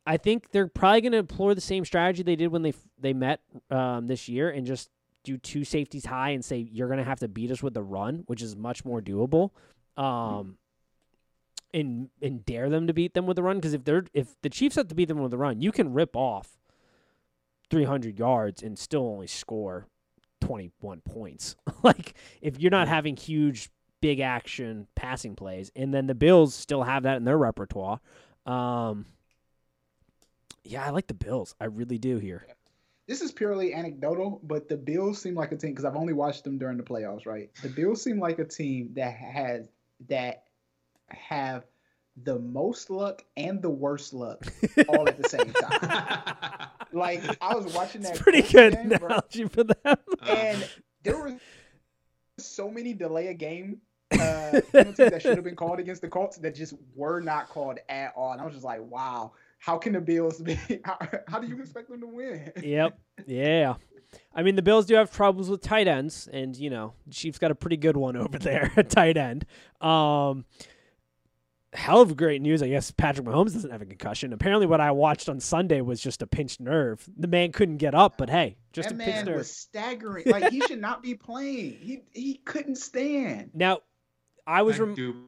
I 0.06 0.18
think 0.18 0.52
they're 0.52 0.68
probably 0.68 1.02
going 1.02 1.14
to 1.14 1.18
employ 1.18 1.56
the 1.56 1.62
same 1.62 1.86
strategy 1.86 2.22
they 2.22 2.36
did 2.36 2.50
when 2.50 2.62
they 2.62 2.76
they 3.00 3.14
met 3.14 3.40
um, 3.72 4.06
this 4.06 4.30
year, 4.30 4.52
and 4.52 4.64
just 4.64 4.92
do 5.26 5.38
two 5.38 5.64
safeties 5.64 6.06
high 6.06 6.30
and 6.30 6.44
say 6.44 6.58
you're 6.72 6.88
going 6.88 7.00
to 7.00 7.06
have 7.06 7.20
to 7.20 7.28
beat 7.28 7.52
us 7.52 7.62
with 7.62 7.74
the 7.74 7.84
run, 7.84 8.24
which 8.28 8.42
is 8.42 8.56
much 8.56 8.86
more 8.86 9.02
doable. 9.02 9.52
Um, 9.98 10.58
and 11.74 12.10
and 12.22 12.46
dare 12.46 12.70
them 12.70 12.88
to 12.88 12.94
beat 12.94 13.14
them 13.14 13.26
with 13.26 13.36
the 13.36 13.44
run 13.44 13.58
because 13.58 13.74
if 13.74 13.84
they're 13.84 14.06
if 14.14 14.40
the 14.42 14.50
Chiefs 14.50 14.78
have 14.78 14.88
to 14.88 14.96
beat 14.96 15.10
them 15.10 15.20
with 15.20 15.32
the 15.32 15.38
run, 15.38 15.62
you 15.62 15.72
can 15.72 15.94
rip 15.94 16.16
off 16.16 16.58
300 17.70 18.18
yards 18.18 18.64
and 18.64 18.80
still 18.80 19.08
only 19.08 19.28
score 19.28 19.88
21 20.42 21.02
points. 21.02 21.56
like 21.84 22.14
if 22.42 22.60
you're 22.60 22.72
not 22.72 22.88
having 22.88 23.18
huge 23.18 23.70
big 24.02 24.20
action 24.20 24.88
passing 24.96 25.36
plays, 25.36 25.72
and 25.76 25.94
then 25.94 26.08
the 26.08 26.16
Bills 26.16 26.56
still 26.56 26.84
have 26.84 27.04
that 27.04 27.18
in 27.18 27.26
their 27.26 27.38
repertoire. 27.38 28.00
Um, 28.46 29.06
yeah, 30.64 30.86
I 30.86 30.92
like 30.92 31.08
the 31.08 31.14
Bills. 31.14 31.56
I 31.60 31.66
really 31.66 31.98
do 31.98 32.18
here. 32.18 32.46
This 33.08 33.22
is 33.22 33.32
purely 33.32 33.74
anecdotal, 33.74 34.42
but 34.44 34.68
the 34.68 34.78
Bills 34.78 35.22
seem 35.22 35.36
like 35.36 35.52
a 35.52 35.58
team 35.58 35.72
because 35.72 35.86
I've 35.86 35.96
only 35.96 36.14
watched 36.14 36.44
them 36.44 36.58
during 36.58 36.78
the 36.78 36.84
playoffs. 36.84 37.26
Right, 37.26 37.50
the 37.62 37.70
Bills 37.70 38.02
seem 38.02 38.20
like 38.20 38.40
a 38.40 38.46
team 38.46 38.92
that 38.96 39.14
has 39.16 39.68
that 40.10 40.44
have 41.10 41.66
the 42.24 42.40
most 42.40 42.90
luck 42.90 43.24
and 43.38 43.62
the 43.62 43.70
worst 43.70 44.14
luck 44.14 44.46
all 44.88 45.08
at 45.08 45.22
the 45.22 45.30
same 45.30 45.52
time. 45.54 46.70
Like 46.94 47.22
I 47.42 47.54
was 47.56 47.74
watching 47.74 48.02
that. 48.02 48.14
It's 48.14 48.22
pretty 48.22 48.42
good 48.42 48.74
game, 48.74 48.90
bro, 48.90 49.08
analogy 49.08 49.46
for 49.48 49.64
them. 49.64 49.98
and 50.28 50.70
there 51.04 51.18
were 51.18 51.38
so 52.38 52.70
many 52.70 52.94
delay 52.94 53.30
of 53.30 53.38
game 53.38 53.82
uh, 54.12 54.62
penalties 54.72 55.10
that 55.10 55.22
should 55.22 55.36
have 55.36 55.44
been 55.44 55.56
called 55.56 55.80
against 55.80 56.02
the 56.02 56.08
Colts 56.08 56.38
that 56.38 56.56
just 56.56 56.74
were 56.96 57.20
not 57.20 57.50
called 57.50 57.80
at 57.90 58.14
all. 58.16 58.32
And 58.32 58.42
I 58.42 58.46
was 58.46 58.54
just 58.54 58.66
like, 58.66 58.82
wow, 58.82 59.34
how 59.66 59.78
can 59.80 59.94
the 59.94 60.02
Bills 60.02 60.40
be? 60.42 60.60
How, 60.84 60.98
how 61.28 61.40
do 61.40 61.48
you 61.48 61.60
expect 61.60 61.90
them 61.90 62.00
to 62.02 62.08
win? 62.08 62.52
yep. 62.62 63.00
Yeah. 63.26 63.76
I 64.34 64.44
mean, 64.44 64.56
the 64.56 64.62
Bills 64.62 64.86
do 64.86 64.94
have 64.96 65.12
troubles 65.12 65.50
with 65.50 65.62
tight 65.62 65.88
ends, 65.88 66.30
and 66.32 66.56
you 66.56 66.70
know, 66.70 66.94
Chiefs 67.10 67.40
got 67.40 67.50
a 67.52 67.56
pretty 67.56 67.78
good 67.78 67.98
one 67.98 68.16
over 68.24 68.38
there 68.38 68.72
at 68.78 68.90
tight 68.90 69.18
end. 69.18 69.46
Um, 69.82 70.46
hell 71.74 72.02
of 72.02 72.16
great 72.16 72.42
news, 72.42 72.62
I 72.62 72.68
guess. 72.70 72.92
Patrick 72.92 73.26
Mahomes 73.26 73.54
doesn't 73.54 73.72
have 73.72 73.82
a 73.82 73.86
concussion. 73.86 74.32
Apparently, 74.34 74.68
what 74.68 74.80
I 74.80 74.92
watched 74.92 75.28
on 75.30 75.40
Sunday 75.40 75.82
was 75.82 76.00
just 76.00 76.22
a 76.22 76.28
pinched 76.28 76.60
nerve. 76.62 77.04
The 77.18 77.28
man 77.28 77.52
couldn't 77.52 77.78
get 77.78 77.96
up, 77.96 78.18
but 78.18 78.30
hey, 78.30 78.58
just 78.72 78.90
that 78.90 78.96
a 78.96 78.98
pinched 79.00 79.08
nerve. 79.10 79.16
man 79.16 79.26
nerve. 79.26 79.38
was 79.40 79.52
staggering. 79.52 80.24
Like 80.28 80.52
he 80.52 80.62
should 80.62 80.80
not 80.82 81.02
be 81.02 81.16
playing. 81.16 81.78
He 81.82 82.04
he 82.14 82.36
couldn't 82.46 82.76
stand. 82.78 83.50
Now, 83.54 83.80
I 84.46 84.62
was 84.62 84.78
I 84.80 84.84
rem- 84.84 84.96
do 84.96 85.28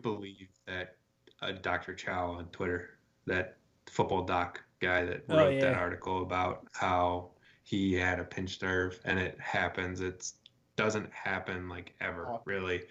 believe 0.00 0.48
that 0.66 0.96
uh, 1.40 1.52
Dr. 1.62 1.94
Chao 1.94 2.32
on 2.32 2.46
Twitter, 2.46 2.90
that 3.26 3.56
football 3.88 4.22
doc 4.24 4.62
guy 4.80 5.04
that 5.04 5.24
Oh, 5.28 5.36
wrote 5.36 5.54
yeah. 5.54 5.60
that 5.62 5.74
article 5.74 6.22
about 6.22 6.66
how 6.72 7.30
he 7.62 7.92
had 7.94 8.18
a 8.18 8.24
pinched 8.24 8.62
nerve 8.62 8.98
and 9.04 9.18
it 9.18 9.38
happens. 9.40 10.00
It 10.00 10.30
doesn't 10.76 11.12
happen 11.12 11.68
like 11.68 11.94
ever, 12.00 12.26
Oh. 12.28 12.42
really, 12.44 12.82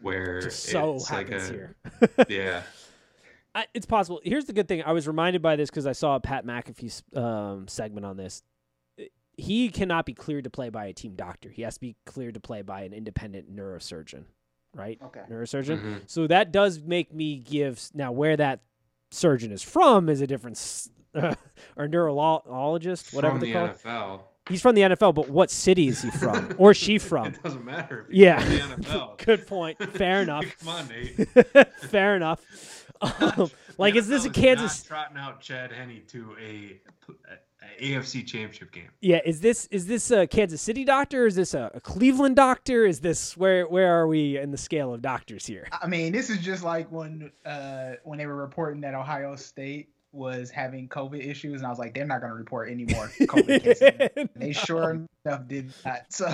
where 0.00 0.40
just 0.42 0.64
so 0.64 0.94
it's 0.96 1.10
like 1.10 1.28
happens 1.28 1.50
a 1.50 1.52
here. 1.52 1.76
yeah. 2.28 2.62
I, 3.54 3.66
it's 3.74 3.86
possible. 3.86 4.20
Here's 4.22 4.44
the 4.44 4.52
good 4.52 4.68
thing. 4.68 4.82
I 4.82 4.92
was 4.92 5.08
reminded 5.08 5.42
by 5.42 5.56
this 5.56 5.70
because 5.70 5.86
I 5.86 5.92
saw 5.92 6.14
a 6.16 6.20
Pat 6.20 6.44
McAfee 6.46 7.16
um, 7.16 7.66
segment 7.66 8.04
on 8.06 8.16
this. 8.16 8.42
He 9.36 9.68
cannot 9.70 10.04
be 10.04 10.14
cleared 10.14 10.44
to 10.44 10.50
play 10.50 10.68
by 10.68 10.86
a 10.86 10.92
team 10.92 11.14
doctor. 11.14 11.48
He 11.48 11.62
has 11.62 11.74
to 11.74 11.80
be 11.80 11.96
cleared 12.04 12.34
to 12.34 12.40
play 12.40 12.62
by 12.62 12.82
an 12.82 12.92
independent 12.92 13.54
neurosurgeon, 13.54 14.24
right? 14.74 14.98
Okay. 15.02 15.22
Neurosurgeon. 15.30 15.80
Mhm. 15.80 16.00
So 16.06 16.26
that 16.26 16.52
does 16.52 16.80
make 16.80 17.14
me 17.14 17.38
give 17.38 17.80
now 17.94 18.10
where 18.12 18.36
that 18.36 18.60
surgeon 19.10 19.52
is 19.52 19.62
from 19.62 20.08
is 20.08 20.20
a 20.20 20.26
different 20.26 20.56
s- 20.56 20.88
or 21.76 21.88
neurologist, 21.88 23.12
whatever 23.12 23.32
From 23.34 23.40
they 23.40 23.46
the 23.48 23.52
call 23.52 23.64
it. 23.66 23.78
NFL. 23.82 24.20
He's 24.48 24.62
from 24.62 24.74
the 24.74 24.80
NFL, 24.82 25.14
but 25.14 25.28
what 25.28 25.50
city 25.50 25.88
is 25.88 26.00
he 26.02 26.10
from 26.10 26.54
or 26.58 26.72
she 26.72 26.98
from? 26.98 27.26
It 27.28 27.42
doesn't 27.42 27.64
matter. 27.64 28.00
if 28.02 28.06
he's 28.08 28.16
Yeah. 28.18 28.40
from 28.40 28.50
The 28.50 28.58
NFL. 28.88 29.18
Good 29.24 29.46
point. 29.46 29.78
Fair 29.94 30.22
enough. 30.22 30.44
Come 30.60 30.68
on, 30.68 30.88
Nate. 30.88 31.68
Fair 31.90 32.16
enough. 32.16 32.84
Um, 33.00 33.50
like, 33.76 33.94
The 33.94 34.00
is 34.00 34.08
this 34.08 34.24
a 34.24 34.30
Kansas? 34.30 34.82
Trotting 34.82 35.16
out 35.18 35.40
Chad 35.40 35.70
Henne 35.72 36.02
to 36.08 36.34
a 36.42 36.80
AFC 37.78 38.26
Championship 38.26 38.72
game. 38.72 38.90
Yeah, 39.00 39.20
is 39.24 39.40
this 39.40 39.66
is 39.66 39.86
this 39.86 40.10
a 40.10 40.26
Kansas 40.26 40.60
City 40.60 40.84
doctor? 40.84 41.26
Is 41.26 41.34
this 41.34 41.54
a, 41.54 41.70
a 41.74 41.80
Cleveland 41.80 42.36
doctor? 42.36 42.84
Is 42.84 43.00
this 43.00 43.36
where 43.36 43.66
where 43.66 43.98
are 43.98 44.06
we 44.06 44.38
in 44.38 44.50
the 44.50 44.58
scale 44.58 44.92
of 44.94 45.02
doctors 45.02 45.46
here? 45.46 45.68
I 45.80 45.86
mean, 45.86 46.12
this 46.12 46.30
is 46.30 46.38
just 46.38 46.62
like 46.62 46.90
when 46.90 47.30
uh 47.44 47.92
when 48.04 48.18
they 48.18 48.26
were 48.26 48.36
reporting 48.36 48.80
that 48.82 48.94
Ohio 48.94 49.36
State 49.36 49.88
was 50.12 50.50
having 50.50 50.88
COVID 50.88 51.24
issues, 51.24 51.60
and 51.60 51.66
I 51.66 51.70
was 51.70 51.78
like, 51.78 51.94
they're 51.94 52.06
not 52.06 52.20
going 52.20 52.30
to 52.30 52.36
report 52.36 52.70
any 52.70 52.84
more 52.86 53.06
COVID 53.20 53.62
cases. 53.62 54.28
They 54.34 54.52
sure 54.52 55.06
enough 55.26 55.46
did 55.46 55.72
that. 55.84 56.12
So 56.12 56.28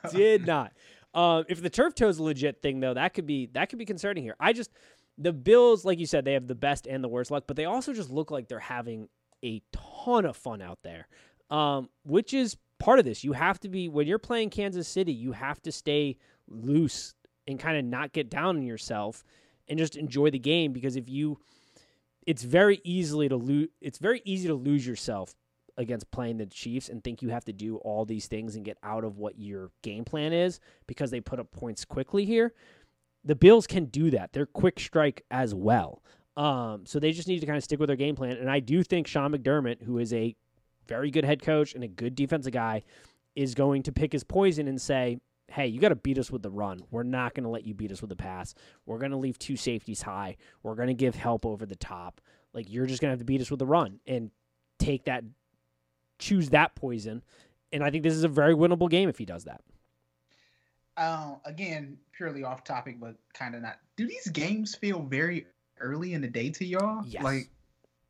did 0.12 0.46
not. 0.46 0.72
Um, 1.12 1.44
if 1.48 1.60
the 1.60 1.70
turf 1.70 1.94
toe 1.94 2.08
is 2.08 2.18
a 2.18 2.22
legit 2.22 2.62
thing, 2.62 2.80
though, 2.80 2.94
that 2.94 3.14
could 3.14 3.26
be 3.26 3.46
that 3.52 3.68
could 3.68 3.78
be 3.78 3.84
concerning 3.84 4.22
here. 4.22 4.36
I 4.40 4.52
just 4.52 4.70
the 5.18 5.32
Bills, 5.32 5.84
like 5.84 5.98
you 5.98 6.06
said, 6.06 6.24
they 6.24 6.32
have 6.32 6.46
the 6.46 6.54
best 6.54 6.86
and 6.86 7.04
the 7.04 7.08
worst 7.08 7.30
luck, 7.30 7.44
but 7.46 7.56
they 7.56 7.66
also 7.66 7.92
just 7.92 8.10
look 8.10 8.30
like 8.30 8.48
they're 8.48 8.58
having 8.58 9.08
a 9.44 9.62
ton 9.72 10.24
of 10.24 10.36
fun 10.36 10.62
out 10.62 10.78
there, 10.82 11.08
um, 11.50 11.88
which 12.04 12.34
is 12.34 12.56
part 12.78 12.98
of 12.98 13.04
this. 13.04 13.24
You 13.24 13.32
have 13.32 13.60
to 13.60 13.68
be 13.68 13.88
when 13.88 14.06
you're 14.06 14.18
playing 14.18 14.50
Kansas 14.50 14.88
City, 14.88 15.12
you 15.12 15.32
have 15.32 15.60
to 15.62 15.72
stay 15.72 16.16
loose 16.48 17.14
and 17.46 17.58
kind 17.58 17.76
of 17.76 17.84
not 17.84 18.12
get 18.12 18.30
down 18.30 18.56
on 18.56 18.62
yourself 18.62 19.24
and 19.68 19.78
just 19.78 19.96
enjoy 19.96 20.30
the 20.30 20.38
game 20.38 20.72
because 20.72 20.96
if 20.96 21.08
you 21.08 21.38
it's 22.26 22.42
very 22.42 22.80
easily 22.84 23.28
to 23.28 23.36
lose 23.36 23.68
it's 23.80 23.98
very 23.98 24.20
easy 24.24 24.48
to 24.48 24.54
lose 24.54 24.86
yourself 24.86 25.34
against 25.76 26.10
playing 26.10 26.36
the 26.36 26.46
Chiefs 26.46 26.88
and 26.88 27.02
think 27.02 27.22
you 27.22 27.30
have 27.30 27.44
to 27.44 27.52
do 27.52 27.76
all 27.76 28.04
these 28.04 28.26
things 28.26 28.54
and 28.54 28.64
get 28.64 28.76
out 28.82 29.02
of 29.04 29.16
what 29.16 29.38
your 29.38 29.70
game 29.82 30.04
plan 30.04 30.32
is 30.32 30.60
because 30.86 31.10
they 31.10 31.20
put 31.20 31.40
up 31.40 31.50
points 31.52 31.84
quickly 31.84 32.24
here. 32.24 32.52
The 33.24 33.34
Bills 33.34 33.66
can 33.66 33.86
do 33.86 34.10
that. 34.10 34.32
They're 34.32 34.46
quick 34.46 34.78
strike 34.78 35.24
as 35.30 35.54
well. 35.54 36.02
Um, 36.36 36.86
so 36.86 36.98
they 36.98 37.12
just 37.12 37.28
need 37.28 37.40
to 37.40 37.46
kind 37.46 37.58
of 37.58 37.64
stick 37.64 37.80
with 37.80 37.88
their 37.88 37.96
game 37.96 38.16
plan. 38.16 38.36
And 38.36 38.50
I 38.50 38.60
do 38.60 38.82
think 38.82 39.06
Sean 39.06 39.32
McDermott, 39.32 39.82
who 39.82 39.98
is 39.98 40.12
a 40.12 40.34
very 40.86 41.10
good 41.10 41.24
head 41.24 41.42
coach 41.42 41.74
and 41.74 41.84
a 41.84 41.88
good 41.88 42.14
defensive 42.14 42.52
guy, 42.52 42.82
is 43.34 43.54
going 43.54 43.82
to 43.84 43.92
pick 43.92 44.12
his 44.12 44.24
poison 44.24 44.66
and 44.68 44.80
say, 44.80 45.18
hey, 45.48 45.66
you 45.66 45.80
got 45.80 45.88
to 45.88 45.96
beat 45.96 46.18
us 46.18 46.30
with 46.30 46.42
the 46.42 46.50
run. 46.50 46.80
We're 46.90 47.02
not 47.02 47.34
going 47.34 47.44
to 47.44 47.50
let 47.50 47.66
you 47.66 47.74
beat 47.74 47.92
us 47.92 48.00
with 48.00 48.08
the 48.08 48.16
pass. 48.16 48.54
We're 48.86 48.98
going 48.98 49.10
to 49.10 49.16
leave 49.16 49.38
two 49.38 49.56
safeties 49.56 50.02
high. 50.02 50.36
We're 50.62 50.76
going 50.76 50.88
to 50.88 50.94
give 50.94 51.14
help 51.14 51.44
over 51.44 51.66
the 51.66 51.76
top. 51.76 52.20
Like, 52.54 52.70
you're 52.70 52.86
just 52.86 53.00
going 53.02 53.10
to 53.10 53.12
have 53.12 53.18
to 53.18 53.24
beat 53.24 53.40
us 53.40 53.50
with 53.50 53.58
the 53.58 53.66
run 53.66 54.00
and 54.06 54.30
take 54.78 55.04
that, 55.04 55.24
choose 56.18 56.50
that 56.50 56.74
poison. 56.76 57.22
And 57.72 57.84
I 57.84 57.90
think 57.90 58.02
this 58.04 58.14
is 58.14 58.24
a 58.24 58.28
very 58.28 58.54
winnable 58.54 58.88
game 58.88 59.08
if 59.08 59.18
he 59.18 59.24
does 59.24 59.44
that. 59.44 59.60
um, 61.00 61.40
again, 61.44 61.96
purely 62.12 62.44
off 62.44 62.62
topic, 62.62 63.00
but 63.00 63.16
kind 63.32 63.54
of 63.54 63.62
not. 63.62 63.78
Do 63.96 64.06
these 64.06 64.28
games 64.28 64.74
feel 64.74 65.00
very 65.00 65.46
early 65.80 66.14
in 66.14 66.20
the 66.20 66.28
day 66.28 66.50
to 66.50 66.64
y'all? 66.64 67.04
Yes. 67.06 67.22
Like, 67.22 67.48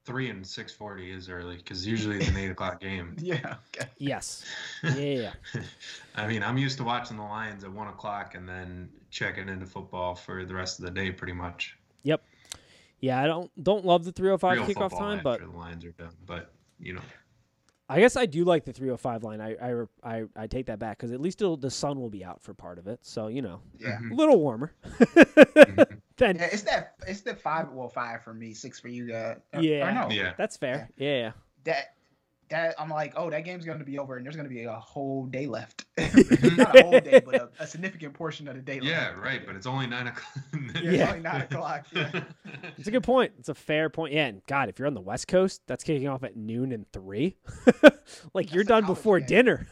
Three 0.07 0.31
and 0.31 0.45
six 0.45 0.73
forty 0.73 1.13
is 1.13 1.29
early 1.29 1.57
because 1.57 1.87
usually 1.87 2.17
it's 2.17 2.29
an 2.29 2.37
eight 2.39 2.51
o'clock 2.51 2.81
game. 2.89 3.15
yeah. 3.21 3.57
Okay. 3.77 3.89
Yes. 3.99 4.45
Yeah. 4.83 4.95
yeah, 4.97 5.33
yeah. 5.55 5.63
I 6.17 6.27
mean, 6.27 6.43
I'm 6.43 6.57
used 6.57 6.79
to 6.79 6.85
watching 6.85 7.19
the 7.19 7.23
Lions 7.23 7.65
at 7.65 7.71
one 7.71 7.87
o'clock 7.87 8.35
and 8.35 8.49
then 8.49 8.89
checking 9.11 9.49
into 9.49 9.67
football 9.67 10.15
for 10.15 10.45
the 10.47 10.55
rest 10.55 10.79
of 10.79 10.87
the 10.87 10.91
day, 10.91 11.11
pretty 11.11 11.35
much. 11.35 11.77
Yep. 12.03 12.23
Yeah, 13.01 13.23
I 13.23 13.27
don't 13.27 13.51
don't 13.63 13.85
love 13.85 14.05
the 14.05 14.13
305 14.13 14.57
Real 14.57 14.67
kickoff 14.67 14.99
time, 14.99 15.21
but 15.23 15.41
the 15.41 15.47
Lions 15.57 15.85
are 15.85 15.93
done. 15.93 16.15
But 16.27 16.51
you 16.79 16.95
know, 16.95 17.03
I 17.91 17.99
guess 18.01 18.17
I 18.17 18.25
do 18.27 18.45
like 18.45 18.65
the 18.65 18.73
305 18.73 19.25
line. 19.25 19.41
I 19.41 19.57
I 19.57 19.85
I, 20.05 20.25
I 20.37 20.47
take 20.47 20.67
that 20.67 20.79
back 20.79 20.97
because 20.99 21.11
at 21.13 21.21
least 21.21 21.43
it'll, 21.43 21.57
the 21.57 21.71
sun 21.71 21.99
will 22.01 22.09
be 22.11 22.25
out 22.25 22.41
for 22.41 22.55
part 22.55 22.79
of 22.79 22.87
it, 22.87 23.01
so 23.03 23.27
you 23.27 23.43
know 23.43 23.61
Yeah. 23.79 23.99
a 23.99 24.03
Mhm. 24.03 24.17
little 24.17 24.39
warmer. 24.41 24.73
Mhm. 24.85 26.01
then 26.17 26.37
Yeah, 26.37 26.49
it's 26.53 26.63
that. 26.63 26.95
It's 27.07 27.23
the 27.23 27.35
five. 27.35 27.69
Well, 27.71 27.89
five 27.89 28.23
for 28.23 28.33
me, 28.33 28.55
six 28.55 28.79
for 28.79 28.89
you 28.89 29.07
guys. 29.09 29.39
Or- 29.53 29.59
or 29.59 29.63
Yeah. 29.63 29.93
no, 29.93 30.11
yeah, 30.11 30.35
that's 30.39 30.57
fair. 30.57 30.89
Yeah, 30.97 31.17
yeah. 31.17 31.33
that 31.65 31.95
that 32.51 32.75
I'm 32.79 32.89
like, 32.91 33.13
oh, 33.17 33.31
that 33.31 33.45
game's 33.45 33.65
going 33.65 33.79
to 33.79 33.85
be 33.85 33.99
over, 33.99 34.17
and 34.17 34.25
there's 34.27 34.37
going 34.37 34.49
to 34.49 34.55
be 34.55 34.65
a 34.65 34.73
whole 34.73 35.27
day 35.27 35.47
left. 35.47 35.85
Not 36.57 36.77
a 36.79 36.83
whole 36.83 37.01
day, 37.01 37.23
but 37.25 37.35
a, 37.35 37.49
a 37.61 37.67
significant 37.67 38.15
portion 38.15 38.49
of 38.49 38.57
the 38.57 38.63
day. 38.63 38.81
Left. 38.81 38.85
Yeah, 38.87 39.09
left. 39.11 39.19
right. 39.19 39.47
But 39.47 39.57
it's 39.57 39.67
only 39.67 39.87
nine 39.87 40.09
o'clock. 40.09 40.45
Yeah, 40.75 40.81
Yeah. 40.83 40.91
it's 40.91 41.09
only 41.11 41.21
nine 41.21 41.41
o'clock. 41.43 41.87
Yeah. 41.93 42.23
It's 42.77 42.89
a 42.89 42.91
good 42.91 43.03
point. 43.05 43.33
It's 43.39 43.49
a 43.49 43.55
fair 43.55 43.89
point. 43.91 44.13
Yeah, 44.15 44.27
and 44.27 44.43
God, 44.47 44.69
if 44.69 44.79
you're 44.79 44.89
on 44.89 44.95
the 44.95 45.01
West 45.01 45.29
Coast, 45.29 45.63
that's 45.67 45.85
kicking 45.85 46.09
off 46.09 46.23
at 46.25 46.37
noon 46.37 46.73
and 46.73 46.91
three. 46.93 47.37
like 48.35 48.53
you're 48.53 48.65
done 48.65 48.87
before 48.87 49.19
game. 49.21 49.29
dinner. 49.29 49.67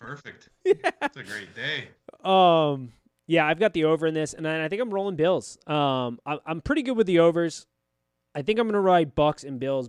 Perfect. 0.00 0.48
It's 0.64 1.16
a 1.16 1.22
great 1.22 1.54
day. 1.54 1.88
Um, 2.24 2.92
yeah, 3.26 3.46
I've 3.46 3.58
got 3.58 3.72
the 3.72 3.84
over 3.84 4.06
in 4.06 4.14
this, 4.14 4.34
and 4.34 4.44
then 4.44 4.60
I 4.60 4.68
think 4.68 4.82
I'm 4.82 4.90
rolling 4.92 5.16
Bills. 5.16 5.58
Um, 5.66 6.18
I, 6.26 6.38
I'm 6.46 6.60
pretty 6.60 6.82
good 6.82 6.96
with 6.96 7.06
the 7.06 7.20
overs. 7.20 7.66
I 8.34 8.42
think 8.42 8.58
I'm 8.58 8.66
gonna 8.68 8.80
ride 8.80 9.14
Bucks 9.14 9.42
and 9.44 9.58
Bills 9.58 9.88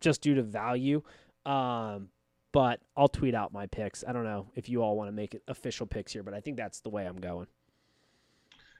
just 0.00 0.20
due 0.20 0.34
to 0.34 0.42
value. 0.42 1.02
Um, 1.46 2.08
but 2.52 2.80
I'll 2.96 3.08
tweet 3.08 3.34
out 3.34 3.52
my 3.52 3.66
picks. 3.66 4.04
I 4.06 4.12
don't 4.12 4.24
know 4.24 4.48
if 4.54 4.68
you 4.68 4.82
all 4.82 4.96
want 4.96 5.08
to 5.08 5.12
make 5.12 5.34
it 5.34 5.42
official 5.46 5.86
picks 5.86 6.12
here, 6.12 6.22
but 6.22 6.34
I 6.34 6.40
think 6.40 6.56
that's 6.56 6.80
the 6.80 6.88
way 6.88 7.06
I'm 7.06 7.20
going. 7.20 7.46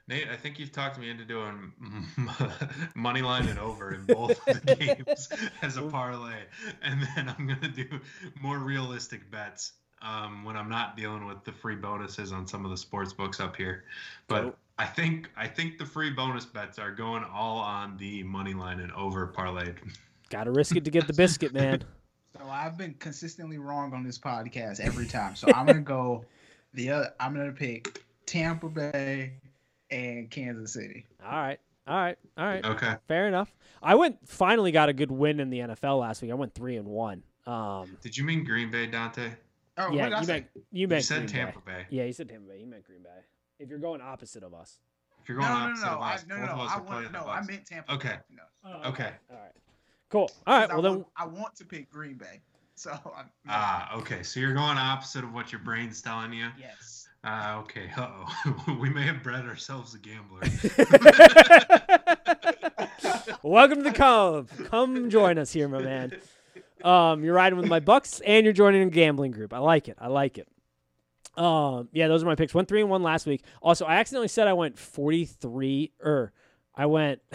Nate, 0.07 0.29
I 0.29 0.37
think 0.37 0.57
you've 0.57 0.71
talked 0.71 0.97
me 0.97 1.09
into 1.09 1.25
doing 1.25 1.73
money 2.95 3.21
line 3.21 3.47
and 3.47 3.59
over 3.59 3.93
in 3.93 4.05
both 4.05 4.39
of 4.47 4.65
the 4.65 4.75
games 5.05 5.29
as 5.61 5.75
a 5.75 5.81
parlay, 5.81 6.43
and 6.81 7.05
then 7.13 7.27
I'm 7.37 7.45
gonna 7.45 7.67
do 7.67 7.87
more 8.41 8.57
realistic 8.57 9.29
bets 9.29 9.73
um, 10.01 10.45
when 10.45 10.55
I'm 10.55 10.69
not 10.69 10.95
dealing 10.95 11.25
with 11.25 11.43
the 11.43 11.51
free 11.51 11.75
bonuses 11.75 12.31
on 12.31 12.47
some 12.47 12.63
of 12.63 12.71
the 12.71 12.77
sports 12.77 13.11
books 13.11 13.39
up 13.39 13.55
here. 13.55 13.83
But 14.27 14.57
I 14.77 14.85
think 14.85 15.29
I 15.35 15.47
think 15.47 15.77
the 15.77 15.85
free 15.85 16.11
bonus 16.11 16.45
bets 16.45 16.79
are 16.79 16.91
going 16.91 17.25
all 17.25 17.59
on 17.59 17.97
the 17.97 18.23
money 18.23 18.53
line 18.53 18.79
and 18.79 18.91
over 18.93 19.33
parlayed. 19.35 19.75
Got 20.29 20.45
to 20.45 20.51
risk 20.51 20.75
it 20.75 20.85
to 20.85 20.91
get 20.91 21.07
the 21.07 21.13
biscuit, 21.13 21.53
man. 21.53 21.83
So 22.39 22.49
I've 22.49 22.77
been 22.77 22.93
consistently 22.95 23.57
wrong 23.57 23.93
on 23.93 24.03
this 24.03 24.17
podcast 24.17 24.79
every 24.79 25.07
time. 25.07 25.35
So 25.35 25.47
I'm 25.53 25.65
gonna 25.65 25.81
go 25.81 26.25
the 26.73 26.89
other. 26.91 27.13
I'm 27.19 27.33
gonna 27.35 27.51
pick 27.51 28.03
Tampa 28.25 28.69
Bay 28.69 29.33
and 29.89 30.29
Kansas 30.29 30.73
City. 30.73 31.05
all 31.23 31.31
right, 31.31 31.59
all 31.87 31.95
right, 31.97 32.17
all 32.37 32.45
right. 32.45 32.65
Okay. 32.65 32.95
Fair 33.07 33.27
enough. 33.27 33.53
I 33.81 33.95
went 33.95 34.17
finally 34.27 34.71
got 34.71 34.89
a 34.89 34.93
good 34.93 35.11
win 35.11 35.39
in 35.39 35.49
the 35.49 35.59
NFL 35.59 35.99
last 36.01 36.21
week. 36.21 36.31
I 36.31 36.35
went 36.35 36.53
three 36.53 36.77
and 36.77 36.87
one. 36.87 37.23
Um, 37.45 37.97
Did 38.01 38.17
you 38.17 38.23
mean 38.25 38.43
Green 38.43 38.69
Bay, 38.69 38.87
Dante? 38.87 39.31
Oh, 39.77 39.91
yeah, 39.91 40.03
what 40.03 40.09
did 40.09 40.13
I 40.13 40.21
you 40.21 40.27
meant 40.27 40.45
you 40.55 40.61
You 40.71 40.87
meant 40.87 41.03
said 41.05 41.17
Green 41.19 41.27
Tampa 41.29 41.59
Bay. 41.59 41.71
Bay. 41.73 41.85
Yeah, 41.89 42.03
you 42.05 42.13
said 42.13 42.27
Tampa 42.29 42.49
Bay. 42.49 42.59
You 42.59 42.65
meant 42.67 42.83
Green 42.83 43.03
Bay. 43.03 43.09
If 43.59 43.69
you're 43.69 43.79
going 43.79 44.01
opposite 44.01 44.43
of 44.43 44.53
us. 44.53 44.79
If 45.21 45.29
you're 45.29 45.39
No, 45.39 45.47
going 45.47 45.75
no, 45.75 45.81
no, 45.81 45.99
opposite 45.99 46.27
no. 46.27 46.35
of 46.35 46.41
I, 46.41 46.41
no, 46.41 46.45
both 46.45 46.45
no, 46.45 46.51
of 46.51 46.57
no. 46.57 46.63
us 46.63 46.71
I 46.71 46.75
are 46.75 46.81
want, 46.83 47.05
the 47.05 47.11
no, 47.11 47.27
I 47.27 47.41
meant 47.43 47.65
Tampa. 47.65 47.93
Okay. 47.93 48.09
Bay. 48.09 48.35
No. 48.63 48.89
Okay. 48.89 49.11
All 49.29 49.37
right. 49.37 49.51
Cool. 50.09 50.29
All 50.45 50.59
right. 50.59 50.69
I 50.69 50.73
Well 50.73 50.81
then. 50.81 50.91
want, 50.95 51.07
I 51.17 51.25
want 51.25 51.55
to 51.55 51.65
pick 51.65 51.89
Green 51.89 52.15
Bay. 52.15 52.41
So 52.79 52.91
I'm, 53.17 53.25
Ah, 53.49 53.97
okay. 53.97 54.21
So 54.21 54.39
you're 54.39 54.53
going 54.53 54.77
opposite 54.77 55.23
of 55.23 55.33
what 55.33 55.51
your 55.51 55.57
brain's 55.61 55.99
telling 55.99 56.31
you. 56.31 56.45
yes. 56.59 57.07
Ah, 57.23 57.57
okay. 57.61 57.89
Uh 57.97 58.07
oh. 58.47 58.77
we 58.79 58.87
may 58.91 59.01
have 59.01 59.23
bred 59.23 59.47
ourselves 59.47 59.95
a 59.95 59.97
gambler. 59.97 60.41
Welcome 63.41 63.77
to 63.79 63.83
the 63.83 63.93
club. 63.93 64.49
Come 64.65 65.09
join 65.09 65.39
us 65.39 65.51
here, 65.51 65.67
my 65.67 65.81
man. 65.81 66.11
Um, 66.83 67.23
you're 67.23 67.33
riding 67.33 67.57
with 67.57 67.67
my 67.67 67.79
Bucks, 67.79 68.21
and 68.25 68.43
you're 68.43 68.53
joining 68.53 68.83
a 68.83 68.89
gambling 68.91 69.31
group. 69.31 69.53
I 69.53 69.57
like 69.59 69.87
it. 69.87 69.97
I 69.99 70.07
like 70.07 70.37
it. 70.37 70.47
Um, 71.35 71.89
yeah, 71.91 72.07
those 72.07 72.21
are 72.21 72.27
my 72.27 72.35
picks. 72.35 72.53
Went 72.53 72.67
three 72.67 72.81
and 72.81 72.89
one 72.91 73.01
last 73.01 73.25
week. 73.25 73.43
Also, 73.61 73.85
I 73.85 73.95
accidentally 73.95 74.27
said 74.27 74.47
I 74.47 74.53
went 74.53 74.77
43 74.77 75.93
or 76.01 76.31
I 76.77 76.85
went. 76.85 77.21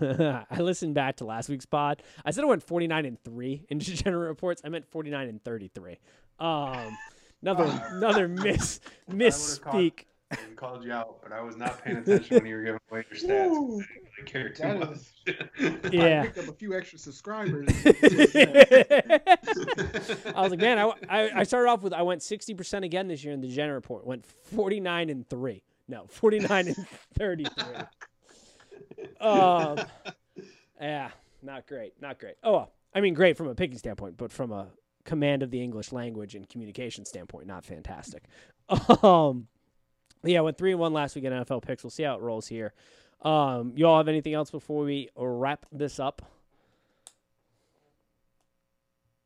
I 0.00 0.60
listened 0.60 0.94
back 0.94 1.16
to 1.18 1.24
last 1.24 1.48
week's 1.48 1.66
pod. 1.66 2.02
I 2.24 2.30
said 2.32 2.42
I 2.42 2.46
went 2.46 2.62
49 2.62 3.04
and 3.06 3.22
three 3.22 3.64
in 3.68 3.78
degenerate 3.78 4.28
reports. 4.28 4.62
I 4.64 4.68
meant 4.70 4.86
49 4.90 5.28
and 5.28 5.44
33. 5.44 5.98
Um, 6.40 6.96
another 7.42 7.82
another 7.90 8.28
miss 8.28 8.80
misspeak. 9.10 10.04
I 10.30 10.36
called 10.56 10.84
you 10.84 10.92
out, 10.92 11.20
but 11.22 11.32
I 11.32 11.40
was 11.40 11.56
not 11.56 11.82
paying 11.82 11.96
attention 11.98 12.36
when 12.36 12.46
you 12.46 12.56
were 12.56 12.62
giving 12.62 12.80
away 12.90 13.04
your 13.10 13.18
stats. 13.18 13.50
Woo. 13.50 13.80
I 13.80 14.24
care 14.26 14.50
too 14.50 14.62
That 14.62 14.78
much. 14.78 14.90
is- 14.90 15.92
Yeah. 15.92 16.20
I 16.22 16.26
picked 16.26 16.38
up 16.38 16.48
a 16.48 16.52
few 16.52 16.76
extra 16.76 16.98
subscribers. 16.98 17.68
I 17.74 17.92
was 20.36 20.50
like, 20.50 20.60
man, 20.60 20.78
I, 20.78 20.92
I, 21.08 21.30
I 21.40 21.42
started 21.44 21.68
off 21.70 21.82
with 21.82 21.92
I 21.92 22.02
went 22.02 22.22
sixty 22.22 22.54
percent 22.54 22.84
again 22.84 23.08
this 23.08 23.24
year 23.24 23.32
in 23.32 23.40
the 23.40 23.48
Gen 23.48 23.70
report. 23.70 24.06
Went 24.06 24.26
forty 24.26 24.80
nine 24.80 25.08
and 25.10 25.28
three. 25.28 25.62
No, 25.88 26.06
forty 26.08 26.38
nine 26.40 26.68
and 26.68 26.76
thirty 27.18 27.44
three. 27.44 27.74
Um, 29.20 29.78
yeah, 30.80 31.10
not 31.42 31.66
great, 31.66 31.94
not 32.00 32.18
great. 32.18 32.34
Oh, 32.42 32.52
well, 32.52 32.72
I 32.94 33.00
mean, 33.00 33.14
great 33.14 33.36
from 33.36 33.48
a 33.48 33.54
picking 33.54 33.78
standpoint, 33.78 34.16
but 34.16 34.32
from 34.32 34.52
a 34.52 34.68
command 35.04 35.42
of 35.42 35.50
the 35.50 35.62
English 35.62 35.92
language 35.92 36.34
and 36.34 36.48
communication 36.48 37.04
standpoint, 37.04 37.46
not 37.46 37.64
fantastic. 37.64 38.24
Um, 39.02 39.48
yeah, 40.24 40.40
went 40.40 40.58
three 40.58 40.72
and 40.72 40.80
one 40.80 40.92
last 40.92 41.14
week 41.14 41.24
in 41.24 41.32
NFL 41.32 41.62
picks. 41.62 41.84
We'll 41.84 41.90
see 41.90 42.02
how 42.02 42.16
it 42.16 42.20
rolls 42.20 42.48
here. 42.48 42.74
Um, 43.22 43.72
you 43.76 43.86
all 43.86 43.96
have 43.96 44.08
anything 44.08 44.34
else 44.34 44.50
before 44.50 44.82
we 44.84 45.08
wrap 45.16 45.64
this 45.70 46.00
up? 46.00 46.22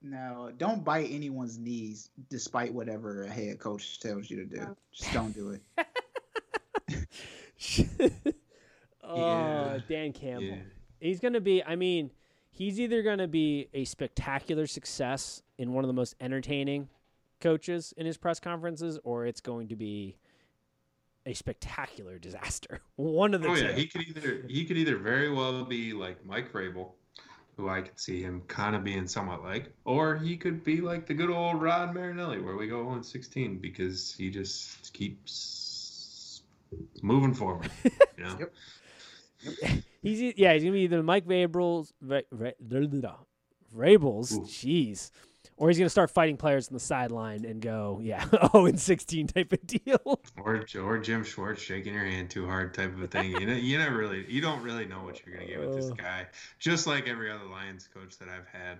no, 0.03 0.51
don't 0.59 0.85
bite 0.85 1.09
anyone's 1.11 1.59
knees, 1.59 2.11
despite 2.29 2.73
whatever 2.73 3.23
a 3.23 3.29
head 3.29 3.59
coach 3.59 4.01
tells 4.01 4.29
you 4.29 4.37
to 4.39 4.45
do. 4.45 4.77
Just 4.93 5.13
don't 5.13 5.33
do 5.33 5.59
it. 6.89 7.07
oh, 9.13 9.75
Yeah. 9.75 9.79
Dan 9.89 10.13
Campbell. 10.13 10.47
Yeah. 10.47 10.57
He's 11.01 11.21
going 11.21 11.35
to 11.35 11.41
be, 11.41 11.63
I 11.65 11.77
mean, 11.77 12.11
he's 12.51 12.79
either 12.81 13.03
going 13.03 13.19
to 13.19 13.29
be 13.29 13.69
a 13.75 13.85
spectacular 13.85 14.67
success 14.67 15.43
in 15.59 15.73
one 15.73 15.85
of 15.85 15.89
the 15.89 15.95
most 15.95 16.15
entertaining 16.21 16.89
coaches 17.41 17.93
in 17.97 18.07
his 18.07 18.17
press 18.17 18.39
conferences, 18.39 18.99
or 19.03 19.27
it's 19.27 19.41
going 19.41 19.69
to 19.69 19.77
be 19.77 20.17
a 21.27 21.33
spectacular 21.35 22.19
disaster. 22.19 22.81
One 22.97 23.35
of 23.35 23.43
the 23.43 23.49
Oh 23.49 23.55
two. 23.57 23.65
yeah, 23.65 23.73
he 23.73 23.87
could 23.87 24.03
either 24.03 24.45
he 24.49 24.65
could 24.65 24.77
either 24.77 24.97
very 24.97 25.31
well 25.31 25.65
be 25.65 25.93
like 25.93 26.25
Mike 26.27 26.53
Vrabel, 26.53 26.91
who 27.57 27.69
I 27.69 27.81
could 27.81 27.99
see 27.99 28.23
him 28.23 28.43
kind 28.49 28.75
of 28.77 28.83
being 28.85 29.07
somewhat 29.07 29.43
like, 29.45 29.73
or 29.85 30.17
he 30.17 30.37
could 30.37 30.65
be 30.65 30.81
like 30.81 31.07
the 31.07 31.15
good 31.15 31.31
old 31.31 31.61
Rod 31.63 31.95
Marinelli, 31.95 32.41
where 32.41 32.57
we 32.57 32.67
go 32.69 32.83
0 32.89 33.03
16 33.03 33.59
because 33.59 34.13
he 34.13 34.31
just 34.31 34.93
keeps 34.93 36.43
moving 37.03 37.35
forward. 37.35 37.71
You 37.85 37.91
know? 38.25 38.37
Yep. 38.41 38.53
He's 40.03 40.35
yeah, 40.37 40.53
he's 40.55 40.63
gonna 40.63 40.73
be 40.73 40.81
either 40.81 41.03
Mike 41.03 41.27
Vrabels. 41.27 41.93
Vrabels, 43.75 44.39
jeez, 44.47 45.11
or 45.57 45.69
he's 45.69 45.79
gonna 45.79 45.89
start 45.89 46.11
fighting 46.11 46.37
players 46.37 46.69
on 46.69 46.75
the 46.75 46.81
sideline 46.81 47.45
and 47.45 47.61
go, 47.61 48.01
yeah, 48.03 48.25
oh, 48.53 48.67
and 48.67 48.79
sixteen 48.79 49.27
type 49.27 49.53
of 49.53 49.67
deal. 49.67 50.21
Or 50.37 50.65
or 50.83 50.99
Jim 50.99 51.25
Schwartz 51.25 51.63
shaking 51.63 51.95
your 51.95 52.05
hand 52.05 52.31
too 52.31 52.47
hard 52.47 52.75
type 52.75 52.93
of 52.95 53.03
a 53.03 53.07
thing. 53.07 53.31
You 53.33 53.47
know, 53.47 53.55
you 53.55 53.79
never 53.79 53.97
really 53.97 54.25
you 54.31 54.41
don't 54.41 54.63
really 54.63 54.87
know 54.87 55.03
what 55.05 55.25
you're 55.25 55.35
gonna 55.37 55.47
get 55.49 55.61
with 55.61 55.75
this 55.77 55.91
Oh. 55.91 55.95
guy. 55.95 56.27
Just 56.59 56.87
like 56.87 57.09
every 57.09 57.31
other 57.31 57.45
Lions 57.47 57.89
coach 57.93 58.19
that 58.19 58.29
I've 58.29 58.47
had. 58.49 58.79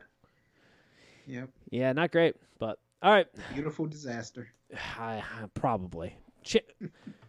Yep. 1.27 1.51
yeah, 1.71 1.93
not 1.93 2.11
great, 2.11 2.35
but 2.59 2.79
all 3.01 3.13
right, 3.13 3.27
Beautiful 3.55 3.87
disaster. 3.87 4.49
I, 4.99 5.19
I- 5.19 5.47
probably. 5.55 6.17
Ch- 6.43 6.57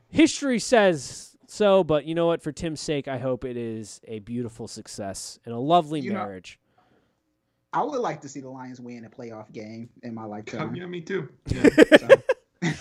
History 0.10 0.58
says 0.60 1.33
so, 1.54 1.84
but 1.84 2.06
you 2.06 2.16
know 2.16 2.26
what? 2.28 2.42
For 2.42 2.52
Tim's 2.52 2.82
sake, 2.82 3.08
I 3.08 3.20
hope 3.20 3.46
it 3.46 3.56
is 3.58 4.02
a 4.08 4.20
beautiful 4.20 4.68
success 4.68 5.40
and 5.46 5.54
a 5.54 5.60
lovely 5.60 6.00
You 6.00 6.14
know- 6.14 6.20
marriage. 6.20 6.60
I 7.76 7.82
would 7.84 8.00
like 8.02 8.22
to 8.22 8.30
see 8.30 8.40
the 8.40 8.50
Lions 8.52 8.80
win 8.80 9.04
a 9.06 9.10
playoff 9.10 9.52
game 9.52 9.90
in 10.04 10.14
my 10.14 10.26
lifetime. 10.26 10.76
Yeah, 10.76 10.86
me 10.86 11.02
too. 11.02 11.28
Yeah, 11.48 11.70
So, 11.98 12.08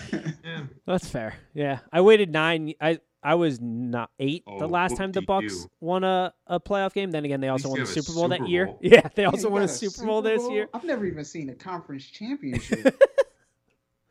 yeah. 0.43 0.63
That's 0.85 1.07
fair. 1.07 1.35
Yeah, 1.55 1.79
I 1.91 2.01
waited 2.01 2.31
nine. 2.31 2.73
I 2.79 2.99
I 3.23 3.35
was 3.35 3.59
not 3.61 4.11
eight 4.19 4.43
the 4.45 4.51
Oh, 4.65 4.67
last 4.67 4.95
time 4.97 5.11
the 5.11 5.21
Bucks 5.23 5.53
whoop-de-doo. 5.53 5.71
won 5.79 6.03
a, 6.03 6.33
a 6.45 6.59
playoff 6.59 6.93
game. 6.93 7.09
Then 7.09 7.25
again, 7.25 7.41
they 7.41 7.47
also 7.47 7.69
won 7.69 7.79
the 7.79 7.87
have 7.87 7.89
a 7.89 8.01
Super 8.01 8.13
Bowl 8.13 8.27
that 8.27 8.39
Super 8.39 8.49
year. 8.49 8.65
Bowl. 8.67 8.79
Yeah, 8.83 9.07
they 9.15 9.25
also 9.25 9.47
you 9.47 9.53
won 9.53 9.61
a 9.63 9.65
got 9.65 9.73
Super 9.73 10.05
Bowl 10.05 10.21
this 10.21 10.47
year. 10.51 10.67
I've 10.73 10.83
never 10.83 11.05
even 11.05 11.25
seen 11.25 11.49
a 11.49 11.55
conference 11.55 12.05
championship 12.05 13.01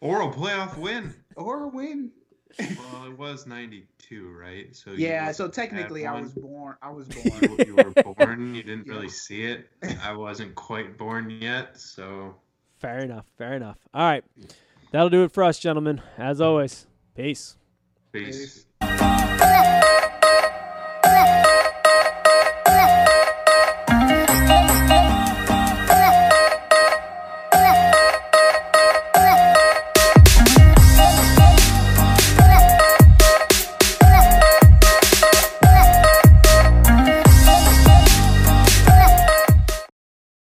Or 0.01 0.23
a 0.23 0.33
playoff 0.33 0.77
win. 0.79 1.15
or 1.37 1.65
a 1.65 1.69
win. 1.69 2.11
Well, 2.79 3.07
it 3.11 3.19
was 3.19 3.47
'92, 3.47 4.33
right? 4.39 4.75
So 4.75 4.91
Yeah, 4.93 5.27
wasn't 5.27 5.37
so 5.37 5.49
technically 5.63 6.07
I 6.07 6.21
was 6.21 6.33
born. 6.33 6.77
I 6.83 6.91
was 6.91 7.09
you, 7.17 7.23
born. 7.23 7.57
you 7.67 7.77
were 7.77 8.15
born. 8.15 8.55
You 8.55 8.63
didn't 8.65 8.87
Yeah. 8.87 8.93
really 8.95 9.09
see 9.09 9.45
it. 9.45 9.69
I 10.03 10.13
wasn't 10.15 10.55
quite 10.55 10.97
born 10.99 11.31
yet, 11.31 11.79
so 11.79 12.37
Fair 12.79 12.99
enough. 12.99 13.27
Fair 13.39 13.55
enough. 13.55 13.79
All 13.95 14.03
right, 14.03 14.25
that'll 14.91 15.09
do 15.11 15.23
it 15.25 15.33
for 15.33 15.45
us, 15.45 15.59
gentlemen. 15.59 16.01
As 16.19 16.41
always, 16.41 16.87
peace. 17.17 17.57
peace. 18.13 18.39
Peace. 18.39 18.67